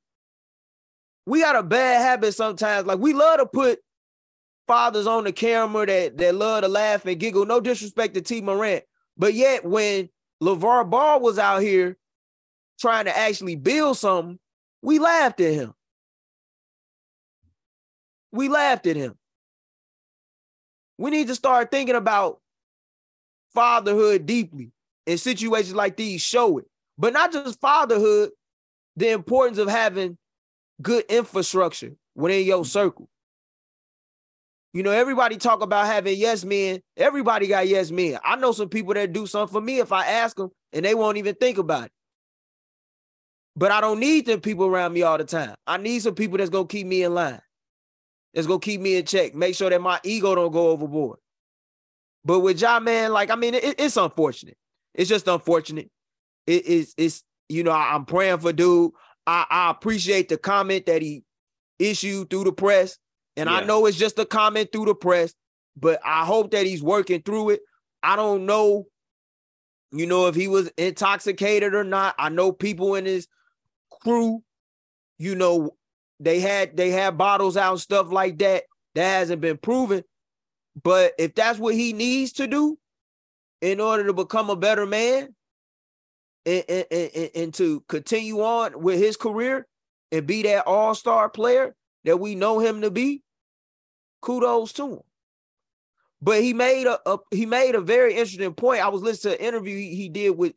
we 1.25 1.41
got 1.41 1.55
a 1.55 1.63
bad 1.63 2.03
habit 2.03 2.33
sometimes. 2.35 2.85
Like 2.85 2.99
we 2.99 3.13
love 3.13 3.39
to 3.39 3.47
put 3.47 3.79
fathers 4.67 5.07
on 5.07 5.23
the 5.23 5.31
camera 5.31 5.87
that 5.87 6.17
that 6.19 6.35
love 6.35 6.61
to 6.61 6.67
laugh 6.67 7.07
and 7.07 7.19
giggle. 7.19 7.47
No 7.47 7.59
disrespect 7.59 8.13
to 8.13 8.21
Tee 8.21 8.41
Morant, 8.41 8.83
but 9.17 9.33
yet 9.33 9.65
when 9.65 10.09
LeVar 10.43 10.87
Ball 10.87 11.19
was 11.21 11.39
out 11.39 11.63
here 11.63 11.97
trying 12.79 13.05
to 13.05 13.17
actually 13.17 13.55
build 13.55 13.97
something, 13.97 14.39
we 14.81 14.99
laughed 14.99 15.41
at 15.41 15.53
him. 15.53 15.73
We 18.31 18.47
laughed 18.49 18.87
at 18.87 18.95
him. 18.95 19.15
We 20.97 21.09
need 21.11 21.27
to 21.27 21.35
start 21.35 21.71
thinking 21.71 21.95
about 21.95 22.39
fatherhood 23.53 24.25
deeply 24.25 24.71
in 25.05 25.17
situations 25.17 25.75
like 25.75 25.97
these, 25.97 26.21
show 26.21 26.59
it. 26.59 26.65
But 26.97 27.13
not 27.13 27.31
just 27.31 27.59
fatherhood, 27.59 28.31
the 28.95 29.09
importance 29.09 29.57
of 29.57 29.69
having 29.69 30.17
good 30.81 31.05
infrastructure 31.09 31.93
within 32.15 32.45
your 32.45 32.65
circle. 32.65 33.09
You 34.73 34.83
know, 34.83 34.91
everybody 34.91 35.37
talk 35.37 35.61
about 35.61 35.87
having 35.87 36.17
yes 36.17 36.45
men. 36.45 36.81
Everybody 36.95 37.47
got 37.47 37.67
yes 37.67 37.89
men. 37.89 38.19
I 38.23 38.35
know 38.35 38.51
some 38.51 38.69
people 38.69 38.93
that 38.93 39.11
do 39.13 39.25
something 39.25 39.51
for 39.51 39.61
me 39.61 39.79
if 39.79 39.91
I 39.91 40.05
ask 40.05 40.35
them 40.35 40.51
and 40.73 40.85
they 40.85 40.93
won't 40.93 41.17
even 41.17 41.33
think 41.35 41.57
about 41.57 41.85
it. 41.85 41.91
But 43.59 43.71
I 43.71 43.81
don't 43.81 43.99
need 43.99 44.25
them 44.25 44.39
people 44.39 44.67
around 44.67 44.93
me 44.93 45.01
all 45.01 45.17
the 45.17 45.25
time. 45.25 45.53
I 45.67 45.75
need 45.75 46.01
some 46.01 46.15
people 46.15 46.37
that's 46.37 46.49
gonna 46.49 46.65
keep 46.65 46.87
me 46.87 47.03
in 47.03 47.13
line. 47.13 47.41
That's 48.33 48.47
gonna 48.47 48.61
keep 48.61 48.79
me 48.79 48.95
in 48.95 49.05
check. 49.05 49.35
Make 49.35 49.53
sure 49.53 49.69
that 49.69 49.81
my 49.81 49.99
ego 50.05 50.33
don't 50.33 50.53
go 50.53 50.69
overboard. 50.69 51.19
But 52.23 52.39
with 52.39 52.61
Ja, 52.61 52.79
man, 52.79 53.11
like 53.11 53.29
I 53.29 53.35
mean, 53.35 53.55
it, 53.55 53.75
it's 53.77 53.97
unfortunate. 53.97 54.55
It's 54.93 55.09
just 55.09 55.27
unfortunate. 55.27 55.91
It 56.47 56.65
is. 56.67 56.93
It's 56.95 57.21
you 57.49 57.65
know, 57.65 57.71
I, 57.71 57.95
am 57.95 58.05
praying 58.05 58.39
for 58.39 58.53
dude. 58.53 58.93
I, 59.27 59.45
I 59.49 59.71
appreciate 59.71 60.29
the 60.29 60.37
comment 60.37 60.85
that 60.85 61.01
he 61.01 61.25
issued 61.79 62.29
through 62.29 62.45
the 62.45 62.53
press, 62.53 62.97
and 63.35 63.49
yeah. 63.49 63.57
I 63.57 63.65
know 63.65 63.87
it's 63.87 63.97
just 63.97 64.19
a 64.19 64.25
comment 64.25 64.71
through 64.71 64.85
the 64.85 64.95
press. 64.95 65.33
But 65.75 65.99
I 66.05 66.23
hope 66.23 66.51
that 66.51 66.65
he's 66.65 66.81
working 66.81 67.23
through 67.23 67.49
it. 67.49 67.59
I 68.03 68.15
don't 68.15 68.45
know, 68.45 68.87
you 69.91 70.05
know, 70.05 70.27
if 70.27 70.35
he 70.35 70.47
was 70.47 70.71
intoxicated 70.77 71.75
or 71.75 71.83
not. 71.83 72.15
I 72.17 72.29
know 72.29 72.53
people 72.53 72.95
in 72.95 73.03
his 73.03 73.27
crew, 73.99 74.43
you 75.17 75.35
know, 75.35 75.75
they 76.19 76.39
had 76.39 76.75
they 76.75 76.89
had 76.89 77.17
bottles 77.17 77.57
out 77.57 77.71
and 77.71 77.81
stuff 77.81 78.11
like 78.11 78.37
that. 78.39 78.63
That 78.95 79.19
hasn't 79.19 79.41
been 79.41 79.57
proven. 79.57 80.03
But 80.81 81.13
if 81.17 81.35
that's 81.35 81.59
what 81.59 81.75
he 81.75 81.93
needs 81.93 82.33
to 82.33 82.47
do 82.47 82.77
in 83.61 83.79
order 83.79 84.05
to 84.05 84.13
become 84.13 84.49
a 84.49 84.55
better 84.55 84.85
man 84.85 85.35
and, 86.45 86.63
and, 86.69 86.85
and, 86.91 87.29
and 87.35 87.53
to 87.55 87.81
continue 87.87 88.39
on 88.41 88.81
with 88.81 88.99
his 88.99 89.17
career 89.17 89.67
and 90.11 90.25
be 90.25 90.43
that 90.43 90.65
all-star 90.65 91.29
player 91.29 91.75
that 92.05 92.17
we 92.17 92.35
know 92.35 92.59
him 92.59 92.81
to 92.81 92.89
be, 92.89 93.21
kudos 94.21 94.73
to 94.73 94.93
him. 94.93 94.99
But 96.21 96.41
he 96.41 96.53
made 96.53 96.87
a, 96.87 96.99
a, 97.05 97.17
he 97.31 97.45
made 97.45 97.75
a 97.75 97.81
very 97.81 98.13
interesting 98.13 98.53
point. 98.53 98.83
I 98.83 98.89
was 98.89 99.01
listening 99.01 99.37
to 99.37 99.41
an 99.41 99.47
interview 99.47 99.77
he, 99.77 99.95
he 99.95 100.09
did 100.09 100.31
with 100.31 100.53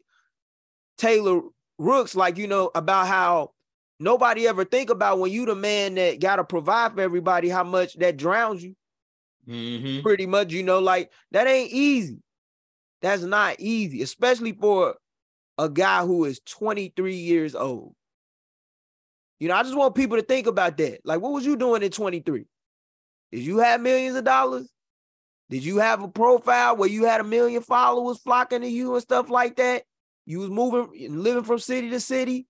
Taylor 0.99 1.43
Rooks, 1.79 2.15
like 2.15 2.39
you 2.39 2.47
know, 2.47 2.71
about 2.75 3.07
how 3.07 3.53
nobody 3.99 4.47
ever 4.47 4.65
think 4.65 4.91
about 4.91 5.19
when 5.19 5.33
you 5.33 5.47
the 5.47 5.55
man 5.55 5.95
that 5.95 6.21
gotta 6.21 6.45
provide 6.45 6.95
for 6.95 7.01
everybody 7.01 7.49
how 7.49 7.65
much 7.65 7.95
that 7.95 8.17
drowns 8.17 8.63
you. 8.63 8.75
Mm-hmm. 9.49 10.03
Pretty 10.03 10.27
much, 10.27 10.53
you 10.53 10.63
know, 10.63 10.79
like 10.79 11.11
that 11.33 11.47
ain't 11.47 11.73
easy. 11.73 12.19
That's 13.01 13.23
not 13.23 13.57
easy, 13.59 14.03
especially 14.03 14.53
for 14.53 14.95
a 15.59 15.69
guy 15.69 16.05
who 16.05 16.25
is 16.25 16.41
23 16.47 17.15
years 17.17 17.55
old. 17.55 17.95
You 19.41 19.49
know, 19.49 19.57
I 19.57 19.65
just 19.65 19.77
want 19.77 19.97
people 19.97 20.17
to 20.17 20.23
think 20.23 20.47
about 20.47 20.77
that. 20.77 21.01
Like, 21.05 21.21
what 21.21 21.33
was 21.33 21.45
you 21.45 21.57
doing 21.57 21.83
at 21.83 21.93
23? 21.93 22.45
Did 23.33 23.41
you 23.41 23.59
have 23.59 23.81
millions 23.81 24.15
of 24.15 24.23
dollars? 24.23 24.71
Did 25.51 25.65
you 25.65 25.79
have 25.79 26.03
a 26.03 26.09
profile 26.09 26.77
where 26.77 26.89
you 26.89 27.05
had 27.05 27.21
a 27.21 27.25
million 27.25 27.61
followers 27.61 28.19
flocking 28.19 28.61
to 28.61 28.69
you 28.69 28.95
and 28.95 29.03
stuff 29.03 29.29
like 29.29 29.57
that? 29.57 29.83
You 30.25 30.41
was 30.41 30.51
moving 30.51 31.05
and 31.05 31.23
living 31.23 31.45
from 31.45 31.59
city 31.59 31.91
to 31.91 32.01
city. 32.01 32.47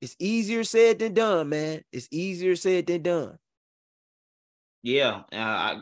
It's 0.00 0.16
easier 0.18 0.64
said 0.64 0.98
than 0.98 1.12
done, 1.12 1.50
man. 1.50 1.82
It's 1.92 2.08
easier 2.10 2.56
said 2.56 2.86
than 2.86 3.02
done. 3.02 3.38
Yeah, 4.82 5.22
uh, 5.30 5.36
I 5.36 5.80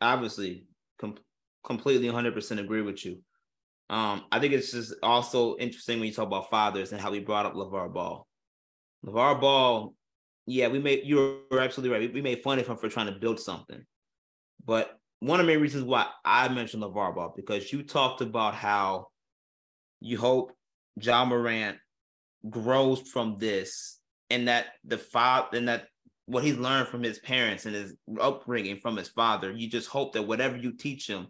obviously 0.00 0.66
com- 1.00 1.18
completely 1.64 2.08
100% 2.08 2.60
agree 2.60 2.82
with 2.82 3.04
you. 3.04 3.20
Um, 3.90 4.26
I 4.30 4.38
think 4.38 4.52
it's 4.52 4.72
just 4.72 4.94
also 5.02 5.56
interesting 5.56 5.98
when 5.98 6.08
you 6.08 6.14
talk 6.14 6.26
about 6.26 6.50
fathers 6.50 6.92
and 6.92 7.00
how 7.00 7.10
we 7.10 7.20
brought 7.20 7.46
up 7.46 7.54
LeVar 7.54 7.92
Ball. 7.92 8.26
LeVar 9.04 9.40
Ball, 9.40 9.94
yeah, 10.46 10.68
we 10.68 10.78
made 10.78 11.02
you 11.04 11.40
were 11.50 11.60
absolutely 11.60 11.98
right. 11.98 12.08
We, 12.08 12.14
we 12.14 12.22
made 12.22 12.42
fun 12.42 12.58
of 12.58 12.66
him 12.66 12.76
for 12.76 12.88
trying 12.88 13.12
to 13.12 13.18
build 13.18 13.40
something. 13.40 13.84
But 14.64 14.97
one 15.20 15.40
of 15.40 15.46
the 15.46 15.52
main 15.52 15.62
reasons 15.62 15.84
why 15.84 16.06
I 16.24 16.48
mentioned 16.48 16.82
LeVar 16.82 17.14
Ball, 17.14 17.32
because 17.34 17.72
you 17.72 17.82
talked 17.82 18.20
about 18.20 18.54
how 18.54 19.08
you 20.00 20.16
hope 20.16 20.52
John 20.98 21.28
Morant 21.28 21.78
grows 22.48 23.00
from 23.00 23.36
this 23.38 23.98
and 24.30 24.48
that 24.48 24.66
the 24.84 24.98
father 24.98 25.56
and 25.56 25.68
that 25.68 25.86
what 26.26 26.44
he's 26.44 26.56
learned 26.56 26.88
from 26.88 27.02
his 27.02 27.18
parents 27.18 27.66
and 27.66 27.74
his 27.74 27.94
upbringing 28.20 28.78
from 28.78 28.96
his 28.96 29.08
father, 29.08 29.50
you 29.50 29.68
just 29.68 29.88
hope 29.88 30.12
that 30.12 30.26
whatever 30.26 30.56
you 30.56 30.72
teach 30.72 31.08
him 31.08 31.28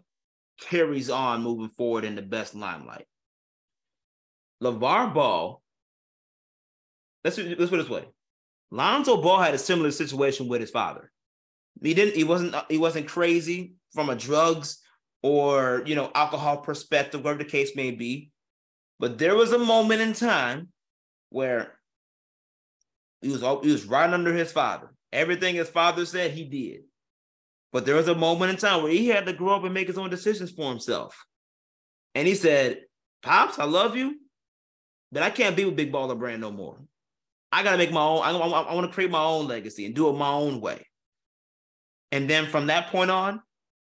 carries 0.59 1.09
on 1.09 1.41
moving 1.41 1.69
forward 1.69 2.03
in 2.03 2.15
the 2.15 2.21
best 2.21 2.53
limelight. 2.53 3.05
LeVar 4.61 5.13
Ball, 5.13 5.61
let's, 7.23 7.37
let's 7.37 7.69
put 7.69 7.79
it 7.79 7.83
this 7.83 7.89
way. 7.89 8.05
Lonzo 8.71 9.21
Ball 9.21 9.39
had 9.39 9.53
a 9.53 9.57
similar 9.57 9.89
situation 9.89 10.47
with 10.47 10.61
his 10.61 10.69
father. 10.69 11.11
He 11.81 11.93
didn't, 11.93 12.15
he 12.15 12.23
wasn't, 12.23 12.55
uh, 12.55 12.63
he 12.69 12.77
wasn't 12.77 13.07
crazy 13.07 13.75
from 13.93 14.09
a 14.09 14.15
drugs 14.15 14.81
or, 15.21 15.83
you 15.85 15.95
know, 15.95 16.11
alcohol 16.13 16.57
perspective, 16.57 17.23
whatever 17.23 17.43
the 17.43 17.49
case 17.49 17.75
may 17.75 17.91
be. 17.91 18.31
But 18.99 19.17
there 19.17 19.35
was 19.35 19.51
a 19.51 19.59
moment 19.59 20.01
in 20.01 20.13
time 20.13 20.69
where 21.29 21.79
he 23.21 23.29
was 23.29 23.41
he 23.63 23.71
was 23.71 23.85
right 23.85 24.09
under 24.09 24.33
his 24.33 24.51
father. 24.51 24.93
Everything 25.11 25.55
his 25.55 25.69
father 25.69 26.05
said, 26.05 26.31
he 26.31 26.43
did. 26.43 26.81
But 27.71 27.85
there 27.85 27.95
was 27.95 28.07
a 28.07 28.15
moment 28.15 28.51
in 28.51 28.57
time 28.57 28.83
where 28.83 28.91
he 28.91 29.07
had 29.07 29.25
to 29.25 29.33
grow 29.33 29.55
up 29.55 29.63
and 29.63 29.73
make 29.73 29.87
his 29.87 29.97
own 29.97 30.09
decisions 30.09 30.51
for 30.51 30.69
himself. 30.69 31.15
And 32.15 32.27
he 32.27 32.35
said, 32.35 32.81
Pops, 33.21 33.59
I 33.59 33.65
love 33.65 33.95
you, 33.95 34.19
but 35.11 35.23
I 35.23 35.29
can't 35.29 35.55
be 35.55 35.65
with 35.65 35.75
Big 35.75 35.91
Baller 35.91 36.17
Brand 36.17 36.41
no 36.41 36.51
more. 36.51 36.79
I 37.51 37.63
got 37.63 37.71
to 37.71 37.77
make 37.77 37.91
my 37.91 38.01
own, 38.01 38.21
I, 38.21 38.31
I, 38.31 38.61
I 38.61 38.73
want 38.73 38.87
to 38.87 38.93
create 38.93 39.11
my 39.11 39.23
own 39.23 39.47
legacy 39.47 39.85
and 39.85 39.95
do 39.95 40.09
it 40.09 40.13
my 40.13 40.31
own 40.31 40.61
way. 40.61 40.85
And 42.11 42.29
then 42.29 42.47
from 42.47 42.67
that 42.67 42.89
point 42.89 43.11
on, 43.11 43.41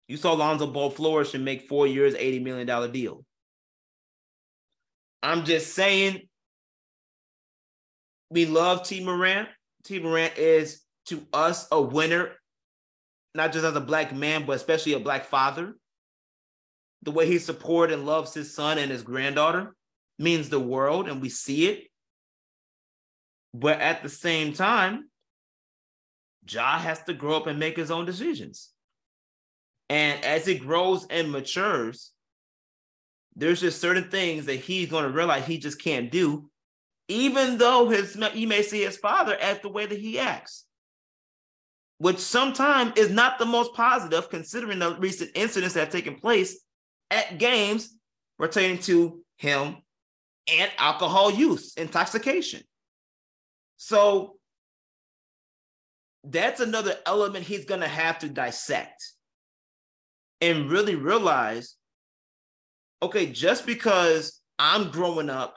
you 0.07 0.17
saw 0.17 0.33
Lonzo 0.33 0.67
Ball 0.67 0.89
flourish 0.89 1.33
and 1.33 1.45
make 1.45 1.67
four 1.67 1.87
years, 1.87 2.13
$80 2.15 2.43
million 2.43 2.91
deal. 2.91 3.25
I'm 5.23 5.45
just 5.45 5.73
saying, 5.73 6.21
we 8.29 8.45
love 8.45 8.83
Tee 8.83 9.03
Morant. 9.03 9.49
Tee 9.83 9.99
Morant 9.99 10.37
is 10.37 10.81
to 11.07 11.25
us 11.33 11.67
a 11.71 11.81
winner 11.81 12.31
not 13.35 13.51
just 13.51 13.65
as 13.65 13.75
a 13.75 13.81
black 13.81 14.15
man, 14.15 14.45
but 14.45 14.55
especially 14.55 14.93
a 14.93 14.99
black 14.99 15.25
father. 15.25 15.75
The 17.03 17.11
way 17.11 17.27
he 17.27 17.37
supports 17.37 17.93
and 17.93 18.05
loves 18.05 18.33
his 18.33 18.55
son 18.55 18.77
and 18.77 18.89
his 18.89 19.03
granddaughter 19.03 19.75
means 20.17 20.49
the 20.49 20.59
world, 20.59 21.07
and 21.07 21.21
we 21.21 21.29
see 21.29 21.67
it. 21.67 21.83
But 23.53 23.79
at 23.81 24.01
the 24.01 24.09
same 24.09 24.53
time, 24.53 25.09
Ja 26.47 26.77
has 26.77 27.01
to 27.03 27.13
grow 27.13 27.35
up 27.35 27.47
and 27.47 27.59
make 27.59 27.77
his 27.77 27.91
own 27.91 28.05
decisions. 28.05 28.71
And 29.89 30.23
as 30.23 30.45
he 30.45 30.57
grows 30.57 31.05
and 31.09 31.31
matures, 31.31 32.11
there's 33.35 33.61
just 33.61 33.81
certain 33.81 34.09
things 34.09 34.45
that 34.45 34.55
he's 34.55 34.89
going 34.89 35.03
to 35.03 35.11
realize 35.11 35.45
he 35.45 35.57
just 35.57 35.81
can't 35.81 36.11
do, 36.11 36.49
even 37.07 37.57
though 37.57 37.89
his 37.89 38.17
he 38.33 38.45
may 38.45 38.61
see 38.61 38.81
his 38.81 38.97
father 38.97 39.37
act 39.39 39.61
the 39.61 39.69
way 39.69 39.85
that 39.85 39.99
he 39.99 40.19
acts 40.19 40.65
which 41.97 42.19
sometimes 42.19 42.93
is 42.97 43.09
not 43.09 43.39
the 43.39 43.45
most 43.45 43.73
positive 43.73 44.29
considering 44.29 44.79
the 44.79 44.95
recent 44.95 45.31
incidents 45.35 45.73
that 45.73 45.81
have 45.81 45.89
taken 45.89 46.15
place 46.15 46.59
at 47.11 47.37
games 47.37 47.97
pertaining 48.37 48.79
to 48.79 49.23
him 49.37 49.77
and 50.47 50.71
alcohol 50.77 51.31
use, 51.31 51.73
intoxication. 51.75 52.61
So 53.77 54.35
that's 56.27 56.59
another 56.59 56.95
element 57.05 57.45
he's 57.45 57.65
going 57.65 57.81
to 57.81 57.87
have 57.87 58.19
to 58.19 58.29
dissect 58.29 59.03
and 60.41 60.69
really 60.69 60.95
realize 60.95 61.75
okay, 63.01 63.27
just 63.27 63.65
because 63.65 64.41
I'm 64.57 64.89
growing 64.89 65.29
up 65.29 65.55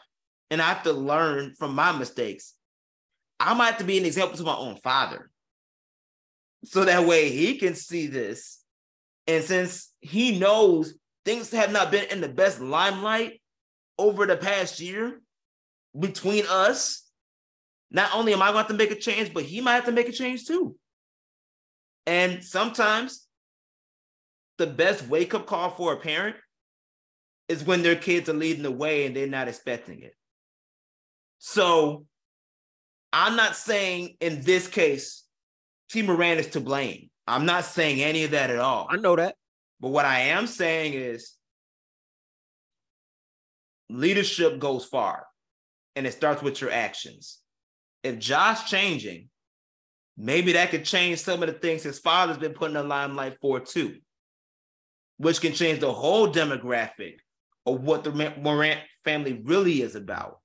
and 0.50 0.60
I 0.60 0.68
have 0.68 0.82
to 0.82 0.92
learn 0.92 1.54
from 1.58 1.74
my 1.74 1.92
mistakes, 1.92 2.54
I 3.40 3.54
might 3.54 3.66
have 3.66 3.78
to 3.78 3.84
be 3.84 3.96
an 3.96 4.04
example 4.04 4.36
to 4.36 4.44
my 4.44 4.56
own 4.56 4.76
father 4.76 5.30
so 6.64 6.84
that 6.84 7.06
way 7.06 7.30
he 7.30 7.56
can 7.56 7.74
see 7.74 8.06
this. 8.06 8.62
And 9.26 9.42
since 9.44 9.92
he 10.00 10.38
knows 10.38 10.94
things 11.24 11.50
have 11.52 11.72
not 11.72 11.90
been 11.90 12.06
in 12.10 12.20
the 12.20 12.28
best 12.28 12.60
limelight 12.60 13.40
over 13.98 14.26
the 14.26 14.36
past 14.36 14.80
year 14.80 15.20
between 15.98 16.44
us, 16.48 17.07
not 17.90 18.14
only 18.14 18.32
am 18.32 18.42
I 18.42 18.46
going 18.46 18.54
to 18.54 18.58
have 18.58 18.68
to 18.68 18.74
make 18.74 18.90
a 18.90 18.94
change, 18.94 19.32
but 19.32 19.44
he 19.44 19.60
might 19.60 19.74
have 19.74 19.86
to 19.86 19.92
make 19.92 20.08
a 20.08 20.12
change 20.12 20.46
too. 20.46 20.76
And 22.06 22.42
sometimes 22.42 23.26
the 24.58 24.66
best 24.66 25.06
wake 25.08 25.34
up 25.34 25.46
call 25.46 25.70
for 25.70 25.92
a 25.92 25.96
parent 25.96 26.36
is 27.48 27.64
when 27.64 27.82
their 27.82 27.96
kids 27.96 28.28
are 28.28 28.34
leading 28.34 28.62
the 28.62 28.70
way 28.70 29.06
and 29.06 29.16
they're 29.16 29.26
not 29.26 29.48
expecting 29.48 30.02
it. 30.02 30.14
So 31.38 32.04
I'm 33.12 33.36
not 33.36 33.56
saying 33.56 34.16
in 34.20 34.42
this 34.42 34.68
case 34.68 35.24
Tee 35.88 36.02
Morant 36.02 36.40
is 36.40 36.48
to 36.48 36.60
blame. 36.60 37.08
I'm 37.26 37.46
not 37.46 37.64
saying 37.64 38.02
any 38.02 38.24
of 38.24 38.32
that 38.32 38.50
at 38.50 38.58
all. 38.58 38.86
I 38.90 38.96
know 38.96 39.16
that. 39.16 39.36
But 39.80 39.88
what 39.88 40.04
I 40.04 40.20
am 40.20 40.46
saying 40.46 40.94
is 40.94 41.34
leadership 43.88 44.58
goes 44.58 44.84
far 44.84 45.26
and 45.96 46.06
it 46.06 46.12
starts 46.12 46.42
with 46.42 46.60
your 46.60 46.70
actions. 46.70 47.37
If 48.08 48.18
Josh 48.18 48.70
changing, 48.70 49.28
maybe 50.16 50.52
that 50.52 50.70
could 50.70 50.84
change 50.84 51.20
some 51.20 51.42
of 51.42 51.48
the 51.48 51.54
things 51.54 51.82
his 51.82 51.98
father's 51.98 52.38
been 52.38 52.54
putting 52.54 52.74
the 52.74 52.82
limelight 52.82 53.36
for 53.40 53.60
too, 53.60 53.98
which 55.18 55.40
can 55.40 55.52
change 55.52 55.80
the 55.80 55.92
whole 55.92 56.32
demographic 56.32 57.18
of 57.66 57.82
what 57.82 58.04
the 58.04 58.32
Morant 58.40 58.80
family 59.04 59.40
really 59.44 59.82
is 59.82 59.94
about 59.94 60.40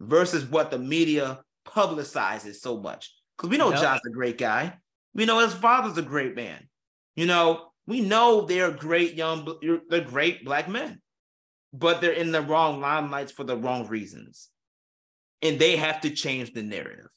versus 0.00 0.44
what 0.44 0.70
the 0.70 0.78
media 0.78 1.40
publicizes 1.66 2.56
so 2.56 2.80
much. 2.80 3.14
Because 3.36 3.50
we 3.50 3.56
know 3.58 3.70
yep. 3.70 3.80
Josh's 3.80 4.06
a 4.06 4.10
great 4.10 4.38
guy. 4.38 4.74
We 5.14 5.24
know 5.24 5.38
his 5.38 5.54
father's 5.54 5.98
a 5.98 6.02
great 6.02 6.34
man. 6.34 6.68
You 7.14 7.26
know, 7.26 7.68
we 7.86 8.00
know 8.00 8.42
they're 8.42 8.72
great 8.72 9.14
young, 9.14 9.48
they're 9.88 10.00
great 10.00 10.44
black 10.44 10.68
men, 10.68 11.00
but 11.72 12.00
they're 12.00 12.10
in 12.10 12.32
the 12.32 12.42
wrong 12.42 12.80
limelights 12.80 13.30
for 13.30 13.44
the 13.44 13.56
wrong 13.56 13.86
reasons. 13.86 14.48
And 15.42 15.58
they 15.58 15.76
have 15.76 16.00
to 16.02 16.10
change 16.10 16.52
the 16.52 16.62
narrative. 16.62 17.08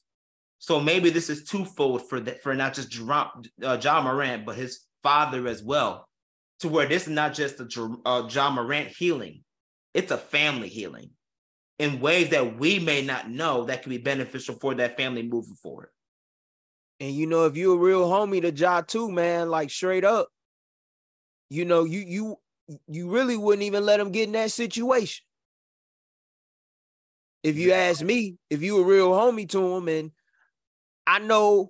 So 0.60 0.80
maybe 0.80 1.10
this 1.10 1.30
is 1.30 1.44
twofold 1.44 2.10
for 2.10 2.20
that, 2.22 2.42
for 2.42 2.54
not 2.56 2.74
just 2.74 2.90
John, 2.90 3.30
uh, 3.64 3.78
Ja 3.82 4.02
Morant, 4.02 4.46
but 4.46 4.56
his 4.56 4.82
father 5.04 5.48
as 5.48 5.64
well, 5.64 6.08
to 6.60 6.68
where 6.68 6.88
this 6.88 7.04
is 7.04 7.14
not 7.14 7.34
just 7.34 7.60
a 7.60 7.98
uh, 8.06 8.28
Ja 8.30 8.50
Morant 8.50 8.88
healing, 8.88 9.44
it's 9.94 10.12
a 10.12 10.18
family 10.18 10.68
healing 10.68 11.12
in 11.80 12.00
ways 12.00 12.30
that 12.30 12.58
we 12.58 12.80
may 12.80 13.04
not 13.04 13.30
know 13.30 13.66
that 13.66 13.84
can 13.84 13.92
be 13.92 13.98
beneficial 13.98 14.56
for 14.56 14.74
that 14.76 14.98
family 14.98 15.24
moving 15.24 15.56
forward. 15.56 15.90
And 17.00 17.12
you 17.12 17.28
know, 17.28 17.46
if 17.46 17.56
you're 17.56 17.76
a 17.76 17.80
real 17.80 18.08
homie 18.08 18.42
to 18.42 18.52
Ja 18.52 18.82
too, 18.82 19.12
man, 19.12 19.50
like 19.50 19.70
straight 19.70 20.04
up, 20.04 20.30
you 21.50 21.66
know, 21.66 21.84
you 21.84 22.00
you 22.00 22.36
you 22.88 23.10
really 23.10 23.38
wouldn't 23.38 23.64
even 23.64 23.86
let 23.86 24.00
him 24.00 24.12
get 24.12 24.24
in 24.24 24.34
that 24.34 24.52
situation. 24.52 25.24
If 27.48 27.56
you 27.58 27.72
ask 27.72 28.04
me, 28.04 28.36
if 28.50 28.62
you 28.62 28.78
a 28.82 28.84
real 28.84 29.12
homie 29.12 29.48
to 29.50 29.76
him, 29.76 29.88
and 29.88 30.12
I 31.06 31.20
know 31.20 31.70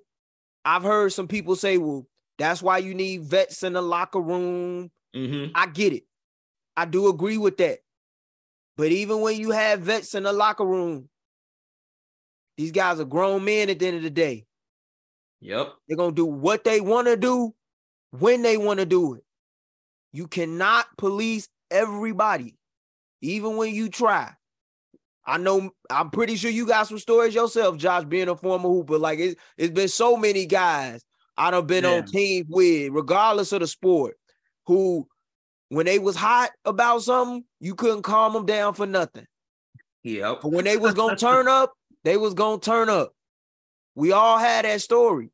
I've 0.65 0.81
heard 0.81 1.13
some 1.13 1.27
people 1.27 1.55
say, 1.55 1.77
well, 1.77 2.07
that's 2.39 2.63
why 2.63 2.79
you 2.79 2.95
need 2.95 3.23
vets 3.23 3.61
in 3.61 3.73
the 3.73 3.81
locker 3.81 4.19
room. 4.19 4.89
Mm-hmm. 5.15 5.51
I 5.53 5.67
get 5.67 5.93
it. 5.93 6.05
I 6.75 6.85
do 6.85 7.09
agree 7.09 7.37
with 7.37 7.57
that. 7.57 7.79
But 8.75 8.91
even 8.91 9.21
when 9.21 9.39
you 9.39 9.51
have 9.51 9.81
vets 9.81 10.15
in 10.15 10.23
the 10.23 10.33
locker 10.33 10.65
room, 10.65 11.09
These 12.57 12.71
guys 12.71 12.99
are 12.99 13.05
grown 13.05 13.45
men 13.45 13.69
at 13.69 13.79
the 13.79 13.87
end 13.87 13.97
of 13.97 14.03
the 14.03 14.09
day. 14.09 14.45
Yep. 15.41 15.73
They're 15.87 15.97
gonna 15.97 16.11
do 16.11 16.25
what 16.25 16.63
they 16.63 16.81
want 16.81 17.07
to 17.07 17.15
do 17.15 17.53
when 18.11 18.41
they 18.41 18.57
want 18.57 18.79
to 18.79 18.85
do 18.85 19.13
it. 19.13 19.23
You 20.11 20.27
cannot 20.27 20.87
police 20.97 21.47
everybody, 21.69 22.57
even 23.21 23.55
when 23.57 23.73
you 23.73 23.89
try. 23.89 24.33
I 25.27 25.37
know 25.37 25.71
I'm 25.89 26.09
pretty 26.09 26.37
sure 26.37 26.49
you 26.49 26.65
got 26.65 26.87
some 26.87 26.97
stories 26.97 27.35
yourself, 27.35 27.77
Josh, 27.77 28.05
being 28.05 28.29
a 28.29 28.35
former 28.35 28.69
hooper. 28.69 28.97
Like 28.97 29.19
it, 29.19 29.37
it's 29.57 29.73
been 29.73 29.89
so 29.89 30.15
many 30.15 30.45
guys 30.45 31.03
I 31.37 31.51
done 31.51 31.67
been 31.67 31.83
yeah. 31.83 31.91
on 31.91 32.05
teams 32.05 32.47
with, 32.49 32.91
regardless 32.93 33.51
of 33.51 33.59
the 33.59 33.67
sport, 33.67 34.17
who 34.65 35.07
when 35.69 35.85
they 35.85 35.99
was 35.99 36.15
hot 36.15 36.51
about 36.63 37.03
something, 37.03 37.43
you 37.59 37.75
couldn't 37.75 38.03
calm 38.03 38.33
them 38.33 38.45
down 38.45 38.73
for 38.73 38.87
nothing. 38.87 39.27
Yep. 40.03 40.39
But 40.41 40.51
when 40.51 40.63
they 40.63 40.77
was 40.77 40.93
gonna 40.93 41.15
turn 41.17 41.49
up, 41.49 41.73
they 42.05 42.15
was 42.15 42.33
gonna 42.33 42.59
turn 42.59 42.89
up. 42.89 43.11
We 43.95 44.13
all 44.13 44.37
had 44.37 44.63
that 44.63 44.81
story, 44.81 45.29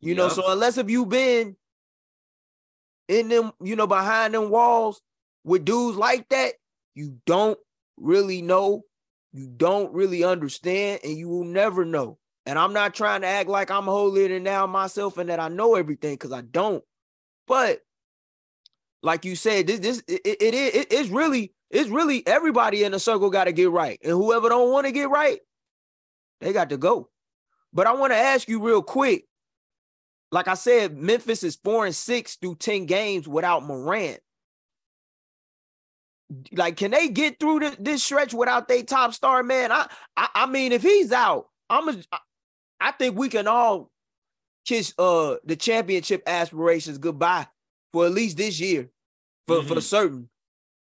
you 0.00 0.10
yep. 0.10 0.16
know. 0.16 0.28
So 0.28 0.50
unless 0.50 0.78
if 0.78 0.90
you 0.90 1.06
been 1.06 1.56
in 3.06 3.28
them, 3.28 3.52
you 3.62 3.76
know, 3.76 3.86
behind 3.86 4.34
them 4.34 4.50
walls 4.50 5.00
with 5.44 5.64
dudes 5.64 5.96
like 5.96 6.28
that, 6.30 6.54
you 6.96 7.18
don't 7.24 7.58
really 7.96 8.42
know 8.42 8.82
you 9.32 9.46
don't 9.46 9.92
really 9.92 10.24
understand 10.24 11.00
and 11.04 11.16
you 11.16 11.28
will 11.28 11.44
never 11.44 11.84
know. 11.84 12.18
And 12.46 12.58
I'm 12.58 12.72
not 12.72 12.94
trying 12.94 13.20
to 13.20 13.26
act 13.26 13.48
like 13.48 13.70
I'm 13.70 13.84
holier 13.84 14.28
than 14.28 14.42
now 14.42 14.66
myself 14.66 15.18
and 15.18 15.28
that 15.28 15.40
I 15.40 15.48
know 15.48 15.74
everything 15.74 16.14
because 16.14 16.32
I 16.32 16.40
don't. 16.40 16.82
But 17.46 17.82
like 19.02 19.24
you 19.24 19.36
said, 19.36 19.66
this 19.66 19.80
this 19.80 20.02
it, 20.08 20.22
it, 20.24 20.54
it 20.54 20.86
it's 20.90 21.10
really 21.10 21.52
it's 21.70 21.90
really 21.90 22.26
everybody 22.26 22.84
in 22.84 22.92
the 22.92 22.98
circle 22.98 23.30
got 23.30 23.44
to 23.44 23.52
get 23.52 23.70
right, 23.70 23.98
and 24.02 24.12
whoever 24.12 24.48
don't 24.48 24.72
want 24.72 24.86
to 24.86 24.92
get 24.92 25.10
right, 25.10 25.40
they 26.40 26.52
got 26.52 26.70
to 26.70 26.78
go. 26.78 27.10
But 27.72 27.86
I 27.86 27.92
want 27.92 28.12
to 28.12 28.18
ask 28.18 28.48
you 28.48 28.60
real 28.60 28.82
quick. 28.82 29.24
Like 30.30 30.48
I 30.48 30.54
said, 30.54 30.96
Memphis 30.96 31.42
is 31.42 31.56
four 31.56 31.86
and 31.86 31.94
six 31.94 32.36
through 32.36 32.56
ten 32.56 32.86
games 32.86 33.28
without 33.28 33.64
Morant 33.64 34.20
like 36.52 36.76
can 36.76 36.90
they 36.90 37.08
get 37.08 37.40
through 37.40 37.60
this, 37.60 37.76
this 37.78 38.04
stretch 38.04 38.34
without 38.34 38.68
their 38.68 38.82
top 38.82 39.14
star 39.14 39.42
man? 39.42 39.72
I, 39.72 39.86
I 40.16 40.28
i 40.34 40.46
mean 40.46 40.72
if 40.72 40.82
he's 40.82 41.12
out 41.12 41.48
i'm 41.70 41.88
a, 41.88 41.96
i 42.80 42.90
think 42.92 43.16
we 43.16 43.28
can 43.28 43.48
all 43.48 43.90
kiss 44.66 44.92
uh 44.98 45.36
the 45.44 45.56
championship 45.56 46.22
aspirations 46.26 46.98
goodbye 46.98 47.46
for 47.92 48.06
at 48.06 48.12
least 48.12 48.36
this 48.36 48.60
year 48.60 48.90
for 49.46 49.56
mm-hmm. 49.56 49.68
for 49.68 49.74
the 49.74 49.82
certain 49.82 50.28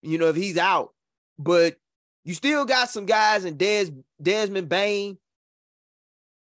you 0.03 0.19
know 0.19 0.29
if 0.29 0.37
he's 0.37 0.59
out. 0.59 0.93
But 1.39 1.77
you 2.25 2.35
still 2.35 2.65
got 2.67 2.91
some 2.91 3.07
guys 3.07 3.45
and 3.45 3.57
Des, 3.57 3.87
desmond 4.21 4.69
bane 4.69 5.19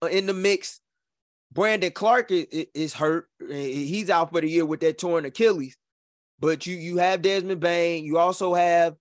uh, 0.02 0.06
in 0.06 0.26
the 0.26 0.34
mix. 0.34 0.80
Brandon 1.52 1.90
Clarke 1.90 2.30
is, 2.30 2.66
is 2.74 2.94
hurt. 2.94 3.28
He's 3.48 4.10
out 4.10 4.30
for 4.30 4.40
the 4.40 4.48
year 4.48 4.64
with 4.64 4.80
that 4.80 4.98
torn 4.98 5.24
achilles 5.24 5.76
but 6.40 6.66
you 6.66 6.76
you 6.76 6.96
have 6.96 7.22
Desmond 7.22 7.60
Bane. 7.60 8.04
You 8.04 8.18
also 8.18 8.54
have 8.54 8.96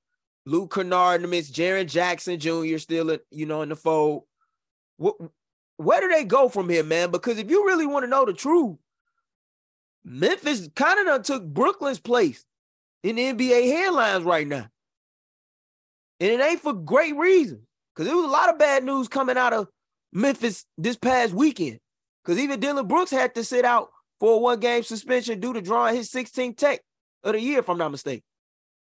Luke 0.45 0.73
Kennard 0.73 1.17
in 1.17 1.21
the 1.23 1.27
midst, 1.27 1.53
Jaren 1.53 1.87
Jackson 1.87 2.39
Jr. 2.39 2.77
still, 2.77 3.17
you 3.31 3.45
know, 3.45 3.61
in 3.61 3.69
the 3.69 3.75
fold. 3.75 4.23
What, 4.97 5.15
where 5.77 6.01
do 6.01 6.09
they 6.09 6.25
go 6.25 6.49
from 6.49 6.69
here, 6.69 6.83
man? 6.83 7.11
Because 7.11 7.37
if 7.37 7.49
you 7.49 7.65
really 7.65 7.85
want 7.85 8.03
to 8.03 8.09
know 8.09 8.25
the 8.25 8.33
truth, 8.33 8.77
Memphis 10.03 10.69
kind 10.75 11.07
of 11.07 11.23
took 11.23 11.45
Brooklyn's 11.45 11.99
place 11.99 12.43
in 13.03 13.15
the 13.15 13.33
NBA 13.33 13.71
headlines 13.71 14.23
right 14.23 14.47
now. 14.47 14.67
And 16.19 16.31
it 16.31 16.41
ain't 16.41 16.61
for 16.61 16.73
great 16.73 17.15
reason. 17.15 17.61
Because 17.95 18.07
there 18.07 18.15
was 18.15 18.25
a 18.25 18.29
lot 18.29 18.49
of 18.49 18.59
bad 18.59 18.83
news 18.83 19.07
coming 19.07 19.37
out 19.37 19.53
of 19.53 19.67
Memphis 20.11 20.65
this 20.77 20.97
past 20.97 21.33
weekend. 21.33 21.79
Because 22.23 22.39
even 22.39 22.59
Dillon 22.59 22.87
Brooks 22.87 23.11
had 23.11 23.35
to 23.35 23.43
sit 23.43 23.63
out 23.63 23.89
for 24.19 24.35
a 24.35 24.37
one 24.37 24.59
game 24.59 24.83
suspension 24.83 25.39
due 25.39 25.53
to 25.53 25.61
drawing 25.61 25.95
his 25.95 26.11
16th 26.11 26.57
tech 26.57 26.81
of 27.23 27.33
the 27.33 27.41
year, 27.41 27.59
if 27.59 27.69
I'm 27.69 27.77
not 27.77 27.91
mistaken. 27.91 28.23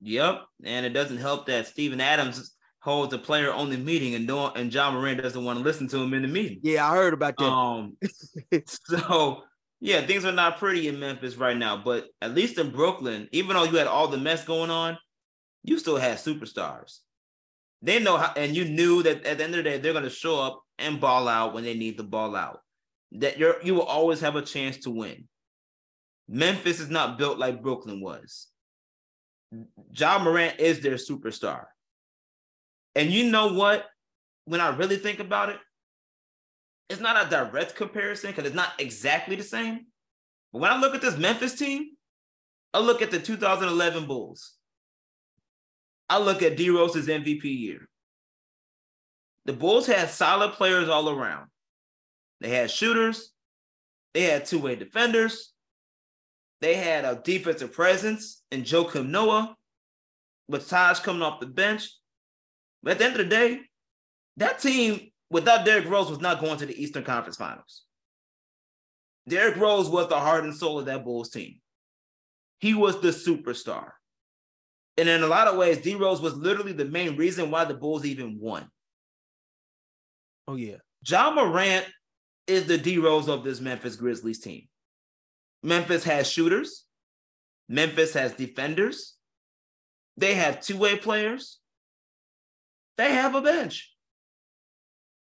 Yep, 0.01 0.41
and 0.63 0.85
it 0.85 0.89
doesn't 0.89 1.17
help 1.17 1.45
that 1.45 1.67
Steven 1.67 2.01
Adams 2.01 2.55
holds 2.79 3.13
a 3.13 3.17
player 3.17 3.53
only 3.53 3.77
meeting, 3.77 4.15
and 4.15 4.27
don't, 4.27 4.55
and 4.57 4.73
Ja 4.73 4.91
Morant 4.91 5.21
doesn't 5.21 5.43
want 5.43 5.59
to 5.59 5.63
listen 5.63 5.87
to 5.89 5.97
him 5.97 6.13
in 6.13 6.23
the 6.23 6.27
meeting. 6.27 6.59
Yeah, 6.63 6.89
I 6.89 6.95
heard 6.95 7.13
about 7.13 7.37
that. 7.37 7.45
Um, 7.45 7.97
so 8.65 9.43
yeah, 9.79 10.05
things 10.05 10.25
are 10.25 10.31
not 10.31 10.59
pretty 10.59 10.87
in 10.87 10.99
Memphis 10.99 11.37
right 11.37 11.57
now, 11.57 11.75
but 11.77 12.07
at 12.21 12.33
least 12.33 12.57
in 12.59 12.71
Brooklyn, 12.71 13.27
even 13.31 13.55
though 13.55 13.63
you 13.63 13.77
had 13.77 13.87
all 13.87 14.07
the 14.07 14.17
mess 14.17 14.45
going 14.45 14.69
on, 14.69 14.97
you 15.63 15.79
still 15.79 15.97
had 15.97 16.17
superstars. 16.17 16.99
They 17.81 17.99
know 17.99 18.17
how, 18.17 18.31
and 18.35 18.55
you 18.55 18.65
knew 18.65 19.01
that 19.03 19.25
at 19.25 19.39
the 19.39 19.43
end 19.43 19.55
of 19.55 19.57
the 19.57 19.69
day, 19.69 19.77
they're 19.79 19.93
going 19.93 20.03
to 20.03 20.11
show 20.11 20.39
up 20.39 20.61
and 20.77 21.01
ball 21.01 21.27
out 21.27 21.53
when 21.53 21.63
they 21.63 21.73
need 21.73 21.97
the 21.97 22.03
ball 22.03 22.35
out. 22.35 22.59
That 23.13 23.37
you're 23.37 23.61
you 23.63 23.73
will 23.73 23.83
always 23.83 24.21
have 24.21 24.35
a 24.35 24.41
chance 24.41 24.77
to 24.79 24.91
win. 24.91 25.27
Memphis 26.31 26.79
is 26.79 26.89
not 26.89 27.17
built 27.17 27.37
like 27.37 27.61
Brooklyn 27.61 27.99
was. 27.99 28.47
John 29.91 30.23
Morant 30.23 30.61
is 30.61 30.79
their 30.79 30.95
superstar. 30.95 31.65
And 32.95 33.09
you 33.11 33.29
know 33.29 33.53
what? 33.53 33.85
When 34.45 34.61
I 34.61 34.69
really 34.69 34.95
think 34.95 35.19
about 35.19 35.49
it, 35.49 35.57
it's 36.89 37.01
not 37.01 37.25
a 37.25 37.29
direct 37.29 37.75
comparison 37.75 38.31
because 38.31 38.45
it's 38.45 38.55
not 38.55 38.71
exactly 38.79 39.35
the 39.35 39.43
same. 39.43 39.87
But 40.53 40.59
when 40.59 40.71
I 40.71 40.79
look 40.79 40.95
at 40.95 41.01
this 41.01 41.17
Memphis 41.17 41.55
team, 41.55 41.89
I 42.73 42.79
look 42.79 43.01
at 43.01 43.11
the 43.11 43.19
2011 43.19 44.05
Bulls. 44.05 44.53
I 46.09 46.17
look 46.17 46.41
at 46.41 46.55
D 46.55 46.69
Rose's 46.69 47.07
MVP 47.07 47.43
year. 47.43 47.89
The 49.45 49.53
Bulls 49.53 49.85
had 49.85 50.09
solid 50.09 50.53
players 50.53 50.87
all 50.87 51.09
around. 51.09 51.47
They 52.39 52.49
had 52.49 52.71
shooters, 52.71 53.31
they 54.13 54.23
had 54.23 54.45
two 54.45 54.59
way 54.59 54.75
defenders, 54.75 55.50
they 56.61 56.75
had 56.75 57.05
a 57.05 57.21
defensive 57.23 57.73
presence 57.73 58.43
in 58.51 58.61
Joakim 58.61 59.09
Noah, 59.09 59.55
with 60.47 60.69
Taj 60.69 60.99
coming 60.99 61.21
off 61.21 61.39
the 61.39 61.47
bench. 61.47 61.89
But 62.83 62.91
at 62.91 62.97
the 62.99 63.05
end 63.05 63.13
of 63.13 63.29
the 63.29 63.35
day, 63.35 63.59
that 64.37 64.59
team 64.59 65.11
without 65.29 65.65
Derrick 65.65 65.89
Rose 65.89 66.09
was 66.09 66.19
not 66.19 66.39
going 66.39 66.57
to 66.57 66.65
the 66.65 66.81
Eastern 66.81 67.03
Conference 67.03 67.37
Finals. 67.37 67.83
Derrick 69.27 69.57
Rose 69.57 69.89
was 69.89 70.09
the 70.09 70.19
heart 70.19 70.43
and 70.43 70.55
soul 70.55 70.79
of 70.79 70.85
that 70.85 71.03
Bulls 71.03 71.29
team. 71.29 71.59
He 72.59 72.73
was 72.73 73.01
the 73.01 73.09
superstar. 73.09 73.91
And 74.97 75.07
in 75.07 75.23
a 75.23 75.27
lot 75.27 75.47
of 75.47 75.57
ways, 75.57 75.79
D 75.79 75.95
Rose 75.95 76.21
was 76.21 76.35
literally 76.35 76.73
the 76.73 76.85
main 76.85 77.15
reason 77.15 77.49
why 77.49 77.65
the 77.65 77.73
Bulls 77.73 78.05
even 78.05 78.37
won. 78.39 78.69
Oh, 80.47 80.55
yeah. 80.55 80.77
John 81.03 81.35
Morant 81.35 81.87
is 82.45 82.65
the 82.65 82.77
D 82.77 82.97
Rose 82.97 83.29
of 83.29 83.43
this 83.43 83.61
Memphis 83.61 83.95
Grizzlies 83.95 84.39
team. 84.39 84.67
Memphis 85.63 86.03
has 86.03 86.29
shooters. 86.29 86.85
Memphis 87.69 88.13
has 88.13 88.33
defenders. 88.33 89.15
They 90.17 90.35
have 90.35 90.61
two 90.61 90.77
way 90.77 90.97
players. 90.97 91.59
They 92.97 93.13
have 93.13 93.35
a 93.35 93.41
bench. 93.41 93.91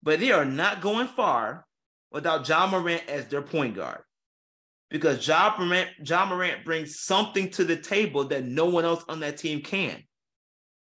But 0.03 0.21
they 0.21 0.33
are 0.33 0.45
not 0.45 0.81
going 0.81 1.09
far 1.09 1.67
without 2.11 2.49
Ja 2.49 2.67
Morant 2.67 3.03
as 3.09 3.27
their 3.27 3.43
point 3.43 3.77
guard. 3.77 4.03
Because 4.91 5.27
Ja 5.27 5.55
Morant, 5.59 5.91
Ja 6.05 6.27
Morant 6.27 6.65
brings 6.65 7.01
something 7.01 7.51
to 7.51 7.65
the 7.65 7.77
table 7.77 8.25
that 8.25 8.45
no 8.45 8.67
one 8.67 8.85
else 8.85 9.05
on 9.09 9.21
that 9.21 9.39
team 9.39 9.63
can. 9.63 10.03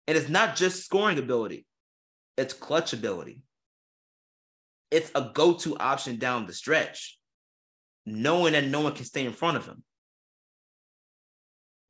And 0.07 0.17
it's 0.17 0.29
not 0.29 0.57
just 0.57 0.85
scoring 0.85 1.19
ability, 1.19 1.67
it's 2.37 2.55
clutch 2.55 2.93
ability. 2.93 3.43
It's 4.91 5.11
a 5.15 5.31
go 5.35 5.55
to 5.55 5.77
option 5.79 6.17
down 6.17 6.47
the 6.47 6.53
stretch 6.53 7.20
knowing 8.07 8.53
that 8.53 8.67
no 8.67 8.81
one 8.81 8.95
can 8.95 9.05
stay 9.05 9.25
in 9.25 9.33
front 9.33 9.57
of 9.57 9.67
him. 9.67 9.83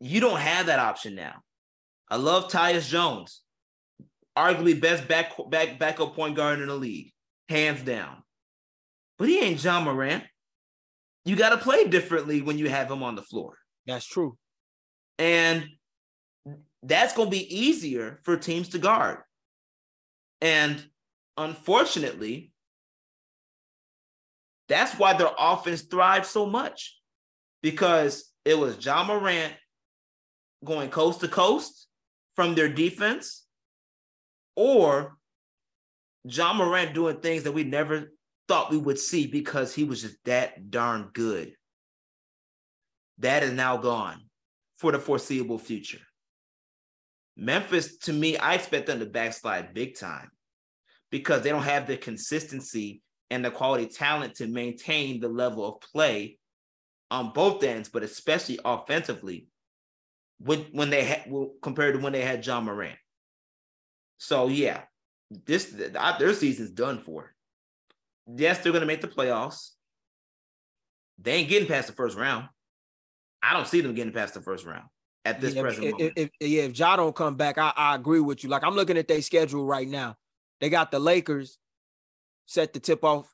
You 0.01 0.21
don't 0.21 0.41
have 0.41 0.67
that 0.67 0.79
option 0.79 1.15
now. 1.15 1.43
I 2.09 2.17
love 2.17 2.51
Tyus 2.51 2.89
Jones, 2.89 3.43
arguably 4.37 4.81
best 4.81 5.07
back, 5.07 5.33
back 5.51 5.79
backup 5.79 6.15
point 6.15 6.37
guard 6.37 6.61
in 6.61 6.69
the 6.69 6.75
league, 6.75 7.13
hands 7.49 7.83
down. 7.83 8.23
But 9.19 9.29
he 9.29 9.41
ain't 9.41 9.61
John 9.61 9.85
Morant. 9.85 10.25
You 11.25 11.37
got 11.37 11.51
to 11.51 11.59
play 11.59 11.87
differently 11.87 12.41
when 12.41 12.59
you 12.59 12.69
have 12.71 12.91
him 12.91 13.03
on 13.03 13.15
the 13.15 13.23
floor. 13.23 13.59
That's 13.87 14.07
true. 14.07 14.39
And 15.19 15.69
that's 16.83 17.13
going 17.13 17.27
to 17.27 17.37
be 17.37 17.59
easier 17.59 18.21
for 18.25 18.37
teams 18.37 18.71
to 18.71 18.79
guard. 18.79 19.19
And 20.41 20.83
unfortunately, 21.37 22.53
that's 24.71 24.97
why 24.97 25.13
their 25.13 25.33
offense 25.37 25.83
thrived 25.83 26.27
so 26.27 26.47
much 26.47 26.97
because 27.61 28.33
it 28.45 28.57
was 28.57 28.83
Ja 28.85 29.05
Morant 29.05 29.53
going 30.65 30.91
coast 30.91 31.21
to 31.21 31.29
coast 31.29 31.89
from 32.37 32.55
their 32.55 32.69
defense 32.69 33.45
or 34.55 35.17
Ja 36.25 36.55
Morant 36.55 36.95
doing 36.95 37.17
things 37.17 37.43
that 37.43 37.53
we 37.53 37.65
never 37.65 38.13
thought 38.47 38.71
we 38.71 38.79
would 38.79 38.99
see 38.99 39.27
because 39.27 39.75
he 39.75 39.83
was 39.83 40.03
just 40.03 40.17
that 40.25 40.71
darn 40.71 41.11
good. 41.13 41.53
That 43.19 43.43
is 43.43 43.53
now 43.53 43.77
gone 43.77 44.21
for 44.79 44.93
the 44.93 45.01
foreseeable 45.01 45.59
future. 45.59 46.01
Memphis, 47.37 47.99
to 47.99 48.13
me, 48.13 48.37
I 48.37 48.55
expect 48.55 48.87
them 48.87 49.01
to 49.01 49.07
backslide 49.07 49.75
big 49.75 49.99
time 49.99 50.31
because 51.11 51.43
they 51.43 51.51
don't 51.51 51.63
have 51.65 51.89
the 51.89 51.97
consistency 51.97 53.03
and 53.31 53.45
the 53.45 53.51
quality 53.51 53.87
talent 53.87 54.37
to 54.37 54.47
maintain 54.47 55.21
the 55.21 55.29
level 55.29 55.65
of 55.65 55.81
play 55.81 56.39
on 57.11 57.33
both 57.33 57.63
ends, 57.63 57.89
but 57.89 58.03
especially 58.03 58.59
offensively 58.65 59.49
when 60.39 60.61
when 60.73 60.91
they 60.91 61.05
had 61.05 61.33
compared 61.63 61.95
to 61.95 62.01
when 62.01 62.13
they 62.13 62.23
had 62.23 62.43
John 62.43 62.65
Moran. 62.65 62.97
So 64.19 64.49
yeah, 64.49 64.83
this 65.31 65.67
their 65.67 66.35
season's 66.35 66.71
done 66.71 66.99
for. 66.99 67.35
Yes, 68.27 68.59
they're 68.59 68.73
gonna 68.73 68.87
make 68.87 69.01
the 69.01 69.09
playoffs. 69.09 69.71
They 71.19 71.35
ain't 71.35 71.49
getting 71.49 71.69
past 71.69 71.87
the 71.87 71.93
first 71.93 72.17
round. 72.17 72.49
I 73.43 73.53
don't 73.53 73.67
see 73.67 73.81
them 73.81 73.95
getting 73.95 74.13
past 74.13 74.35
the 74.35 74.41
first 74.41 74.65
round 74.65 74.85
at 75.25 75.41
this 75.41 75.55
yeah, 75.55 75.63
present 75.63 75.87
if, 75.87 75.93
moment. 75.93 76.13
If, 76.17 76.31
if, 76.41 76.49
yeah, 76.49 76.63
if 76.63 76.79
Ja 76.79 76.97
don't 76.97 77.15
come 77.15 77.37
back, 77.37 77.59
I, 77.59 77.73
I 77.77 77.95
agree 77.95 78.21
with 78.21 78.43
you. 78.43 78.51
Like 78.51 78.65
I'm 78.65 78.75
looking 78.75 78.99
at 78.99 79.09
their 79.09 79.23
schedule 79.23 79.65
right 79.65 79.89
now. 79.89 80.17
They 80.61 80.69
got 80.69 80.91
the 80.91 80.99
Lakers 80.99 81.59
set 82.51 82.73
the 82.73 82.81
tip 82.81 83.05
off 83.05 83.33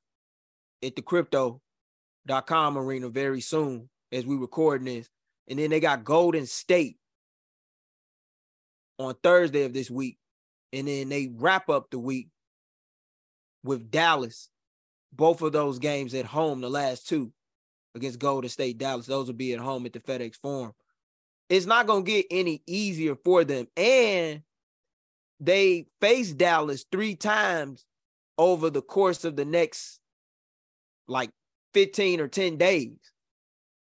at 0.85 0.95
the 0.95 1.01
crypto.com 1.01 2.77
arena 2.77 3.09
very 3.09 3.41
soon 3.41 3.89
as 4.13 4.27
we 4.27 4.37
recording 4.37 4.85
this. 4.85 5.09
And 5.49 5.59
then 5.59 5.71
they 5.71 5.81
got 5.81 6.05
Golden 6.05 6.45
State 6.45 6.99
on 8.99 9.15
Thursday 9.23 9.65
of 9.65 9.73
this 9.73 9.91
week. 9.91 10.19
And 10.75 10.87
then 10.87 11.09
they 11.09 11.31
wrap 11.35 11.71
up 11.71 11.89
the 11.91 11.99
week 11.99 12.29
with 13.65 13.91
Dallas. 13.91 14.51
Both 15.15 15.41
of 15.41 15.53
those 15.53 15.79
games 15.79 16.13
at 16.13 16.27
home, 16.27 16.61
the 16.61 16.69
last 16.69 17.09
two 17.09 17.33
against 17.95 18.19
Golden 18.19 18.51
State, 18.51 18.77
Dallas. 18.77 19.07
Those 19.07 19.29
will 19.29 19.35
be 19.35 19.55
at 19.55 19.61
home 19.61 19.87
at 19.87 19.95
the 19.95 20.01
FedEx 20.01 20.35
Forum. 20.37 20.75
It's 21.49 21.65
not 21.65 21.87
going 21.87 22.05
to 22.05 22.11
get 22.11 22.27
any 22.31 22.63
easier 22.67 23.17
for 23.25 23.45
them. 23.45 23.67
And 23.79 24.43
they 25.41 25.87
face 26.03 26.33
Dallas 26.33 26.85
three 26.93 27.15
times 27.15 27.87
over 28.39 28.71
the 28.71 28.83
course 28.83 29.25
of 29.25 29.37
the 29.37 29.45
next 29.45 30.01
like 31.09 31.31
15 31.75 32.21
or 32.21 32.29
10 32.29 32.57
days. 32.57 32.97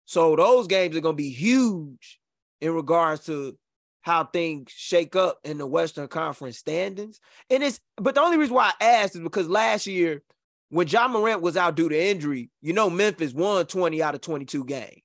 So 0.05 0.35
those 0.35 0.67
games 0.67 0.95
are 0.95 1.01
going 1.01 1.15
to 1.15 1.23
be 1.23 1.29
huge 1.29 2.19
in 2.61 2.73
regards 2.73 3.25
to 3.25 3.57
how 4.01 4.23
things 4.23 4.71
shake 4.73 5.15
up 5.15 5.39
in 5.43 5.57
the 5.57 5.67
Western 5.67 6.07
Conference 6.07 6.57
standings. 6.57 7.19
And 7.49 7.61
it's 7.61 7.79
but 7.97 8.15
the 8.15 8.21
only 8.21 8.37
reason 8.37 8.55
why 8.55 8.71
I 8.79 8.85
asked 8.85 9.15
is 9.15 9.21
because 9.21 9.49
last 9.49 9.85
year 9.85 10.23
when 10.69 10.87
John 10.87 11.11
Morant 11.11 11.41
was 11.41 11.57
out 11.57 11.75
due 11.75 11.89
to 11.89 12.01
injury, 12.01 12.49
you 12.61 12.73
know 12.73 12.89
Memphis 12.89 13.33
won 13.33 13.65
20 13.65 14.01
out 14.01 14.15
of 14.15 14.21
22 14.21 14.65
games. 14.65 15.01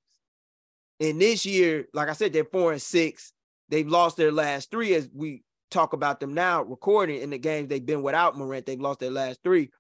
And 1.01 1.21
this 1.21 1.45
year, 1.45 1.87
like 1.93 2.09
I 2.09 2.13
said, 2.13 2.33
they're 2.33 2.45
four 2.45 2.73
and 2.73 2.83
six. 2.83 3.33
They've 3.69 3.89
lost 3.89 4.17
their 4.17 4.31
last 4.31 4.71
three 4.71 4.95
as 4.95 5.09
we 5.13 5.43
talk 5.73 5.93
about 5.93 6.21
them 6.21 6.35
now, 6.35 6.63
recording 6.63 7.21
in 7.21 7.31
the 7.31 7.39
games 7.39 7.69
they've 7.69 7.85
been 7.85 8.03
without 8.03 8.37
Morant. 8.37 8.67
They've 8.67 8.81
lost 8.81 9.01
their 9.01 9.11
last 9.11 9.41
three. 9.43 9.71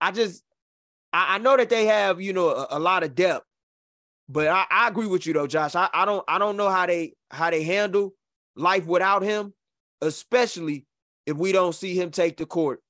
I 0.00 0.10
just 0.10 0.42
I, 1.12 1.36
I 1.36 1.38
know 1.38 1.56
that 1.56 1.70
they 1.70 1.86
have, 1.86 2.20
you 2.20 2.32
know, 2.32 2.50
a, 2.50 2.66
a 2.70 2.78
lot 2.78 3.04
of 3.04 3.14
depth, 3.14 3.46
but 4.28 4.48
I, 4.48 4.66
I, 4.70 4.88
agree 4.88 5.06
with 5.06 5.26
you 5.26 5.32
though, 5.32 5.46
Josh. 5.46 5.74
I, 5.74 5.88
I 5.94 6.04
don't 6.04 6.24
I 6.28 6.38
don't 6.38 6.56
know 6.56 6.68
how 6.68 6.86
they 6.86 7.14
how 7.30 7.50
they 7.50 7.62
handle 7.62 8.12
life 8.56 8.86
without 8.86 9.22
him, 9.22 9.54
especially 10.00 10.84
if 11.26 11.36
we 11.36 11.52
don't 11.52 11.74
see 11.74 11.98
him 11.98 12.10
take 12.10 12.36
the 12.36 12.46
court 12.46 12.80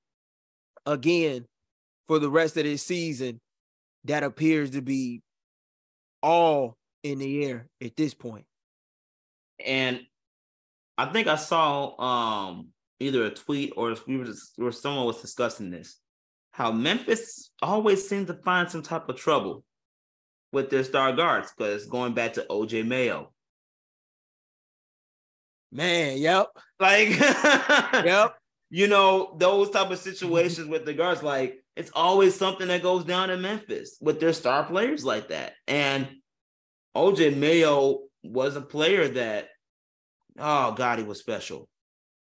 again 0.86 1.46
for 2.08 2.18
the 2.18 2.30
rest 2.30 2.56
of 2.56 2.64
this 2.64 2.82
season. 2.82 3.40
That 4.06 4.22
appears 4.22 4.70
to 4.70 4.82
be 4.82 5.22
all 6.22 6.76
in 7.02 7.18
the 7.18 7.44
air 7.46 7.68
at 7.82 7.96
this 7.96 8.12
point. 8.12 8.44
And 9.64 10.00
I 10.96 11.06
think 11.06 11.28
I 11.28 11.36
saw 11.36 12.00
um 12.00 12.68
either 13.00 13.24
a 13.24 13.30
tweet 13.30 13.72
or 13.76 13.94
we 14.06 14.16
were 14.16 14.24
just, 14.24 14.52
or 14.58 14.72
someone 14.72 15.06
was 15.06 15.20
discussing 15.20 15.70
this. 15.70 15.98
How 16.52 16.70
Memphis 16.70 17.50
always 17.62 18.08
seems 18.08 18.28
to 18.28 18.34
find 18.34 18.70
some 18.70 18.82
type 18.82 19.08
of 19.08 19.16
trouble 19.16 19.64
with 20.52 20.70
their 20.70 20.84
star 20.84 21.12
guards 21.12 21.52
because 21.56 21.86
going 21.86 22.14
back 22.14 22.34
to 22.34 22.46
OJ 22.48 22.86
Mayo. 22.86 23.32
Man, 25.72 26.18
yep. 26.18 26.48
Like, 26.78 27.08
yep. 27.18 28.36
You 28.70 28.86
know, 28.86 29.36
those 29.38 29.70
type 29.70 29.90
of 29.90 29.98
situations 29.98 30.68
with 30.68 30.84
the 30.84 30.94
guards, 30.94 31.22
like 31.22 31.58
it's 31.76 31.90
always 31.92 32.36
something 32.36 32.68
that 32.68 32.82
goes 32.82 33.04
down 33.04 33.30
in 33.30 33.42
Memphis 33.42 33.98
with 34.00 34.20
their 34.20 34.32
star 34.32 34.64
players 34.64 35.04
like 35.04 35.28
that. 35.28 35.54
And 35.66 36.08
OJ 36.96 37.36
Mayo 37.36 38.02
was 38.22 38.54
a 38.54 38.60
player 38.60 39.08
that, 39.08 39.48
oh 40.38 40.72
God, 40.72 40.98
he 40.98 41.04
was 41.04 41.18
special. 41.18 41.68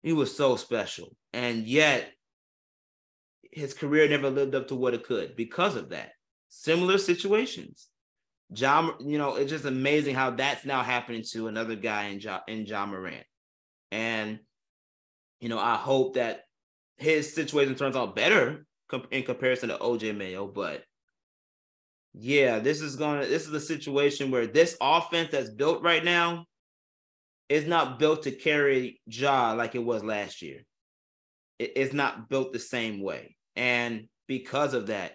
He 0.03 0.13
was 0.13 0.37
so 0.37 0.57
special. 0.57 1.17
And 1.33 1.67
yet 1.67 2.11
his 3.53 3.75
career 3.75 4.09
never 4.09 4.31
lived 4.31 4.55
up 4.55 4.69
to 4.69 4.75
what 4.75 4.95
it 4.95 5.05
could 5.05 5.37
because 5.37 5.77
of 5.77 5.91
that. 5.91 6.13
Similar 6.49 6.99
situations. 6.99 7.89
John, 8.53 8.95
you 9.01 9.19
know, 9.19 9.37
it's 9.37 9.51
just 9.51 9.67
amazing 9.67 10.15
how 10.15 10.31
that's 10.31 10.65
now 10.65 10.83
happening 10.83 11.23
to 11.33 11.49
another 11.49 11.77
guy 11.77 12.07
in 12.07 12.21
John 12.21 12.41
in 12.49 12.65
Ja 12.65 12.87
Morant. 12.87 13.27
And 13.91 14.39
you 15.41 15.49
know, 15.49 15.59
I 15.59 15.77
hope 15.77 16.15
that 16.15 16.41
his 16.97 17.35
situation 17.35 17.75
turns 17.75 17.97
out 17.97 18.17
better 18.17 18.67
in 19.11 19.23
comparison 19.23 19.69
to 19.69 19.77
OJ 19.77 20.17
Mayo, 20.17 20.47
but 20.47 20.83
yeah, 22.15 22.59
this 22.59 22.81
is 22.81 22.97
gonna 22.97 23.27
this 23.27 23.47
is 23.47 23.53
a 23.53 23.61
situation 23.61 24.31
where 24.31 24.47
this 24.47 24.77
offense 24.81 25.31
that's 25.31 25.51
built 25.51 25.83
right 25.83 26.05
now 26.05 26.47
is 27.49 27.67
not 27.67 27.99
built 27.99 28.25
to 28.25 28.31
carry 28.31 29.01
Ja 29.07 29.53
like 29.53 29.75
it 29.75 29.85
was 29.85 30.05
last 30.05 30.43
year. 30.43 30.65
It, 31.59 31.73
it's 31.77 31.95
not 31.95 32.29
built 32.29 32.53
the 32.53 32.59
same 32.59 33.03
way. 33.03 33.37
And 33.57 34.09
because 34.27 34.75
of 34.75 34.89
that, 34.89 35.13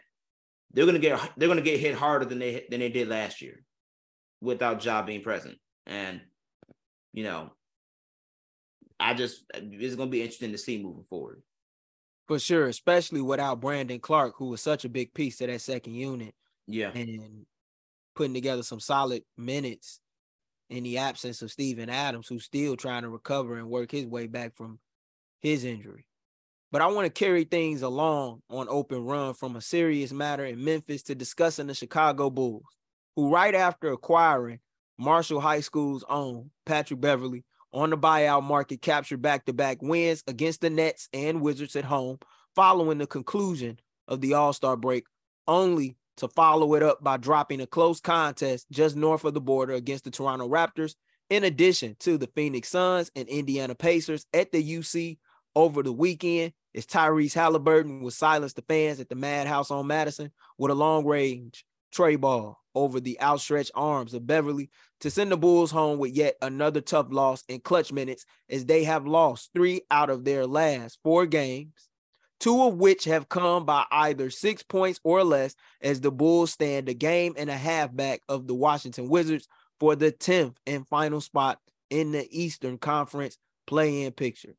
they're 0.74 0.86
gonna 0.86 1.00
get 1.00 1.20
they're 1.38 1.48
gonna 1.48 1.62
get 1.62 1.80
hit 1.80 1.96
harder 1.96 2.26
than 2.26 2.40
they 2.40 2.66
than 2.70 2.80
they 2.80 2.90
did 2.90 3.08
last 3.08 3.42
year 3.42 3.64
without 4.42 4.84
Ja 4.84 5.04
being 5.04 5.22
present. 5.22 5.58
And 5.86 6.22
you 7.14 7.24
know, 7.24 7.52
I 9.00 9.14
just 9.14 9.44
it's 9.54 9.96
gonna 9.96 10.10
be 10.10 10.22
interesting 10.22 10.52
to 10.52 10.58
see 10.58 10.82
moving 10.82 11.04
forward. 11.04 11.44
For 12.28 12.40
sure, 12.40 12.68
especially 12.68 13.22
without 13.22 13.60
Brandon 13.60 14.00
Clarke, 14.00 14.36
who 14.38 14.48
was 14.48 14.62
such 14.62 14.86
a 14.86 14.90
big 14.90 15.14
piece 15.14 15.38
to 15.38 15.48
that 15.48 15.62
second 15.62 15.94
unit. 15.94 16.34
Yeah. 16.68 16.92
And 16.96 17.46
putting 18.16 18.34
together 18.34 18.64
some 18.64 18.80
solid 18.80 19.24
minutes 19.38 20.00
in 20.70 20.84
the 20.84 20.98
absence 20.98 21.42
of 21.42 21.52
Steven 21.52 21.90
Adams, 21.90 22.28
who's 22.28 22.46
still 22.46 22.76
trying 22.76 23.04
to 23.04 23.10
recover 23.10 23.58
and 23.58 23.70
work 23.70 23.92
his 23.92 24.06
way 24.06 24.28
back 24.28 24.56
from 24.56 24.80
his 25.42 25.64
injury. 25.64 26.06
But 26.72 26.82
I 26.82 26.88
want 26.88 27.06
to 27.06 27.12
carry 27.12 27.44
things 27.44 27.84
along 27.84 28.42
on 28.50 28.68
open 28.70 29.06
run 29.06 29.36
from 29.36 29.56
a 29.56 29.62
serious 29.62 30.12
matter 30.12 30.46
in 30.46 30.64
Memphis 30.64 31.04
to 31.04 31.16
discussing 31.16 31.68
the 31.68 31.76
Chicago 31.76 32.30
Bulls, 32.30 32.66
who 33.16 33.32
right 33.32 33.54
after 33.54 33.92
acquiring 33.92 34.60
Marshall 34.98 35.42
High 35.42 35.60
School's 35.60 36.04
own 36.10 36.50
Patrick 36.66 37.00
Beverley 37.00 37.44
on 37.74 37.90
the 37.90 37.98
buyout 37.98 38.44
market 38.44 38.82
captured 38.82 39.22
back-to-back 39.22 39.82
wins 39.82 40.24
against 40.28 40.62
the 40.62 40.70
Nets 40.70 41.10
and 41.14 41.42
Wizards 41.42 41.76
at 41.76 41.86
home 41.86 42.18
following 42.56 43.00
the 43.00 43.08
conclusion 43.08 43.80
of 44.08 44.22
the 44.22 44.34
All-Star 44.34 44.78
break, 44.78 45.06
only 45.48 45.96
to 46.18 46.28
follow 46.28 46.74
it 46.76 46.84
up 46.84 47.04
by 47.04 47.18
dropping 47.18 47.62
a 47.62 47.68
close 47.68 48.00
contest 48.00 48.68
just 48.72 48.96
north 48.96 49.26
of 49.26 49.34
the 49.34 49.42
border 49.42 49.74
against 49.74 50.04
the 50.04 50.12
Toronto 50.12 50.48
Raptors, 50.48 50.96
in 51.30 51.44
addition 51.44 51.96
to 52.00 52.18
the 52.18 52.30
Phoenix 52.36 52.70
Suns 52.70 53.12
and 53.16 53.28
Indiana 53.28 53.76
Pacers 53.76 54.26
at 54.34 54.52
the 54.52 54.64
UC 54.64 55.18
over 55.56 55.84
the 55.84 55.94
weekend 55.94 56.54
is 56.74 56.86
Tyrese 56.86 57.34
Halliburton 57.34 58.02
will 58.02 58.12
silence 58.12 58.54
the 58.54 58.64
fans 58.68 59.00
at 59.00 59.10
the 59.10 59.16
Madhouse 59.16 59.72
on 59.72 59.88
Madison 59.88 60.32
with 60.58 60.72
a 60.72 60.76
long 60.76 61.06
range 61.06 61.66
trey 61.92 62.16
ball 62.16 62.60
over 62.76 63.00
the 63.00 63.20
outstretched 63.22 63.72
arms 63.76 64.14
of 64.14 64.26
Beverley 64.26 64.70
to 65.02 65.12
send 65.12 65.32
the 65.32 65.38
Bulls 65.38 65.70
home 65.70 66.00
with 66.00 66.12
yet 66.12 66.36
another 66.42 66.82
tough 66.82 67.08
loss 67.10 67.44
in 67.48 67.60
clutch 67.60 67.92
minutes 67.92 68.26
as 68.50 68.66
they 68.66 68.84
have 68.84 69.06
lost 69.06 69.52
three 69.54 69.82
out 69.92 70.10
of 70.10 70.26
their 70.26 70.48
last 70.48 70.98
four 71.04 71.28
games, 71.28 71.90
two 72.44 72.62
of 72.62 72.74
which 72.74 73.06
have 73.06 73.30
come 73.30 73.64
by 73.64 73.86
either 73.90 74.30
six 74.30 74.64
points 74.64 75.00
or 75.06 75.24
less 75.24 75.56
as 75.80 76.02
the 76.02 76.12
Bulls 76.12 76.52
stand 76.52 76.90
a 76.90 76.94
game 76.94 77.34
and 77.38 77.50
a 77.50 77.56
half 77.56 77.96
back 77.96 78.20
of 78.28 78.48
the 78.48 78.54
Washington 78.54 79.08
Wizards 79.08 79.48
for 79.80 79.96
the 79.96 80.12
10th 80.12 80.58
and 80.68 80.86
final 80.86 81.22
spot 81.22 81.60
in 81.90 82.12
the 82.12 82.28
Eastern 82.30 82.78
Conference 82.78 83.38
play-in 83.66 84.12
picture. 84.12 84.56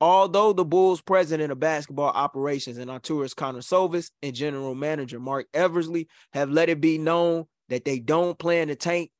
Although 0.00 0.54
the 0.54 0.64
Bulls 0.64 1.02
president 1.02 1.52
of 1.52 1.60
basketball 1.60 2.08
operations 2.08 2.78
and 2.78 2.90
Arturas 2.90 3.34
Karnisovas 3.34 4.10
and 4.22 4.34
general 4.34 4.74
manager 4.74 5.20
Marc 5.20 5.46
Eversley 5.52 6.08
have 6.32 6.48
let 6.48 6.70
it 6.70 6.80
be 6.80 6.96
known 6.96 7.44
that 7.68 7.84
they 7.84 7.98
don't 7.98 8.38
plan 8.38 8.68
to 8.68 8.76
tank 8.76 9.10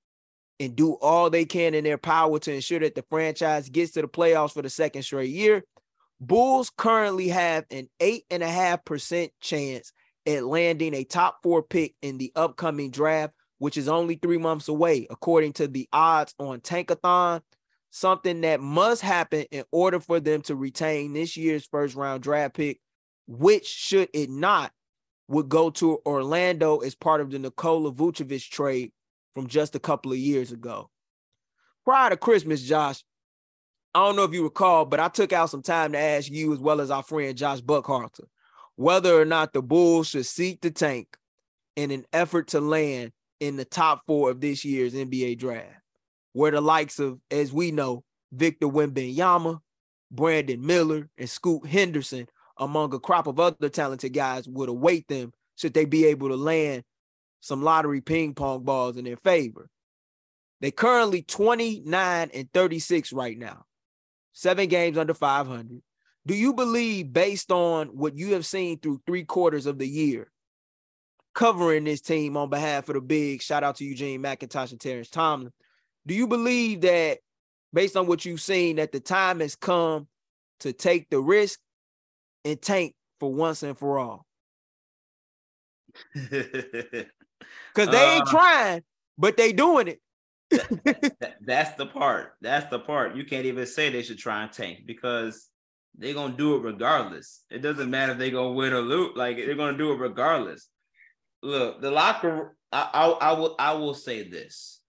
and 0.59 0.75
do 0.75 0.95
all 1.03 1.29
they 1.29 1.45
can 1.45 1.75
in 1.75 1.85
their 1.85 1.99
power 1.99 2.39
to 2.39 2.55
ensure 2.55 2.81
that 2.81 2.95
the 2.95 3.05
franchise 3.11 3.69
gets 3.69 3.93
to 3.93 4.01
the 4.01 4.09
playoffs 4.09 4.53
for 4.53 4.63
the 4.63 4.71
second 4.71 5.03
straight 5.03 5.29
year, 5.29 5.65
Bulls 6.21 6.71
currently 6.77 7.29
have 7.29 7.65
an 7.71 7.89
eight 7.99 8.25
and 8.31 8.43
a 8.43 8.49
half 8.49 8.85
percent 8.85 9.33
chance 9.41 9.93
at 10.27 10.45
landing 10.45 10.95
a 10.95 11.05
top 11.05 11.39
four 11.43 11.63
pick 11.63 11.95
in 12.03 12.19
the 12.19 12.33
upcoming 12.37 12.91
draft, 12.91 13.33
which 13.59 13.77
is 13.77 13.89
only 13.89 14.17
three 14.17 14.39
months 14.39 14.69
away, 14.69 15.07
according 15.11 15.55
to 15.55 15.67
the 15.67 15.89
odds 15.93 16.35
on 16.39 16.61
Tankathon 16.61 17.41
something 17.91 18.41
that 18.43 18.61
must 18.61 19.03
happen 19.03 19.45
in 19.51 19.65
order 19.73 20.01
for 20.01 20.21
them 20.21 20.43
to 20.43 20.55
retain 20.55 21.13
this 21.13 21.37
year's 21.37 21.67
first 21.67 21.95
round 21.95 22.23
draft 22.23 22.55
pick, 22.55 22.81
which 23.27 23.67
should 23.67 24.09
it 24.15 24.31
not, 24.31 24.73
would 25.29 25.49
go 25.49 25.71
to 25.71 25.99
Orlando 26.07 26.79
as 26.79 26.95
part 26.95 27.21
of 27.21 27.31
the 27.31 27.39
Nikola 27.39 27.93
Vucevic 27.93 28.49
trade 28.49 28.93
from 29.35 29.47
just 29.47 29.77
a 29.77 29.81
couple 29.81 30.13
of 30.13 30.19
years 30.19 30.51
ago. 30.51 30.91
Prior 31.85 32.11
to 32.11 32.17
Christmas, 32.17 32.63
Josh, 32.63 33.05
I 33.95 34.07
don't 34.07 34.17
know 34.17 34.25
if 34.25 34.33
you 34.33 34.45
recall, 34.45 34.85
but 34.85 35.01
I 35.01 35.09
took 35.09 35.33
out 35.33 35.51
some 35.51 35.63
time 35.63 35.93
to 35.93 35.99
ask 35.99 36.31
you 36.31 36.53
as 36.53 36.61
well 36.61 36.81
as 36.81 36.91
our 36.91 37.03
friend 37.03 37.37
Josh 37.37 37.61
Buckhalter 37.61 38.25
whether 38.81 39.21
or 39.21 39.27
not 39.27 39.53
the 39.53 39.61
Bulls 39.61 40.09
should 40.09 40.25
seek 40.25 40.63
the 40.63 40.71
tank 40.71 41.15
in 41.77 41.91
an 41.91 42.03
effort 42.15 42.49
to 42.49 42.63
land 42.63 43.13
in 43.39 43.57
the 43.57 43.65
top 43.67 44.01
four 44.07 44.31
of 44.31 44.41
this 44.41 44.65
year's 44.65 44.95
NBA 44.95 45.39
draft, 45.39 45.83
where 46.33 46.51
the 46.51 46.63
likes 46.63 46.99
of, 46.99 47.21
as 47.31 47.53
we 47.53 47.73
know, 47.73 48.05
Victor 48.33 48.69
Wembanyama, 48.69 49.61
Brandon 50.11 50.65
Miller, 50.65 51.11
and 51.19 51.29
Scoot 51.29 51.67
Henderson, 51.67 52.27
among 52.57 52.95
a 52.95 52.99
crop 52.99 53.27
of 53.27 53.39
other 53.39 53.69
talented 53.69 54.15
guys, 54.15 54.49
would 54.49 54.71
await 54.71 55.07
them 55.09 55.35
should 55.57 55.75
they 55.75 55.85
be 55.85 56.07
able 56.07 56.29
to 56.29 56.37
land 56.37 56.83
some 57.41 57.63
lottery 57.63 58.01
ping 58.01 58.33
pong 58.33 58.63
balls 58.65 58.97
in 58.97 59.05
their 59.05 59.19
favor. 59.19 59.69
They're 60.63 60.71
currently 60.71 61.21
29 61.21 62.31
and 62.33 62.53
36 62.55 63.13
right 63.13 63.39
now, 63.39 63.67
seven 64.33 64.69
games 64.69 64.99
under 64.99 65.15
500. 65.15 65.83
Do 66.27 66.35
you 66.35 66.53
believe, 66.53 67.13
based 67.13 67.51
on 67.51 67.89
what 67.89 68.17
you 68.17 68.35
have 68.35 68.47
seen 68.47 68.79
through 68.79 69.01
three 69.07 69.25
quarters 69.25 69.67
of 69.67 69.79
the 69.79 69.89
year, 69.89 70.31
covering 71.35 71.85
this 71.85 72.01
team 72.01 72.37
on 72.37 72.51
behalf 72.51 72.89
of 72.89 72.95
the 72.95 73.01
big 73.01 73.43
shout 73.43 73.65
out 73.65 73.77
to 73.77 73.85
Eugene 73.85 74.23
McIntosh 74.23 74.73
and 74.73 74.81
Terrence 74.81 75.09
Tomlin, 75.09 75.53
do 76.07 76.15
you 76.15 76.27
believe 76.27 76.83
that, 76.83 77.19
based 77.73 77.97
on 77.97 78.07
what 78.07 78.25
you've 78.25 78.41
seen, 78.41 78.77
that 78.77 78.93
the 78.93 79.01
time 79.01 79.41
has 79.41 79.57
come 79.57 80.09
to 80.61 80.73
take 80.73 81.09
the 81.09 81.21
risk 81.21 81.59
and 82.45 82.61
tank 82.61 82.95
for 83.19 83.33
once 83.33 83.63
and 83.63 83.79
for 83.79 83.99
all? 83.99 84.27
Because 87.75 87.91
they 87.91 88.15
ain't 88.15 88.29
uh, 88.29 88.31
trying, 88.31 88.83
but 89.17 89.37
they 89.37 89.53
doing 89.53 89.89
it. 89.89 90.01
That, 90.51 91.17
that, 91.21 91.37
that's 91.41 91.77
the 91.77 91.87
part. 91.87 92.33
That's 92.41 92.71
the 92.71 92.79
part. 92.79 93.17
You 93.17 93.25
can't 93.25 93.47
even 93.47 93.67
say 93.67 93.89
they 93.91 94.03
should 94.03 94.19
try 94.19 94.43
and 94.43 94.53
tank 94.53 94.81
because 94.87 95.49
they're 95.97 96.15
gonna 96.15 96.37
do 96.37 96.57
it 96.57 96.63
regardless. 96.63 97.45
It 97.51 97.61
doesn't 97.61 97.91
matter 97.91 98.13
if 98.13 98.19
they 98.19 98.31
gonna 98.31 98.53
win 98.53 98.73
or 98.73 98.81
lose. 98.81 99.17
Like 99.17 99.37
they're 99.37 99.55
gonna 99.55 99.79
do 99.79 99.93
it 99.93 99.99
regardless. 99.99 100.69
Look, 101.43 101.81
the 101.81 101.91
locker. 101.91 102.57
I, 102.73 102.89
I, 102.93 103.07
I 103.09 103.33
will. 103.33 103.57
I 103.59 103.75
will 103.75 103.95
say 103.95 104.29
this. 104.29 104.81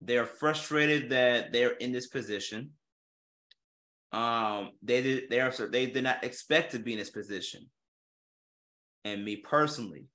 They're 0.00 0.26
frustrated 0.26 1.10
that 1.10 1.52
they're 1.52 1.70
in 1.70 1.92
this 1.92 2.06
position. 2.06 2.70
Um, 4.12 4.70
they 4.82 5.02
did. 5.02 5.24
They 5.30 5.40
are. 5.40 5.50
They 5.50 5.86
did 5.86 6.04
not 6.04 6.22
expect 6.24 6.72
to 6.72 6.78
be 6.78 6.92
in 6.92 6.98
this 6.98 7.10
position. 7.10 7.66
And 9.04 9.24
me 9.24 9.36
personally, 9.36 10.06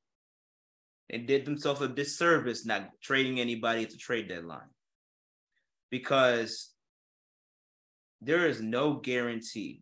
they 1.10 1.18
did 1.18 1.46
themselves 1.46 1.82
a 1.82 1.88
disservice 1.88 2.66
not 2.66 2.90
trading 3.02 3.40
anybody 3.40 3.84
at 3.84 3.90
the 3.90 3.98
trade 3.98 4.28
deadline 4.30 4.70
because 5.90 6.72
there 8.22 8.48
is 8.48 8.62
no 8.62 8.96
guarantee, 8.96 9.82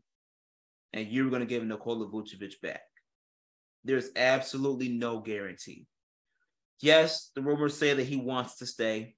and 0.93 1.07
you're 1.07 1.29
going 1.29 1.41
to 1.41 1.47
give 1.47 1.63
Nikola 1.63 2.07
Vucevic 2.07 2.61
back. 2.61 2.81
There's 3.83 4.09
absolutely 4.15 4.89
no 4.89 5.19
guarantee. 5.19 5.85
Yes, 6.79 7.31
the 7.35 7.41
rumors 7.41 7.75
say 7.75 7.93
that 7.93 8.03
he 8.03 8.17
wants 8.17 8.57
to 8.57 8.65
stay. 8.65 9.15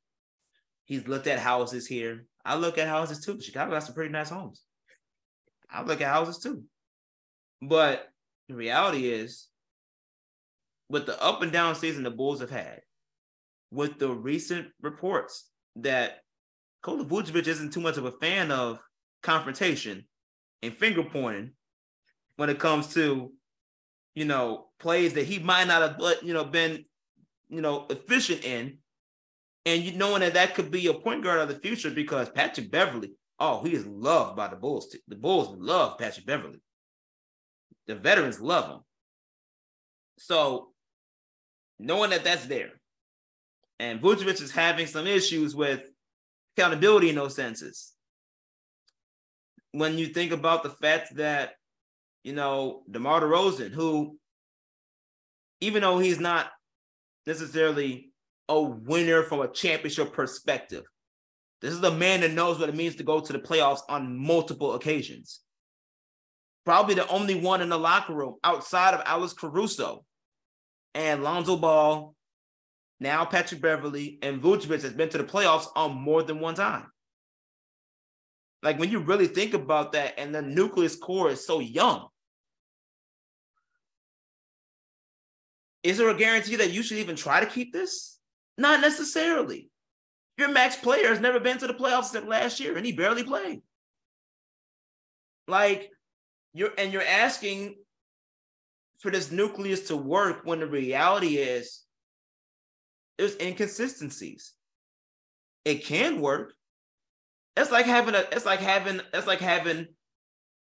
He's 0.85 1.07
looked 1.07 1.27
at 1.27 1.39
houses 1.39 1.85
here. 1.85 2.25
I 2.45 2.55
look 2.55 2.77
at 2.77 2.87
houses 2.87 3.23
too. 3.23 3.39
Chicago 3.39 3.71
got 3.71 3.83
some 3.83 3.93
pretty 3.93 4.11
nice 4.11 4.29
homes. 4.29 4.63
I 5.69 5.83
look 5.83 6.01
at 6.01 6.07
houses 6.07 6.41
too. 6.41 6.63
But 7.61 8.07
the 8.47 8.55
reality 8.55 9.09
is, 9.09 9.47
with 10.89 11.05
the 11.05 11.21
up 11.21 11.41
and 11.41 11.51
down 11.51 11.75
season 11.75 12.03
the 12.03 12.11
Bulls 12.11 12.41
have 12.41 12.49
had, 12.49 12.81
with 13.71 13.99
the 13.99 14.09
recent 14.09 14.67
reports 14.81 15.49
that 15.77 16.19
Kola 16.81 17.05
Vucevic 17.05 17.47
isn't 17.47 17.71
too 17.71 17.81
much 17.81 17.97
of 17.97 18.05
a 18.05 18.11
fan 18.11 18.51
of 18.51 18.79
confrontation 19.21 20.05
and 20.61 20.73
finger 20.73 21.03
pointing 21.03 21.51
when 22.37 22.49
it 22.49 22.59
comes 22.59 22.93
to, 22.93 23.31
you 24.15 24.25
know, 24.25 24.67
plays 24.79 25.13
that 25.13 25.25
he 25.25 25.39
might 25.39 25.67
not 25.67 25.81
have, 25.81 26.01
uh, 26.01 26.13
you 26.21 26.33
know, 26.33 26.45
been, 26.45 26.85
you 27.49 27.61
know, 27.61 27.85
efficient 27.89 28.43
in. 28.43 28.77
And 29.65 29.83
you 29.83 29.91
knowing 29.91 30.21
that 30.21 30.33
that 30.33 30.55
could 30.55 30.71
be 30.71 30.87
a 30.87 30.93
point 30.93 31.23
guard 31.23 31.41
of 31.41 31.49
the 31.49 31.59
future 31.59 31.91
because 31.91 32.29
Patrick 32.29 32.71
Beverley, 32.71 33.11
oh, 33.39 33.61
he 33.61 33.73
is 33.73 33.85
loved 33.85 34.37
by 34.37 34.47
the 34.47 34.55
Bulls. 34.55 34.95
The 35.07 35.15
Bulls 35.15 35.55
love 35.59 35.97
Patrick 35.97 36.25
Beverley. 36.25 36.61
The 37.85 37.95
veterans 37.95 38.39
love 38.39 38.69
him. 38.69 38.79
So 40.17 40.69
knowing 41.79 42.09
that 42.11 42.23
that's 42.23 42.45
there, 42.45 42.71
and 43.79 44.01
Vucevic 44.01 44.41
is 44.41 44.51
having 44.51 44.87
some 44.87 45.07
issues 45.07 45.55
with 45.55 45.81
accountability 46.55 47.09
in 47.09 47.15
those 47.15 47.35
senses 47.35 47.93
when 49.71 49.97
you 49.97 50.07
think 50.07 50.31
about 50.31 50.63
the 50.63 50.69
fact 50.69 51.15
that, 51.15 51.51
you 52.23 52.33
know, 52.33 52.83
DeMar 52.89 53.21
DeRozan, 53.21 53.71
who, 53.71 54.17
even 55.61 55.81
though 55.81 55.99
he's 55.99 56.19
not 56.19 56.47
necessarily 57.25 58.11
a 58.47 58.59
winner 58.59 59.23
from 59.23 59.41
a 59.41 59.47
championship 59.47 60.13
perspective, 60.13 60.83
this 61.61 61.73
is 61.73 61.83
a 61.83 61.91
man 61.91 62.21
that 62.21 62.31
knows 62.31 62.57
what 62.57 62.69
it 62.69 62.75
means 62.75 62.95
to 62.95 63.03
go 63.03 63.19
to 63.19 63.33
the 63.33 63.39
playoffs 63.39 63.81
on 63.89 64.17
multiple 64.17 64.73
occasions. 64.73 65.41
Probably 66.65 66.95
the 66.95 67.07
only 67.07 67.35
one 67.35 67.61
in 67.61 67.69
the 67.69 67.77
locker 67.77 68.13
room 68.13 68.35
outside 68.43 68.93
of 68.93 69.03
Alex 69.05 69.33
Caruso 69.33 70.05
and 70.93 71.23
Lonzo 71.23 71.57
Ball, 71.57 72.15
now 72.99 73.25
Patrick 73.25 73.61
Beverley, 73.61 74.19
and 74.21 74.41
Vucevic 74.41 74.81
has 74.81 74.93
been 74.93 75.09
to 75.09 75.17
the 75.17 75.23
playoffs 75.23 75.67
on 75.75 75.93
more 75.95 76.23
than 76.23 76.39
one 76.39 76.55
time. 76.55 76.87
Like 78.61 78.77
when 78.77 78.91
you 78.91 78.99
really 78.99 79.27
think 79.27 79.53
about 79.53 79.93
that, 79.93 80.15
and 80.17 80.35
the 80.35 80.41
nucleus 80.41 80.95
core 80.95 81.29
is 81.29 81.45
so 81.45 81.59
young. 81.59 82.07
Is 85.81 85.97
there 85.97 86.09
a 86.09 86.17
guarantee 86.17 86.57
that 86.57 86.71
you 86.71 86.83
should 86.83 86.97
even 86.97 87.15
try 87.15 87.39
to 87.39 87.45
keep 87.45 87.71
this? 87.71 88.19
Not 88.57 88.81
necessarily. 88.81 89.69
Your 90.37 90.49
max 90.49 90.75
player 90.75 91.07
has 91.07 91.21
never 91.21 91.39
been 91.39 91.57
to 91.59 91.67
the 91.67 91.73
playoffs 91.73 92.05
since 92.05 92.25
last 92.25 92.59
year, 92.59 92.75
and 92.75 92.85
he 92.85 92.91
barely 92.91 93.23
played. 93.23 93.61
Like 95.47 95.89
you're 96.53 96.71
and 96.77 96.91
you're 96.91 97.01
asking 97.01 97.75
for 98.99 99.11
this 99.11 99.31
nucleus 99.31 99.87
to 99.87 99.97
work 99.97 100.41
when 100.43 100.59
the 100.59 100.67
reality 100.67 101.37
is 101.37 101.83
there's 103.17 103.35
inconsistencies. 103.37 104.53
It 105.65 105.85
can 105.85 106.21
work, 106.21 106.53
it's 107.57 107.71
like 107.71 107.85
having 107.85 108.15
a 108.15 108.23
it's 108.31 108.45
like 108.45 108.59
having 108.59 109.01
it's 109.13 109.27
like 109.27 109.39
having 109.39 109.87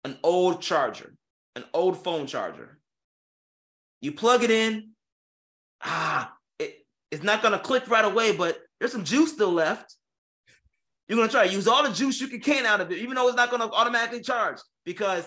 an 0.05 0.19
old 0.23 0.63
charger, 0.63 1.15
an 1.55 1.65
old 1.75 2.03
phone 2.03 2.27
charger. 2.27 2.79
You 4.01 4.13
plug 4.13 4.45
it 4.45 4.51
in, 4.51 4.91
ah, 5.83 6.33
it, 6.59 6.87
it's 7.11 7.23
not 7.23 7.43
gonna 7.43 7.59
click 7.59 7.89
right 7.89 8.05
away, 8.05 8.35
but 8.35 8.59
there's 8.79 8.93
some 8.93 9.05
juice 9.05 9.33
still 9.33 9.53
left. 9.53 9.95
You're 11.09 11.19
gonna 11.19 11.31
try 11.31 11.47
to 11.47 11.53
use 11.53 11.69
all 11.69 11.83
the 11.83 11.93
juice 11.93 12.21
you 12.21 12.29
can 12.39 12.65
out 12.67 12.81
of 12.81 12.91
it, 12.91 12.99
even 12.99 13.15
though 13.15 13.29
it's 13.29 13.37
not 13.37 13.51
gonna 13.51 13.71
automatically 13.71 14.23
charge 14.23 14.59
because 14.85 15.25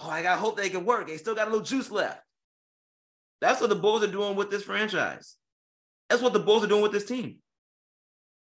oh, 0.00 0.10
I 0.10 0.22
gotta 0.22 0.40
hope 0.40 0.56
they 0.56 0.70
can 0.70 0.84
work. 0.84 1.06
They 1.06 1.16
still 1.16 1.34
got 1.34 1.46
a 1.46 1.50
little 1.50 1.64
juice 1.64 1.90
left. 1.90 2.20
That's 3.40 3.60
what 3.60 3.70
the 3.70 3.76
Bulls 3.76 4.02
are 4.02 4.08
doing 4.08 4.36
with 4.36 4.50
this 4.50 4.62
franchise. 4.62 5.36
That's 6.08 6.22
what 6.22 6.32
the 6.32 6.38
Bulls 6.38 6.64
are 6.64 6.68
doing 6.68 6.82
with 6.82 6.92
this 6.92 7.04
team. 7.04 7.38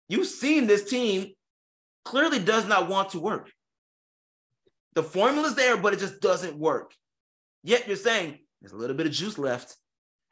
You've 0.09 0.27
seen 0.27 0.66
this 0.66 0.89
team 0.89 1.33
clearly 2.05 2.39
does 2.39 2.66
not 2.66 2.89
want 2.89 3.11
to 3.11 3.21
work. 3.21 3.51
The 4.95 5.03
formula's 5.03 5.55
there, 5.55 5.77
but 5.77 5.93
it 5.93 5.99
just 5.99 6.21
doesn't 6.21 6.57
work. 6.57 6.93
Yet 7.62 7.87
you're 7.87 7.97
saying 7.97 8.39
there's 8.61 8.73
a 8.73 8.77
little 8.77 8.97
bit 8.97 9.07
of 9.07 9.12
juice 9.12 9.39
left. 9.39 9.77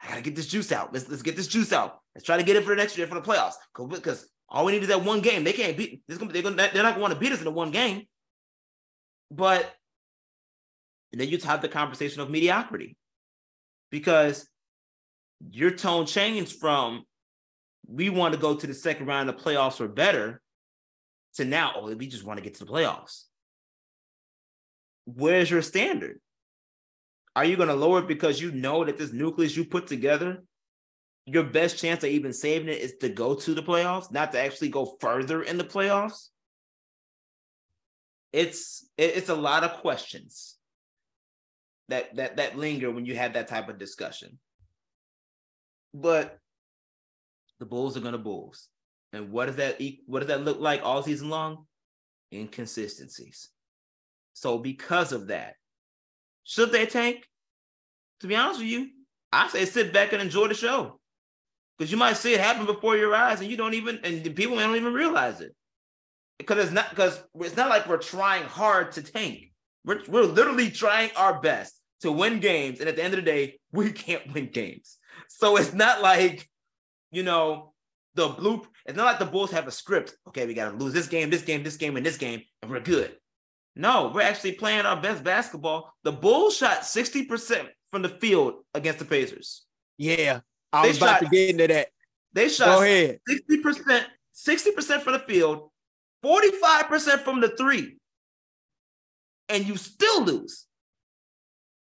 I 0.00 0.08
gotta 0.08 0.20
get 0.20 0.36
this 0.36 0.46
juice 0.46 0.72
out. 0.72 0.92
Let's 0.92 1.08
let's 1.08 1.22
get 1.22 1.36
this 1.36 1.46
juice 1.46 1.72
out. 1.72 2.00
Let's 2.14 2.26
try 2.26 2.36
to 2.36 2.42
get 2.42 2.56
it 2.56 2.64
for 2.64 2.70
the 2.70 2.76
next 2.76 2.98
year 2.98 3.06
for 3.06 3.14
the 3.14 3.20
playoffs. 3.20 3.54
Because 3.88 4.28
all 4.48 4.64
we 4.64 4.72
need 4.72 4.82
is 4.82 4.88
that 4.88 5.04
one 5.04 5.20
game. 5.20 5.44
They 5.44 5.52
can't 5.52 5.76
beat. 5.76 6.02
This 6.06 6.18
they're 6.18 6.42
gonna 6.42 6.56
they're 6.56 6.82
not 6.82 6.94
gonna 6.94 7.00
want 7.00 7.14
to 7.14 7.20
beat 7.20 7.32
us 7.32 7.38
in 7.38 7.44
the 7.44 7.50
one 7.50 7.70
game. 7.70 8.02
But 9.30 9.72
and 11.12 11.20
then 11.20 11.28
you 11.28 11.38
have 11.38 11.62
the 11.62 11.68
conversation 11.68 12.20
of 12.20 12.30
mediocrity 12.30 12.96
because 13.90 14.46
your 15.50 15.70
tone 15.70 16.06
changed 16.06 16.58
from 16.58 17.04
we 17.86 18.10
want 18.10 18.34
to 18.34 18.40
go 18.40 18.54
to 18.54 18.66
the 18.66 18.74
second 18.74 19.06
round 19.06 19.28
of 19.28 19.36
playoffs 19.36 19.80
or 19.80 19.88
better 19.88 20.40
to 21.34 21.44
now, 21.44 21.72
oh, 21.76 21.94
we 21.94 22.06
just 22.06 22.24
want 22.24 22.38
to 22.38 22.44
get 22.44 22.54
to 22.54 22.64
the 22.64 22.70
playoffs. 22.70 23.24
Where's 25.04 25.50
your 25.50 25.62
standard? 25.62 26.20
Are 27.34 27.44
you 27.44 27.56
going 27.56 27.68
to 27.68 27.74
lower 27.74 28.00
it 28.00 28.08
because 28.08 28.40
you 28.40 28.52
know 28.52 28.84
that 28.84 28.98
this 28.98 29.12
nucleus 29.12 29.56
you 29.56 29.64
put 29.64 29.86
together, 29.86 30.44
your 31.26 31.44
best 31.44 31.78
chance 31.78 32.04
of 32.04 32.10
even 32.10 32.32
saving 32.32 32.68
it 32.68 32.80
is 32.80 32.94
to 33.00 33.08
go 33.08 33.34
to 33.34 33.54
the 33.54 33.62
playoffs, 33.62 34.12
not 34.12 34.32
to 34.32 34.38
actually 34.38 34.68
go 34.68 34.96
further 35.00 35.42
in 35.42 35.58
the 35.58 35.64
playoffs? 35.64 36.28
it's 38.32 38.88
it's 38.96 39.28
a 39.28 39.34
lot 39.34 39.62
of 39.62 39.80
questions 39.80 40.56
that 41.88 42.14
that 42.16 42.36
that 42.36 42.56
linger 42.56 42.90
when 42.90 43.04
you 43.04 43.14
have 43.14 43.34
that 43.34 43.48
type 43.48 43.68
of 43.68 43.78
discussion. 43.78 44.38
But 45.94 46.38
the 47.60 47.66
Bulls 47.66 47.96
are 47.96 48.00
gonna 48.00 48.18
Bulls. 48.18 48.68
And 49.12 49.30
what 49.30 49.46
does 49.46 49.56
that 49.56 49.80
what 50.06 50.20
does 50.20 50.28
that 50.28 50.44
look 50.44 50.60
like 50.60 50.82
all 50.82 51.02
season 51.02 51.28
long? 51.28 51.66
Inconsistencies. 52.32 53.50
So 54.32 54.58
because 54.58 55.12
of 55.12 55.28
that, 55.28 55.54
should 56.44 56.72
they 56.72 56.86
tank? 56.86 57.28
To 58.20 58.26
be 58.26 58.36
honest 58.36 58.60
with 58.60 58.68
you, 58.68 58.88
I 59.32 59.48
say 59.48 59.64
sit 59.64 59.92
back 59.92 60.12
and 60.12 60.22
enjoy 60.22 60.48
the 60.48 60.54
show. 60.54 60.98
Because 61.76 61.90
you 61.90 61.98
might 61.98 62.16
see 62.16 62.34
it 62.34 62.40
happen 62.40 62.66
before 62.66 62.96
your 62.96 63.14
eyes 63.14 63.40
and 63.40 63.50
you 63.50 63.56
don't 63.56 63.74
even 63.74 63.98
and 64.04 64.22
people 64.36 64.56
don't 64.56 64.76
even 64.76 64.92
realize 64.92 65.40
it. 65.40 65.54
Because 66.38 66.58
it's 66.64 66.72
not 66.72 66.90
because 66.90 67.22
it's 67.34 67.56
not 67.56 67.68
like 67.68 67.88
we're 67.88 67.98
trying 67.98 68.44
hard 68.44 68.92
to 68.92 69.02
tank. 69.02 69.52
We're, 69.84 70.02
we're 70.08 70.22
literally 70.22 70.70
trying 70.70 71.10
our 71.16 71.40
best 71.40 71.74
to 72.00 72.12
win 72.12 72.40
games. 72.40 72.80
And 72.80 72.88
at 72.88 72.96
the 72.96 73.02
end 73.02 73.14
of 73.14 73.24
the 73.24 73.30
day, 73.30 73.58
we 73.72 73.90
can't 73.92 74.32
win 74.32 74.46
games. 74.46 74.98
So 75.28 75.56
it's 75.56 75.72
not 75.72 76.02
like, 76.02 76.48
you 77.10 77.22
know, 77.22 77.72
the 78.14 78.28
bloop. 78.28 78.66
it's 78.86 78.96
not 78.96 79.04
like 79.04 79.18
the 79.18 79.24
Bulls 79.26 79.50
have 79.52 79.66
a 79.66 79.70
script. 79.70 80.16
Okay, 80.28 80.46
we 80.46 80.54
got 80.54 80.70
to 80.70 80.76
lose 80.76 80.92
this 80.92 81.08
game, 81.08 81.30
this 81.30 81.42
game, 81.42 81.62
this 81.62 81.76
game, 81.76 81.96
and 81.96 82.04
this 82.04 82.16
game, 82.16 82.42
and 82.62 82.70
we're 82.70 82.80
good. 82.80 83.16
No, 83.74 84.12
we're 84.14 84.22
actually 84.22 84.52
playing 84.52 84.84
our 84.84 85.00
best 85.00 85.24
basketball. 85.24 85.94
The 86.04 86.12
Bulls 86.12 86.56
shot 86.56 86.80
60% 86.82 87.68
from 87.90 88.02
the 88.02 88.08
field 88.08 88.64
against 88.74 88.98
the 88.98 89.04
Pacers. 89.06 89.64
Yeah, 89.96 90.40
I 90.72 90.82
they 90.82 90.88
was 90.88 90.98
about 90.98 91.20
to 91.20 91.28
get 91.28 91.50
into 91.50 91.66
that. 91.68 91.88
They 92.32 92.48
shot 92.48 92.78
Go 92.78 92.82
ahead. 92.82 93.20
60%, 93.28 94.04
60% 94.34 95.02
from 95.02 95.12
the 95.14 95.18
field, 95.20 95.70
45% 96.24 97.20
from 97.20 97.40
the 97.40 97.48
three. 97.56 97.96
And 99.48 99.66
you 99.66 99.76
still 99.76 100.24
lose. 100.24 100.66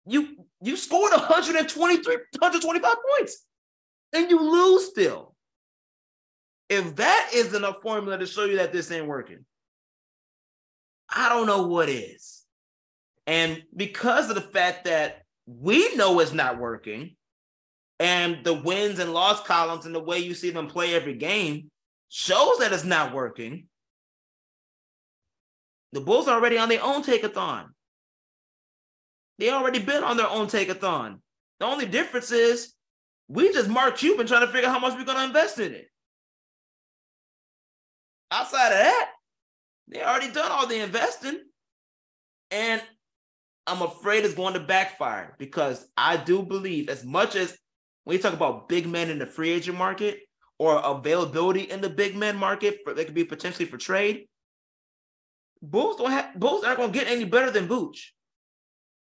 You 0.10 0.46
you 0.62 0.76
scored 0.76 1.12
123, 1.12 2.16
125 2.40 2.96
points, 3.10 3.46
and 4.12 4.30
you 4.30 4.40
lose 4.40 4.88
still. 4.88 5.36
If 6.68 6.96
that 6.96 7.30
isn't 7.34 7.64
a 7.64 7.76
formula 7.82 8.18
to 8.18 8.26
show 8.26 8.46
you 8.46 8.58
that 8.58 8.74
this 8.74 8.92
ain't 8.92 9.06
working, 9.06 9.46
I 11.14 11.30
don't 11.30 11.46
know 11.46 11.68
what 11.68 11.90
is. 11.90 12.44
And 13.28 13.62
because 13.76 14.30
of 14.30 14.36
the 14.36 14.42
fact 14.42 14.86
that 14.86 15.22
we 15.46 15.96
know 15.96 16.20
it's 16.20 16.34
not 16.34 16.58
working, 16.58 17.16
and 18.00 18.44
the 18.44 18.56
wins 18.56 18.98
and 18.98 19.14
loss 19.14 19.44
columns 19.44 19.86
and 19.86 19.94
the 19.94 20.04
way 20.04 20.18
you 20.18 20.34
see 20.34 20.50
them 20.50 20.68
play 20.68 20.96
every 20.96 21.16
game 21.16 21.70
shows 22.10 22.58
that 22.58 22.74
it's 22.74 22.84
not 22.84 23.14
working. 23.14 23.68
The 25.92 26.02
Bulls 26.02 26.28
are 26.28 26.36
already 26.36 26.58
on 26.58 26.70
their 26.70 26.84
own 26.84 27.04
take-a-thon. 27.04 27.74
They 29.40 29.50
already 29.50 29.80
been 29.80 30.04
on 30.04 30.18
their 30.18 30.28
own 30.28 30.48
take-a-thon. 30.48 31.22
The 31.60 31.66
only 31.66 31.86
difference 31.86 32.32
is 32.32 32.74
we 33.30 33.52
just 33.54 33.70
Mark 33.70 33.98
Cuban 33.98 34.28
trying 34.28 34.46
to 34.46 34.52
figure 34.52 34.68
out 34.68 34.74
how 34.74 34.80
much 34.80 34.98
we're 34.98 35.06
going 35.06 35.18
to 35.18 35.24
invest 35.24 35.60
in 35.60 35.74
it. 35.74 35.88
Outside 38.32 38.68
of 38.68 38.80
that, 38.80 39.12
they 39.88 40.04
already 40.04 40.32
done 40.32 40.52
all 40.52 40.68
the 40.68 40.80
investing. 40.80 41.40
And 42.52 42.82
I'm 43.66 43.82
afraid 43.82 44.26
it's 44.26 44.34
going 44.34 44.56
to 44.56 44.60
backfire 44.60 45.36
because 45.40 45.88
I 45.96 46.18
do 46.18 46.44
believe, 46.44 46.90
as 46.90 47.06
much 47.06 47.36
as 47.36 47.58
when 48.04 48.18
you 48.18 48.22
talk 48.22 48.34
about 48.34 48.68
big 48.68 48.88
men 48.88 49.10
in 49.10 49.20
the 49.20 49.26
free 49.26 49.52
agent 49.52 49.78
market 49.78 50.20
or 50.58 50.82
availability 50.84 51.62
in 51.62 51.80
the 51.80 51.90
big 51.90 52.16
men 52.16 52.36
market, 52.36 52.80
for, 52.84 52.94
they 52.94 53.06
could 53.06 53.14
be 53.14 53.24
potentially 53.24 53.66
for 53.66 53.78
trade. 53.78 54.28
Bulls 55.62 55.98
don't 55.98 56.12
have 56.12 56.38
Bulls 56.38 56.64
aren't 56.64 56.78
going 56.78 56.92
to 56.92 56.98
get 57.00 57.08
any 57.08 57.26
better 57.26 57.52
than 57.52 57.68
Vooch. 57.68 58.00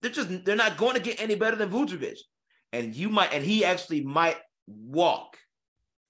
They're 0.02 0.12
just 0.12 0.46
they're 0.46 0.56
not 0.56 0.78
going 0.78 0.96
to 0.96 1.02
get 1.02 1.22
any 1.22 1.36
better 1.36 1.56
than 1.56 1.70
Vucevic, 1.70 2.18
and 2.72 2.96
you 2.96 3.10
might 3.10 3.34
and 3.34 3.44
he 3.44 3.66
actually 3.66 4.04
might 4.04 4.38
walk 4.68 5.38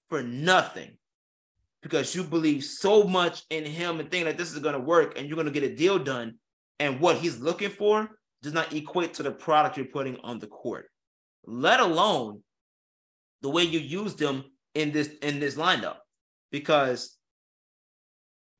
for 0.08 0.22
nothing 0.22 0.96
because 1.82 2.14
you 2.14 2.24
believe 2.24 2.64
so 2.64 3.04
much 3.04 3.42
in 3.50 3.64
him 3.64 4.00
and 4.00 4.10
think 4.10 4.24
that 4.24 4.36
this 4.36 4.52
is 4.52 4.58
going 4.58 4.74
to 4.74 4.80
work 4.80 5.16
and 5.16 5.26
you're 5.26 5.36
going 5.36 5.46
to 5.46 5.60
get 5.60 5.70
a 5.70 5.74
deal 5.74 5.98
done, 5.98 6.34
and 6.78 7.00
what 7.00 7.16
he's 7.16 7.38
looking 7.38 7.70
for 7.70 8.10
does 8.42 8.52
not 8.52 8.72
equate 8.72 9.14
to 9.14 9.22
the 9.22 9.30
product 9.30 9.76
you're 9.76 9.86
putting 9.86 10.16
on 10.22 10.38
the 10.38 10.46
court. 10.46 10.86
Let 11.46 11.80
alone 11.80 12.42
the 13.42 13.50
way 13.50 13.62
you 13.62 13.78
use 13.78 14.14
them 14.14 14.44
in 14.74 14.92
this 14.92 15.08
in 15.22 15.40
this 15.40 15.56
lineup 15.56 15.96
because 16.50 17.16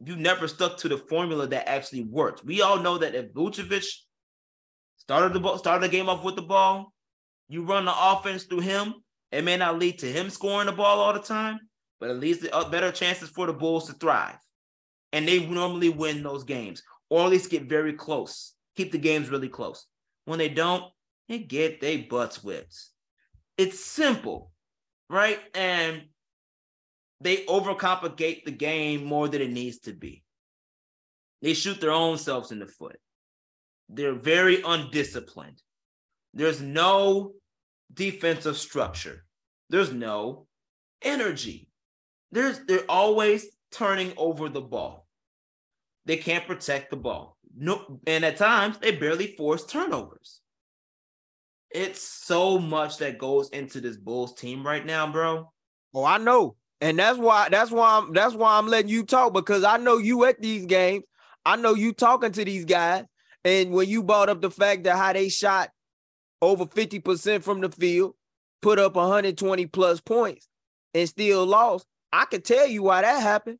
you 0.04 0.16
never 0.16 0.46
stuck 0.46 0.78
to 0.78 0.88
the 0.88 0.96
formula 0.96 1.46
that 1.48 1.68
actually 1.68 2.04
worked. 2.04 2.44
We 2.44 2.62
all 2.62 2.78
know 2.78 2.98
that 2.98 3.14
if 3.14 3.32
Vucevic 3.32 3.86
started 5.08 5.32
the 5.32 5.40
ball, 5.40 5.58
started 5.58 5.82
the 5.82 5.96
game 5.96 6.08
off 6.08 6.24
with 6.24 6.36
the 6.36 6.42
ball, 6.42 6.92
you 7.48 7.64
run 7.64 7.86
the 7.86 7.94
offense 7.96 8.44
through 8.44 8.60
him. 8.60 8.94
It 9.32 9.44
may 9.44 9.56
not 9.56 9.78
lead 9.78 9.98
to 10.00 10.06
him 10.06 10.30
scoring 10.30 10.66
the 10.66 10.72
ball 10.72 11.00
all 11.00 11.12
the 11.12 11.20
time, 11.20 11.60
but 12.00 12.10
at 12.10 12.20
least 12.20 12.42
the 12.42 12.68
better 12.70 12.90
chances 12.92 13.28
for 13.28 13.46
the 13.46 13.52
Bulls 13.52 13.86
to 13.86 13.92
thrive. 13.94 14.38
And 15.12 15.26
they 15.26 15.44
normally 15.46 15.88
win 15.88 16.22
those 16.22 16.44
games, 16.44 16.82
or 17.10 17.24
at 17.24 17.30
least 17.30 17.50
get 17.50 17.68
very 17.68 17.92
close, 17.92 18.54
keep 18.76 18.92
the 18.92 18.98
games 18.98 19.30
really 19.30 19.48
close. 19.48 19.86
When 20.24 20.38
they 20.38 20.48
don't, 20.48 20.84
they 21.28 21.38
get 21.38 21.80
their 21.80 21.98
butts 22.08 22.42
whipped. 22.42 22.76
It's 23.56 23.80
simple 23.80 24.52
right? 25.10 25.38
And 25.54 26.02
they 27.20 27.44
overcomplicate 27.46 28.44
the 28.44 28.50
game 28.50 29.04
more 29.04 29.28
than 29.28 29.42
it 29.42 29.50
needs 29.50 29.78
to 29.80 29.92
be. 29.92 30.22
They 31.42 31.54
shoot 31.54 31.80
their 31.80 31.92
own 31.92 32.18
selves 32.18 32.52
in 32.52 32.58
the 32.58 32.66
foot. 32.66 32.98
They're 33.88 34.14
very 34.14 34.62
undisciplined. 34.62 35.62
There's 36.34 36.60
no 36.60 37.32
defensive 37.92 38.56
structure. 38.56 39.24
There's 39.70 39.92
no 39.92 40.46
energy. 41.02 41.68
There's 42.32 42.60
they're 42.66 42.88
always 42.88 43.46
turning 43.72 44.12
over 44.16 44.48
the 44.48 44.60
ball. 44.60 45.06
They 46.04 46.16
can't 46.16 46.46
protect 46.46 46.90
the 46.90 46.96
ball. 46.96 47.36
No, 47.56 48.00
and 48.06 48.24
at 48.24 48.36
times 48.36 48.78
they 48.78 48.92
barely 48.92 49.34
force 49.36 49.64
turnovers. 49.64 50.40
It's 51.70 52.00
so 52.00 52.58
much 52.58 52.98
that 52.98 53.18
goes 53.18 53.50
into 53.50 53.80
this 53.80 53.96
Bulls 53.96 54.34
team 54.34 54.66
right 54.66 54.84
now, 54.84 55.10
bro. 55.10 55.52
Oh, 55.94 56.04
I 56.04 56.18
know. 56.18 56.56
And 56.80 56.98
that's 56.98 57.18
why 57.18 57.48
that's 57.50 57.70
why 57.70 57.98
I'm 57.98 58.12
that's 58.12 58.34
why 58.34 58.56
I'm 58.56 58.68
letting 58.68 58.90
you 58.90 59.04
talk 59.04 59.34
because 59.34 59.64
I 59.64 59.78
know 59.78 59.98
you 59.98 60.24
at 60.24 60.40
these 60.40 60.66
games. 60.66 61.04
I 61.44 61.56
know 61.56 61.74
you 61.74 61.92
talking 61.92 62.32
to 62.32 62.44
these 62.44 62.64
guys. 62.64 63.04
And 63.48 63.70
when 63.72 63.88
you 63.88 64.02
brought 64.02 64.28
up 64.28 64.42
the 64.42 64.50
fact 64.50 64.84
that 64.84 64.98
how 64.98 65.14
they 65.14 65.30
shot 65.30 65.70
over 66.42 66.66
50% 66.66 67.42
from 67.42 67.62
the 67.62 67.70
field, 67.70 68.14
put 68.60 68.78
up 68.78 68.94
120 68.94 69.66
plus 69.66 70.00
points, 70.00 70.46
and 70.92 71.08
still 71.08 71.46
lost, 71.46 71.86
I 72.12 72.26
can 72.26 72.42
tell 72.42 72.66
you 72.66 72.82
why 72.82 73.00
that 73.00 73.22
happened. 73.22 73.58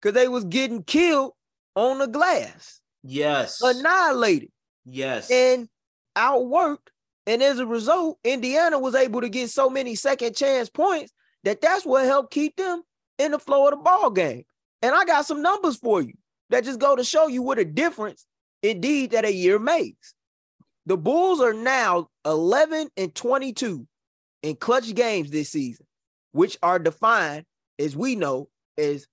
Because 0.00 0.14
they 0.14 0.28
was 0.28 0.44
getting 0.44 0.82
killed 0.82 1.32
on 1.74 1.98
the 1.98 2.08
glass. 2.08 2.80
Yes. 3.02 3.60
Annihilated. 3.62 4.50
Yes. 4.84 5.30
And 5.30 5.68
outworked 6.16 6.88
and 7.26 7.42
as 7.42 7.58
a 7.58 7.66
result, 7.66 8.18
Indiana 8.24 8.78
was 8.78 8.94
able 8.94 9.20
to 9.20 9.28
get 9.28 9.50
so 9.50 9.70
many 9.70 9.94
second 9.94 10.34
chance 10.34 10.68
points 10.68 11.12
that 11.44 11.60
that's 11.60 11.86
what 11.86 12.04
helped 12.04 12.32
keep 12.32 12.56
them 12.56 12.82
in 13.18 13.30
the 13.30 13.38
flow 13.38 13.66
of 13.66 13.70
the 13.70 13.76
ball 13.76 14.10
game. 14.10 14.44
And 14.82 14.94
I 14.94 15.04
got 15.04 15.24
some 15.24 15.40
numbers 15.40 15.76
for 15.76 16.02
you 16.02 16.14
that 16.50 16.64
just 16.64 16.80
go 16.80 16.96
to 16.96 17.04
show 17.04 17.28
you 17.28 17.42
what 17.42 17.58
a 17.58 17.64
difference 17.64 18.26
indeed 18.62 19.10
that 19.10 19.24
a 19.24 19.32
year 19.32 19.58
makes. 19.58 20.14
The 20.86 20.96
Bulls 20.96 21.40
are 21.40 21.52
now 21.52 22.08
11 22.24 22.88
and 22.96 23.14
22 23.14 23.86
in 24.42 24.56
clutch 24.56 24.94
games 24.94 25.30
this 25.30 25.50
season, 25.50 25.86
which 26.32 26.58
are 26.62 26.78
defined, 26.78 27.44
as 27.78 27.96
we 27.96 28.16
know, 28.16 28.48
as 28.76 29.06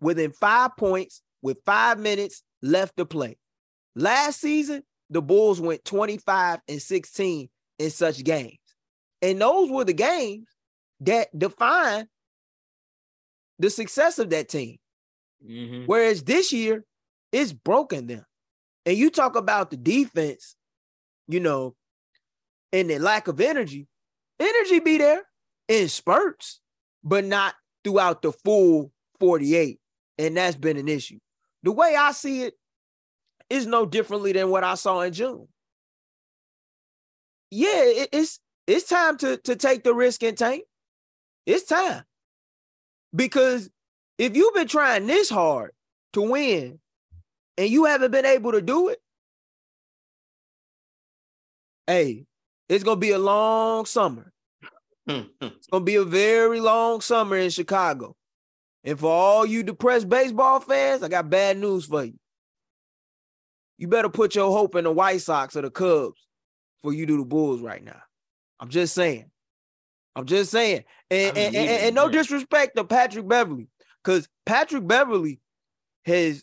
within 0.00 0.32
five 0.32 0.76
points 0.76 1.22
with 1.42 1.58
five 1.64 1.98
minutes 1.98 2.42
left 2.62 2.96
to 2.96 3.04
play. 3.04 3.36
Last 3.94 4.40
season, 4.40 4.82
the 5.10 5.22
Bulls 5.22 5.60
went 5.60 5.84
25 5.84 6.60
and 6.68 6.82
16 6.82 7.48
in 7.78 7.90
such 7.90 8.22
games. 8.22 8.58
And 9.22 9.40
those 9.40 9.70
were 9.70 9.84
the 9.84 9.92
games 9.92 10.46
that 11.00 11.36
define 11.36 12.06
the 13.58 13.70
success 13.70 14.18
of 14.18 14.30
that 14.30 14.48
team. 14.48 14.76
Mm-hmm. 15.44 15.84
Whereas 15.86 16.22
this 16.22 16.52
year, 16.52 16.84
it's 17.32 17.52
broken 17.52 18.06
them. 18.06 18.24
And 18.86 18.96
you 18.96 19.10
talk 19.10 19.36
about 19.36 19.70
the 19.70 19.76
defense, 19.76 20.56
you 21.28 21.40
know, 21.40 21.74
and 22.72 22.88
the 22.88 22.98
lack 22.98 23.28
of 23.28 23.40
energy. 23.40 23.86
Energy 24.40 24.80
be 24.80 24.98
there 24.98 25.22
in 25.68 25.88
spurts, 25.88 26.60
but 27.04 27.24
not 27.24 27.54
throughout 27.84 28.22
the 28.22 28.32
full 28.32 28.92
48. 29.20 29.78
And 30.18 30.36
that's 30.36 30.56
been 30.56 30.78
an 30.78 30.88
issue. 30.88 31.18
The 31.62 31.72
way 31.72 31.96
I 31.96 32.12
see 32.12 32.42
it 32.42 32.54
is 33.50 33.66
no 33.66 33.84
differently 33.84 34.32
than 34.32 34.50
what 34.50 34.64
I 34.64 34.76
saw 34.76 35.00
in 35.00 35.12
June 35.12 35.48
yeah, 37.50 37.82
it, 37.84 38.08
it's 38.12 38.40
it's 38.66 38.88
time 38.88 39.16
to 39.18 39.36
to 39.38 39.56
take 39.56 39.84
the 39.84 39.94
risk 39.94 40.22
and 40.22 40.36
tank. 40.36 40.64
It's 41.44 41.64
time 41.64 42.02
because 43.14 43.70
if 44.18 44.36
you've 44.36 44.54
been 44.54 44.68
trying 44.68 45.06
this 45.06 45.30
hard 45.30 45.72
to 46.14 46.22
win 46.22 46.80
and 47.58 47.68
you 47.68 47.84
haven't 47.84 48.10
been 48.10 48.26
able 48.26 48.52
to 48.52 48.62
do 48.62 48.88
it, 48.88 48.98
hey, 51.86 52.26
it's 52.68 52.84
gonna 52.84 52.96
be 52.96 53.10
a 53.10 53.18
long 53.18 53.86
summer. 53.86 54.32
it's 55.06 55.66
gonna 55.70 55.84
be 55.84 55.96
a 55.96 56.04
very 56.04 56.60
long 56.60 57.00
summer 57.00 57.36
in 57.36 57.50
Chicago. 57.50 58.16
And 58.84 58.98
for 58.98 59.10
all 59.10 59.44
you 59.44 59.62
depressed 59.62 60.08
baseball 60.08 60.60
fans, 60.60 61.02
I 61.02 61.08
got 61.08 61.28
bad 61.30 61.58
news 61.58 61.86
for 61.86 62.04
you. 62.04 62.18
You 63.78 63.88
better 63.88 64.08
put 64.08 64.34
your 64.34 64.50
hope 64.50 64.74
in 64.74 64.84
the 64.84 64.92
White 64.92 65.20
Sox 65.20 65.56
or 65.56 65.62
the 65.62 65.70
Cubs 65.70 66.26
for 66.82 66.92
you 66.92 67.04
do 67.04 67.18
the 67.18 67.24
Bulls 67.24 67.60
right 67.60 67.82
now. 67.82 68.00
I'm 68.60 68.68
just 68.68 68.94
saying. 68.94 69.30
I'm 70.14 70.24
just 70.24 70.50
saying. 70.50 70.84
And, 71.10 71.36
I 71.36 71.40
mean, 71.40 71.46
and, 71.46 71.56
and, 71.56 71.68
and, 71.68 71.94
no 71.94 72.08
disrespect 72.08 72.76
to 72.76 72.84
Patrick 72.84 73.28
Beverley, 73.28 73.68
because 74.02 74.28
Patrick 74.46 74.86
Beverley 74.86 75.40
has 76.06 76.42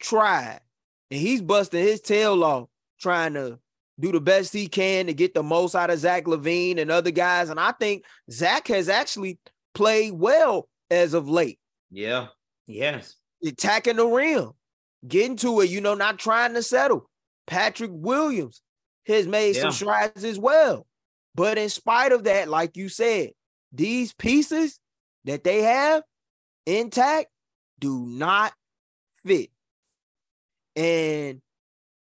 tried 0.00 0.60
and 1.10 1.20
he's 1.20 1.42
busting 1.42 1.82
his 1.82 2.00
tail 2.00 2.42
off 2.44 2.68
trying 2.98 3.34
to 3.34 3.58
do 3.98 4.12
the 4.12 4.20
best 4.20 4.52
he 4.52 4.66
can 4.66 5.06
to 5.06 5.14
get 5.14 5.34
the 5.34 5.42
most 5.42 5.74
out 5.74 5.90
of 5.90 5.98
Zach 5.98 6.24
LaVine 6.24 6.78
and 6.78 6.90
other 6.90 7.10
guys. 7.10 7.50
And 7.50 7.60
I 7.60 7.72
think 7.72 8.04
Zach 8.30 8.68
has 8.68 8.88
actually 8.88 9.38
played 9.74 10.12
well 10.12 10.68
as 10.90 11.14
of 11.14 11.28
late. 11.28 11.58
Yeah. 11.90 12.28
Yes. 12.66 13.16
Attacking 13.44 13.96
the 13.96 14.06
rim, 14.06 14.52
getting 15.06 15.36
to 15.36 15.60
it, 15.60 15.70
you 15.70 15.80
know, 15.80 15.94
not 15.94 16.18
trying 16.18 16.54
to 16.54 16.62
settle. 16.62 17.08
Patrick 17.46 17.90
Williams 17.92 18.62
has 19.06 19.26
made 19.26 19.56
yeah. 19.56 19.62
some 19.62 19.72
strides 19.72 20.24
as 20.24 20.38
well. 20.38 20.86
But 21.34 21.58
in 21.58 21.68
spite 21.68 22.12
of 22.12 22.24
that, 22.24 22.48
like 22.48 22.76
you 22.76 22.88
said, 22.88 23.30
these 23.72 24.12
pieces 24.12 24.78
that 25.24 25.44
they 25.44 25.62
have 25.62 26.02
intact 26.66 27.28
do 27.78 28.04
not 28.06 28.52
fit. 29.24 29.50
And 30.80 31.42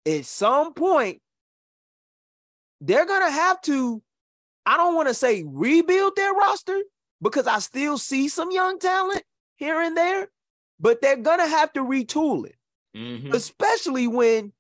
at 0.06 0.26
some 0.26 0.74
point, 0.74 1.22
they're 2.82 3.06
going 3.06 3.26
to 3.26 3.32
have 3.32 3.58
to, 3.62 4.02
I 4.66 4.76
don't 4.76 4.94
want 4.94 5.08
to 5.08 5.14
say 5.14 5.44
rebuild 5.46 6.14
their 6.14 6.34
roster 6.34 6.78
because 7.22 7.46
I 7.46 7.58
still 7.60 7.96
see 7.96 8.28
some 8.28 8.50
young 8.50 8.78
talent 8.78 9.22
here 9.56 9.80
and 9.80 9.96
there, 9.96 10.28
but 10.78 11.00
they're 11.00 11.16
going 11.16 11.38
to 11.38 11.46
have 11.46 11.72
to 11.72 11.80
retool 11.80 12.44
it, 12.44 12.56
mm-hmm. 12.94 13.32
especially 13.34 14.06
when 14.06 14.52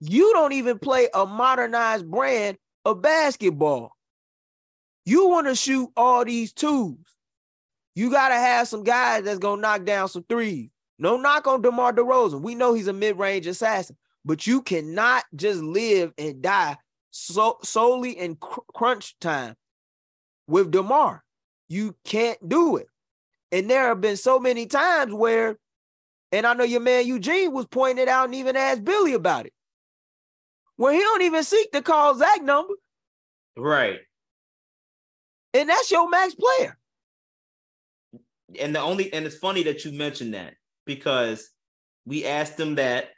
you 0.00 0.32
don't 0.32 0.52
even 0.52 0.80
play 0.80 1.06
a 1.14 1.24
modernized 1.24 2.10
brand 2.10 2.56
of 2.84 3.02
basketball. 3.02 3.92
You 5.06 5.28
want 5.28 5.46
to 5.46 5.54
shoot 5.54 5.90
all 5.96 6.24
these 6.24 6.52
twos. 6.52 6.96
You 7.94 8.10
got 8.10 8.30
to 8.30 8.34
have 8.34 8.66
some 8.66 8.82
guys 8.82 9.22
that's 9.22 9.38
going 9.38 9.58
to 9.58 9.62
knock 9.62 9.84
down 9.84 10.08
some 10.08 10.24
threes. 10.28 10.70
No 10.98 11.16
knock 11.16 11.46
on 11.46 11.62
DeMar 11.62 11.92
DeRozan. 11.92 12.42
We 12.42 12.54
know 12.54 12.74
he's 12.74 12.88
a 12.88 12.92
mid-range 12.92 13.46
assassin, 13.46 13.96
but 14.24 14.46
you 14.46 14.62
cannot 14.62 15.24
just 15.34 15.60
live 15.60 16.12
and 16.16 16.40
die 16.40 16.76
so 17.10 17.58
solely 17.62 18.12
in 18.12 18.36
cr- 18.36 18.60
crunch 18.74 19.18
time 19.20 19.54
with 20.46 20.70
DeMar. 20.70 21.22
You 21.68 21.96
can't 22.04 22.48
do 22.48 22.76
it. 22.76 22.86
And 23.50 23.70
there 23.70 23.88
have 23.88 24.00
been 24.00 24.16
so 24.16 24.38
many 24.38 24.66
times 24.66 25.12
where, 25.12 25.56
and 26.32 26.46
I 26.46 26.54
know 26.54 26.64
your 26.64 26.80
man 26.80 27.06
Eugene 27.06 27.52
was 27.52 27.66
pointing 27.66 28.02
it 28.02 28.08
out 28.08 28.26
and 28.26 28.34
even 28.34 28.56
asked 28.56 28.84
Billy 28.84 29.14
about 29.14 29.46
it, 29.46 29.52
where 30.76 30.92
he 30.92 30.98
don't 30.98 31.22
even 31.22 31.44
seek 31.44 31.70
to 31.72 31.82
call 31.82 32.16
Zach 32.16 32.42
number. 32.42 32.74
Right. 33.56 34.00
And 35.52 35.68
that's 35.68 35.90
your 35.90 36.08
max 36.08 36.34
player. 36.34 36.76
And 38.58 38.74
the 38.74 38.80
only 38.80 39.12
and 39.12 39.24
it's 39.24 39.36
funny 39.36 39.62
that 39.64 39.84
you 39.84 39.92
mentioned 39.92 40.34
that 40.34 40.54
because 40.86 41.48
we 42.06 42.24
asked 42.24 42.58
him 42.58 42.76
that 42.76 43.08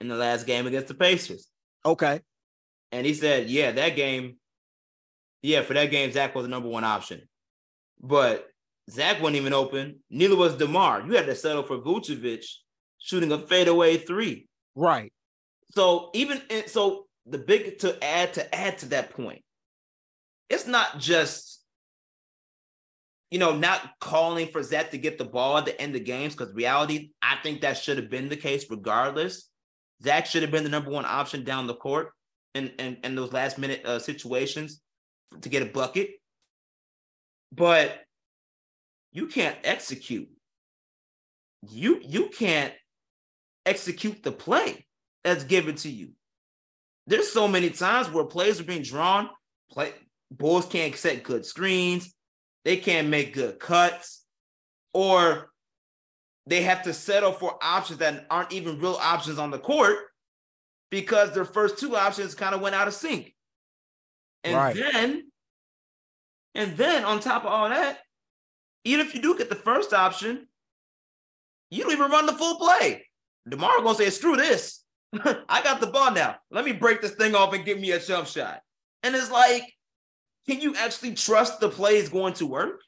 in 0.00 0.08
the 0.08 0.16
last 0.16 0.46
game 0.46 0.66
against 0.66 0.88
the 0.88 0.94
Pacers. 0.94 1.48
Okay. 1.84 2.20
And 2.92 3.06
he 3.06 3.14
said, 3.14 3.48
yeah, 3.48 3.72
that 3.72 3.96
game, 3.96 4.36
yeah, 5.42 5.62
for 5.62 5.74
that 5.74 5.90
game, 5.90 6.12
Zach 6.12 6.34
was 6.34 6.44
the 6.44 6.48
number 6.48 6.68
one 6.68 6.84
option. 6.84 7.22
But 8.00 8.46
Zach 8.90 9.20
wasn't 9.20 9.36
even 9.36 9.52
open. 9.52 10.00
Neither 10.10 10.36
was 10.36 10.56
DeMar. 10.56 11.06
You 11.06 11.14
had 11.14 11.26
to 11.26 11.34
settle 11.34 11.62
for 11.62 11.78
Vucevic 11.78 12.44
shooting 12.98 13.32
a 13.32 13.38
fadeaway 13.38 13.96
three. 13.96 14.48
Right. 14.74 15.12
So 15.74 16.10
even 16.14 16.40
so 16.66 17.06
the 17.26 17.38
big 17.38 17.78
to 17.80 18.02
add 18.04 18.34
to 18.34 18.54
add 18.54 18.78
to 18.78 18.86
that 18.90 19.10
point, 19.10 19.42
it's 20.48 20.66
not 20.66 20.98
just 20.98 21.60
you 23.30 23.38
know, 23.38 23.56
not 23.56 23.90
calling 24.00 24.48
for 24.48 24.62
Zach 24.62 24.92
to 24.92 24.98
get 24.98 25.18
the 25.18 25.24
ball 25.24 25.58
at 25.58 25.64
the 25.64 25.80
end 25.80 25.96
of 25.96 26.04
games 26.04 26.34
because 26.34 26.54
reality, 26.54 27.10
I 27.20 27.36
think 27.42 27.60
that 27.60 27.76
should 27.76 27.96
have 27.96 28.10
been 28.10 28.28
the 28.28 28.36
case 28.36 28.70
regardless. 28.70 29.48
Zach 30.02 30.26
should 30.26 30.42
have 30.42 30.50
been 30.50 30.64
the 30.64 30.70
number 30.70 30.90
one 30.90 31.04
option 31.04 31.42
down 31.42 31.66
the 31.66 31.74
court 31.74 32.12
in, 32.54 32.68
in, 32.78 32.98
in 33.02 33.14
those 33.16 33.32
last 33.32 33.58
minute 33.58 33.84
uh, 33.84 33.98
situations 33.98 34.80
to 35.40 35.48
get 35.48 35.62
a 35.62 35.66
bucket. 35.66 36.10
But 37.52 38.00
you 39.12 39.26
can't 39.26 39.56
execute. 39.64 40.28
You 41.68 42.00
you 42.02 42.28
can't 42.28 42.74
execute 43.64 44.22
the 44.22 44.30
play 44.30 44.86
that's 45.24 45.44
given 45.44 45.74
to 45.76 45.88
you. 45.88 46.10
There's 47.06 47.32
so 47.32 47.48
many 47.48 47.70
times 47.70 48.10
where 48.10 48.24
plays 48.24 48.60
are 48.60 48.64
being 48.64 48.82
drawn, 48.82 49.30
play 49.70 49.92
Bulls 50.30 50.66
can't 50.66 50.94
set 50.94 51.22
good 51.22 51.46
screens 51.46 52.15
they 52.66 52.76
can't 52.76 53.06
make 53.06 53.32
good 53.32 53.60
cuts, 53.60 54.24
or 54.92 55.52
they 56.46 56.62
have 56.62 56.82
to 56.82 56.92
settle 56.92 57.30
for 57.30 57.56
options 57.62 58.00
that 58.00 58.26
aren't 58.28 58.52
even 58.52 58.80
real 58.80 58.98
options 59.00 59.38
on 59.38 59.52
the 59.52 59.58
court 59.60 59.98
because 60.90 61.32
their 61.32 61.44
first 61.44 61.78
two 61.78 61.94
options 61.94 62.34
kind 62.34 62.56
of 62.56 62.60
went 62.60 62.74
out 62.74 62.88
of 62.88 62.94
sync. 62.94 63.32
And 64.42 64.56
right. 64.56 64.74
then, 64.74 65.30
and 66.56 66.76
then 66.76 67.04
on 67.04 67.20
top 67.20 67.44
of 67.44 67.52
all 67.52 67.68
that, 67.68 68.00
even 68.82 69.06
if 69.06 69.14
you 69.14 69.22
do 69.22 69.38
get 69.38 69.48
the 69.48 69.54
first 69.54 69.92
option, 69.92 70.48
you 71.70 71.84
don't 71.84 71.92
even 71.92 72.10
run 72.10 72.26
the 72.26 72.32
full 72.32 72.56
play. 72.56 73.06
DeMar 73.48 73.80
gonna 73.82 73.94
say, 73.94 74.10
screw 74.10 74.34
this. 74.34 74.82
I 75.48 75.62
got 75.62 75.80
the 75.80 75.86
ball 75.86 76.10
now. 76.10 76.34
Let 76.50 76.64
me 76.64 76.72
break 76.72 77.00
this 77.00 77.12
thing 77.12 77.36
off 77.36 77.54
and 77.54 77.64
give 77.64 77.78
me 77.78 77.92
a 77.92 78.00
jump 78.00 78.26
shot. 78.26 78.60
And 79.04 79.14
it's 79.14 79.30
like, 79.30 79.62
can 80.48 80.60
you 80.60 80.74
actually 80.76 81.14
trust 81.14 81.60
the 81.60 81.68
play 81.68 81.96
is 81.96 82.08
going 82.08 82.34
to 82.34 82.46
work? 82.46 82.80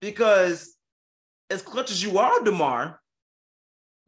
Because 0.00 0.76
as 1.48 1.62
clutch 1.62 1.90
as 1.90 2.02
you 2.02 2.18
are, 2.18 2.42
DeMar, 2.42 3.00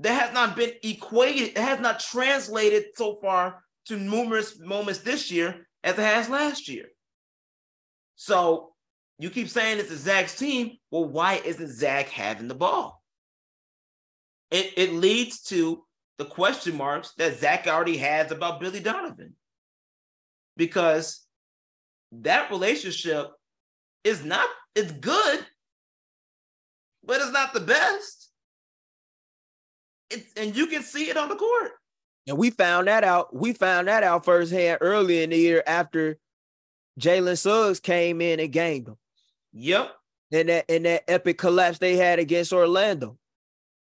that 0.01 0.21
has 0.21 0.35
not 0.35 0.57
been 0.57 0.73
equated, 0.83 1.51
it 1.51 1.59
has 1.59 1.81
not 1.81 2.01
translated 2.01 2.85
so 2.95 3.19
far 3.21 3.63
to 3.87 3.97
numerous 3.97 4.59
moments 4.59 5.01
this 5.01 5.31
year 5.31 5.67
as 5.85 5.99
it 5.99 6.03
has 6.03 6.29
last 6.29 6.69
year. 6.69 6.87
So 8.17 8.73
you 9.19 9.31
keep 9.31 9.49
saying 9.49 9.79
it's 9.79 9.91
a 9.91 9.97
Zach's 9.97 10.37
team. 10.37 10.79
Well, 10.91 11.05
why 11.05 11.41
isn't 11.45 11.69
Zach 11.69 12.09
having 12.09 12.49
the 12.49 12.55
ball? 12.55 13.03
It, 14.51 14.73
it 14.77 14.93
leads 14.93 15.43
to 15.45 15.85
the 16.19 16.25
question 16.25 16.77
marks 16.77 17.15
that 17.19 17.39
Zach 17.39 17.67
already 17.67 17.97
has 17.99 18.31
about 18.31 18.61
Billy 18.61 18.81
Donovan. 18.81 19.35
Because 20.57 21.25
that 22.21 22.51
relationship 22.51 23.31
is 24.05 24.25
not 24.25 24.49
it's 24.75 24.93
good, 24.93 25.41
but 27.05 27.21
it's 27.21 27.33
not 27.33 27.53
the 27.53 27.61
best. 27.61 28.31
It's 30.11 30.33
and 30.37 30.57
you 30.57 30.67
can 30.67 30.83
see 30.83 31.09
it 31.09 31.17
on 31.17 31.29
the 31.29 31.37
court. 31.37 31.73
And 32.29 32.39
we 32.39 32.51
found 32.51 32.87
that 32.87 33.03
out. 33.03 33.35
We 33.35 33.53
found 33.53 33.89
that 33.89 34.03
out 34.03 34.25
firsthand 34.25 34.79
early 34.81 35.23
in 35.23 35.31
the 35.31 35.37
year 35.37 35.63
after 35.67 36.19
Jalen 37.01 37.39
Suggs 37.39 37.81
came 37.81 38.21
in 38.21 38.39
and 38.39 38.53
gamed 38.53 38.87
them. 38.87 38.99
Yep. 39.53 39.93
In 40.31 40.47
that 40.47 40.65
in 40.69 40.85
that 40.85 41.05
epic 41.09 41.39
collapse 41.39 41.79
they 41.79 41.97
had 41.97 42.19
against 42.19 42.53
Orlando. 42.53 43.19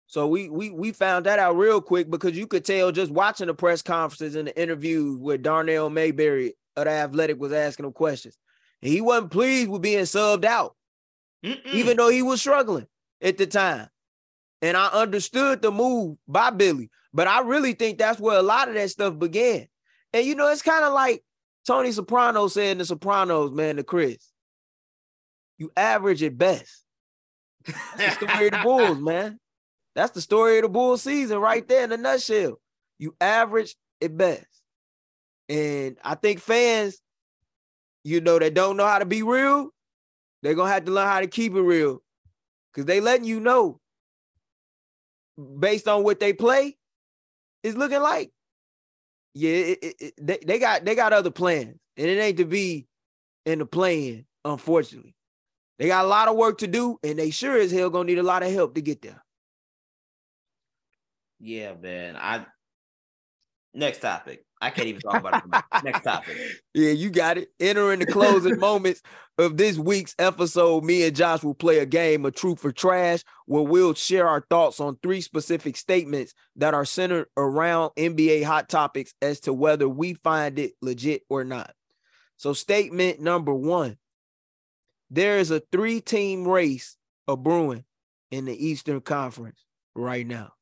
So 0.06 0.26
we 0.26 0.48
we 0.48 0.70
we 0.70 0.92
found 0.92 1.26
that 1.26 1.38
out 1.38 1.56
real 1.56 1.80
quick 1.80 2.10
because 2.10 2.36
you 2.36 2.46
could 2.46 2.64
tell 2.64 2.92
just 2.92 3.10
watching 3.10 3.46
the 3.46 3.54
press 3.54 3.82
conferences 3.82 4.36
and 4.36 4.48
the 4.48 4.60
interviews 4.60 5.18
with 5.18 5.42
Darnell 5.42 5.90
Mayberry 5.90 6.54
of 6.78 6.84
the 6.84 6.90
Athletic 6.90 7.38
was 7.38 7.52
asking 7.52 7.86
him 7.86 7.92
questions. 7.92 8.36
And 8.82 8.92
he 8.92 9.00
wasn't 9.00 9.30
pleased 9.30 9.68
with 9.68 9.82
being 9.82 10.04
subbed 10.04 10.44
out, 10.44 10.76
Mm-mm. 11.44 11.66
even 11.66 11.96
though 11.96 12.08
he 12.08 12.22
was 12.22 12.40
struggling 12.40 12.86
at 13.20 13.38
the 13.38 13.46
time. 13.46 13.88
And 14.62 14.76
I 14.76 14.88
understood 14.88 15.62
the 15.62 15.70
move 15.70 16.16
by 16.26 16.50
Billy, 16.50 16.90
but 17.12 17.28
I 17.28 17.40
really 17.40 17.74
think 17.74 17.98
that's 17.98 18.20
where 18.20 18.38
a 18.38 18.42
lot 18.42 18.68
of 18.68 18.74
that 18.74 18.90
stuff 18.90 19.18
began. 19.18 19.68
And 20.12 20.24
you 20.24 20.34
know, 20.34 20.48
it's 20.48 20.62
kind 20.62 20.84
of 20.84 20.92
like 20.92 21.22
Tony 21.66 21.92
Soprano 21.92 22.48
said 22.48 22.72
in 22.72 22.78
The 22.78 22.84
Sopranos, 22.84 23.52
man, 23.52 23.76
to 23.76 23.84
Chris, 23.84 24.32
you 25.58 25.70
average 25.76 26.22
at 26.22 26.38
best. 26.38 26.84
That's 27.96 28.16
the 28.16 28.28
story 28.28 28.46
of 28.46 28.52
the 28.52 28.60
Bulls, 28.62 28.98
man. 29.00 29.38
That's 29.94 30.12
the 30.12 30.20
story 30.20 30.58
of 30.58 30.62
the 30.62 30.68
Bulls 30.68 31.02
season 31.02 31.38
right 31.38 31.66
there 31.66 31.84
in 31.84 31.92
a 31.92 31.96
nutshell. 31.96 32.60
You 32.98 33.14
average 33.20 33.76
at 34.00 34.16
best. 34.16 34.46
And 35.48 35.96
I 36.04 36.14
think 36.14 36.40
fans, 36.40 37.00
you 38.04 38.20
know, 38.20 38.38
that 38.38 38.54
don't 38.54 38.76
know 38.76 38.86
how 38.86 38.98
to 38.98 39.06
be 39.06 39.22
real, 39.22 39.70
they're 40.42 40.54
gonna 40.54 40.70
have 40.70 40.84
to 40.84 40.92
learn 40.92 41.06
how 41.06 41.20
to 41.20 41.26
keep 41.26 41.54
it 41.54 41.60
real. 41.60 42.02
Cause 42.74 42.84
they 42.84 43.00
letting 43.00 43.24
you 43.24 43.40
know 43.40 43.80
based 45.58 45.88
on 45.88 46.04
what 46.04 46.20
they 46.20 46.32
play, 46.32 46.76
it's 47.62 47.76
looking 47.76 48.00
like, 48.00 48.30
yeah, 49.34 49.50
it, 49.50 49.78
it, 49.82 49.94
it, 50.00 50.14
they, 50.20 50.38
they 50.46 50.58
got 50.58 50.84
they 50.84 50.94
got 50.94 51.12
other 51.12 51.30
plans, 51.30 51.76
and 51.96 52.06
it 52.06 52.18
ain't 52.18 52.38
to 52.38 52.44
be 52.44 52.86
in 53.46 53.58
the 53.58 53.66
play-in, 53.66 54.26
unfortunately. 54.44 55.14
They 55.78 55.86
got 55.86 56.04
a 56.04 56.08
lot 56.08 56.28
of 56.28 56.36
work 56.36 56.58
to 56.58 56.66
do, 56.66 56.98
and 57.02 57.18
they 57.18 57.30
sure 57.30 57.56
as 57.56 57.70
hell 57.70 57.90
gonna 57.90 58.04
need 58.04 58.18
a 58.18 58.22
lot 58.22 58.42
of 58.42 58.52
help 58.52 58.74
to 58.74 58.80
get 58.80 59.02
there. 59.02 59.22
Yeah, 61.40 61.74
man. 61.74 62.16
I 62.16 62.46
next 63.74 64.00
topic. 64.00 64.44
I 64.60 64.70
can't 64.70 64.88
even 64.88 65.00
talk 65.00 65.20
about 65.20 65.44
it. 65.44 65.64
Next 65.84 66.02
topic. 66.02 66.36
Yeah, 66.74 66.90
you 66.90 67.10
got 67.10 67.38
it. 67.38 67.50
Entering 67.60 68.00
the 68.00 68.06
closing 68.06 68.58
moments 68.60 69.02
of 69.38 69.56
this 69.56 69.78
week's 69.78 70.14
episode, 70.18 70.84
me 70.84 71.04
and 71.04 71.14
Josh 71.14 71.42
will 71.42 71.54
play 71.54 71.78
a 71.78 71.86
game 71.86 72.24
of 72.24 72.34
truth 72.34 72.64
or 72.64 72.72
trash 72.72 73.22
where 73.46 73.62
we'll 73.62 73.94
share 73.94 74.26
our 74.26 74.44
thoughts 74.50 74.80
on 74.80 74.98
three 75.02 75.20
specific 75.20 75.76
statements 75.76 76.34
that 76.56 76.74
are 76.74 76.84
centered 76.84 77.28
around 77.36 77.90
NBA 77.96 78.44
hot 78.44 78.68
topics 78.68 79.14
as 79.22 79.40
to 79.40 79.52
whether 79.52 79.88
we 79.88 80.14
find 80.14 80.58
it 80.58 80.72
legit 80.82 81.22
or 81.28 81.44
not. 81.44 81.72
So, 82.36 82.52
statement 82.52 83.20
number 83.20 83.54
one 83.54 83.96
there 85.10 85.38
is 85.38 85.50
a 85.50 85.62
three 85.72 86.00
team 86.00 86.46
race 86.46 86.96
of 87.26 87.42
brewing 87.42 87.84
in 88.30 88.44
the 88.44 88.66
Eastern 88.66 89.00
Conference 89.00 89.64
right 89.94 90.26
now. 90.26 90.52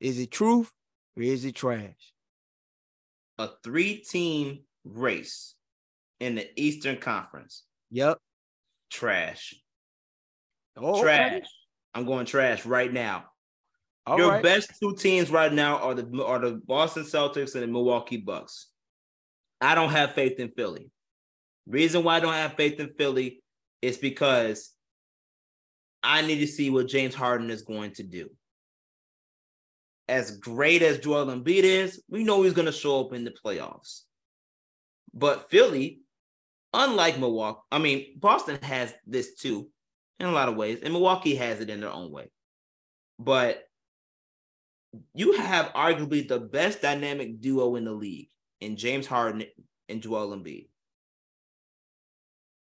Is 0.00 0.18
it 0.18 0.30
truth 0.30 0.70
or 1.16 1.22
is 1.22 1.44
it 1.44 1.54
trash? 1.54 2.12
A 3.38 3.48
three 3.64 3.98
team 3.98 4.60
race 4.84 5.54
in 6.20 6.34
the 6.34 6.48
Eastern 6.56 6.96
Conference. 6.98 7.64
Yep. 7.90 8.18
Trash. 8.90 9.54
Oh, 10.76 11.02
trash. 11.02 11.32
okay. 11.32 11.42
I'm 11.94 12.06
going 12.06 12.26
trash 12.26 12.64
right 12.64 12.92
now. 12.92 13.24
All 14.06 14.18
Your 14.18 14.30
right. 14.30 14.42
best 14.42 14.72
two 14.80 14.96
teams 14.96 15.30
right 15.30 15.52
now 15.52 15.78
are 15.78 15.94
the 15.94 16.24
are 16.24 16.38
the 16.38 16.60
Boston 16.66 17.04
Celtics 17.04 17.54
and 17.54 17.62
the 17.62 17.66
Milwaukee 17.66 18.16
Bucks. 18.16 18.68
I 19.60 19.74
don't 19.74 19.90
have 19.90 20.12
faith 20.12 20.40
in 20.40 20.50
Philly. 20.56 20.90
Reason 21.66 22.02
why 22.02 22.16
I 22.16 22.20
don't 22.20 22.32
have 22.32 22.54
faith 22.54 22.80
in 22.80 22.90
Philly 22.98 23.42
is 23.80 23.96
because 23.96 24.72
I 26.02 26.22
need 26.22 26.40
to 26.40 26.48
see 26.48 26.70
what 26.70 26.88
James 26.88 27.14
Harden 27.14 27.50
is 27.50 27.62
going 27.62 27.92
to 27.92 28.02
do. 28.02 28.30
As 30.08 30.38
great 30.38 30.82
as 30.82 30.98
Joel 30.98 31.26
Embiid 31.26 31.62
is, 31.62 32.02
we 32.08 32.24
know 32.24 32.42
he's 32.42 32.52
going 32.52 32.66
to 32.66 32.72
show 32.72 33.00
up 33.00 33.12
in 33.12 33.24
the 33.24 33.30
playoffs. 33.30 34.02
But 35.14 35.50
Philly, 35.50 36.00
unlike 36.72 37.18
Milwaukee, 37.18 37.60
I 37.70 37.78
mean, 37.78 38.18
Boston 38.18 38.58
has 38.62 38.92
this 39.06 39.34
too 39.34 39.68
in 40.18 40.26
a 40.26 40.32
lot 40.32 40.48
of 40.48 40.56
ways, 40.56 40.80
and 40.82 40.92
Milwaukee 40.92 41.36
has 41.36 41.60
it 41.60 41.70
in 41.70 41.80
their 41.80 41.90
own 41.90 42.10
way. 42.10 42.30
But 43.18 43.62
you 45.14 45.32
have 45.32 45.72
arguably 45.72 46.26
the 46.26 46.38
best 46.38 46.82
dynamic 46.82 47.40
duo 47.40 47.76
in 47.76 47.84
the 47.84 47.92
league 47.92 48.28
in 48.60 48.76
James 48.76 49.06
Harden 49.06 49.44
and 49.88 50.02
Joel 50.02 50.36
Embiid. 50.36 50.68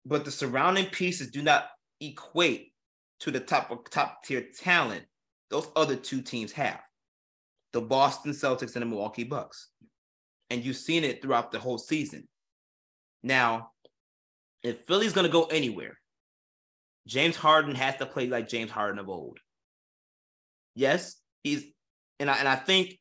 But 0.04 0.24
the 0.24 0.30
surrounding 0.30 0.86
pieces 0.86 1.30
do 1.30 1.42
not 1.42 1.66
equate 2.00 2.72
to 3.20 3.30
the 3.30 3.40
top 3.40 3.70
of 3.70 3.90
top 3.90 4.24
tier 4.24 4.46
talent 4.56 5.04
those 5.50 5.68
other 5.76 5.96
two 5.96 6.22
teams 6.22 6.52
have. 6.52 6.80
The 7.76 7.82
Boston 7.82 8.32
Celtics 8.32 8.74
and 8.74 8.80
the 8.80 8.86
Milwaukee 8.86 9.22
Bucks. 9.22 9.68
And 10.48 10.64
you've 10.64 10.78
seen 10.78 11.04
it 11.04 11.20
throughout 11.20 11.52
the 11.52 11.58
whole 11.58 11.76
season. 11.76 12.26
Now, 13.22 13.72
if 14.62 14.86
Philly's 14.86 15.12
going 15.12 15.26
to 15.26 15.30
go 15.30 15.44
anywhere, 15.44 15.98
James 17.06 17.36
Harden 17.36 17.74
has 17.74 17.96
to 17.96 18.06
play 18.06 18.28
like 18.28 18.48
James 18.48 18.70
Harden 18.70 18.98
of 18.98 19.10
old. 19.10 19.40
Yes, 20.74 21.16
he's 21.42 21.66
and 22.18 22.30
I 22.30 22.38
and 22.38 22.48
I 22.48 22.56
think 22.56 22.98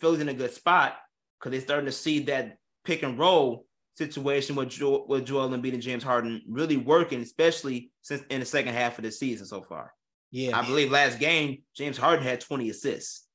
Philly's 0.00 0.20
in 0.20 0.28
a 0.28 0.34
good 0.34 0.52
spot 0.52 0.96
because 1.38 1.52
they're 1.52 1.60
starting 1.60 1.86
to 1.86 1.92
see 1.92 2.24
that 2.24 2.56
pick 2.84 3.04
and 3.04 3.16
roll 3.16 3.66
situation 3.94 4.56
with 4.56 4.70
Joel, 4.70 5.06
with 5.06 5.26
Joel 5.26 5.50
Embiid 5.50 5.74
and 5.74 5.82
James 5.82 6.02
Harden 6.02 6.42
really 6.48 6.76
working, 6.76 7.20
especially 7.20 7.92
since 8.00 8.24
in 8.30 8.40
the 8.40 8.46
second 8.46 8.74
half 8.74 8.98
of 8.98 9.04
the 9.04 9.12
season 9.12 9.46
so 9.46 9.62
far. 9.62 9.92
Yeah. 10.32 10.58
I 10.58 10.66
believe 10.66 10.90
last 10.90 11.20
game 11.20 11.62
James 11.76 11.96
Harden 11.96 12.24
had 12.24 12.40
20 12.40 12.68
assists. 12.68 13.28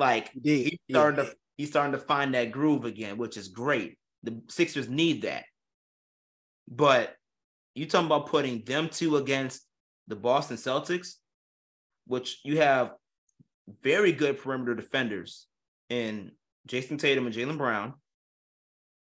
Like 0.00 0.30
he's 0.42 0.78
starting 0.88 1.26
to 1.26 1.34
he's 1.58 1.68
starting 1.68 1.92
to 1.92 1.98
find 1.98 2.32
that 2.34 2.52
groove 2.52 2.86
again, 2.86 3.18
which 3.18 3.36
is 3.36 3.48
great. 3.48 3.98
The 4.22 4.40
Sixers 4.48 4.88
need 4.88 5.22
that. 5.22 5.44
But 6.66 7.14
you 7.74 7.86
talking 7.86 8.06
about 8.06 8.28
putting 8.28 8.64
them 8.64 8.88
two 8.88 9.18
against 9.18 9.60
the 10.08 10.16
Boston 10.16 10.56
Celtics, 10.56 11.16
which 12.06 12.40
you 12.44 12.56
have 12.60 12.92
very 13.82 14.12
good 14.12 14.38
perimeter 14.38 14.74
defenders 14.74 15.46
in 15.90 16.32
Jayson 16.66 16.98
Tatum 16.98 17.26
and 17.26 17.34
Jaylen 17.34 17.58
Brown. 17.58 17.92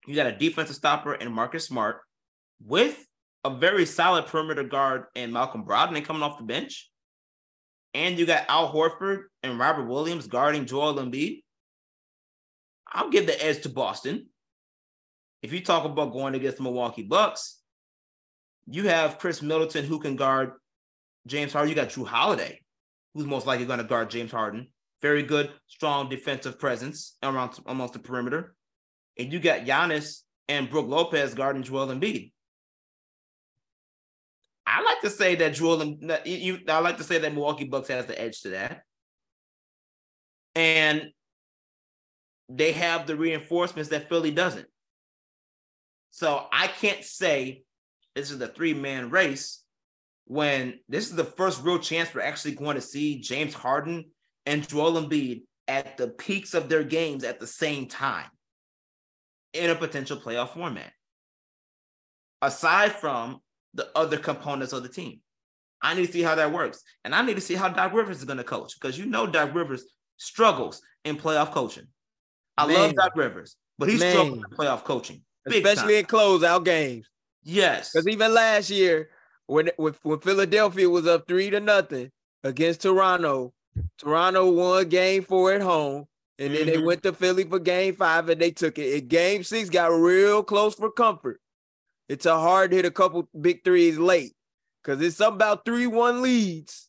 You 0.06 0.14
got 0.14 0.28
a 0.28 0.36
defensive 0.36 0.76
stopper 0.76 1.14
and 1.14 1.34
Marcus 1.34 1.66
Smart 1.66 2.02
with 2.64 3.04
a 3.42 3.50
very 3.50 3.84
solid 3.84 4.26
perimeter 4.26 4.62
guard 4.62 5.06
and 5.16 5.32
Malcolm 5.32 5.64
Brogdon 5.64 6.04
coming 6.04 6.22
off 6.22 6.38
the 6.38 6.44
bench. 6.44 6.88
And 7.94 8.18
you 8.18 8.26
got 8.26 8.46
Al 8.48 8.72
Horford 8.72 9.22
and 9.42 9.58
Robert 9.58 9.86
Williams 9.86 10.26
guarding 10.26 10.66
Joel 10.66 10.94
Embiid. 10.94 11.42
I'll 12.92 13.10
give 13.10 13.26
the 13.26 13.44
edge 13.44 13.62
to 13.62 13.68
Boston. 13.68 14.26
If 15.42 15.52
you 15.52 15.60
talk 15.60 15.84
about 15.84 16.12
going 16.12 16.34
against 16.34 16.56
the 16.56 16.64
Milwaukee 16.64 17.02
Bucks, 17.02 17.60
you 18.66 18.88
have 18.88 19.18
Khris 19.18 19.42
Middleton 19.42 19.84
who 19.84 20.00
can 20.00 20.16
guard 20.16 20.52
James 21.26 21.52
Harden. 21.52 21.68
You 21.68 21.74
got 21.74 21.90
Jrue 21.90 22.06
Holiday, 22.06 22.60
who's 23.14 23.26
most 23.26 23.46
likely 23.46 23.66
going 23.66 23.78
to 23.78 23.84
guard 23.84 24.10
James 24.10 24.32
Harden. 24.32 24.68
Very 25.02 25.22
good, 25.22 25.52
strong 25.66 26.08
defensive 26.08 26.58
presence 26.58 27.16
around 27.22 27.58
amongst 27.66 27.92
the 27.92 28.00
perimeter. 28.00 28.54
And 29.18 29.32
you 29.32 29.38
got 29.38 29.66
Giannis 29.66 30.20
and 30.48 30.70
Brook 30.70 30.86
Lopez 30.88 31.34
guarding 31.34 31.62
Joel 31.62 31.88
Embiid. 31.88 32.32
I 34.66 34.82
like 34.82 35.00
to 35.02 35.10
say 35.10 35.34
that 35.36 35.54
Joel, 35.54 35.96
that 36.02 36.26
you, 36.26 36.60
I 36.68 36.78
like 36.78 36.96
to 36.98 37.04
say 37.04 37.18
that 37.18 37.32
Milwaukee 37.32 37.64
Bucks 37.64 37.88
has 37.88 38.06
the 38.06 38.20
edge 38.20 38.40
to 38.42 38.50
that, 38.50 38.82
and 40.54 41.10
they 42.48 42.72
have 42.72 43.06
the 43.06 43.16
reinforcements 43.16 43.90
that 43.90 44.08
Philly 44.08 44.30
doesn't. 44.30 44.66
So 46.10 46.46
I 46.52 46.68
can't 46.68 47.04
say 47.04 47.64
this 48.14 48.30
is 48.30 48.40
a 48.40 48.48
three 48.48 48.74
man 48.74 49.10
race 49.10 49.62
when 50.26 50.78
this 50.88 51.10
is 51.10 51.16
the 51.16 51.24
first 51.24 51.62
real 51.62 51.78
chance 51.78 52.14
we're 52.14 52.22
actually 52.22 52.54
going 52.54 52.76
to 52.76 52.80
see 52.80 53.20
James 53.20 53.52
Harden 53.52 54.06
and 54.46 54.66
Joel 54.66 55.02
Embiid 55.02 55.42
at 55.68 55.96
the 55.96 56.08
peaks 56.08 56.54
of 56.54 56.68
their 56.68 56.84
games 56.84 57.24
at 57.24 57.40
the 57.40 57.46
same 57.46 57.86
time 57.86 58.28
in 59.52 59.70
a 59.70 59.74
potential 59.74 60.16
playoff 60.16 60.54
format. 60.54 60.92
Aside 62.42 62.92
from 62.92 63.40
the 63.74 63.88
other 63.94 64.16
components 64.16 64.72
of 64.72 64.82
the 64.82 64.88
team, 64.88 65.20
I 65.82 65.94
need 65.94 66.06
to 66.06 66.12
see 66.12 66.22
how 66.22 66.34
that 66.36 66.52
works. 66.52 66.82
And 67.04 67.14
I 67.14 67.22
need 67.22 67.34
to 67.34 67.40
see 67.40 67.54
how 67.54 67.68
Doc 67.68 67.92
Rivers 67.92 68.18
is 68.18 68.24
going 68.24 68.38
to 68.38 68.44
coach 68.44 68.74
because 68.80 68.98
you 68.98 69.06
know 69.06 69.26
Doc 69.26 69.54
Rivers 69.54 69.84
struggles 70.16 70.80
in 71.04 71.16
playoff 71.16 71.52
coaching. 71.52 71.86
I 72.56 72.72
love 72.72 72.94
Doc 72.94 73.12
Rivers, 73.16 73.56
but 73.78 73.88
he 73.88 73.98
Man. 73.98 74.10
struggles 74.12 74.38
in 74.38 74.56
playoff 74.56 74.84
coaching. 74.84 75.22
Especially 75.46 75.94
time. 75.94 76.00
in 76.00 76.04
closeout 76.06 76.64
games. 76.64 77.08
Yes. 77.42 77.90
Because 77.92 78.08
even 78.08 78.32
last 78.32 78.70
year, 78.70 79.10
when, 79.46 79.70
when 79.76 79.94
when 80.02 80.20
Philadelphia 80.20 80.88
was 80.88 81.06
up 81.06 81.28
three 81.28 81.50
to 81.50 81.60
nothing 81.60 82.10
against 82.44 82.80
Toronto, 82.82 83.52
Toronto 83.98 84.50
won 84.50 84.88
game 84.88 85.22
four 85.24 85.52
at 85.52 85.60
home, 85.60 86.06
and 86.38 86.54
then 86.54 86.66
they 86.66 86.76
Mhm. 86.78 86.86
went 86.86 87.02
to 87.02 87.12
Philly 87.12 87.44
for 87.44 87.58
game 87.58 87.94
five 87.96 88.28
and 88.30 88.40
they 88.40 88.52
took 88.52 88.78
it. 88.78 89.00
And 89.00 89.08
game 89.08 89.42
six 89.44 89.68
got 89.68 89.88
real 89.88 90.42
close 90.42 90.74
for 90.74 90.90
comfort. 90.90 91.40
It's 92.08 92.26
a 92.26 92.38
hard 92.38 92.72
hit 92.72 92.84
a 92.84 92.90
couple 92.90 93.28
big 93.38 93.64
threes 93.64 93.98
late 93.98 94.34
because 94.82 95.00
it's 95.00 95.16
something 95.16 95.36
about 95.36 95.64
3-1 95.64 96.20
leads. 96.20 96.88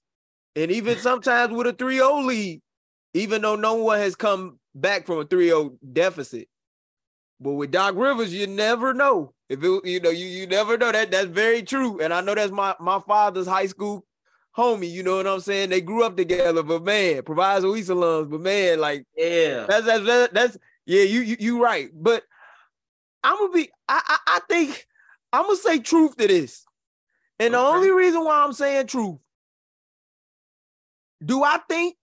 And 0.56 0.72
even 0.72 0.98
sometimes 1.00 1.54
with 1.54 1.68
a 1.68 1.74
3-0 1.74 2.26
lead, 2.26 2.62
even 3.14 3.42
though 3.42 3.56
no 3.56 3.76
one 3.76 4.00
has 4.00 4.16
come 4.16 4.60
back 4.74 5.06
from 5.06 5.20
a 5.20 5.26
3-0 5.26 5.78
deficit. 5.94 6.48
But 7.40 7.54
with 7.54 7.72
Doc 7.72 7.96
Rivers, 7.96 8.34
you 8.34 8.48
never 8.48 8.94
know. 8.94 9.34
If 9.50 9.64
it, 9.64 9.86
you 9.86 10.00
know, 10.00 10.10
you 10.10 10.26
you 10.26 10.48
never 10.48 10.78
know 10.78 10.92
that. 10.92 11.12
That's 11.12 11.28
very 11.28 11.62
true. 11.62 12.00
And 12.00 12.14
I 12.14 12.22
know 12.22 12.34
that's 12.34 12.52
my 12.52 12.76
my 12.80 13.00
father's 13.00 13.46
high 13.46 13.68
school 13.68 14.06
homie. 14.58 14.90
You 14.90 15.04
know 15.04 15.18
what 15.18 15.28
I'm 15.28 15.40
saying? 15.42 15.70
They 15.70 15.82
grew 15.82 16.04
up 16.04 16.18
together, 16.18 16.64
but 16.64 16.84
man, 16.84 17.22
Proviso 17.24 17.76
East 17.76 17.90
alums, 17.90 18.30
but 18.30 18.42
man, 18.42 18.80
like 18.80 19.06
yeah. 19.16 19.66
that's 19.68 19.86
that's 19.86 20.06
that's, 20.06 20.34
that's 20.34 20.58
yeah, 20.86 21.04
you 21.04 21.22
you 21.22 21.36
you 21.40 21.64
right. 21.64 21.90
But 21.94 22.24
I'm 23.24 23.38
gonna 23.38 23.54
be. 23.54 23.70
I, 23.88 24.02
I 24.08 24.18
I 24.28 24.40
think 24.50 24.88
I'm 25.36 25.44
gonna 25.44 25.58
say 25.58 25.80
truth 25.80 26.16
to 26.18 26.28
this, 26.28 26.66
and 27.40 27.54
the 27.54 27.60
only 27.60 27.92
reason 27.92 28.24
why 28.24 28.44
I'm 28.44 28.54
saying 28.54 28.88
truth. 28.88 29.18
Do 31.24 31.44
I 31.44 31.60
think 31.70 31.96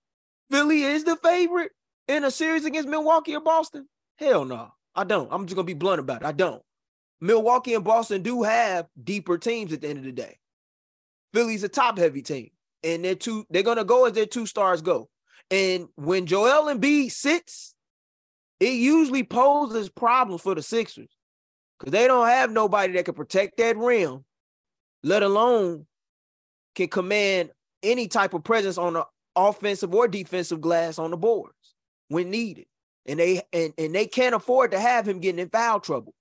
Philly 0.51 0.83
is 0.83 1.05
the 1.05 1.17
favorite 1.17 1.73
in 2.09 2.25
a 2.25 2.31
series 2.31 2.65
against 2.65 2.89
Milwaukee 2.89 3.35
or 3.35 3.41
Boston? 3.41 3.89
Hell 4.17 4.45
no, 4.45 4.73
I 4.95 5.05
don't. 5.05 5.29
I'm 5.33 5.47
just 5.47 5.57
gonna 5.57 5.65
be 5.65 5.75
blunt 5.75 6.01
about 6.01 6.23
it. 6.23 6.27
I 6.27 6.33
don't. 6.33 6.63
Milwaukee 7.21 7.75
and 7.75 7.85
Boston 7.85 8.23
do 8.23 8.43
have 8.43 8.87
deeper 9.03 9.39
teams 9.39 9.73
at 9.73 9.81
the 9.81 9.89
end 9.89 9.99
of 9.99 10.05
the 10.05 10.13
day. 10.13 10.39
Philly's 11.33 11.65
a 11.65 11.69
top 11.69 11.97
heavy 11.97 12.21
team, 12.21 12.51
and 12.85 13.05
they're 13.05 13.15
two. 13.15 13.47
They're 13.49 13.63
gonna 13.63 13.85
go 13.85 14.05
as 14.05 14.13
their 14.13 14.27
two 14.27 14.45
stars 14.45 14.83
go. 14.83 15.09
And 15.51 15.89
when 15.97 16.27
Joel 16.27 16.75
Embiid 16.75 17.13
sits, 17.13 17.75
it 18.61 18.75
usually 18.75 19.25
poses 19.25 19.89
problems 19.89 20.43
for 20.43 20.55
the 20.55 20.63
Sixers 20.63 21.11
because 21.83 21.99
they 21.99 22.07
don't 22.07 22.29
have 22.29 22.53
nobody 22.53 22.93
that 22.93 23.07
can 23.07 23.15
protect 23.15 23.57
that 23.57 23.77
rim, 23.77 24.25
let 25.03 25.25
alone 25.25 25.85
can 26.77 26.87
command 26.87 27.51
any 27.83 28.07
type 28.07 28.35
of 28.35 28.45
presence 28.45 28.79
on 28.79 28.93
the 28.93 29.05
offensive 29.35 29.93
or 29.93 30.07
defensive 30.07 30.61
glass 30.61 31.01
on 31.01 31.11
the 31.11 31.17
boards 31.17 31.75
when 32.07 32.31
needed. 32.31 32.67
And 33.05 33.19
they 33.19 33.43
and, 33.53 33.75
and 33.77 33.93
they 33.93 34.07
can't 34.07 34.37
afford 34.37 34.71
to 34.71 34.79
have 34.79 35.09
him 35.09 35.19
getting 35.19 35.41
in 35.41 35.49
foul 35.49 35.81
trouble 35.81 36.15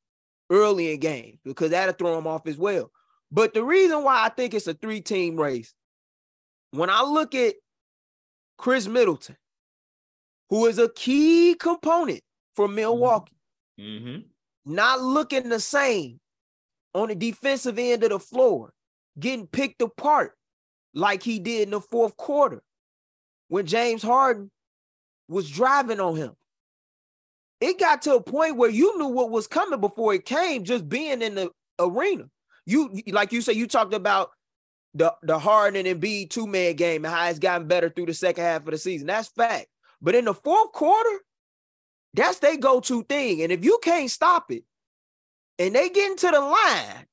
early 0.50 0.94
in 0.94 1.00
games 1.00 1.38
because 1.46 1.70
that'll 1.70 1.94
throw 1.94 2.18
him 2.18 2.26
off 2.26 2.48
as 2.48 2.58
well. 2.58 2.90
But 3.32 3.54
the 3.54 3.64
reason 3.64 4.04
why 4.04 4.26
I 4.26 4.30
think 4.30 4.56
it's 4.56 4.66
a 4.66 4.74
three-team 4.74 5.40
race, 5.40 5.76
when 6.72 6.90
I 6.90 7.04
look 7.04 7.36
at 7.36 7.54
Khris 8.58 8.88
Middleton, 8.88 9.38
who 10.50 10.66
is 10.66 10.80
a 10.80 10.90
key 10.90 11.54
component 11.54 12.22
for 12.56 12.66
mm-hmm. 12.66 12.76
Milwaukee, 12.78 13.38
mm-hmm. 13.80 14.22
Not 14.66 15.02
looking 15.02 15.50
the 15.50 15.60
same 15.60 16.20
on 16.94 17.10
the 17.10 17.16
defensive 17.16 17.80
end 17.80 18.04
of 18.04 18.10
the 18.10 18.20
floor, 18.20 18.74
getting 19.20 19.48
picked 19.48 19.82
apart 19.82 20.34
like 20.94 21.24
he 21.24 21.40
did 21.40 21.64
in 21.64 21.72
the 21.72 21.82
fourth 21.82 22.16
quarter 22.18 22.62
when 23.48 23.66
James 23.66 24.04
Harden 24.04 24.52
was 25.28 25.50
driving 25.50 26.00
on 26.00 26.16
him. 26.16 26.34
It 27.60 27.80
got 27.80 28.02
to 28.04 28.16
a 28.16 28.24
point 28.24 28.58
where 28.58 28.70
you 28.70 28.98
knew 28.98 29.08
what 29.08 29.30
was 29.30 29.48
coming 29.48 29.80
before 29.80 30.14
it 30.14 30.26
came, 30.26 30.64
just 30.64 30.90
being 30.90 31.22
in 31.22 31.36
the 31.36 31.52
arena. 31.80 32.26
You 32.66 33.02
like 33.08 33.32
you 33.32 33.42
said, 33.42 33.56
you 33.56 33.68
talked 33.68 33.94
about 33.94 34.32
the 34.94 35.14
the 35.22 35.40
Harden 35.40 35.86
and 35.86 36.02
Embiid 36.02 36.30
two 36.30 36.48
man 36.48 36.76
game 36.76 37.06
and 37.06 37.14
how 37.14 37.28
it's 37.28 37.40
gotten 37.40 37.68
better 37.68 37.90
through 37.90 38.08
the 38.08 38.14
second 38.14 38.44
half 38.44 38.66
of 38.66 38.72
the 38.72 38.78
season. 38.78 39.08
That's 39.08 39.30
fact. 39.30 39.68
But 40.02 40.16
in 40.16 40.26
the 40.26 40.34
fourth 40.34 40.72
quarter, 40.72 41.20
that's 42.14 42.40
their 42.40 42.58
go 42.58 42.80
to 42.82 43.04
thing. 43.04 43.42
And 43.42 43.52
if 43.52 43.64
you 43.64 43.80
can't 43.84 44.12
stop 44.12 44.52
it, 44.52 44.64
and 45.60 45.76
they 45.76 45.90
get 45.90 46.12
into 46.12 46.28
the 46.28 46.40
line, 46.40 47.06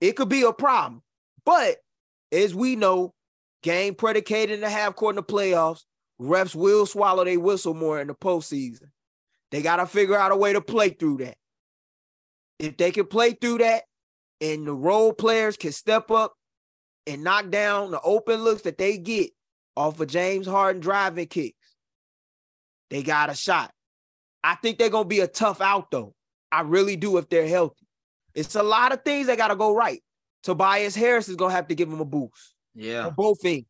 it 0.00 0.12
could 0.12 0.28
be 0.28 0.42
a 0.42 0.52
problem. 0.52 1.02
But 1.44 1.78
as 2.32 2.54
we 2.54 2.76
know, 2.76 3.14
game 3.62 3.94
predicated 3.94 4.54
in 4.54 4.60
the 4.60 4.68
half 4.68 4.94
court 4.94 5.12
in 5.12 5.16
the 5.16 5.22
playoffs, 5.22 5.84
refs 6.20 6.54
will 6.54 6.86
swallow 6.86 7.24
their 7.24 7.40
whistle 7.40 7.74
more 7.74 8.00
in 8.00 8.08
the 8.08 8.14
postseason. 8.14 8.90
They 9.50 9.62
got 9.62 9.76
to 9.76 9.86
figure 9.86 10.16
out 10.16 10.32
a 10.32 10.36
way 10.36 10.52
to 10.52 10.60
play 10.60 10.90
through 10.90 11.18
that. 11.18 11.36
If 12.58 12.76
they 12.76 12.90
can 12.90 13.06
play 13.06 13.32
through 13.32 13.58
that 13.58 13.84
and 14.40 14.66
the 14.66 14.74
role 14.74 15.12
players 15.12 15.56
can 15.56 15.72
step 15.72 16.10
up 16.10 16.34
and 17.06 17.22
knock 17.22 17.50
down 17.50 17.90
the 17.90 18.00
open 18.00 18.42
looks 18.42 18.62
that 18.62 18.78
they 18.78 18.98
get 18.98 19.30
off 19.76 20.00
of 20.00 20.08
James 20.08 20.46
Harden 20.46 20.80
driving 20.80 21.26
kicks, 21.26 21.55
they 22.90 23.02
got 23.02 23.30
a 23.30 23.34
shot. 23.34 23.70
I 24.42 24.54
think 24.56 24.78
they're 24.78 24.90
going 24.90 25.04
to 25.04 25.08
be 25.08 25.20
a 25.20 25.26
tough 25.26 25.60
out, 25.60 25.90
though. 25.90 26.14
I 26.52 26.60
really 26.60 26.96
do 26.96 27.18
if 27.18 27.28
they're 27.28 27.48
healthy. 27.48 27.86
It's 28.34 28.54
a 28.54 28.62
lot 28.62 28.92
of 28.92 29.02
things 29.02 29.26
that 29.26 29.38
got 29.38 29.48
to 29.48 29.56
go 29.56 29.74
right. 29.74 30.02
Tobias 30.42 30.94
Harris 30.94 31.28
is 31.28 31.36
going 31.36 31.50
to 31.50 31.56
have 31.56 31.68
to 31.68 31.74
give 31.74 31.88
him 31.88 32.00
a 32.00 32.04
boost. 32.04 32.54
Yeah. 32.74 33.10
both 33.10 33.40
things. 33.40 33.66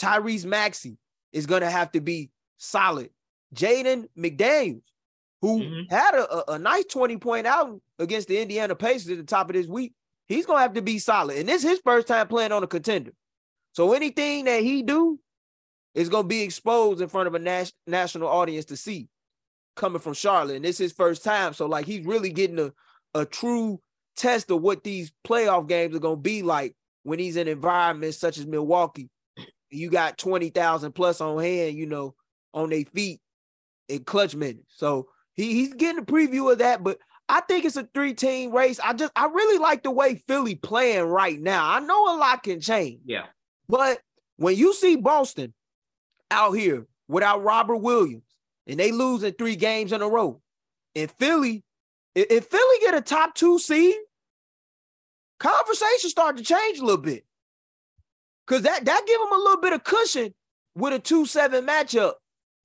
Tyrese 0.00 0.44
Maxey 0.44 0.96
is 1.32 1.46
going 1.46 1.62
to 1.62 1.70
have 1.70 1.92
to 1.92 2.00
be 2.00 2.30
solid. 2.56 3.10
Jalen 3.54 4.08
McDaniels, 4.16 4.82
who 5.42 5.60
mm-hmm. 5.60 5.94
had 5.94 6.14
a, 6.14 6.32
a, 6.32 6.54
a, 6.54 6.58
nice 6.58 6.84
20 6.86 7.18
point 7.18 7.46
out 7.46 7.80
against 7.98 8.28
the 8.28 8.40
Indiana 8.40 8.74
Pacers 8.74 9.10
at 9.10 9.18
the 9.18 9.24
top 9.24 9.50
of 9.50 9.54
this 9.54 9.66
week, 9.66 9.92
he's 10.26 10.46
going 10.46 10.58
to 10.58 10.62
have 10.62 10.74
to 10.74 10.82
be 10.82 10.98
solid. 10.98 11.36
And 11.36 11.48
this 11.48 11.64
is 11.64 11.70
his 11.70 11.80
first 11.84 12.06
time 12.06 12.26
playing 12.28 12.52
on 12.52 12.62
a 12.62 12.66
contender. 12.66 13.12
So 13.72 13.92
anything 13.92 14.46
that 14.46 14.62
he 14.62 14.82
do 14.82 15.18
is 15.94 16.08
going 16.08 16.24
to 16.24 16.28
be 16.28 16.42
exposed 16.42 17.00
in 17.00 17.08
front 17.08 17.28
of 17.28 17.34
a 17.34 17.38
nas- 17.38 17.72
national 17.86 18.28
audience 18.28 18.66
to 18.66 18.76
see 18.76 19.08
coming 19.76 20.00
from 20.00 20.14
Charlotte. 20.14 20.56
And 20.56 20.64
this 20.64 20.76
is 20.76 20.90
his 20.90 20.92
first 20.92 21.24
time. 21.24 21.54
So 21.54 21.66
like 21.66 21.86
he's 21.86 22.06
really 22.06 22.30
getting 22.30 22.58
a, 22.58 22.72
a 23.14 23.24
true 23.24 23.80
test 24.16 24.50
of 24.50 24.62
what 24.62 24.84
these 24.84 25.12
playoff 25.26 25.68
games 25.68 25.94
are 25.94 26.00
going 26.00 26.16
to 26.16 26.22
be 26.22 26.42
like 26.42 26.74
when 27.02 27.18
he's 27.18 27.36
in 27.36 27.48
environments 27.48 28.18
such 28.18 28.38
as 28.38 28.46
Milwaukee. 28.46 29.10
You 29.70 29.90
got 29.90 30.18
20,000 30.18 30.92
plus 30.92 31.20
on 31.20 31.42
hand, 31.42 31.76
you 31.76 31.86
know, 31.86 32.14
on 32.52 32.70
their 32.70 32.84
feet 32.84 33.20
in 33.88 34.04
clutch 34.04 34.34
minutes. 34.34 34.74
So 34.76 35.08
he, 35.34 35.52
he's 35.52 35.74
getting 35.74 36.02
a 36.02 36.06
preview 36.06 36.50
of 36.52 36.58
that, 36.58 36.84
but 36.84 36.98
I 37.28 37.40
think 37.40 37.64
it's 37.64 37.76
a 37.76 37.88
three-team 37.94 38.52
race. 38.52 38.78
I 38.78 38.92
just 38.92 39.12
I 39.16 39.26
really 39.26 39.58
like 39.58 39.82
the 39.82 39.90
way 39.90 40.16
Philly 40.28 40.54
playing 40.54 41.04
right 41.04 41.40
now. 41.40 41.68
I 41.68 41.80
know 41.80 42.14
a 42.14 42.18
lot 42.18 42.42
can 42.42 42.60
change. 42.60 43.00
Yeah. 43.04 43.26
But 43.68 44.00
when 44.36 44.56
you 44.56 44.74
see 44.74 44.96
Boston 44.96 45.54
out 46.34 46.52
here 46.52 46.86
without 47.08 47.42
Robert 47.42 47.76
Williams 47.76 48.22
and 48.66 48.78
they 48.78 48.92
losing 48.92 49.32
three 49.32 49.56
games 49.56 49.92
in 49.92 50.02
a 50.02 50.08
row, 50.08 50.40
and 50.94 51.10
Philly, 51.12 51.62
if 52.14 52.46
Philly 52.46 52.76
get 52.80 52.94
a 52.94 53.00
top 53.00 53.34
two 53.34 53.58
seed, 53.58 53.94
conversation 55.38 56.10
start 56.10 56.36
to 56.36 56.42
change 56.42 56.78
a 56.78 56.84
little 56.84 57.00
bit. 57.00 57.24
Cause 58.46 58.62
that 58.62 58.84
that 58.84 59.04
give 59.06 59.20
them 59.20 59.32
a 59.32 59.42
little 59.42 59.60
bit 59.60 59.72
of 59.72 59.84
cushion 59.84 60.34
with 60.74 60.92
a 60.92 60.98
2-7 60.98 61.66
matchup 61.66 62.14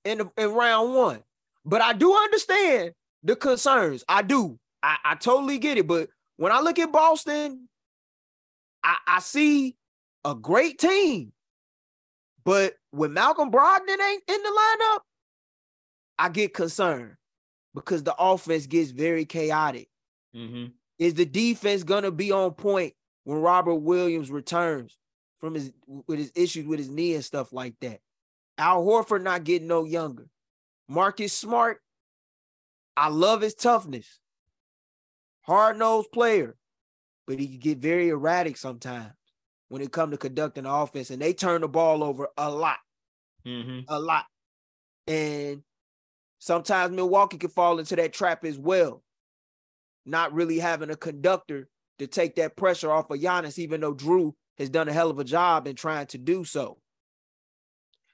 in, 0.04 0.18
the, 0.18 0.30
in 0.36 0.52
round 0.52 0.94
one. 0.94 1.22
But 1.64 1.80
I 1.80 1.92
do 1.92 2.14
understand 2.14 2.92
the 3.22 3.36
concerns. 3.36 4.04
I 4.08 4.22
do. 4.22 4.58
I, 4.82 4.96
I 5.04 5.14
totally 5.14 5.58
get 5.58 5.78
it. 5.78 5.86
But 5.86 6.08
when 6.36 6.52
I 6.52 6.60
look 6.60 6.78
at 6.78 6.92
Boston, 6.92 7.68
I, 8.82 8.96
I 9.06 9.20
see 9.20 9.76
a 10.24 10.34
great 10.34 10.78
team. 10.78 11.32
But 12.50 12.74
when 12.90 13.12
Malcolm 13.12 13.52
Brogdon 13.52 14.00
ain't 14.00 14.24
in 14.26 14.42
the 14.42 14.48
lineup, 14.48 14.98
I 16.18 16.30
get 16.30 16.52
concerned 16.52 17.14
because 17.76 18.02
the 18.02 18.16
offense 18.18 18.66
gets 18.66 18.90
very 18.90 19.24
chaotic. 19.24 19.88
Mm-hmm. 20.34 20.72
Is 20.98 21.14
the 21.14 21.26
defense 21.26 21.84
gonna 21.84 22.10
be 22.10 22.32
on 22.32 22.50
point 22.54 22.94
when 23.22 23.38
Robert 23.38 23.76
Williams 23.76 24.32
returns 24.32 24.98
from 25.38 25.54
his 25.54 25.70
with 26.08 26.18
his 26.18 26.32
issues 26.34 26.66
with 26.66 26.80
his 26.80 26.90
knee 26.90 27.14
and 27.14 27.24
stuff 27.24 27.52
like 27.52 27.76
that? 27.82 28.00
Al 28.58 28.84
Horford 28.84 29.22
not 29.22 29.44
getting 29.44 29.68
no 29.68 29.84
younger. 29.84 30.26
Marcus 30.88 31.32
Smart, 31.32 31.80
I 32.96 33.10
love 33.10 33.42
his 33.42 33.54
toughness. 33.54 34.18
Hard 35.42 35.78
nosed 35.78 36.10
player, 36.10 36.56
but 37.28 37.38
he 37.38 37.46
can 37.46 37.58
get 37.58 37.78
very 37.78 38.08
erratic 38.08 38.56
sometimes 38.56 39.12
when 39.70 39.80
it 39.80 39.90
comes 39.90 40.12
to 40.12 40.18
conducting 40.18 40.64
the 40.64 40.70
offense, 40.70 41.10
and 41.10 41.22
they 41.22 41.32
turn 41.32 41.62
the 41.62 41.68
ball 41.68 42.04
over 42.04 42.28
a 42.36 42.50
lot, 42.50 42.78
mm-hmm. 43.46 43.80
a 43.88 43.98
lot, 43.98 44.26
and 45.06 45.62
sometimes 46.38 46.94
Milwaukee 46.94 47.38
can 47.38 47.50
fall 47.50 47.78
into 47.78 47.96
that 47.96 48.12
trap 48.12 48.44
as 48.44 48.58
well 48.58 49.02
not 50.06 50.32
really 50.32 50.58
having 50.58 50.90
a 50.90 50.96
conductor 50.96 51.68
to 51.98 52.06
take 52.06 52.36
that 52.36 52.56
pressure 52.56 52.90
off 52.90 53.10
of 53.10 53.20
Giannis, 53.20 53.58
even 53.58 53.80
though 53.80 53.94
Jrue 53.94 54.32
has 54.58 54.70
done 54.70 54.88
a 54.88 54.92
hell 54.92 55.10
of 55.10 55.18
a 55.18 55.24
job 55.24 55.66
in 55.66 55.76
trying 55.76 56.06
to 56.08 56.18
do 56.18 56.44
so. 56.44 56.78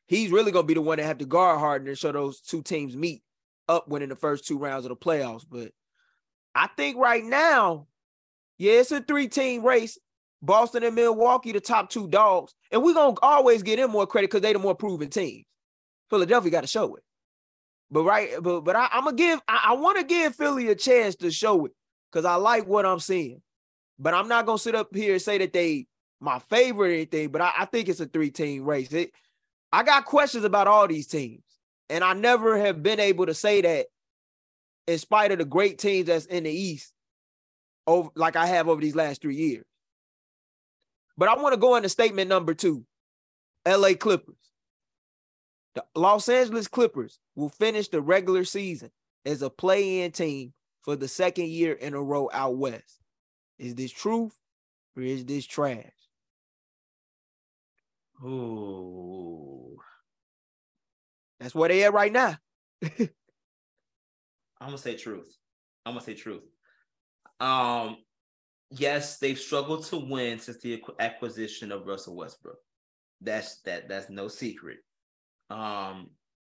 He's 0.06 0.30
really 0.30 0.52
going 0.52 0.64
to 0.64 0.68
be 0.68 0.74
the 0.74 0.82
one 0.82 0.98
that 0.98 1.06
have 1.06 1.18
to 1.18 1.26
guard 1.26 1.58
Harden 1.58 1.88
and 1.88 1.98
show 1.98 2.12
those 2.12 2.40
two 2.40 2.62
teams 2.62 2.96
meet 2.96 3.22
up 3.68 3.88
winning 3.88 4.08
the 4.08 4.16
first 4.16 4.46
two 4.46 4.58
rounds 4.58 4.84
of 4.84 4.90
the 4.90 4.96
playoffs. 4.96 5.44
But 5.48 5.72
I 6.54 6.68
think 6.76 6.96
right 6.96 7.24
now, 7.24 7.86
yeah, 8.58 8.74
it's 8.74 8.92
a 8.92 9.00
three-team 9.00 9.64
race. 9.64 9.98
Boston 10.46 10.84
and 10.84 10.94
Milwaukee, 10.94 11.52
the 11.52 11.60
top 11.60 11.90
two 11.90 12.08
dogs. 12.08 12.54
And 12.70 12.82
we're 12.82 12.94
to 12.94 13.14
always 13.22 13.62
get 13.62 13.76
them 13.76 13.90
more 13.90 14.06
credit 14.06 14.30
because 14.30 14.42
they 14.42 14.52
the 14.52 14.58
more 14.58 14.74
proven 14.74 15.10
teams. 15.10 15.44
Philadelphia 16.08 16.50
got 16.50 16.60
to 16.62 16.66
show 16.66 16.94
it. 16.94 17.02
But 17.90 18.04
right, 18.04 18.30
but 18.40 18.62
but 18.62 18.74
I, 18.74 18.88
am 18.92 19.04
gonna 19.04 19.16
give 19.16 19.40
I, 19.46 19.66
I 19.68 19.72
want 19.74 19.98
to 19.98 20.04
give 20.04 20.34
Philly 20.34 20.68
a 20.68 20.74
chance 20.74 21.14
to 21.16 21.30
show 21.30 21.66
it 21.66 21.72
because 22.10 22.24
I 22.24 22.34
like 22.34 22.66
what 22.66 22.86
I'm 22.86 22.98
seeing. 22.98 23.42
But 23.98 24.14
I'm 24.14 24.28
not 24.28 24.46
gonna 24.46 24.58
sit 24.58 24.74
up 24.74 24.94
here 24.94 25.12
and 25.12 25.22
say 25.22 25.38
that 25.38 25.52
they 25.52 25.86
my 26.20 26.40
favorite 26.50 26.94
anything, 26.94 27.28
but 27.28 27.42
I, 27.42 27.52
I 27.58 27.64
think 27.66 27.88
it's 27.88 28.00
a 28.00 28.06
three-team 28.06 28.64
race. 28.64 28.92
It, 28.92 29.12
I 29.72 29.82
got 29.82 30.04
questions 30.04 30.44
about 30.44 30.66
all 30.66 30.88
these 30.88 31.06
teams, 31.06 31.44
and 31.88 32.02
I 32.02 32.14
never 32.14 32.58
have 32.58 32.82
been 32.82 32.98
able 32.98 33.26
to 33.26 33.34
say 33.34 33.60
that 33.60 33.86
in 34.86 34.98
spite 34.98 35.30
of 35.30 35.38
the 35.38 35.44
great 35.44 35.78
teams 35.78 36.06
that's 36.06 36.26
in 36.26 36.44
the 36.44 36.50
East, 36.50 36.92
over 37.86 38.10
like 38.16 38.34
I 38.34 38.46
have 38.46 38.68
over 38.68 38.80
these 38.80 38.96
last 38.96 39.22
three 39.22 39.36
years. 39.36 39.64
But 41.18 41.28
I 41.28 41.36
want 41.36 41.54
to 41.54 41.60
go 41.60 41.76
into 41.76 41.88
statement 41.88 42.28
number 42.28 42.54
two. 42.54 42.84
LA 43.66 43.94
Clippers. 43.94 44.36
The 45.74 45.84
Los 45.94 46.28
Angeles 46.28 46.68
Clippers 46.68 47.18
will 47.34 47.48
finish 47.48 47.88
the 47.88 48.00
regular 48.00 48.44
season 48.44 48.90
as 49.24 49.42
a 49.42 49.50
play-in 49.50 50.12
team 50.12 50.52
for 50.82 50.96
the 50.96 51.08
second 51.08 51.48
year 51.48 51.72
in 51.72 51.94
a 51.94 52.02
row 52.02 52.30
out 52.32 52.56
west. 52.56 53.00
Is 53.58 53.74
this 53.74 53.90
truth 53.90 54.38
or 54.96 55.02
is 55.02 55.24
this 55.24 55.44
trash? 55.44 55.92
Ooh. 58.24 59.76
That's 61.40 61.54
where 61.54 61.68
they 61.68 61.84
at 61.84 61.92
right 61.92 62.12
now. 62.12 62.36
I'm 62.82 63.10
gonna 64.60 64.78
say 64.78 64.96
truth. 64.96 65.36
I'm 65.84 65.94
gonna 65.94 66.04
say 66.04 66.14
truth. 66.14 66.44
Um, 67.40 67.98
yes, 68.70 69.18
they've 69.18 69.38
struggled 69.38 69.84
to 69.86 69.96
win 69.96 70.38
since 70.38 70.58
the 70.60 70.82
acquisition 70.98 71.72
of 71.72 71.86
Russell 71.86 72.16
Westbrook. 72.16 72.58
That's 73.20 73.60
that. 73.62 73.88
That's 73.88 74.10
no 74.10 74.28
secret 74.28 74.78
um, 75.50 76.10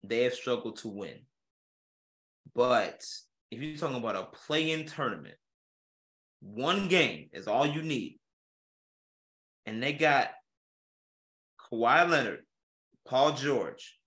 they 0.05 0.25
have 0.25 0.35
struggled 0.35 0.79
to 0.79 0.89
win. 0.89 1.19
But 2.55 3.05
if 3.51 3.61
you're 3.61 3.77
talking 3.77 3.97
about 3.97 4.17
a 4.17 4.37
play-in 4.47 4.87
tournament, 4.87 5.37
one 6.41 6.89
game 6.89 7.29
is 7.33 7.47
all 7.47 7.67
you 7.67 7.83
need. 7.83 8.19
And 9.67 9.83
they 9.83 9.93
got 9.93 10.31
Kawhi 11.61 12.09
Leonard, 12.09 12.41
Paul 13.07 13.33
George, 13.33 13.99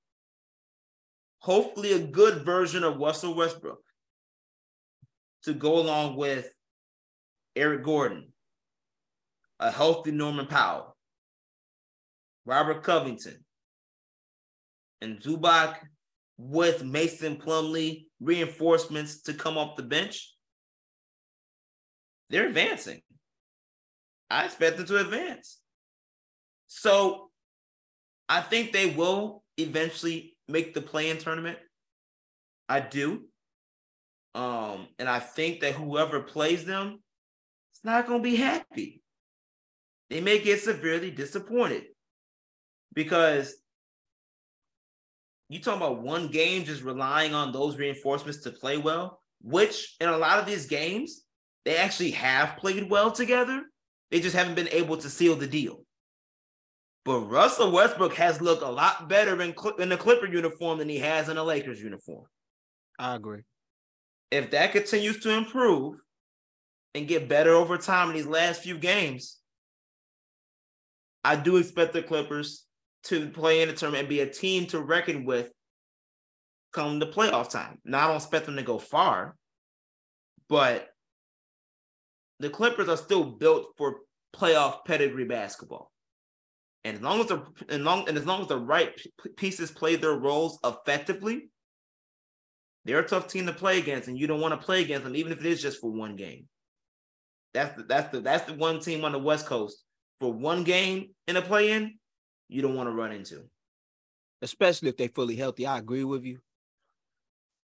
hopefully 1.40 1.94
a 1.94 2.00
good 2.00 2.44
version 2.44 2.84
of 2.84 2.98
Russell 2.98 3.36
Westbrook 3.36 3.82
to 5.44 5.54
go 5.54 5.78
along 5.78 6.16
with 6.16 6.50
Eric 7.56 7.84
Gordon, 7.84 8.32
a 9.60 9.72
healthy 9.72 10.12
Norman 10.12 10.48
Powell, 10.48 10.96
Robert 12.46 12.84
Covington, 12.84 13.44
and 15.02 15.20
Zubac 15.20 15.78
with 16.38 16.84
Mason 16.84 17.36
Plumlee 17.36 18.06
reinforcements 18.20 19.22
to 19.24 19.34
come 19.34 19.58
off 19.58 19.76
the 19.76 19.84
bench. 19.84 20.34
They're 22.30 22.48
advancing. 22.48 23.02
I 24.30 24.46
expect 24.46 24.78
them 24.78 24.88
to 24.88 25.00
advance. 25.00 25.60
So 26.68 27.30
I 28.28 28.42
think 28.42 28.72
they 28.72 28.90
will 28.90 29.44
eventually 29.58 30.36
make 30.48 30.74
the 30.74 30.82
play-in 30.82 31.20
tournament. 31.20 31.60
I 32.68 32.80
do. 32.80 33.26
Um, 34.34 34.88
and 34.98 35.08
I 35.08 35.20
think 35.20 35.60
that 35.62 35.74
whoever 35.74 36.22
plays 36.22 36.66
them 36.66 37.03
not 37.84 38.08
going 38.08 38.20
to 38.20 38.30
be 38.30 38.36
happy. 38.36 39.02
They 40.10 40.22
may 40.22 40.40
get 40.40 40.62
severely 40.62 41.12
disappointed 41.12 41.86
because 42.94 43.56
you 45.50 45.60
talking 45.60 45.82
about 45.82 46.02
one 46.02 46.28
game 46.28 46.66
just 46.66 46.84
relying 46.84 47.34
on 47.34 47.52
those 47.52 47.78
reinforcements 47.78 48.40
to 48.44 48.52
play 48.52 48.78
well, 48.78 49.20
which 49.42 49.96
in 50.00 50.10
a 50.10 50.18
lot 50.18 50.40
of 50.40 50.46
these 50.46 50.66
games, 50.66 51.24
they 51.66 51.78
actually 51.78 52.12
have 52.12 52.58
played 52.58 52.90
well 52.90 53.12
together. 53.12 53.64
They 54.12 54.20
just 54.20 54.36
haven't 54.36 54.56
been 54.56 54.70
able 54.70 54.98
to 54.98 55.10
seal 55.10 55.36
the 55.36 55.48
deal. 55.48 55.84
But 57.06 57.22
Russell 57.22 57.72
Westbrook 57.72 58.14
has 58.16 58.42
looked 58.42 58.64
a 58.64 58.70
lot 58.70 59.10
better 59.10 59.42
in, 59.42 59.54
in 59.80 59.90
the 59.90 59.98
Clipper 59.98 60.28
uniform 60.28 60.80
than 60.80 60.90
he 60.90 61.00
has 61.00 61.28
in 61.30 61.38
a 61.38 61.44
Lakers 61.44 61.82
uniform. 61.82 62.26
I 62.98 63.16
agree. 63.16 63.42
If 64.32 64.52
that 64.52 64.72
continues 64.72 65.20
to 65.22 65.32
improve 65.32 65.96
and 66.96 67.08
get 67.08 67.30
better 67.30 67.54
over 67.54 67.78
time 67.78 68.10
in 68.10 68.16
these 68.16 68.26
last 68.26 68.62
few 68.62 68.78
games, 68.78 69.40
I 71.24 71.36
do 71.36 71.58
expect 71.58 71.94
the 71.94 72.04
Clippers 72.04 72.66
to 73.06 73.30
play 73.30 73.62
in 73.62 73.70
the 73.70 73.76
tournament 73.76 74.02
and 74.02 74.10
be 74.10 74.20
a 74.22 74.30
team 74.30 74.66
to 74.68 74.80
reckon 74.80 75.26
with 75.26 75.52
come 76.74 77.00
the 77.00 77.08
playoff 77.08 77.50
time. 77.50 77.80
Now 77.86 78.06
I 78.06 78.08
don't 78.08 78.18
expect 78.18 78.46
them 78.46 78.56
to 78.56 78.64
go 78.64 78.78
far, 78.78 79.36
but 80.50 80.90
the 82.40 82.50
Clippers 82.50 82.90
are 82.90 82.98
still 82.98 83.24
built 83.24 83.68
for 83.78 84.00
playoff 84.36 84.86
pedigree 84.86 85.26
basketball. 85.26 85.92
And 86.84 86.98
as 86.98 87.02
long 87.02 87.22
as 87.22 87.28
the 87.28 87.46
and 87.70 87.86
long 87.86 88.10
and 88.10 88.18
as 88.18 88.26
long 88.26 88.42
as 88.42 88.48
the 88.48 88.58
right 88.58 88.92
pieces 89.38 89.72
play 89.72 89.96
their 89.96 90.16
roles 90.16 90.60
effectively, 90.66 91.50
they're 92.84 93.00
a 93.00 93.08
tough 93.08 93.28
team 93.28 93.46
to 93.46 93.54
play 93.54 93.80
against, 93.80 94.10
and 94.10 94.18
you 94.18 94.28
don't 94.28 94.42
want 94.42 94.60
to 94.60 94.66
play 94.66 94.82
against 94.82 95.06
them, 95.06 95.16
even 95.16 95.32
if 95.32 95.40
it 95.40 95.46
is 95.46 95.62
just 95.62 95.80
for 95.80 95.90
one 95.90 96.18
game. 96.18 96.48
That's 97.54 97.76
the 97.76 97.84
that's 97.84 98.12
the 98.12 98.22
that's 98.22 98.46
the 98.46 98.54
one 98.54 98.80
team 98.80 99.06
on 99.06 99.12
the 99.12 99.20
West 99.20 99.46
Coast 99.46 99.84
for 100.20 100.32
one 100.32 100.64
game 100.64 101.10
in 101.28 101.38
a 101.38 101.42
play-in 101.42 101.98
you 102.50 102.62
don't 102.62 102.76
want 102.76 102.88
to 102.88 102.94
run 102.94 103.12
into. 103.12 103.44
Especially 104.42 104.90
if 104.90 104.98
they're 104.98 105.10
fully 105.10 105.36
healthy. 105.36 105.66
I 105.66 105.78
agree 105.78 106.04
with 106.04 106.24
you. 106.24 106.40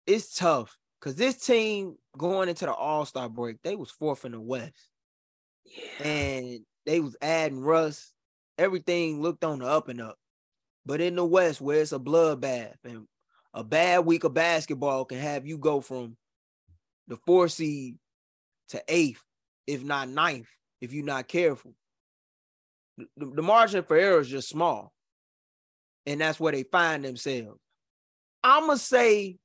It's 0.07 0.37
tough 0.37 0.77
because 1.01 1.17
this 1.17 1.37
team 1.37 1.97
going 2.17 2.49
into 2.49 2.67
the 2.67 2.73
All-Star 2.73 3.29
break, 3.29 3.63
they 3.63 3.77
was 3.77 3.91
fourth 3.91 4.25
in 4.25 4.33
the 4.33 4.41
West. 4.41 4.91
Yeah. 5.65 6.09
And 6.09 6.61
they 6.85 7.01
was 7.01 7.17
adding 7.21 7.61
Russ 7.61 8.13
everything 8.59 9.21
looked 9.21 9.45
on 9.45 9.61
the 9.61 9.67
up 9.67 9.89
and 9.89 10.01
up. 10.01 10.17
But 10.85 11.01
in 11.01 11.17
the 11.17 11.25
West, 11.25 11.61
where 11.61 11.81
it's 11.81 11.93
a 11.93 11.99
bloodbath 11.99 12.77
and 12.85 13.07
a 13.53 13.65
bad 13.65 14.07
week 14.07 14.25
of 14.25 14.35
basketball 14.35 15.05
can 15.05 15.19
have 15.19 15.47
you 15.47 15.59
go 15.59 15.81
from 15.81 16.17
the 17.09 17.17
four 17.27 17.49
seed 17.49 17.97
to 18.69 18.83
eighth, 18.89 19.23
if 19.67 19.83
not 19.83 20.09
ninth, 20.09 20.49
if 20.81 20.93
you're 20.93 21.05
not 21.05 21.29
careful. 21.29 21.75
The, 22.99 23.07
the 23.27 23.43
margin 23.43 23.83
for 23.83 23.97
error 23.97 24.21
is 24.21 24.29
just 24.29 24.49
small. 24.49 24.93
And 26.07 26.21
that's 26.21 26.39
where 26.41 26.53
they 26.53 26.63
find 26.63 27.05
themselves. 27.05 27.61
I'ma 28.43 28.77
say 28.77 29.37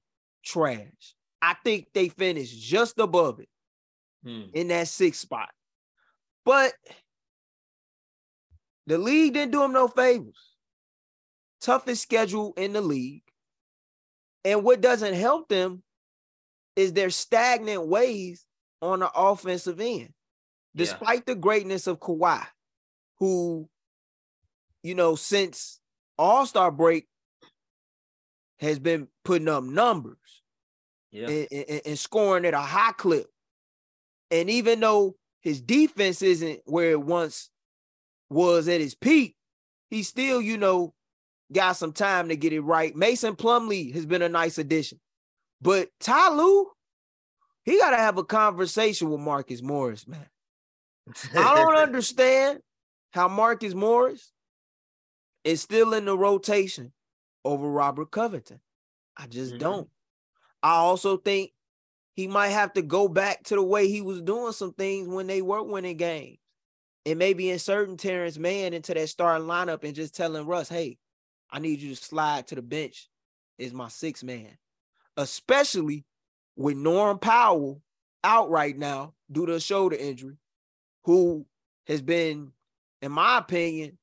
trash. 0.46 1.16
I 1.42 1.56
think 1.64 1.88
they 1.94 2.10
finished 2.10 2.62
just 2.62 3.00
above 3.00 3.40
it 3.40 3.50
hmm. 4.24 4.44
in 4.54 4.68
that 4.68 4.88
sixth 4.88 5.22
spot. 5.22 5.50
But 6.46 6.74
the 8.88 8.98
league 8.98 9.34
didn't 9.34 9.52
do 9.52 9.60
them 9.60 9.74
no 9.74 9.88
favors. 9.88 10.38
Toughest 11.62 12.02
schedule 12.02 12.54
in 12.58 12.74
the 12.74 12.82
league. 12.82 13.24
And 14.44 14.64
what 14.64 14.82
doesn't 14.82 15.14
help 15.14 15.50
them 15.50 15.84
is 16.76 16.94
their 16.94 17.10
stagnant 17.10 17.88
ways 17.88 18.46
on 18.82 19.00
the 19.00 19.12
offensive 19.12 19.80
end. 19.80 20.14
Despite 20.76 21.20
yeah. 21.20 21.34
the 21.34 21.36
greatness 21.36 21.88
of 21.88 22.00
Kawhi, 22.00 22.46
who, 23.20 23.70
you 24.84 24.96
know, 24.96 25.16
since 25.16 25.80
All 26.18 26.46
Star 26.46 26.72
break 26.72 27.08
has 28.60 28.80
been 28.80 29.08
putting 29.26 29.50
up 29.50 29.64
numbers 29.64 30.18
yeah. 31.12 31.28
and, 31.28 31.48
and, 31.52 31.82
and 31.86 32.00
scoring 32.00 32.46
at 32.46 32.54
a 32.54 32.60
high 32.60 32.94
clip. 32.94 33.28
And 34.30 34.50
even 34.50 34.80
though 34.80 35.16
his 35.42 35.62
defense 35.62 36.22
isn't 36.22 36.62
where 36.66 36.92
it 36.92 37.02
once 37.02 37.50
was 38.30 38.68
at 38.68 38.80
his 38.80 38.96
peak, 38.96 39.36
he 39.90 40.04
still, 40.04 40.42
you 40.42 40.58
know, 40.58 40.94
got 41.52 41.74
some 41.74 41.92
time 41.92 42.30
to 42.30 42.36
get 42.38 42.54
it 42.54 42.62
right. 42.62 42.96
Mason 42.96 43.36
Plumlee 43.36 43.94
has 43.94 44.06
been 44.06 44.22
a 44.22 44.30
nice 44.30 44.58
addition. 44.58 45.00
But 45.62 45.90
Ty 46.00 46.30
Lue, 46.36 46.68
he 47.64 47.78
got 47.78 47.92
to 47.92 47.98
have 47.98 48.18
a 48.18 48.24
conversation 48.24 49.10
with 49.10 49.20
Marcus 49.20 49.62
Morris, 49.62 50.08
man. 50.08 50.26
I 51.36 51.56
don't 51.56 51.76
understand 51.78 52.60
how 53.12 53.28
Marcus 53.28 53.74
Morris 53.74 54.32
is 55.44 55.62
still 55.62 55.94
in 55.94 56.06
the 56.06 56.18
rotation 56.18 56.92
over 57.44 57.70
Robert 57.70 58.12
Covington. 58.12 58.60
I 59.18 59.28
just 59.28 59.52
mm-hmm. 59.52 59.60
don't. 59.60 59.90
I 60.64 60.76
also 60.76 61.18
think 61.18 61.52
he 62.16 62.28
might 62.28 62.50
have 62.50 62.74
to 62.74 62.82
go 62.82 63.08
back 63.08 63.44
to 63.46 63.56
the 63.56 63.64
way 63.64 63.88
he 63.88 64.02
was 64.02 64.22
doing 64.22 64.54
some 64.54 64.74
things 64.74 65.08
when 65.08 65.28
they 65.28 65.42
were 65.42 65.64
winning 65.64 65.98
games 65.98 66.38
and 67.06 67.18
maybe 67.18 67.50
inserting 67.50 67.98
Terance 67.98 68.38
Mann 68.38 68.74
into 68.74 68.94
that 68.94 69.10
starting 69.10 69.48
lineup 69.48 69.84
and 69.84 69.96
just 69.96 70.16
telling 70.16 70.46
Russ, 70.46 70.70
hey, 70.70 70.98
I 71.50 71.60
need 71.60 71.80
you 71.80 71.96
to 71.96 72.02
slide 72.02 72.48
to 72.48 72.56
the 72.56 72.62
bench 72.62 73.10
is 73.58 73.74
my 73.74 73.88
six 73.88 74.24
man, 74.24 74.58
especially 75.18 76.06
with 76.56 76.78
Norm 76.78 77.20
Powell 77.20 77.82
out 78.24 78.50
right 78.50 78.78
now 78.78 79.14
due 79.32 79.46
to 79.46 79.54
a 79.54 79.60
shoulder 79.60 79.96
injury, 79.96 80.36
who 81.06 81.46
has 81.88 82.02
been, 82.02 82.52
in 83.02 83.12
my 83.12 83.40
opinion, 83.40 83.98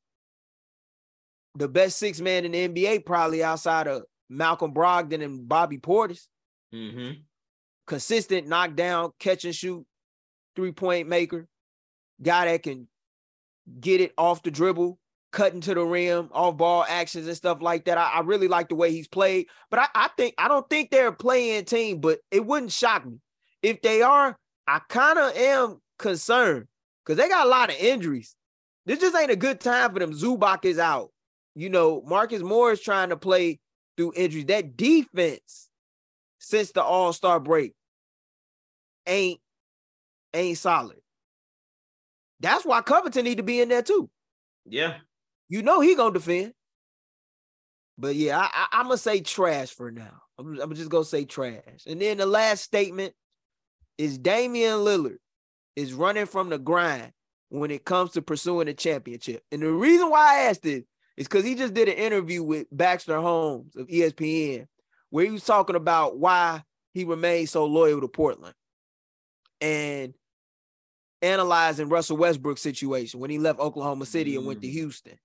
the 1.54 1.68
best 1.68 1.98
six 1.98 2.20
man 2.20 2.44
in 2.44 2.52
the 2.52 2.68
NBA, 2.68 3.04
probably 3.06 3.42
outside 3.42 3.86
of 3.86 4.02
Malcolm 4.28 4.72
Brogdon 4.72 5.22
and 5.22 5.48
Bobby 5.48 5.78
Portis. 5.78 6.26
Mm-hmm. 6.74 7.20
Consistent 7.86 8.46
knockdown, 8.46 9.12
catch 9.18 9.44
and 9.44 9.54
shoot, 9.54 9.84
three 10.54 10.72
point 10.72 11.08
maker 11.08 11.48
guy 12.20 12.46
that 12.46 12.62
can 12.62 12.86
get 13.80 14.00
it 14.00 14.12
off 14.18 14.42
the 14.42 14.50
dribble, 14.50 14.98
cutting 15.32 15.60
to 15.62 15.74
the 15.74 15.84
rim, 15.84 16.28
off 16.32 16.56
ball 16.56 16.84
actions 16.88 17.26
and 17.26 17.36
stuff 17.36 17.60
like 17.60 17.84
that. 17.84 17.98
I, 17.98 18.12
I 18.14 18.20
really 18.20 18.48
like 18.48 18.68
the 18.68 18.74
way 18.74 18.90
he's 18.92 19.08
played. 19.08 19.46
But 19.70 19.80
I, 19.80 19.86
I, 19.94 20.08
think 20.16 20.34
I 20.38 20.48
don't 20.48 20.68
think 20.68 20.90
they're 20.90 21.08
a 21.08 21.12
play-in 21.12 21.64
team, 21.64 22.00
but 22.00 22.20
it 22.30 22.44
wouldn't 22.44 22.72
shock 22.72 23.06
me. 23.06 23.18
If 23.62 23.82
they 23.82 24.02
are, 24.02 24.36
I 24.66 24.80
kind 24.88 25.18
of 25.18 25.36
am 25.36 25.80
concerned 25.98 26.66
because 27.04 27.16
they 27.16 27.28
got 27.28 27.46
a 27.46 27.50
lot 27.50 27.70
of 27.70 27.76
injuries. 27.76 28.34
This 28.86 29.00
just 29.00 29.16
ain't 29.16 29.30
a 29.30 29.36
good 29.36 29.60
time 29.60 29.92
for 29.92 29.98
them. 29.98 30.12
Zubac 30.12 30.64
is 30.64 30.78
out. 30.78 31.10
You 31.54 31.68
know, 31.68 32.02
Marcus 32.06 32.42
Morris 32.42 32.78
is 32.78 32.84
trying 32.84 33.08
to 33.10 33.16
play 33.16 33.58
through 33.96 34.12
injuries. 34.16 34.46
That 34.46 34.76
defense 34.76 35.68
since 36.38 36.72
the 36.72 36.82
All-Star 36.82 37.40
break 37.40 37.74
ain't 39.06 39.40
ain't 40.32 40.58
solid. 40.58 40.98
That's 42.40 42.64
why 42.64 42.80
Covington 42.82 43.24
need 43.24 43.38
to 43.38 43.42
be 43.42 43.60
in 43.60 43.68
there 43.68 43.82
too. 43.82 44.08
Yeah. 44.64 44.98
You 45.48 45.62
know 45.62 45.80
he 45.80 45.94
gonna 45.94 46.12
defend. 46.14 46.52
But 47.96 48.14
yeah, 48.14 48.38
I, 48.38 48.66
I, 48.72 48.80
am 48.80 48.86
gonna 48.86 48.98
say 48.98 49.20
trash 49.20 49.70
for 49.70 49.90
now. 49.90 50.22
I'm, 50.38 50.60
I'm 50.60 50.74
just 50.74 50.90
gonna 50.90 51.04
say 51.04 51.24
trash. 51.24 51.62
And 51.86 52.00
then 52.00 52.18
the 52.18 52.26
last 52.26 52.62
statement 52.62 53.14
is 53.96 54.18
Damian 54.18 54.78
Lillard 54.78 55.18
is 55.74 55.92
running 55.92 56.26
from 56.26 56.48
the 56.50 56.58
grind 56.58 57.12
when 57.48 57.70
it 57.70 57.84
comes 57.84 58.12
to 58.12 58.22
pursuing 58.22 58.68
a 58.68 58.74
championship. 58.74 59.42
And 59.50 59.62
the 59.62 59.72
reason 59.72 60.10
why 60.10 60.36
I 60.36 60.38
asked 60.44 60.62
this 60.62 60.84
is 61.16 61.26
because 61.26 61.44
he 61.44 61.54
just 61.54 61.74
did 61.74 61.88
an 61.88 61.94
interview 61.94 62.42
with 62.42 62.66
Baxter 62.70 63.20
Holmes 63.20 63.74
of 63.74 63.88
ESPN 63.88 64.66
where 65.10 65.24
he 65.24 65.30
was 65.30 65.44
talking 65.44 65.76
about 65.76 66.18
why 66.18 66.62
he 66.92 67.04
remained 67.04 67.48
so 67.48 67.64
loyal 67.64 68.00
to 68.00 68.08
Portland. 68.08 68.54
And 69.60 70.14
analyzing 71.20 71.88
Russell 71.88 72.16
Westbrook's 72.16 72.60
situation 72.60 73.18
when 73.18 73.30
he 73.30 73.38
left 73.38 73.58
Oklahoma 73.58 74.06
City 74.06 74.36
and 74.36 74.46
went 74.46 74.62
to 74.62 74.68
Mm. 74.68 74.72
Houston. 74.72 75.18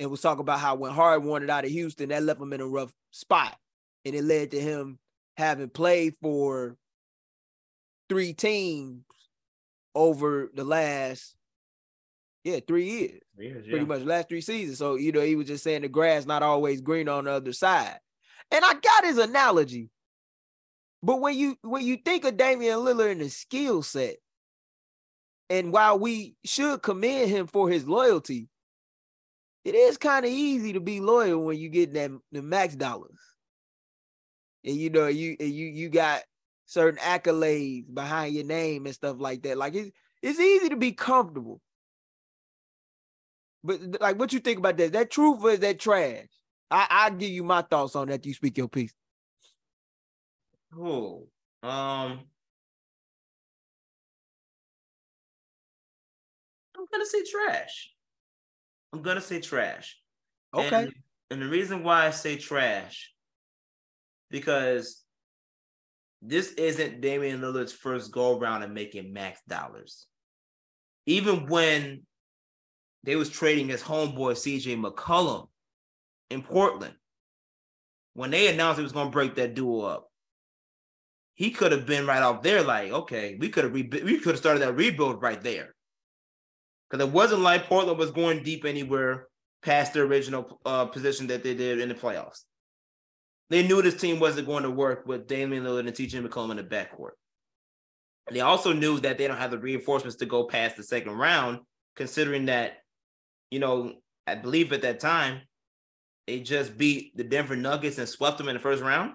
And 0.00 0.10
was 0.10 0.20
talking 0.20 0.40
about 0.40 0.60
how 0.60 0.74
when 0.74 0.92
Hard 0.92 1.24
wanted 1.24 1.50
out 1.50 1.64
of 1.64 1.70
Houston, 1.70 2.08
that 2.08 2.22
left 2.22 2.40
him 2.40 2.52
in 2.52 2.60
a 2.60 2.66
rough 2.66 2.92
spot. 3.10 3.56
And 4.04 4.14
it 4.14 4.24
led 4.24 4.50
to 4.50 4.60
him 4.60 4.98
having 5.36 5.68
played 5.68 6.14
for 6.20 6.76
three 8.08 8.32
teams 8.32 9.04
over 9.94 10.50
the 10.54 10.64
last, 10.64 11.36
yeah, 12.44 12.58
three 12.66 12.90
years 12.90 13.20
Years, 13.38 13.64
pretty 13.64 13.78
yeah. 13.78 13.84
much 13.84 14.02
last 14.02 14.28
three 14.28 14.40
seasons. 14.40 14.78
So, 14.78 14.96
you 14.96 15.10
know, 15.10 15.20
he 15.20 15.36
was 15.36 15.46
just 15.46 15.64
saying 15.64 15.82
the 15.82 15.88
grass 15.88 16.26
not 16.26 16.42
always 16.42 16.80
green 16.80 17.08
on 17.08 17.24
the 17.24 17.32
other 17.32 17.52
side. 17.52 17.98
And 18.50 18.64
I 18.64 18.74
got 18.74 19.04
his 19.04 19.18
analogy. 19.18 19.88
But 21.02 21.20
when 21.20 21.36
you 21.36 21.56
when 21.62 21.84
you 21.84 21.96
think 21.96 22.24
of 22.24 22.36
Damian 22.36 22.78
Lillard 22.78 23.12
and 23.12 23.20
his 23.20 23.36
skill 23.36 23.82
set, 23.82 24.16
and 25.48 25.72
while 25.72 25.98
we 25.98 26.36
should 26.44 26.82
commend 26.82 27.30
him 27.30 27.46
for 27.46 27.68
his 27.68 27.88
loyalty, 27.88 28.48
it 29.64 29.74
is 29.74 29.96
kind 29.96 30.24
of 30.24 30.30
easy 30.30 30.72
to 30.72 30.80
be 30.80 31.00
loyal 31.00 31.44
when 31.44 31.58
you 31.58 31.68
get 31.68 31.94
that 31.94 32.10
the 32.32 32.42
max 32.42 32.74
dollars. 32.74 33.18
And 34.64 34.76
you 34.76 34.90
know, 34.90 35.06
you 35.06 35.36
and 35.38 35.50
you 35.50 35.66
you 35.66 35.88
got 35.88 36.22
certain 36.66 36.98
accolades 37.00 37.92
behind 37.92 38.34
your 38.34 38.44
name 38.44 38.86
and 38.86 38.94
stuff 38.94 39.16
like 39.18 39.42
that. 39.42 39.56
Like 39.56 39.74
it's 39.74 39.90
it's 40.22 40.40
easy 40.40 40.68
to 40.70 40.76
be 40.76 40.92
comfortable. 40.92 41.60
But 43.64 44.00
like, 44.00 44.18
what 44.18 44.32
you 44.32 44.40
think 44.40 44.58
about 44.58 44.76
that? 44.78 44.92
That 44.92 45.10
truth 45.10 45.42
or 45.42 45.50
is 45.50 45.60
that 45.60 45.78
trash? 45.78 46.26
I 46.70 46.86
I 46.90 47.10
give 47.10 47.30
you 47.30 47.44
my 47.44 47.62
thoughts 47.62 47.94
on 47.94 48.08
that. 48.08 48.26
You 48.26 48.34
speak 48.34 48.58
your 48.58 48.68
piece. 48.68 48.94
Cool. 50.74 51.28
Um, 51.62 52.20
I'm 56.76 56.86
gonna 56.90 57.06
say 57.06 57.22
trash. 57.24 57.91
I'm 58.92 59.02
gonna 59.02 59.20
say 59.20 59.40
trash. 59.40 59.98
Okay. 60.54 60.84
And, 60.84 60.92
and 61.30 61.42
the 61.42 61.48
reason 61.48 61.82
why 61.82 62.06
I 62.06 62.10
say 62.10 62.36
trash, 62.36 63.12
because 64.30 65.02
this 66.20 66.52
isn't 66.52 67.00
Damian 67.00 67.40
Lillard's 67.40 67.72
first 67.72 68.12
go 68.12 68.38
around 68.38 68.62
and 68.62 68.74
making 68.74 69.12
max 69.12 69.40
dollars. 69.48 70.06
Even 71.06 71.46
when 71.46 72.02
they 73.02 73.16
was 73.16 73.28
trading 73.28 73.68
his 73.68 73.82
homeboy 73.82 74.34
CJ 74.34 74.80
McCollum 74.80 75.48
in 76.30 76.42
Portland, 76.42 76.94
when 78.14 78.30
they 78.30 78.52
announced 78.52 78.78
he 78.78 78.84
was 78.84 78.92
gonna 78.92 79.10
break 79.10 79.34
that 79.36 79.54
duo 79.54 79.80
up, 79.80 80.08
he 81.34 81.50
could 81.50 81.72
have 81.72 81.86
been 81.86 82.06
right 82.06 82.22
off 82.22 82.42
there, 82.42 82.62
like, 82.62 82.92
okay, 82.92 83.36
we 83.40 83.48
could 83.48 83.64
have 83.64 83.74
rebu- 83.74 84.04
we 84.04 84.18
could 84.18 84.32
have 84.32 84.38
started 84.38 84.60
that 84.60 84.76
rebuild 84.76 85.22
right 85.22 85.40
there. 85.40 85.74
Because 86.92 87.08
it 87.08 87.12
wasn't 87.12 87.40
like 87.40 87.64
Portland 87.64 87.98
was 87.98 88.10
going 88.10 88.42
deep 88.42 88.66
anywhere 88.66 89.28
past 89.62 89.94
their 89.94 90.04
original 90.04 90.60
uh, 90.66 90.84
position 90.84 91.26
that 91.28 91.42
they 91.42 91.54
did 91.54 91.80
in 91.80 91.88
the 91.88 91.94
playoffs. 91.94 92.42
They 93.48 93.66
knew 93.66 93.80
this 93.80 93.98
team 93.98 94.20
wasn't 94.20 94.46
going 94.46 94.64
to 94.64 94.70
work 94.70 95.06
with 95.06 95.26
Damian 95.26 95.64
Lillard 95.64 95.80
and 95.80 95.96
CJ 95.96 96.26
McCollum 96.26 96.50
in 96.50 96.56
the 96.58 96.64
backcourt. 96.64 97.12
They 98.30 98.40
also 98.40 98.74
knew 98.74 99.00
that 99.00 99.16
they 99.16 99.26
don't 99.26 99.38
have 99.38 99.50
the 99.50 99.58
reinforcements 99.58 100.16
to 100.16 100.26
go 100.26 100.44
past 100.44 100.76
the 100.76 100.82
second 100.82 101.12
round, 101.12 101.60
considering 101.96 102.46
that, 102.46 102.74
you 103.50 103.58
know, 103.58 103.94
I 104.26 104.34
believe 104.34 104.72
at 104.72 104.82
that 104.82 105.00
time 105.00 105.40
they 106.26 106.40
just 106.40 106.76
beat 106.76 107.16
the 107.16 107.24
Denver 107.24 107.56
Nuggets 107.56 107.98
and 107.98 108.08
swept 108.08 108.36
them 108.36 108.48
in 108.48 108.54
the 108.54 108.60
first 108.60 108.82
round. 108.82 109.12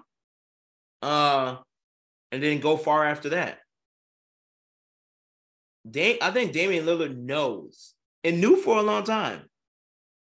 Uh, 1.00 1.56
and 2.32 2.42
didn't 2.42 2.62
go 2.62 2.76
far 2.76 3.04
after 3.04 3.30
that. 3.30 3.60
Da- 5.88 6.18
I 6.20 6.30
think 6.30 6.52
Damian 6.52 6.86
Lillard 6.86 7.16
knows 7.16 7.94
and 8.24 8.40
knew 8.40 8.56
for 8.56 8.78
a 8.78 8.82
long 8.82 9.04
time 9.04 9.42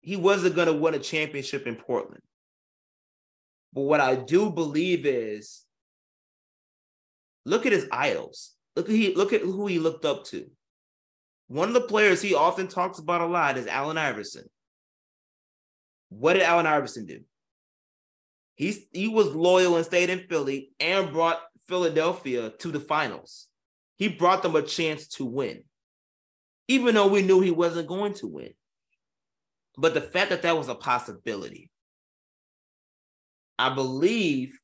he 0.01 0.17
wasn't 0.17 0.57
going 0.57 0.67
to 0.67 0.73
win 0.73 0.95
a 0.95 0.99
championship 0.99 1.67
in 1.67 1.77
Portland. 1.77 2.23
But 3.73 3.83
what 3.83 4.01
I 4.01 4.17
do 4.17 4.51
believe 4.51 5.07
is 5.07 5.63
look 7.47 7.67
at 7.67 7.73
his 7.73 7.87
idols. 7.91 8.53
Look 8.77 8.89
at 8.89 8.95
he 8.95 9.15
look 9.15 9.33
at 9.33 9.43
who 9.43 9.67
he 9.67 9.79
looked 9.79 10.05
up 10.05 10.25
to. 10.27 10.51
One 11.49 11.69
of 11.69 11.75
the 11.75 11.83
players 11.83 12.23
he 12.23 12.35
often 12.35 12.69
talks 12.69 12.99
about 12.99 13.21
a 13.21 13.27
lot 13.27 13.59
is 13.59 13.67
Allen 13.67 13.99
Iverson. 13.99 14.47
What 16.09 16.35
did 16.35 16.43
Allen 16.43 16.67
Iverson 16.67 17.07
do? 17.07 17.21
He's 18.55 18.81
he 18.93 19.09
was 19.09 19.35
loyal 19.35 19.77
and 19.77 19.85
stayed 19.85 20.11
in 20.11 20.27
Philly 20.29 20.73
and 20.81 21.13
brought 21.13 21.41
Philadelphia 21.69 22.51
to 22.51 22.69
the 22.71 22.81
finals. 22.81 23.49
He 24.03 24.09
brought 24.09 24.43
them 24.43 24.57
a 24.57 24.63
chance 24.63 25.07
to 25.11 25.25
win, 25.25 25.63
even 26.67 26.97
though 26.97 27.07
we 27.07 27.23
knew 27.23 27.39
he 27.39 27.53
wasn't 27.53 27.87
going 27.87 28.15
to 28.15 28.27
win. 28.27 28.53
But 29.79 29.95
the 29.95 30.01
fact 30.01 30.31
that 30.31 30.43
that 30.43 30.59
was 30.59 30.67
a 30.67 30.75
possibility, 30.75 31.71
I 33.61 33.73
believe, 33.73 34.59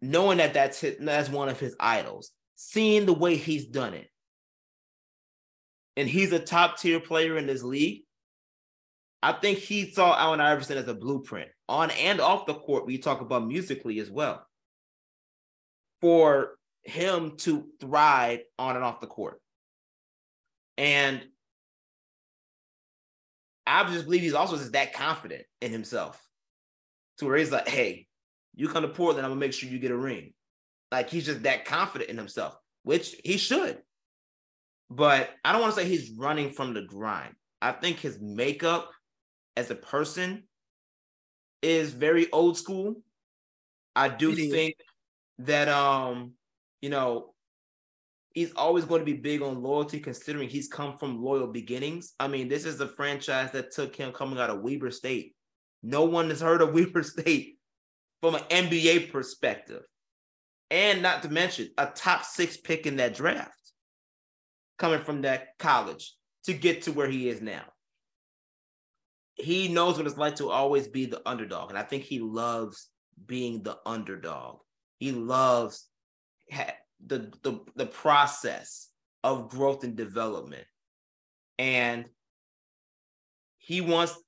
knowing 0.00 0.38
that 0.38 0.54
that's 0.54 0.80
his, 0.80 0.96
that's 0.98 1.28
one 1.28 1.50
of 1.50 1.60
his 1.60 1.76
idols, 1.78 2.30
seeing 2.54 3.04
the 3.04 3.12
way 3.12 3.36
he's 3.36 3.66
done 3.66 3.92
it, 3.92 4.08
and 5.98 6.08
he's 6.08 6.32
a 6.32 6.38
top 6.38 6.78
tier 6.78 6.98
player 6.98 7.36
in 7.36 7.46
this 7.46 7.62
league. 7.62 8.04
I 9.22 9.32
think 9.32 9.58
he 9.58 9.92
saw 9.92 10.18
Allen 10.18 10.40
Iverson 10.40 10.78
as 10.78 10.88
a 10.88 10.94
blueprint 10.94 11.50
on 11.68 11.90
and 11.90 12.22
off 12.22 12.46
the 12.46 12.54
court. 12.54 12.86
We 12.86 12.96
talk 12.96 13.20
about 13.20 13.46
musically 13.46 13.98
as 13.98 14.10
well 14.10 14.46
for 16.00 16.56
him 16.82 17.36
to 17.38 17.66
thrive 17.80 18.40
on 18.58 18.76
and 18.76 18.84
off 18.84 19.00
the 19.00 19.06
court. 19.06 19.40
And 20.76 21.22
I 23.66 23.84
just 23.84 24.04
believe 24.04 24.22
he's 24.22 24.34
also 24.34 24.56
just 24.56 24.72
that 24.72 24.92
confident 24.92 25.44
in 25.60 25.70
himself 25.70 26.20
to 27.18 27.26
where 27.26 27.36
he's 27.36 27.52
like, 27.52 27.68
hey, 27.68 28.06
you 28.54 28.68
come 28.68 28.82
to 28.82 28.88
Portland, 28.88 29.24
I'm 29.24 29.30
gonna 29.30 29.40
make 29.40 29.52
sure 29.52 29.68
you 29.68 29.78
get 29.78 29.90
a 29.90 29.96
ring. 29.96 30.32
Like 30.90 31.08
he's 31.08 31.26
just 31.26 31.44
that 31.44 31.64
confident 31.64 32.10
in 32.10 32.18
himself, 32.18 32.56
which 32.82 33.16
he 33.24 33.38
should. 33.38 33.78
But 34.90 35.30
I 35.44 35.52
don't 35.52 35.62
want 35.62 35.74
to 35.74 35.80
say 35.80 35.88
he's 35.88 36.10
running 36.10 36.50
from 36.50 36.74
the 36.74 36.82
grind. 36.82 37.34
I 37.62 37.72
think 37.72 37.98
his 37.98 38.20
makeup 38.20 38.90
as 39.56 39.70
a 39.70 39.74
person 39.74 40.42
is 41.62 41.92
very 41.92 42.30
old 42.30 42.58
school. 42.58 42.96
I 43.94 44.08
do 44.08 44.34
think 44.34 44.74
that 45.38 45.68
um, 45.68 46.32
you 46.82 46.90
know, 46.90 47.32
he's 48.34 48.52
always 48.54 48.84
going 48.84 49.00
to 49.00 49.06
be 49.06 49.14
big 49.14 49.40
on 49.40 49.62
loyalty, 49.62 50.00
considering 50.00 50.48
he's 50.48 50.68
come 50.68 50.98
from 50.98 51.22
loyal 51.22 51.46
beginnings. 51.46 52.14
I 52.20 52.28
mean, 52.28 52.48
this 52.48 52.64
is 52.64 52.80
a 52.80 52.88
franchise 52.88 53.52
that 53.52 53.72
took 53.72 53.96
him 53.96 54.12
coming 54.12 54.38
out 54.38 54.50
of 54.50 54.60
Weber 54.60 54.90
State. 54.90 55.34
No 55.82 56.04
one 56.04 56.28
has 56.28 56.40
heard 56.40 56.60
of 56.60 56.74
Weber 56.74 57.02
State 57.02 57.58
from 58.20 58.34
an 58.34 58.42
NBA 58.50 59.12
perspective. 59.12 59.82
And 60.70 61.02
not 61.02 61.22
to 61.22 61.28
mention 61.28 61.68
a 61.76 61.86
top 61.86 62.24
six 62.24 62.56
pick 62.56 62.86
in 62.86 62.96
that 62.96 63.14
draft 63.14 63.52
coming 64.78 65.00
from 65.00 65.22
that 65.22 65.48
college 65.58 66.14
to 66.44 66.54
get 66.54 66.82
to 66.82 66.92
where 66.92 67.08
he 67.08 67.28
is 67.28 67.42
now. 67.42 67.62
He 69.34 69.68
knows 69.68 69.96
what 69.96 70.06
it's 70.06 70.16
like 70.16 70.36
to 70.36 70.50
always 70.50 70.88
be 70.88 71.06
the 71.06 71.22
underdog. 71.28 71.70
And 71.70 71.78
I 71.78 71.82
think 71.82 72.04
he 72.04 72.20
loves 72.20 72.88
being 73.26 73.62
the 73.62 73.76
underdog. 73.84 74.60
He 74.98 75.12
loves 75.12 75.88
the, 77.04 77.32
the, 77.42 77.60
the 77.76 77.86
process 77.86 78.88
of 79.24 79.48
growth 79.48 79.84
and 79.84 79.96
development. 79.96 80.64
And 81.58 82.06
he 83.58 83.80
wants, 83.80 84.18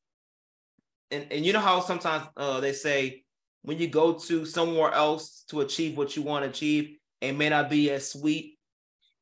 and, 1.10 1.26
and 1.30 1.44
you 1.44 1.52
know 1.52 1.60
how 1.60 1.80
sometimes 1.80 2.24
uh, 2.36 2.60
they 2.60 2.72
say 2.72 3.24
when 3.62 3.78
you 3.78 3.88
go 3.88 4.14
to 4.14 4.44
somewhere 4.44 4.92
else 4.92 5.44
to 5.48 5.60
achieve 5.60 5.96
what 5.96 6.16
you 6.16 6.22
want 6.22 6.44
to 6.44 6.50
achieve, 6.50 6.96
it 7.20 7.32
may 7.32 7.48
not 7.48 7.70
be 7.70 7.90
as 7.90 8.10
sweet 8.10 8.58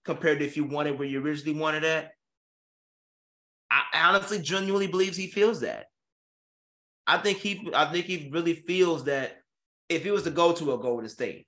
compared 0.05 0.41
to 0.41 0.45
if 0.45 0.57
you 0.57 0.65
wanted 0.65 0.99
where 0.99 1.09
you 1.09 1.23
originally 1.23 1.59
wanted 1.59 1.85
at. 1.85 2.11
I 3.71 4.09
honestly 4.09 4.39
genuinely 4.39 4.87
believes 4.87 5.17
he 5.17 5.29
feels 5.29 5.61
that. 5.61 5.87
I 7.07 7.19
think 7.19 7.39
he 7.39 7.71
I 7.75 7.87
think 7.87 8.07
he 8.07 8.29
really 8.31 8.55
feels 8.55 9.05
that 9.05 9.39
if 9.89 10.03
he 10.03 10.11
was 10.11 10.25
to 10.25 10.31
go 10.31 10.53
to 10.53 10.75
a 10.75 10.79
Golden 10.79 11.09
State, 11.09 11.47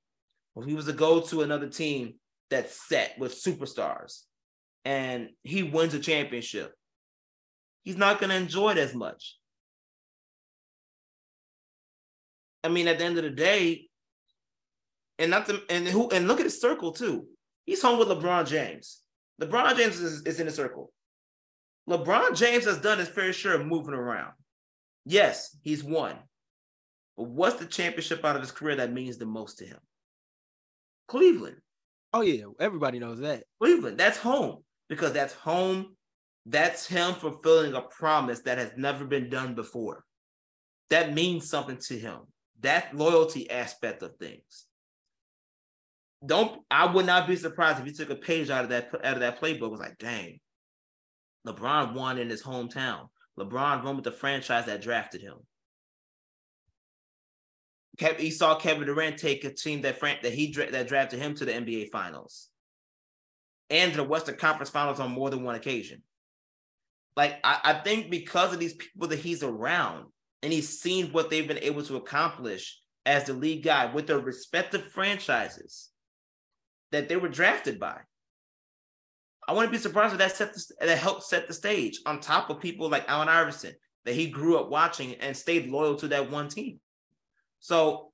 if 0.56 0.64
he 0.64 0.74
was 0.74 0.86
to 0.86 0.93
go 0.93 1.20
to 1.20 1.43
another 1.43 1.68
team 1.68 2.14
that's 2.51 2.86
set 2.89 3.18
with 3.18 3.32
superstars 3.35 4.22
and 4.85 5.31
he 5.43 5.62
wins 5.62 5.94
a 5.94 5.98
championship, 5.98 6.72
he's 7.82 7.97
not 7.97 8.20
gonna 8.20 8.35
enjoy 8.35 8.72
it 8.72 8.78
as 8.78 8.94
much. 8.94 9.36
I 12.62 12.68
mean, 12.68 12.89
at 12.89 12.98
the 12.98 13.05
end 13.05 13.18
of 13.18 13.24
the 13.24 13.31
day, 13.31 13.89
and 15.18 15.31
not 15.31 15.47
the, 15.47 15.62
and 15.68 15.86
who 15.86 16.10
and 16.10 16.26
look 16.26 16.40
at 16.40 16.47
his 16.47 16.60
circle 16.60 16.93
too. 16.93 17.26
He's 17.66 17.82
home 17.82 17.98
with 17.98 18.09
LeBron 18.09 18.47
James. 18.47 19.01
LeBron 19.40 19.76
James 19.76 20.01
is, 20.01 20.22
is 20.22 20.40
in 20.40 20.47
the 20.47 20.52
circle. 20.52 20.93
LeBron 21.89 22.36
James 22.36 22.64
has 22.64 22.78
done 22.78 22.98
his 22.98 23.09
fair 23.09 23.32
share 23.32 23.55
of 23.55 23.66
moving 23.66 23.94
around. 23.94 24.32
Yes, 25.05 25.56
he's 25.62 25.85
won. 25.85 26.16
But 27.16 27.28
what's 27.28 27.56
the 27.56 27.66
championship 27.66 28.24
out 28.24 28.36
of 28.36 28.43
his 28.43 28.52
career 28.52 28.76
that 28.76 28.93
means 28.93 29.18
the 29.18 29.26
most 29.26 29.59
to 29.59 29.66
him? 29.66 29.78
Cleveland. 31.09 31.56
Oh 32.12 32.20
yeah, 32.20 32.44
everybody 32.60 32.98
knows 32.98 33.20
that. 33.20 33.44
Cleveland. 33.60 33.98
That's 33.98 34.18
home 34.18 34.62
because 34.89 35.12
that's 35.12 35.35
home. 35.35 35.97
That's 36.47 36.86
him 36.86 37.14
fulfilling 37.14 37.74
a 37.74 37.81
promise 37.81 38.40
that 38.40 38.59
has 38.59 38.72
never 38.76 39.05
been 39.05 39.31
done 39.31 39.55
before. 39.55 40.05
That 40.90 41.14
means 41.14 41.48
something 41.48 41.78
to 41.89 41.98
him. 41.98 42.20
That 42.60 42.97
loyalty 42.97 43.51
aspect 43.51 44.02
of 44.02 44.16
things. 44.16 44.66
Don't 46.24 46.62
I 46.70 46.86
would 46.86 47.06
not 47.06 47.26
be 47.26 47.36
surprised 47.36 47.81
if 47.81 47.86
he 47.86 47.93
took 47.93 48.10
a 48.10 48.16
page 48.16 48.51
out 48.51 48.64
of 48.64 48.70
that 48.70 48.90
out 49.02 49.14
of 49.14 49.20
that 49.20 49.40
playbook. 49.40 49.70
Was 49.70 49.81
like, 49.81 49.98
dang, 49.98 50.39
LeBron 51.47 51.94
won 51.94 52.18
in 52.18 52.31
his 52.31 52.43
hometown. 52.43 53.09
LeBron 53.39 53.85
won 53.85 53.97
with 53.97 54.05
the 54.05 54.12
franchise 54.12 54.66
that 54.66 54.82
drafted 54.82 55.20
him. 55.20 55.36
He 57.99 58.31
saw 58.31 58.57
Kevin 58.57 58.87
Durant 58.87 59.19
take 59.19 59.45
a 59.45 59.51
team 59.51 59.83
that 59.83 60.01
that 60.01 60.33
he 60.33 60.53
that 60.53 60.89
drafted 60.89 61.21
him 61.21 61.35
to 61.37 61.45
the 61.45 61.53
NBA 61.53 61.91
Finals 61.91 62.49
and 63.71 63.95
the 63.95 64.03
Western 64.05 64.37
Conference 64.37 64.71
Finals 64.71 65.01
on 65.01 65.12
more 65.12 65.31
than 65.31 65.45
one 65.45 65.55
occasion. 65.55 66.03
Like 67.16 67.39
I, 67.45 67.61
I 67.65 67.75
think 67.75 68.11
because 68.11 68.53
of 68.53 68.59
these 68.59 68.75
people 68.75 69.09
that 69.09 69.19
he's 69.19 69.43
around 69.43 70.07
and 70.43 70.53
he's 70.53 70.81
seen 70.81 71.12
what 71.12 71.31
they've 71.31 71.47
been 71.47 71.59
able 71.59 71.83
to 71.85 71.97
accomplish 71.97 72.81
as 73.07 73.25
the 73.25 73.33
lead 73.33 73.62
guy 73.62 73.87
with 73.87 74.07
their 74.07 74.19
respective 74.19 74.85
franchises 74.89 75.91
that 76.91 77.09
they 77.09 77.16
were 77.16 77.29
drafted 77.29 77.79
by. 77.79 78.01
I 79.47 79.53
wouldn't 79.53 79.73
be 79.73 79.79
surprised 79.79 80.12
if 80.12 80.19
that 80.19 80.37
set 80.37 80.55
the, 80.55 80.87
that 80.87 80.99
helped 80.99 81.25
set 81.25 81.47
the 81.47 81.55
stage 81.55 82.01
on 82.07 82.21
top 82.21 82.51
of 82.51 82.61
people 82.61 82.89
like 82.89 83.09
Allen 83.09 83.29
Iverson 83.29 83.75
that 84.05 84.15
he 84.15 84.27
grew 84.27 84.59
up 84.59 84.71
watching 84.71 85.15
and 85.16 85.37
stayed 85.37 85.69
loyal 85.71 85.97
to 85.97 86.09
that 86.09 86.31
one 86.31 86.49
team. 86.49 86.81
So 87.65 88.12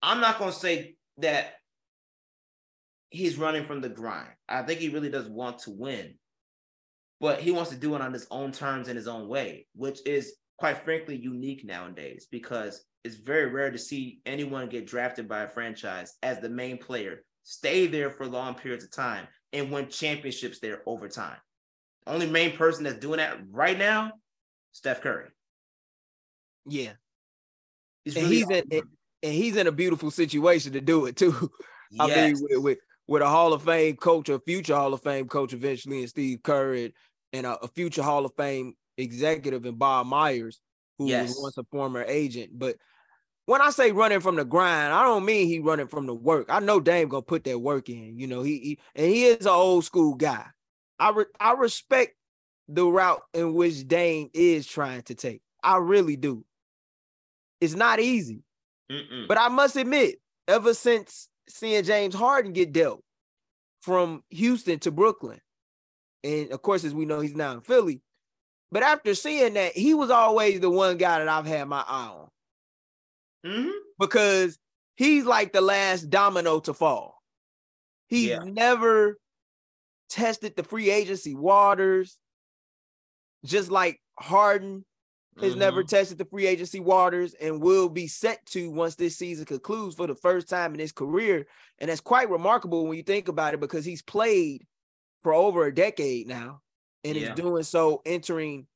I'm 0.00 0.20
not 0.20 0.38
going 0.38 0.52
to 0.52 0.56
say 0.56 0.94
that 1.18 1.54
he's 3.08 3.36
running 3.36 3.64
from 3.64 3.80
the 3.80 3.88
grind. 3.88 4.28
I 4.48 4.62
think 4.62 4.78
he 4.78 4.90
really 4.90 5.10
does 5.10 5.28
want 5.28 5.58
to 5.62 5.72
win, 5.72 6.14
but 7.20 7.40
he 7.40 7.50
wants 7.50 7.70
to 7.70 7.76
do 7.76 7.96
it 7.96 8.00
on 8.00 8.12
his 8.12 8.28
own 8.30 8.52
terms 8.52 8.86
in 8.86 8.94
his 8.94 9.08
own 9.08 9.26
way, 9.26 9.66
which 9.74 9.98
is 10.06 10.36
quite 10.56 10.84
frankly 10.84 11.16
unique 11.16 11.64
nowadays 11.64 12.28
because 12.30 12.84
it's 13.02 13.16
very 13.16 13.50
rare 13.50 13.72
to 13.72 13.78
see 13.78 14.20
anyone 14.24 14.68
get 14.68 14.86
drafted 14.86 15.28
by 15.28 15.42
a 15.42 15.48
franchise 15.48 16.14
as 16.22 16.38
the 16.38 16.48
main 16.48 16.78
player, 16.78 17.24
stay 17.42 17.88
there 17.88 18.08
for 18.08 18.24
long 18.24 18.54
periods 18.54 18.84
of 18.84 18.92
time, 18.92 19.26
and 19.52 19.72
win 19.72 19.88
championships 19.88 20.60
there 20.60 20.82
over 20.86 21.08
time. 21.08 21.38
Only 22.06 22.30
main 22.30 22.56
person 22.56 22.84
that's 22.84 22.98
doing 22.98 23.16
that 23.16 23.36
right 23.50 23.76
now, 23.76 24.12
Steph 24.70 25.00
Curry. 25.00 25.30
Yeah, 26.68 26.92
He's 28.04 28.16
and 28.16 28.26
he's 28.26 28.48
in, 28.48 28.64
and, 28.70 28.82
he's 29.22 29.56
in 29.56 29.66
a 29.66 29.72
beautiful 29.72 30.10
situation 30.10 30.72
to 30.72 30.80
do 30.80 31.06
it 31.06 31.16
too. 31.16 31.50
Yes. 31.90 32.00
I 32.00 32.06
mean, 32.06 32.36
with, 32.40 32.62
with, 32.62 32.78
with 33.06 33.22
a 33.22 33.28
Hall 33.28 33.52
of 33.52 33.62
Fame 33.62 33.96
coach, 33.96 34.28
a 34.28 34.38
future 34.38 34.74
Hall 34.74 34.94
of 34.94 35.02
Fame 35.02 35.28
coach 35.28 35.52
eventually, 35.52 36.00
and 36.00 36.08
Steve 36.08 36.40
and, 36.46 36.92
and 37.32 37.46
a, 37.46 37.58
a, 37.58 37.68
future 37.68 38.02
Hall 38.02 38.24
of 38.24 38.32
Fame 38.36 38.74
executive 38.96 39.64
and 39.64 39.78
Bob 39.78 40.06
Myers, 40.06 40.60
who 40.98 41.08
yes. 41.08 41.28
was 41.28 41.40
once 41.42 41.58
a 41.58 41.64
former 41.70 42.04
agent. 42.04 42.50
But 42.54 42.76
when 43.46 43.60
I 43.60 43.70
say 43.70 43.90
running 43.90 44.20
from 44.20 44.36
the 44.36 44.44
grind, 44.44 44.92
I 44.92 45.02
don't 45.02 45.24
mean 45.24 45.48
he 45.48 45.58
running 45.58 45.88
from 45.88 46.06
the 46.06 46.14
work. 46.14 46.46
I 46.48 46.60
know 46.60 46.78
Dame 46.78 47.08
gonna 47.08 47.22
put 47.22 47.42
that 47.44 47.58
work 47.58 47.88
in. 47.88 48.16
You 48.16 48.28
know, 48.28 48.42
he, 48.42 48.58
he 48.58 48.78
and 48.94 49.06
he 49.06 49.24
is 49.24 49.44
an 49.44 49.52
old 49.52 49.84
school 49.84 50.14
guy. 50.14 50.46
I 51.00 51.10
re, 51.10 51.24
I 51.40 51.54
respect 51.54 52.14
the 52.68 52.86
route 52.86 53.22
in 53.34 53.54
which 53.54 53.88
Dame 53.88 54.30
is 54.32 54.66
trying 54.66 55.02
to 55.02 55.16
take. 55.16 55.42
I 55.64 55.78
really 55.78 56.14
do. 56.14 56.44
It's 57.60 57.74
not 57.74 58.00
easy. 58.00 58.42
Mm-mm. 58.90 59.28
But 59.28 59.38
I 59.38 59.48
must 59.48 59.76
admit, 59.76 60.16
ever 60.48 60.74
since 60.74 61.28
seeing 61.48 61.84
James 61.84 62.14
Harden 62.14 62.52
get 62.52 62.72
dealt 62.72 63.02
from 63.82 64.22
Houston 64.30 64.78
to 64.80 64.90
Brooklyn, 64.90 65.40
and 66.24 66.52
of 66.52 66.62
course, 66.62 66.84
as 66.84 66.94
we 66.94 67.04
know, 67.04 67.20
he's 67.20 67.36
now 67.36 67.52
in 67.52 67.60
Philly. 67.60 68.02
But 68.72 68.82
after 68.82 69.14
seeing 69.14 69.54
that, 69.54 69.72
he 69.72 69.94
was 69.94 70.10
always 70.10 70.60
the 70.60 70.70
one 70.70 70.96
guy 70.96 71.18
that 71.18 71.28
I've 71.28 71.46
had 71.46 71.66
my 71.66 71.84
eye 71.86 72.08
on. 72.08 72.28
Mm-hmm. 73.44 73.70
Because 73.98 74.58
he's 74.96 75.24
like 75.24 75.52
the 75.52 75.60
last 75.60 76.10
domino 76.10 76.60
to 76.60 76.74
fall. 76.74 77.20
He's 78.08 78.28
yeah. 78.28 78.40
never 78.44 79.18
tested 80.08 80.54
the 80.56 80.62
free 80.62 80.90
agency 80.90 81.34
waters, 81.34 82.18
just 83.44 83.70
like 83.70 84.00
Harden 84.18 84.84
has 85.40 85.52
mm-hmm. 85.52 85.60
never 85.60 85.82
tested 85.82 86.18
the 86.18 86.24
free 86.24 86.46
agency 86.46 86.80
waters 86.80 87.34
and 87.34 87.62
will 87.62 87.88
be 87.88 88.06
set 88.06 88.44
to 88.46 88.70
once 88.70 88.94
this 88.94 89.16
season 89.16 89.44
concludes 89.44 89.94
for 89.94 90.06
the 90.06 90.14
first 90.14 90.48
time 90.48 90.74
in 90.74 90.80
his 90.80 90.92
career. 90.92 91.46
And 91.78 91.90
that's 91.90 92.00
quite 92.00 92.30
remarkable 92.30 92.86
when 92.86 92.96
you 92.96 93.02
think 93.02 93.28
about 93.28 93.54
it 93.54 93.60
because 93.60 93.84
he's 93.84 94.02
played 94.02 94.66
for 95.22 95.34
over 95.34 95.66
a 95.66 95.74
decade 95.74 96.26
now 96.26 96.60
and 97.04 97.16
yeah. 97.16 97.30
is 97.30 97.34
doing 97.34 97.62
so 97.62 98.02
entering 98.04 98.66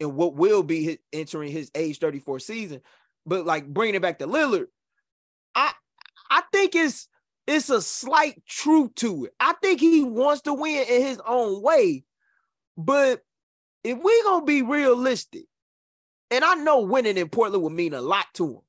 in 0.00 0.14
what 0.14 0.34
will 0.34 0.62
be 0.62 0.84
his, 0.84 0.98
entering 1.12 1.50
his 1.50 1.70
age 1.74 1.98
34 1.98 2.40
season. 2.40 2.80
But 3.26 3.46
like 3.46 3.66
bringing 3.66 3.94
it 3.94 4.02
back 4.02 4.18
to 4.18 4.26
Lillard, 4.26 4.66
I 5.54 5.72
I 6.30 6.42
think 6.52 6.74
it's 6.74 7.08
it's 7.46 7.70
a 7.70 7.80
slight 7.80 8.44
truth 8.46 8.94
to 8.96 9.26
it. 9.26 9.34
I 9.38 9.54
think 9.62 9.80
he 9.80 10.02
wants 10.02 10.42
to 10.42 10.54
win 10.54 10.84
in 10.88 11.02
his 11.02 11.20
own 11.26 11.62
way. 11.62 12.04
But 12.76 13.22
if 13.82 13.98
we're 13.98 14.24
gonna 14.24 14.44
be 14.44 14.62
realistic, 14.62 15.46
and 16.34 16.44
I 16.44 16.54
know 16.54 16.80
winning 16.80 17.16
in 17.16 17.28
Portland 17.28 17.62
would 17.62 17.72
mean 17.72 17.94
a 17.94 18.00
lot 18.00 18.26
to 18.34 18.46
him. 18.46 18.60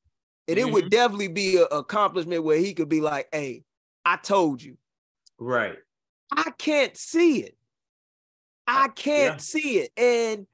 And 0.47 0.57
mm-hmm. 0.57 0.67
it 0.67 0.71
would 0.71 0.83
mm-hmm. 0.83 0.89
definitely 0.89 1.27
be 1.29 1.57
an 1.57 1.67
accomplishment 1.71 2.43
where 2.43 2.59
he 2.59 2.73
could 2.73 2.89
be 2.89 3.01
like, 3.01 3.27
hey, 3.31 3.63
I 4.05 4.17
told 4.17 4.61
you. 4.61 4.77
Right. 5.39 5.77
I 6.31 6.51
can't 6.57 6.95
see 6.95 7.39
it. 7.39 7.57
I 8.67 8.89
can't 8.89 9.35
yeah. 9.35 9.37
see 9.37 9.79
it. 9.79 9.91
And 9.97 10.47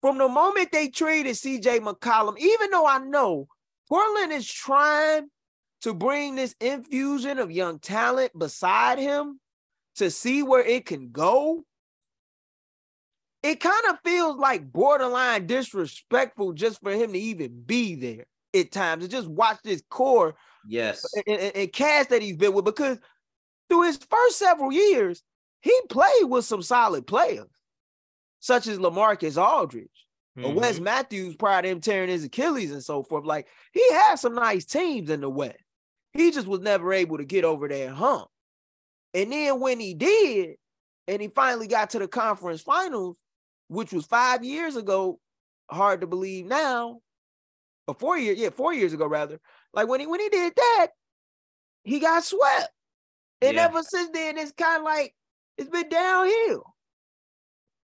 from 0.00 0.18
the 0.18 0.28
moment 0.28 0.72
they 0.72 0.88
traded 0.88 1.34
CJ 1.34 1.80
McCollum, 1.80 2.38
even 2.38 2.70
though 2.70 2.86
I 2.86 2.98
know 2.98 3.48
Portland 3.88 4.32
is 4.32 4.50
trying 4.50 5.28
to 5.82 5.94
bring 5.94 6.34
this 6.34 6.54
infusion 6.60 7.38
of 7.38 7.50
young 7.50 7.78
talent 7.78 8.36
beside 8.38 8.98
him 8.98 9.38
to 9.96 10.10
see 10.10 10.42
where 10.42 10.64
it 10.64 10.86
can 10.86 11.10
go, 11.10 11.64
it 13.42 13.60
kind 13.60 13.84
of 13.90 13.98
feels 14.04 14.36
like 14.36 14.72
borderline 14.72 15.46
disrespectful 15.46 16.52
just 16.52 16.80
for 16.82 16.92
him 16.92 17.12
to 17.12 17.18
even 17.18 17.62
be 17.64 17.94
there 17.94 18.26
at 18.54 18.72
times. 18.72 19.04
And 19.04 19.10
just 19.10 19.28
watch 19.28 19.58
this 19.62 19.82
core 19.88 20.34
yes. 20.66 21.04
and, 21.26 21.38
and, 21.40 21.56
and 21.56 21.72
cast 21.72 22.10
that 22.10 22.22
he's 22.22 22.36
been 22.36 22.52
with 22.52 22.64
because 22.64 22.98
through 23.68 23.82
his 23.82 23.98
first 24.10 24.38
several 24.38 24.72
years 24.72 25.22
he 25.60 25.78
played 25.88 26.24
with 26.24 26.44
some 26.44 26.62
solid 26.62 27.06
players 27.06 27.46
such 28.40 28.66
as 28.66 28.78
LaMarcus 28.78 29.40
Aldridge 29.40 29.88
mm-hmm. 30.36 30.46
or 30.46 30.54
Wes 30.54 30.80
Matthews 30.80 31.36
prior 31.36 31.62
to 31.62 31.68
him 31.68 31.80
tearing 31.80 32.08
his 32.08 32.24
Achilles 32.24 32.72
and 32.72 32.82
so 32.82 33.02
forth. 33.02 33.24
Like 33.24 33.48
he 33.72 33.92
had 33.92 34.16
some 34.16 34.34
nice 34.34 34.64
teams 34.64 35.10
in 35.10 35.20
the 35.20 35.30
West. 35.30 35.58
He 36.12 36.30
just 36.30 36.46
was 36.46 36.60
never 36.60 36.92
able 36.92 37.18
to 37.18 37.24
get 37.24 37.44
over 37.44 37.68
that 37.68 37.90
hump. 37.90 38.28
And 39.14 39.32
then 39.32 39.60
when 39.60 39.80
he 39.80 39.94
did 39.94 40.56
and 41.06 41.22
he 41.22 41.28
finally 41.28 41.66
got 41.66 41.90
to 41.90 41.98
the 41.98 42.08
conference 42.08 42.62
finals 42.62 43.16
which 43.68 43.92
was 43.92 44.06
five 44.06 44.44
years 44.44 44.76
ago. 44.76 45.18
Hard 45.70 46.00
to 46.00 46.06
believe 46.06 46.46
now, 46.46 47.00
or 47.86 47.94
four 47.94 48.16
years, 48.16 48.38
yeah, 48.38 48.48
four 48.48 48.72
years 48.72 48.94
ago 48.94 49.06
rather. 49.06 49.38
Like 49.74 49.86
when 49.86 50.00
he 50.00 50.06
when 50.06 50.20
he 50.20 50.30
did 50.30 50.54
that, 50.56 50.88
he 51.84 52.00
got 52.00 52.24
swept, 52.24 52.70
and 53.42 53.56
yeah. 53.56 53.64
ever 53.64 53.82
since 53.82 54.10
then, 54.10 54.38
it's 54.38 54.52
kind 54.52 54.78
of 54.78 54.84
like 54.84 55.14
it's 55.58 55.68
been 55.68 55.88
downhill. 55.88 56.64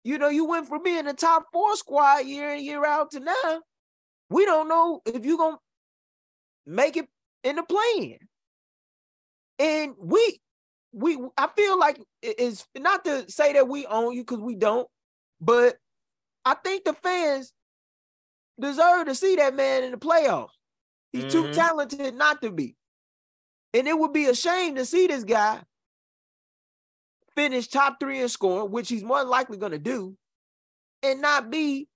You 0.02 0.18
know, 0.18 0.28
you 0.28 0.46
went 0.46 0.66
from 0.66 0.82
being 0.82 1.04
the 1.04 1.12
top 1.12 1.46
four 1.52 1.76
squad 1.76 2.26
year 2.26 2.54
in 2.54 2.64
year 2.64 2.84
out 2.84 3.12
to 3.12 3.20
now. 3.20 3.62
We 4.30 4.44
don't 4.44 4.68
know 4.68 5.00
if 5.06 5.24
you're 5.24 5.38
gonna 5.38 5.58
make 6.66 6.96
it 6.96 7.06
in 7.44 7.56
the 7.56 7.62
play-in. 7.62 8.18
And 9.58 9.94
we 9.98 10.40
we 10.92 11.18
I 11.36 11.48
feel 11.56 11.78
like 11.78 12.00
it's 12.22 12.66
not 12.76 13.04
to 13.04 13.30
say 13.30 13.52
that 13.52 13.68
we 13.68 13.86
own 13.86 14.14
you 14.14 14.22
because 14.22 14.40
we 14.40 14.56
don't, 14.56 14.88
but 15.40 15.76
I 16.44 16.54
think 16.54 16.84
the 16.84 16.92
fans 16.92 17.52
deserve 18.60 19.06
to 19.06 19.14
see 19.14 19.36
that 19.36 19.54
man 19.54 19.84
in 19.84 19.92
the 19.92 19.96
playoffs. 19.96 20.50
He's 21.12 21.24
mm-hmm. 21.24 21.46
too 21.46 21.52
talented 21.52 22.14
not 22.14 22.42
to 22.42 22.50
be. 22.50 22.76
And 23.74 23.86
it 23.86 23.98
would 23.98 24.12
be 24.12 24.26
a 24.26 24.34
shame 24.34 24.76
to 24.76 24.84
see 24.84 25.06
this 25.06 25.24
guy 25.24 25.60
finish 27.36 27.68
top 27.68 27.98
three 28.00 28.20
in 28.20 28.28
scoring, 28.28 28.70
which 28.70 28.88
he's 28.88 29.04
more 29.04 29.24
likely 29.24 29.56
going 29.56 29.72
to 29.72 29.78
do, 29.78 30.16
and 31.02 31.20
not 31.20 31.50
be 31.50 31.88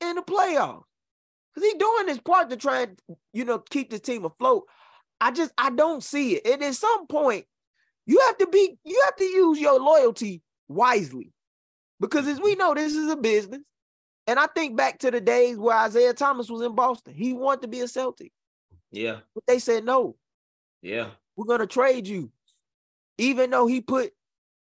in 0.00 0.16
the 0.16 0.22
playoffs. 0.22 0.82
Because 1.54 1.70
he's 1.70 1.78
doing 1.78 2.08
his 2.08 2.18
part 2.20 2.50
to 2.50 2.56
try 2.56 2.82
and, 2.82 2.98
you 3.32 3.44
know, 3.44 3.58
keep 3.58 3.90
the 3.90 3.98
team 3.98 4.24
afloat. 4.24 4.64
I 5.20 5.30
just, 5.30 5.52
I 5.56 5.70
don't 5.70 6.02
see 6.02 6.34
it. 6.34 6.46
And 6.46 6.62
at 6.62 6.74
some 6.74 7.06
point, 7.06 7.44
you 8.06 8.20
have 8.20 8.38
to 8.38 8.46
be, 8.46 8.78
you 8.84 9.00
have 9.04 9.16
to 9.16 9.24
use 9.24 9.60
your 9.60 9.78
loyalty 9.78 10.42
wisely. 10.68 11.31
Because 12.02 12.26
as 12.26 12.40
we 12.40 12.56
know, 12.56 12.74
this 12.74 12.96
is 12.96 13.08
a 13.08 13.16
business. 13.16 13.62
And 14.26 14.38
I 14.38 14.48
think 14.48 14.76
back 14.76 14.98
to 14.98 15.10
the 15.12 15.20
days 15.20 15.56
where 15.56 15.76
Isaiah 15.76 16.12
Thomas 16.12 16.50
was 16.50 16.60
in 16.62 16.74
Boston. 16.74 17.14
He 17.14 17.32
wanted 17.32 17.62
to 17.62 17.68
be 17.68 17.80
a 17.80 17.88
Celtic. 17.88 18.32
Yeah. 18.90 19.20
But 19.34 19.44
they 19.46 19.60
said 19.60 19.84
no. 19.84 20.16
Yeah. 20.82 21.10
We're 21.36 21.46
gonna 21.46 21.66
trade 21.66 22.08
you. 22.08 22.32
Even 23.18 23.50
though 23.50 23.68
he 23.68 23.80
put 23.80 24.12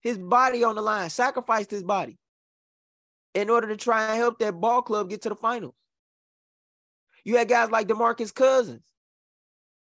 his 0.02 0.18
body 0.18 0.64
on 0.64 0.74
the 0.74 0.82
line, 0.82 1.10
sacrificed 1.12 1.70
his 1.70 1.84
body 1.84 2.18
in 3.36 3.52
order 3.52 3.68
to 3.68 3.78
try 3.78 4.10
and 4.10 4.18
help 4.18 4.40
that 4.40 4.60
ball 4.60 4.82
club 4.82 5.10
get 5.10 5.22
to 5.22 5.30
the 5.30 5.36
finals. 5.36 5.76
You 7.24 7.38
had 7.38 7.48
guys 7.48 7.70
like 7.70 7.88
DeMarcus 7.88 8.34
Cousins 8.34 8.82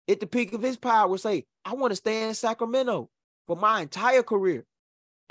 at 0.08 0.20
the 0.20 0.28
peak 0.28 0.54
of 0.54 0.62
his 0.62 0.78
power 0.78 1.18
say, 1.18 1.46
I 1.66 1.74
want 1.74 1.92
to 1.92 1.96
stay 1.96 2.28
in 2.28 2.36
Sacramento 2.36 3.10
for 3.48 3.56
my 3.56 3.82
entire 3.82 4.22
career. 4.22 4.64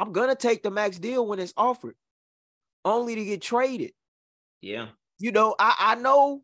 I'm 0.00 0.12
gonna 0.12 0.34
take 0.34 0.62
the 0.62 0.70
max 0.70 0.98
deal 0.98 1.26
when 1.26 1.38
it's 1.38 1.52
offered, 1.58 1.94
only 2.84 3.14
to 3.14 3.24
get 3.24 3.42
traded. 3.42 3.92
Yeah. 4.60 4.88
You 5.18 5.32
know, 5.32 5.54
I, 5.58 5.74
I 5.78 5.94
know 5.96 6.42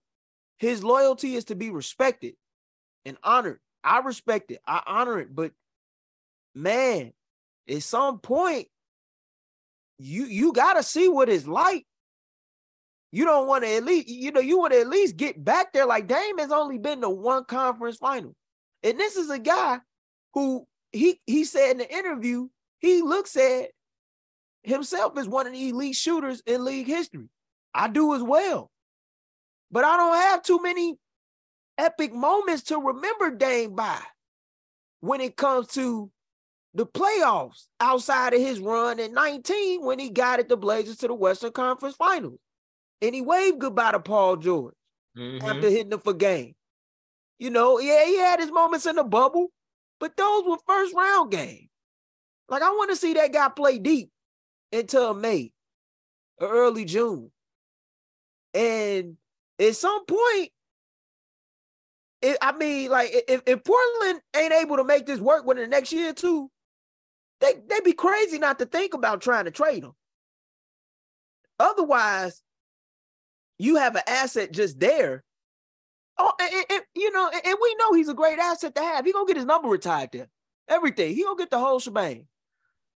his 0.59 0.85
loyalty 0.85 1.35
is 1.35 1.47
to 1.47 1.55
be 1.55 1.71
respected 1.71 2.35
and 3.05 3.17
honored. 3.23 3.61
I 3.85 4.01
respect 4.01 4.51
it, 4.51 4.61
I 4.67 4.83
honor 4.87 5.19
it, 5.21 5.35
but 5.35 5.53
man, 6.55 7.13
at 7.69 7.83
some 7.83 8.19
point, 8.19 8.69
you 9.99 10.25
you 10.25 10.53
gotta 10.53 10.83
see 10.83 11.09
what 11.09 11.29
it's 11.29 11.47
like. 11.47 11.87
You 13.13 13.25
don't 13.25 13.47
want 13.47 13.65
to 13.65 13.77
at 13.77 13.85
least, 13.85 14.09
you 14.09 14.31
know, 14.31 14.41
you 14.41 14.59
want 14.59 14.73
to 14.73 14.81
at 14.81 14.89
least 14.89 15.17
get 15.17 15.43
back 15.43 15.73
there. 15.73 15.87
Like 15.87 16.07
Dame 16.07 16.39
has 16.39 16.51
only 16.53 16.77
been 16.77 17.01
to 17.01 17.09
one 17.09 17.45
conference 17.45 17.97
final. 17.97 18.35
And 18.83 18.99
this 18.99 19.17
is 19.17 19.31
a 19.31 19.39
guy 19.39 19.79
who 20.35 20.67
he 20.93 21.21
he 21.27 21.45
said 21.45 21.73
in 21.73 21.79
the 21.79 21.95
interview, 21.95 22.49
he 22.79 23.03
looks 23.03 23.37
at 23.37 23.71
himself 24.67 25.17
is 25.17 25.29
one 25.29 25.47
of 25.47 25.53
the 25.53 25.69
elite 25.69 25.95
shooters 25.95 26.43
in 26.45 26.65
league 26.65 26.87
history. 26.87 27.29
I 27.73 27.89
do 27.89 28.15
as 28.15 28.23
well. 28.23 28.71
But 29.71 29.85
I 29.85 29.97
don't 29.97 30.17
have 30.17 30.43
too 30.43 30.61
many 30.63 30.97
epic 31.79 32.13
moments 32.13 32.65
to 32.65 32.79
remember 32.79 33.31
Dame 33.31 33.75
by 33.75 34.01
when 35.01 35.21
it 35.21 35.37
comes 35.37 35.69
to 35.69 36.11
the 36.75 36.87
playoffs 36.87 37.67
outside 37.81 38.35
of 38.35 38.41
his 38.41 38.59
run 38.61 38.99
in 38.99 39.15
19 39.15 39.85
when 39.85 39.99
he 39.99 40.11
guided 40.11 40.49
the 40.49 40.57
Blazers 40.57 40.99
to 40.99 41.09
the 41.09 41.15
Western 41.15 41.53
Conference 41.53 41.97
Finals. 41.97 42.39
And 43.03 43.15
he 43.15 43.21
waved 43.21 43.61
goodbye 43.61 43.93
to 43.93 44.01
Paul 44.01 44.37
George 44.37 44.75
mm-hmm. 45.17 45.47
after 45.47 45.71
hitting 45.71 45.93
him 45.93 46.01
for 46.01 46.13
game. 46.13 46.55
You 47.39 47.51
know, 47.51 47.79
yeah, 47.79 48.05
he 48.05 48.19
had 48.19 48.41
his 48.41 48.51
moments 48.51 48.87
in 48.87 48.97
the 48.97 49.05
bubble, 49.05 49.49
but 50.01 50.17
those 50.17 50.45
were 50.47 50.57
first 50.67 50.95
round 50.95 51.31
games. 51.31 51.69
Like 52.49 52.63
I 52.63 52.71
want 52.71 52.91
to 52.91 52.97
see 52.97 53.13
that 53.15 53.33
guy 53.33 53.49
play 53.49 53.79
deep 53.79 54.11
until 54.73 55.15
May 55.15 55.53
or 56.39 56.49
early 56.49 56.85
June. 56.85 57.31
And 58.55 59.17
at 59.59 59.77
some 59.77 60.05
point, 60.07 60.51
it, 62.23 62.39
I 62.41 62.53
mean, 62.53 62.91
like 62.91 63.11
if, 63.13 63.43
if 63.47 63.65
Portland 63.65 64.21
ain't 64.35 64.53
able 64.53 64.77
to 64.77 64.85
make 64.85 65.07
this 65.07 65.21
work 65.21 65.45
within 65.45 65.65
the 65.65 65.69
next 65.69 65.93
year 65.93 66.11
or 66.11 66.15
two, 66.15 66.51
they 67.41 67.53
they'd 67.69 67.85
be 67.85 67.93
crazy 67.93 68.39
not 68.39 68.59
to 68.59 68.67
think 68.67 68.95
about 68.95 69.21
trying 69.21 69.45
to 69.45 69.51
trade 69.51 69.85
him. 69.85 69.93
Otherwise, 71.59 72.43
you 73.59 73.77
have 73.77 73.95
an 73.97 74.03
asset 74.07 74.53
just 74.53 74.81
there. 74.81 75.23
Oh, 76.19 76.33
and, 76.41 76.65
and, 76.71 76.83
you 76.95 77.13
know, 77.13 77.31
and, 77.33 77.45
and 77.45 77.57
we 77.61 77.75
know 77.75 77.93
he's 77.93 78.09
a 78.09 78.15
great 78.15 78.39
asset 78.39 78.75
to 78.75 78.81
have. 78.81 79.05
He 79.05 79.13
gonna 79.13 79.27
get 79.27 79.37
his 79.37 79.45
number 79.45 79.69
retired 79.69 80.11
there. 80.13 80.29
Everything. 80.69 81.15
He 81.15 81.23
gonna 81.23 81.37
get 81.37 81.51
the 81.51 81.59
whole 81.59 81.79
shebang. 81.79 82.27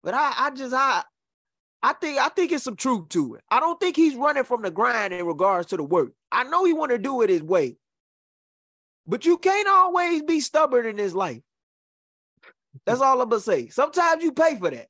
But 0.03 0.13
I, 0.13 0.33
I 0.37 0.49
just 0.51 0.73
I 0.73 1.03
I 1.81 1.93
think 1.93 2.17
I 2.17 2.29
think 2.29 2.51
it's 2.51 2.63
some 2.63 2.75
truth 2.75 3.09
to 3.09 3.35
it. 3.35 3.43
I 3.49 3.59
don't 3.59 3.79
think 3.79 3.95
he's 3.95 4.15
running 4.15 4.43
from 4.43 4.61
the 4.61 4.71
grind 4.71 5.13
in 5.13 5.25
regards 5.25 5.67
to 5.67 5.77
the 5.77 5.83
work. 5.83 6.11
I 6.31 6.43
know 6.43 6.65
he 6.65 6.73
want 6.73 6.91
to 6.91 6.97
do 6.97 7.21
it 7.21 7.29
his 7.29 7.43
way. 7.43 7.77
But 9.07 9.25
you 9.25 9.37
can't 9.37 9.67
always 9.67 10.21
be 10.21 10.39
stubborn 10.39 10.85
in 10.85 10.97
this 10.97 11.13
life. 11.13 11.41
That's 12.85 13.01
all 13.01 13.21
I'm 13.21 13.29
gonna 13.29 13.41
say. 13.41 13.69
Sometimes 13.69 14.23
you 14.23 14.31
pay 14.31 14.57
for 14.57 14.69
that. 14.69 14.87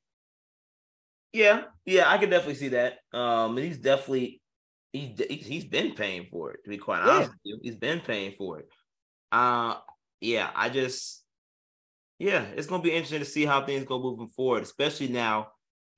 Yeah, 1.32 1.62
yeah, 1.86 2.10
I 2.10 2.18
can 2.18 2.28
definitely 2.28 2.56
see 2.56 2.68
that. 2.68 2.98
Um, 3.12 3.56
he's 3.56 3.78
definitely 3.78 4.42
he's 4.92 5.18
he's 5.28 5.64
been 5.64 5.94
paying 5.94 6.26
for 6.30 6.52
it. 6.52 6.64
To 6.64 6.70
be 6.70 6.78
quite 6.78 7.04
yeah. 7.04 7.12
honest 7.12 7.30
with 7.30 7.40
you, 7.44 7.58
he's 7.62 7.76
been 7.76 8.00
paying 8.00 8.34
for 8.36 8.58
it. 8.58 8.68
Uh, 9.32 9.76
yeah, 10.20 10.50
I 10.54 10.68
just 10.68 11.24
yeah, 12.18 12.44
it's 12.56 12.66
gonna 12.66 12.82
be 12.82 12.92
interesting 12.92 13.20
to 13.20 13.24
see 13.24 13.46
how 13.46 13.64
things 13.64 13.84
go 13.84 14.02
moving 14.02 14.28
forward, 14.28 14.64
especially 14.64 15.08
now. 15.08 15.48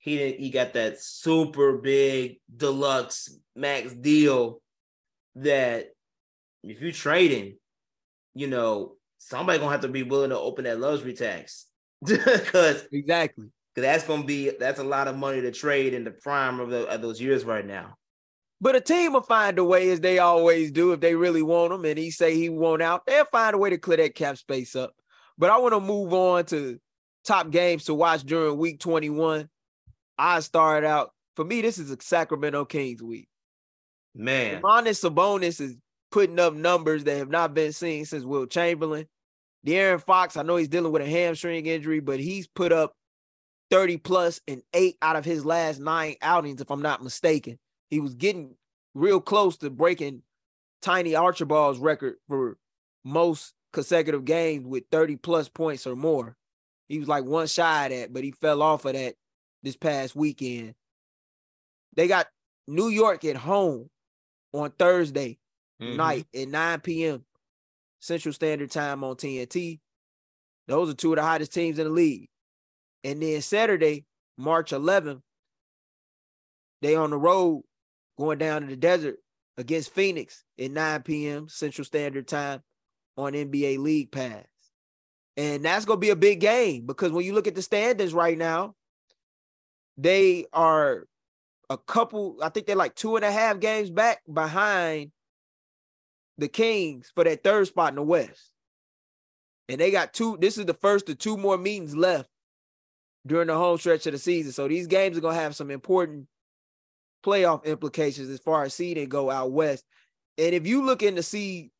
He 0.02 0.32
he 0.32 0.50
got 0.50 0.72
that 0.72 1.00
super 1.00 1.78
big 1.78 2.40
deluxe 2.54 3.38
max 3.54 3.94
deal 3.94 4.60
that 5.36 5.90
if 6.64 6.82
you 6.82 6.90
trading, 6.90 7.56
you 8.34 8.48
know, 8.48 8.96
somebody 9.18 9.60
gonna 9.60 9.70
have 9.70 9.82
to 9.82 9.88
be 9.88 10.02
willing 10.02 10.30
to 10.30 10.38
open 10.38 10.64
that 10.64 10.80
luxury 10.80 11.14
tax 11.14 11.66
because 12.04 12.84
exactly 12.90 13.46
because 13.72 13.86
that's 13.86 14.04
gonna 14.04 14.24
be 14.24 14.50
that's 14.58 14.80
a 14.80 14.84
lot 14.84 15.06
of 15.06 15.16
money 15.16 15.40
to 15.40 15.52
trade 15.52 15.94
in 15.94 16.02
the 16.02 16.10
prime 16.10 16.58
of, 16.58 16.70
the, 16.70 16.84
of 16.88 17.00
those 17.00 17.20
years 17.20 17.44
right 17.44 17.64
now. 17.64 17.96
But 18.60 18.74
a 18.74 18.80
team 18.80 19.12
will 19.12 19.22
find 19.22 19.56
a 19.60 19.64
way, 19.64 19.88
as 19.90 20.00
they 20.00 20.18
always 20.18 20.72
do, 20.72 20.92
if 20.92 20.98
they 20.98 21.14
really 21.14 21.42
want 21.42 21.72
him, 21.72 21.84
and 21.84 21.96
he 21.96 22.10
say 22.10 22.34
he 22.34 22.48
won't 22.48 22.82
out, 22.82 23.06
they'll 23.06 23.24
find 23.26 23.54
a 23.54 23.58
way 23.58 23.70
to 23.70 23.78
clear 23.78 23.98
that 23.98 24.16
cap 24.16 24.36
space 24.36 24.74
up. 24.74 24.94
But 25.38 25.50
I 25.50 25.58
want 25.58 25.74
to 25.74 25.80
move 25.80 26.12
on 26.12 26.44
to 26.46 26.80
top 27.24 27.50
games 27.50 27.84
to 27.84 27.94
watch 27.94 28.22
during 28.22 28.58
Week 28.58 28.80
21. 28.80 29.48
I 30.22 30.38
started 30.38 30.86
out 30.86 31.10
for 31.34 31.44
me. 31.44 31.62
This 31.62 31.78
is 31.78 31.90
a 31.90 31.96
Sacramento 32.00 32.64
Kings 32.64 33.02
week. 33.02 33.26
Man, 34.14 34.62
Domantas 34.62 35.02
Sabonis 35.02 35.60
is 35.60 35.76
putting 36.12 36.38
up 36.38 36.54
numbers 36.54 37.02
that 37.04 37.18
have 37.18 37.28
not 37.28 37.54
been 37.54 37.72
seen 37.72 38.04
since 38.04 38.22
Wilt 38.24 38.48
Chamberlain. 38.48 39.06
De'Aaron 39.66 40.00
Fox, 40.00 40.36
I 40.36 40.42
know 40.42 40.56
he's 40.56 40.68
dealing 40.68 40.92
with 40.92 41.02
a 41.02 41.10
hamstring 41.10 41.66
injury, 41.66 41.98
but 41.98 42.20
he's 42.20 42.46
put 42.46 42.70
up 42.70 42.94
30 43.72 43.96
plus 43.96 44.40
in 44.46 44.62
eight 44.74 44.96
out 45.02 45.16
of 45.16 45.24
his 45.24 45.44
last 45.44 45.80
nine 45.80 46.14
outings, 46.22 46.60
if 46.60 46.70
I'm 46.70 46.82
not 46.82 47.02
mistaken. 47.02 47.58
He 47.90 47.98
was 47.98 48.14
getting 48.14 48.54
real 48.94 49.20
close 49.20 49.56
to 49.58 49.70
breaking 49.70 50.22
Tiny 50.82 51.16
Archibald's 51.16 51.80
record 51.80 52.14
for 52.28 52.58
most 53.04 53.54
consecutive 53.72 54.24
games 54.24 54.66
with 54.68 54.84
30 54.92 55.16
plus 55.16 55.48
points 55.48 55.84
or 55.84 55.96
more. 55.96 56.36
He 56.88 57.00
was 57.00 57.08
like 57.08 57.24
one 57.24 57.48
shy 57.48 57.86
of 57.86 57.90
that, 57.92 58.12
but 58.12 58.22
he 58.22 58.30
fell 58.30 58.62
off 58.62 58.84
of 58.84 58.92
that 58.92 59.14
this 59.62 59.76
past 59.76 60.16
weekend. 60.16 60.74
They 61.94 62.09
got 62.09 62.26
New 62.66 62.89
York 62.89 63.24
at 63.24 63.36
home 63.36 63.90
on 64.52 64.70
Thursday 64.78 65.39
mm-hmm. 65.80 65.97
night 65.97 66.26
at 66.34 66.48
9 66.48 66.80
p.m. 66.80 67.24
Central 68.01 68.32
Standard 68.32 68.70
Time 68.70 69.05
on 69.05 69.16
TNT. 69.16 69.80
Those 70.68 70.90
are 70.90 70.94
two 70.94 71.12
of 71.12 71.16
the 71.16 71.22
hottest 71.22 71.52
teams 71.52 71.78
in 71.78 71.84
the 71.84 71.93
league. 71.93 72.28
And 73.05 73.22
then 73.22 73.40
Saturday, 73.43 74.06
March 74.39 74.70
11th, 74.70 75.20
they 76.80 76.94
on 76.94 77.10
the 77.10 77.18
road 77.18 77.62
going 78.18 78.39
down 78.39 78.62
to 78.62 78.68
the 78.68 78.76
desert 78.76 79.16
against 79.56 79.94
Phoenix 79.94 80.44
at 80.59 80.70
9 80.70 81.02
p.m. 81.02 81.48
Central 81.48 81.84
Standard 81.84 82.26
Time 82.26 82.62
on 83.16 83.32
NBA 83.32 83.78
League 83.78 84.12
Pass. 84.12 84.44
And 85.36 85.64
that's 85.64 85.84
going 85.84 85.97
to 85.97 86.01
be 86.01 86.10
a 86.10 86.16
big 86.16 86.40
game 86.40 86.86
because 86.86 87.10
when 87.10 87.24
you 87.24 87.34
look 87.34 87.47
at 87.47 87.55
the 87.55 87.62
standings 87.62 88.12
right 88.12 88.36
now, 88.36 88.74
they 89.97 90.47
are 90.52 91.06
a 91.70 91.77
couple, 91.77 92.39
I 92.43 92.48
think 92.48 92.66
they're 92.66 92.77
like 92.77 92.94
two 92.94 93.16
and 93.16 93.24
a 93.24 93.32
half 93.32 93.60
games 93.60 93.90
back 93.90 94.23
behind 94.32 95.12
the 96.39 96.48
Kings 96.48 97.10
for 97.14 97.24
that 97.24 97.43
third 97.43 97.66
spot 97.66 97.90
in 97.90 97.97
the 97.97 98.02
West. 98.02 98.51
And 99.69 99.81
they 99.81 99.90
got 99.90 100.12
two, 100.12 100.36
this 100.40 100.59
is 100.59 100.66
the 100.66 100.74
first 100.74 101.09
of 101.09 101.19
two 101.19 101.36
more 101.36 101.56
meetings 101.56 101.97
left 101.97 102.28
during 103.27 103.47
the 103.47 103.55
home 103.55 103.78
stretch 103.78 104.06
of 104.06 104.12
the 104.12 104.19
season. 104.19 104.52
So 104.52 104.69
these 104.69 104.86
games 104.86 105.16
are 105.16 105.20
going 105.20 105.36
to 105.36 105.40
have 105.40 105.56
some 105.56 105.70
important 105.70 106.27
playoff 107.24 107.64
implications 107.64 108.28
as 108.28 108.40
far 108.40 108.64
as 108.64 108.74
seeding 108.74 109.09
go 109.09 109.31
out 109.31 109.52
west. 109.52 109.85
And 110.39 110.55
if 110.55 110.66
you 110.66 110.85
look 110.85 111.02
in 111.02 111.16
to 111.16 111.23
see 111.23 111.70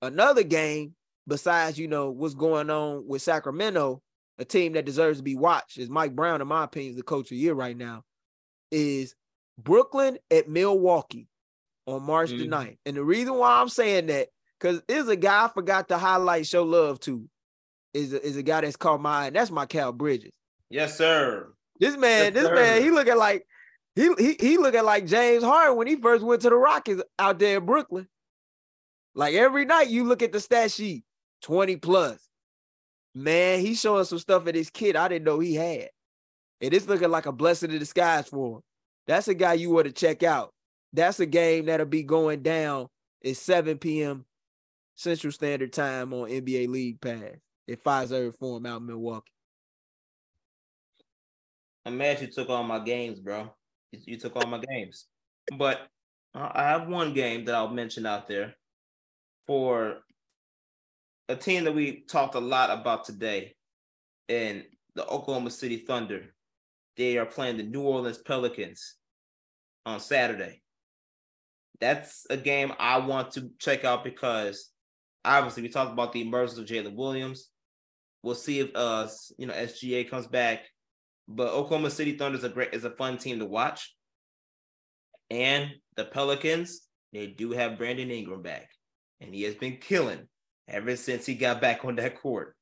another 0.00 0.42
game 0.42 0.94
besides, 1.26 1.78
you 1.78 1.88
know, 1.88 2.10
what's 2.10 2.34
going 2.34 2.68
on 2.70 3.06
with 3.06 3.22
Sacramento, 3.22 4.02
a 4.38 4.44
team 4.44 4.72
that 4.72 4.84
deserves 4.84 5.18
to 5.18 5.24
be 5.24 5.36
watched, 5.36 5.78
is 5.78 5.88
Mike 5.88 6.14
Brown, 6.14 6.40
in 6.40 6.48
my 6.48 6.64
opinion, 6.64 6.90
is 6.90 6.96
the 6.96 7.02
coach 7.02 7.26
of 7.26 7.30
the 7.30 7.36
year 7.36 7.54
right 7.54 7.76
now, 7.76 8.02
is 8.70 9.14
Brooklyn 9.58 10.18
at 10.30 10.48
Milwaukee 10.48 11.28
on 11.86 12.02
March 12.02 12.30
mm-hmm. 12.30 12.50
the 12.50 12.56
9th. 12.56 12.78
And 12.86 12.96
the 12.96 13.04
reason 13.04 13.34
why 13.34 13.60
I'm 13.60 13.68
saying 13.68 14.06
that, 14.06 14.28
because 14.58 14.82
there's 14.88 15.08
a 15.08 15.16
guy 15.16 15.44
I 15.44 15.48
forgot 15.48 15.88
to 15.88 15.98
highlight, 15.98 16.46
show 16.46 16.64
love 16.64 17.00
to, 17.00 17.28
is 17.94 18.12
a, 18.12 18.24
is 18.24 18.36
a 18.36 18.42
guy 18.42 18.62
that's 18.62 18.76
called 18.76 19.02
mine. 19.02 19.32
That's 19.32 19.50
Mikal 19.50 19.94
Bridges. 19.94 20.32
Yes, 20.70 20.96
sir. 20.96 21.52
This 21.78 21.96
man, 21.96 22.32
yes, 22.32 22.34
this 22.34 22.44
sir. 22.44 22.54
man, 22.54 22.82
he 22.82 22.90
looking 22.90 23.16
like 23.16 23.46
he 23.94 24.08
he 24.18 24.36
he 24.40 24.56
looking 24.56 24.84
like 24.84 25.06
James 25.06 25.42
Harden 25.42 25.76
when 25.76 25.86
he 25.86 25.96
first 25.96 26.24
went 26.24 26.42
to 26.42 26.48
the 26.50 26.56
Rockets 26.56 27.02
out 27.18 27.38
there 27.38 27.58
in 27.58 27.66
Brooklyn. 27.66 28.08
Like 29.14 29.34
every 29.34 29.64
night 29.64 29.88
you 29.88 30.04
look 30.04 30.22
at 30.22 30.32
the 30.32 30.40
stat 30.40 30.70
sheet, 30.70 31.04
20 31.42 31.76
plus. 31.76 32.18
Man, 33.14 33.60
he's 33.60 33.80
showing 33.80 34.04
some 34.04 34.18
stuff 34.18 34.46
at 34.46 34.54
his 34.54 34.70
kid 34.70 34.96
I 34.96 35.08
didn't 35.08 35.24
know 35.26 35.38
he 35.38 35.54
had. 35.54 35.90
And 36.60 36.72
it's 36.72 36.86
looking 36.86 37.10
like 37.10 37.26
a 37.26 37.32
blessing 37.32 37.70
in 37.70 37.78
disguise 37.78 38.28
for 38.28 38.56
him. 38.56 38.62
That's 39.06 39.28
a 39.28 39.34
guy 39.34 39.54
you 39.54 39.70
want 39.70 39.86
to 39.86 39.92
check 39.92 40.22
out. 40.22 40.52
That's 40.92 41.20
a 41.20 41.26
game 41.26 41.66
that'll 41.66 41.86
be 41.86 42.02
going 42.02 42.42
down 42.42 42.88
at 43.24 43.36
7 43.36 43.78
p.m. 43.78 44.24
Central 44.94 45.32
Standard 45.32 45.72
Time 45.72 46.12
on 46.12 46.28
NBA 46.28 46.68
League 46.68 47.00
Pass. 47.00 47.40
at 47.68 47.82
Fiserv 47.82 48.38
Forum 48.38 48.66
out 48.66 48.80
in 48.80 48.86
Milwaukee. 48.86 49.32
I'm 51.84 51.96
mad 51.96 52.20
you 52.20 52.28
took 52.28 52.48
all 52.48 52.62
my 52.62 52.78
games, 52.78 53.18
bro. 53.18 53.52
You 53.90 54.16
took 54.16 54.36
all 54.36 54.46
my 54.46 54.58
games. 54.58 55.06
But 55.58 55.80
I 56.34 56.62
have 56.62 56.88
one 56.88 57.12
game 57.12 57.44
that 57.46 57.54
I'll 57.54 57.68
mention 57.68 58.06
out 58.06 58.28
there 58.28 58.54
for 59.46 59.98
a 61.28 61.36
team 61.36 61.64
that 61.64 61.74
we 61.74 62.04
talked 62.08 62.34
a 62.34 62.40
lot 62.40 62.70
about 62.70 63.04
today, 63.04 63.54
and 64.28 64.64
the 64.94 65.06
Oklahoma 65.06 65.50
City 65.50 65.78
Thunder. 65.78 66.34
They 66.96 67.16
are 67.16 67.26
playing 67.26 67.56
the 67.56 67.62
New 67.62 67.82
Orleans 67.82 68.18
Pelicans 68.18 68.96
on 69.86 69.98
Saturday. 69.98 70.60
That's 71.80 72.26
a 72.28 72.36
game 72.36 72.72
I 72.78 72.98
want 72.98 73.32
to 73.32 73.50
check 73.58 73.84
out 73.84 74.04
because 74.04 74.70
obviously 75.24 75.62
we 75.62 75.68
talked 75.68 75.92
about 75.92 76.12
the 76.12 76.20
emergence 76.20 76.58
of 76.58 76.66
Jalen 76.66 76.94
Williams. 76.94 77.48
We'll 78.22 78.34
see 78.34 78.60
if 78.60 78.70
uh 78.74 79.08
you 79.38 79.46
know 79.46 79.54
SGA 79.54 80.08
comes 80.08 80.26
back, 80.26 80.60
but 81.26 81.48
Oklahoma 81.48 81.90
City 81.90 82.16
Thunder 82.16 82.38
is 82.38 82.44
a 82.44 82.48
great 82.48 82.74
is 82.74 82.84
a 82.84 82.90
fun 82.90 83.16
team 83.18 83.38
to 83.38 83.46
watch. 83.46 83.94
And 85.30 85.70
the 85.96 86.04
Pelicans, 86.04 86.82
they 87.12 87.26
do 87.26 87.52
have 87.52 87.78
Brandon 87.78 88.10
Ingram 88.10 88.42
back, 88.42 88.68
and 89.20 89.34
he 89.34 89.42
has 89.42 89.54
been 89.54 89.78
killing 89.78 90.28
ever 90.72 90.96
since 90.96 91.26
he 91.26 91.34
got 91.34 91.60
back 91.60 91.84
on 91.84 91.96
that 91.96 92.20
court. 92.20 92.56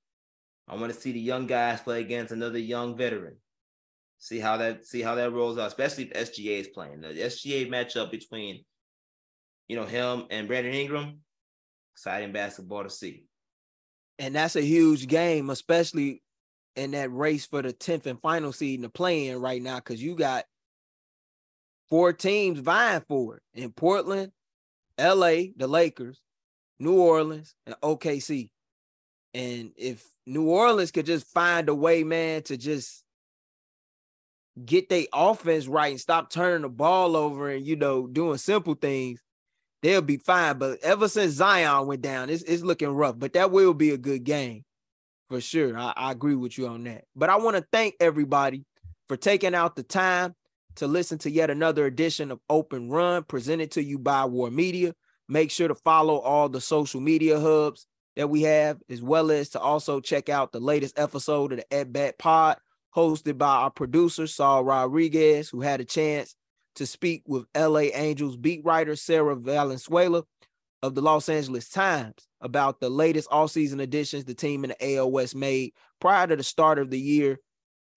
I 0.68 0.74
want 0.76 0.92
to 0.92 1.00
see 1.00 1.12
the 1.12 1.20
young 1.20 1.46
guys 1.46 1.80
play 1.80 2.00
against 2.00 2.32
another 2.32 2.58
young 2.58 2.96
veteran. 2.96 3.36
See 4.18 4.38
how 4.38 4.58
that 4.58 4.86
see 4.86 5.00
how 5.00 5.14
that 5.14 5.32
rolls 5.32 5.56
out, 5.56 5.68
especially 5.68 6.04
if 6.04 6.30
SGA 6.30 6.60
is 6.60 6.68
playing. 6.68 7.00
The 7.00 7.08
SGA 7.08 7.68
matchup 7.70 8.10
between 8.10 8.64
you 9.68 9.76
know 9.76 9.86
him 9.86 10.26
and 10.30 10.46
Brandon 10.46 10.74
Ingram, 10.74 11.20
exciting 11.94 12.32
basketball 12.32 12.84
to 12.84 12.90
see. 12.90 13.24
And 14.18 14.34
that's 14.34 14.56
a 14.56 14.62
huge 14.62 15.06
game, 15.06 15.48
especially 15.48 16.22
in 16.76 16.90
that 16.90 17.10
race 17.10 17.46
for 17.46 17.62
the 17.62 17.72
10th 17.72 18.04
and 18.04 18.20
final 18.20 18.52
seed 18.52 18.76
in 18.76 18.82
the 18.82 18.90
play-in 18.90 19.40
right 19.40 19.62
now, 19.62 19.76
because 19.76 20.02
you 20.02 20.14
got 20.14 20.44
four 21.88 22.12
teams 22.12 22.60
vying 22.60 23.02
for 23.08 23.36
it 23.36 23.42
in 23.54 23.72
Portland, 23.72 24.32
LA, 24.98 25.48
the 25.56 25.66
Lakers, 25.66 26.20
New 26.80 26.98
Orleans, 26.98 27.54
and 27.66 27.76
OKC. 27.82 28.50
And 29.34 29.72
if 29.76 30.04
New 30.26 30.48
Orleans 30.48 30.90
could 30.90 31.06
just 31.06 31.26
find 31.26 31.68
a 31.68 31.74
way, 31.74 32.02
man, 32.02 32.42
to 32.44 32.56
just 32.56 33.04
get 34.64 34.88
their 34.88 35.04
offense 35.14 35.66
right 35.66 35.92
and 35.92 36.00
stop 36.00 36.30
turning 36.30 36.62
the 36.62 36.68
ball 36.68 37.16
over 37.16 37.50
and 37.50 37.66
you 37.66 37.76
know 37.76 38.06
doing 38.06 38.38
simple 38.38 38.74
things, 38.74 39.20
they'll 39.82 40.02
be 40.02 40.16
fine. 40.16 40.58
But 40.58 40.80
ever 40.82 41.08
since 41.08 41.34
Zion 41.34 41.86
went 41.86 42.02
down, 42.02 42.30
it's, 42.30 42.42
it's 42.42 42.62
looking 42.62 42.88
rough. 42.88 43.18
But 43.18 43.34
that 43.34 43.50
will 43.50 43.74
be 43.74 43.90
a 43.90 43.98
good 43.98 44.24
game 44.24 44.64
for 45.28 45.40
sure. 45.40 45.78
I, 45.78 45.92
I 45.96 46.12
agree 46.12 46.34
with 46.34 46.58
you 46.58 46.66
on 46.66 46.84
that. 46.84 47.04
But 47.14 47.30
I 47.30 47.36
want 47.36 47.56
to 47.56 47.64
thank 47.72 47.94
everybody 48.00 48.64
for 49.08 49.16
taking 49.16 49.54
out 49.54 49.76
the 49.76 49.82
time 49.82 50.34
to 50.76 50.86
listen 50.86 51.18
to 51.18 51.30
yet 51.30 51.50
another 51.50 51.86
edition 51.86 52.30
of 52.30 52.40
Open 52.48 52.90
Run 52.90 53.24
presented 53.24 53.72
to 53.72 53.82
you 53.82 53.98
by 53.98 54.24
War 54.24 54.50
Media. 54.50 54.94
Make 55.30 55.52
sure 55.52 55.68
to 55.68 55.76
follow 55.76 56.18
all 56.18 56.48
the 56.48 56.60
social 56.60 57.00
media 57.00 57.38
hubs 57.38 57.86
that 58.16 58.28
we 58.28 58.42
have, 58.42 58.78
as 58.90 59.00
well 59.00 59.30
as 59.30 59.50
to 59.50 59.60
also 59.60 60.00
check 60.00 60.28
out 60.28 60.50
the 60.50 60.58
latest 60.58 60.98
episode 60.98 61.52
of 61.52 61.58
the 61.58 61.72
At 61.72 61.92
Bat 61.92 62.18
Pod, 62.18 62.56
hosted 62.96 63.38
by 63.38 63.46
our 63.46 63.70
producer, 63.70 64.26
Saul 64.26 64.64
Rodriguez, 64.64 65.48
who 65.48 65.60
had 65.60 65.80
a 65.80 65.84
chance 65.84 66.34
to 66.74 66.84
speak 66.84 67.22
with 67.28 67.46
LA 67.56 67.90
Angels 67.94 68.36
beat 68.36 68.64
writer 68.64 68.96
Sarah 68.96 69.36
Valenzuela 69.36 70.24
of 70.82 70.96
the 70.96 71.00
Los 71.00 71.28
Angeles 71.28 71.68
Times 71.68 72.26
about 72.40 72.80
the 72.80 72.90
latest 72.90 73.28
all-season 73.30 73.78
additions 73.78 74.24
the 74.24 74.34
team 74.34 74.64
in 74.64 74.70
the 74.70 74.76
AOS 74.84 75.34
made 75.34 75.74
prior 76.00 76.26
to 76.26 76.34
the 76.34 76.42
start 76.42 76.80
of 76.80 76.90
the 76.90 76.98
year 76.98 77.38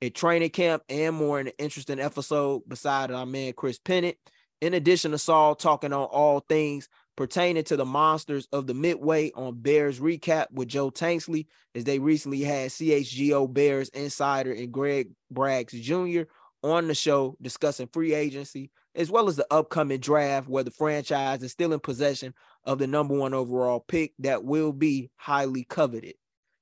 at 0.03 0.13
training 0.13 0.51
camp 0.51 0.83
and 0.87 1.15
more 1.15 1.39
in 1.39 1.47
an 1.47 1.53
interesting 1.57 1.99
episode 1.99 2.61
beside 2.67 3.09
our 3.09 3.25
man 3.25 3.53
Chris 3.53 3.79
Pennant. 3.79 4.17
In 4.61 4.73
addition 4.73 5.11
to 5.11 5.17
Saul 5.17 5.55
talking 5.55 5.93
on 5.93 6.05
all 6.05 6.41
things 6.47 6.87
pertaining 7.15 7.63
to 7.65 7.77
the 7.77 7.85
monsters 7.85 8.47
of 8.51 8.67
the 8.67 8.73
Midway 8.73 9.31
on 9.35 9.61
Bears 9.61 9.99
recap 9.99 10.51
with 10.51 10.67
Joe 10.67 10.89
Tanksley, 10.89 11.47
as 11.75 11.83
they 11.83 11.99
recently 11.99 12.41
had 12.41 12.69
CHGO 12.69 13.51
Bears 13.53 13.89
insider 13.89 14.51
and 14.51 14.71
Greg 14.71 15.11
Braggs 15.33 15.79
Jr. 15.79 16.29
on 16.63 16.87
the 16.87 16.95
show 16.95 17.37
discussing 17.41 17.87
free 17.87 18.13
agency 18.13 18.71
as 18.95 19.09
well 19.09 19.27
as 19.27 19.35
the 19.35 19.47
upcoming 19.51 19.99
draft 19.99 20.47
where 20.47 20.63
the 20.63 20.71
franchise 20.71 21.41
is 21.41 21.51
still 21.51 21.73
in 21.73 21.79
possession 21.79 22.33
of 22.63 22.77
the 22.79 22.87
number 22.87 23.15
one 23.15 23.33
overall 23.33 23.79
pick 23.79 24.13
that 24.19 24.43
will 24.43 24.71
be 24.71 25.09
highly 25.15 25.63
coveted. 25.63 26.15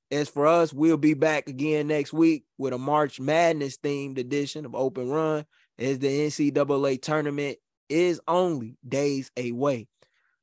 As 0.09 0.29
for 0.29 0.45
us, 0.45 0.73
we'll 0.73 0.97
be 0.97 1.13
back 1.13 1.47
again 1.47 1.87
next 1.87 2.11
week 2.11 2.43
with 2.57 2.73
a 2.73 2.77
March 2.77 3.19
Madness 3.19 3.77
themed 3.77 4.17
edition 4.17 4.65
of 4.65 4.75
Open 4.75 5.09
Run 5.09 5.45
as 5.77 5.99
the 5.99 6.07
NCAA 6.07 7.01
tournament 7.01 7.57
is 7.89 8.19
only 8.27 8.77
days 8.87 9.31
away. 9.37 9.87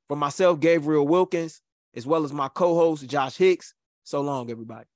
For 0.09 0.17
myself, 0.17 0.61
Gabriel 0.61 1.07
Wilkins, 1.07 1.61
as 1.95 2.07
well 2.07 2.25
as 2.25 2.33
my 2.33 2.49
co 2.49 2.75
host, 2.75 3.07
Josh 3.07 3.37
Hicks, 3.37 3.75
so 4.05 4.21
long, 4.23 4.51
everybody. 4.51 4.87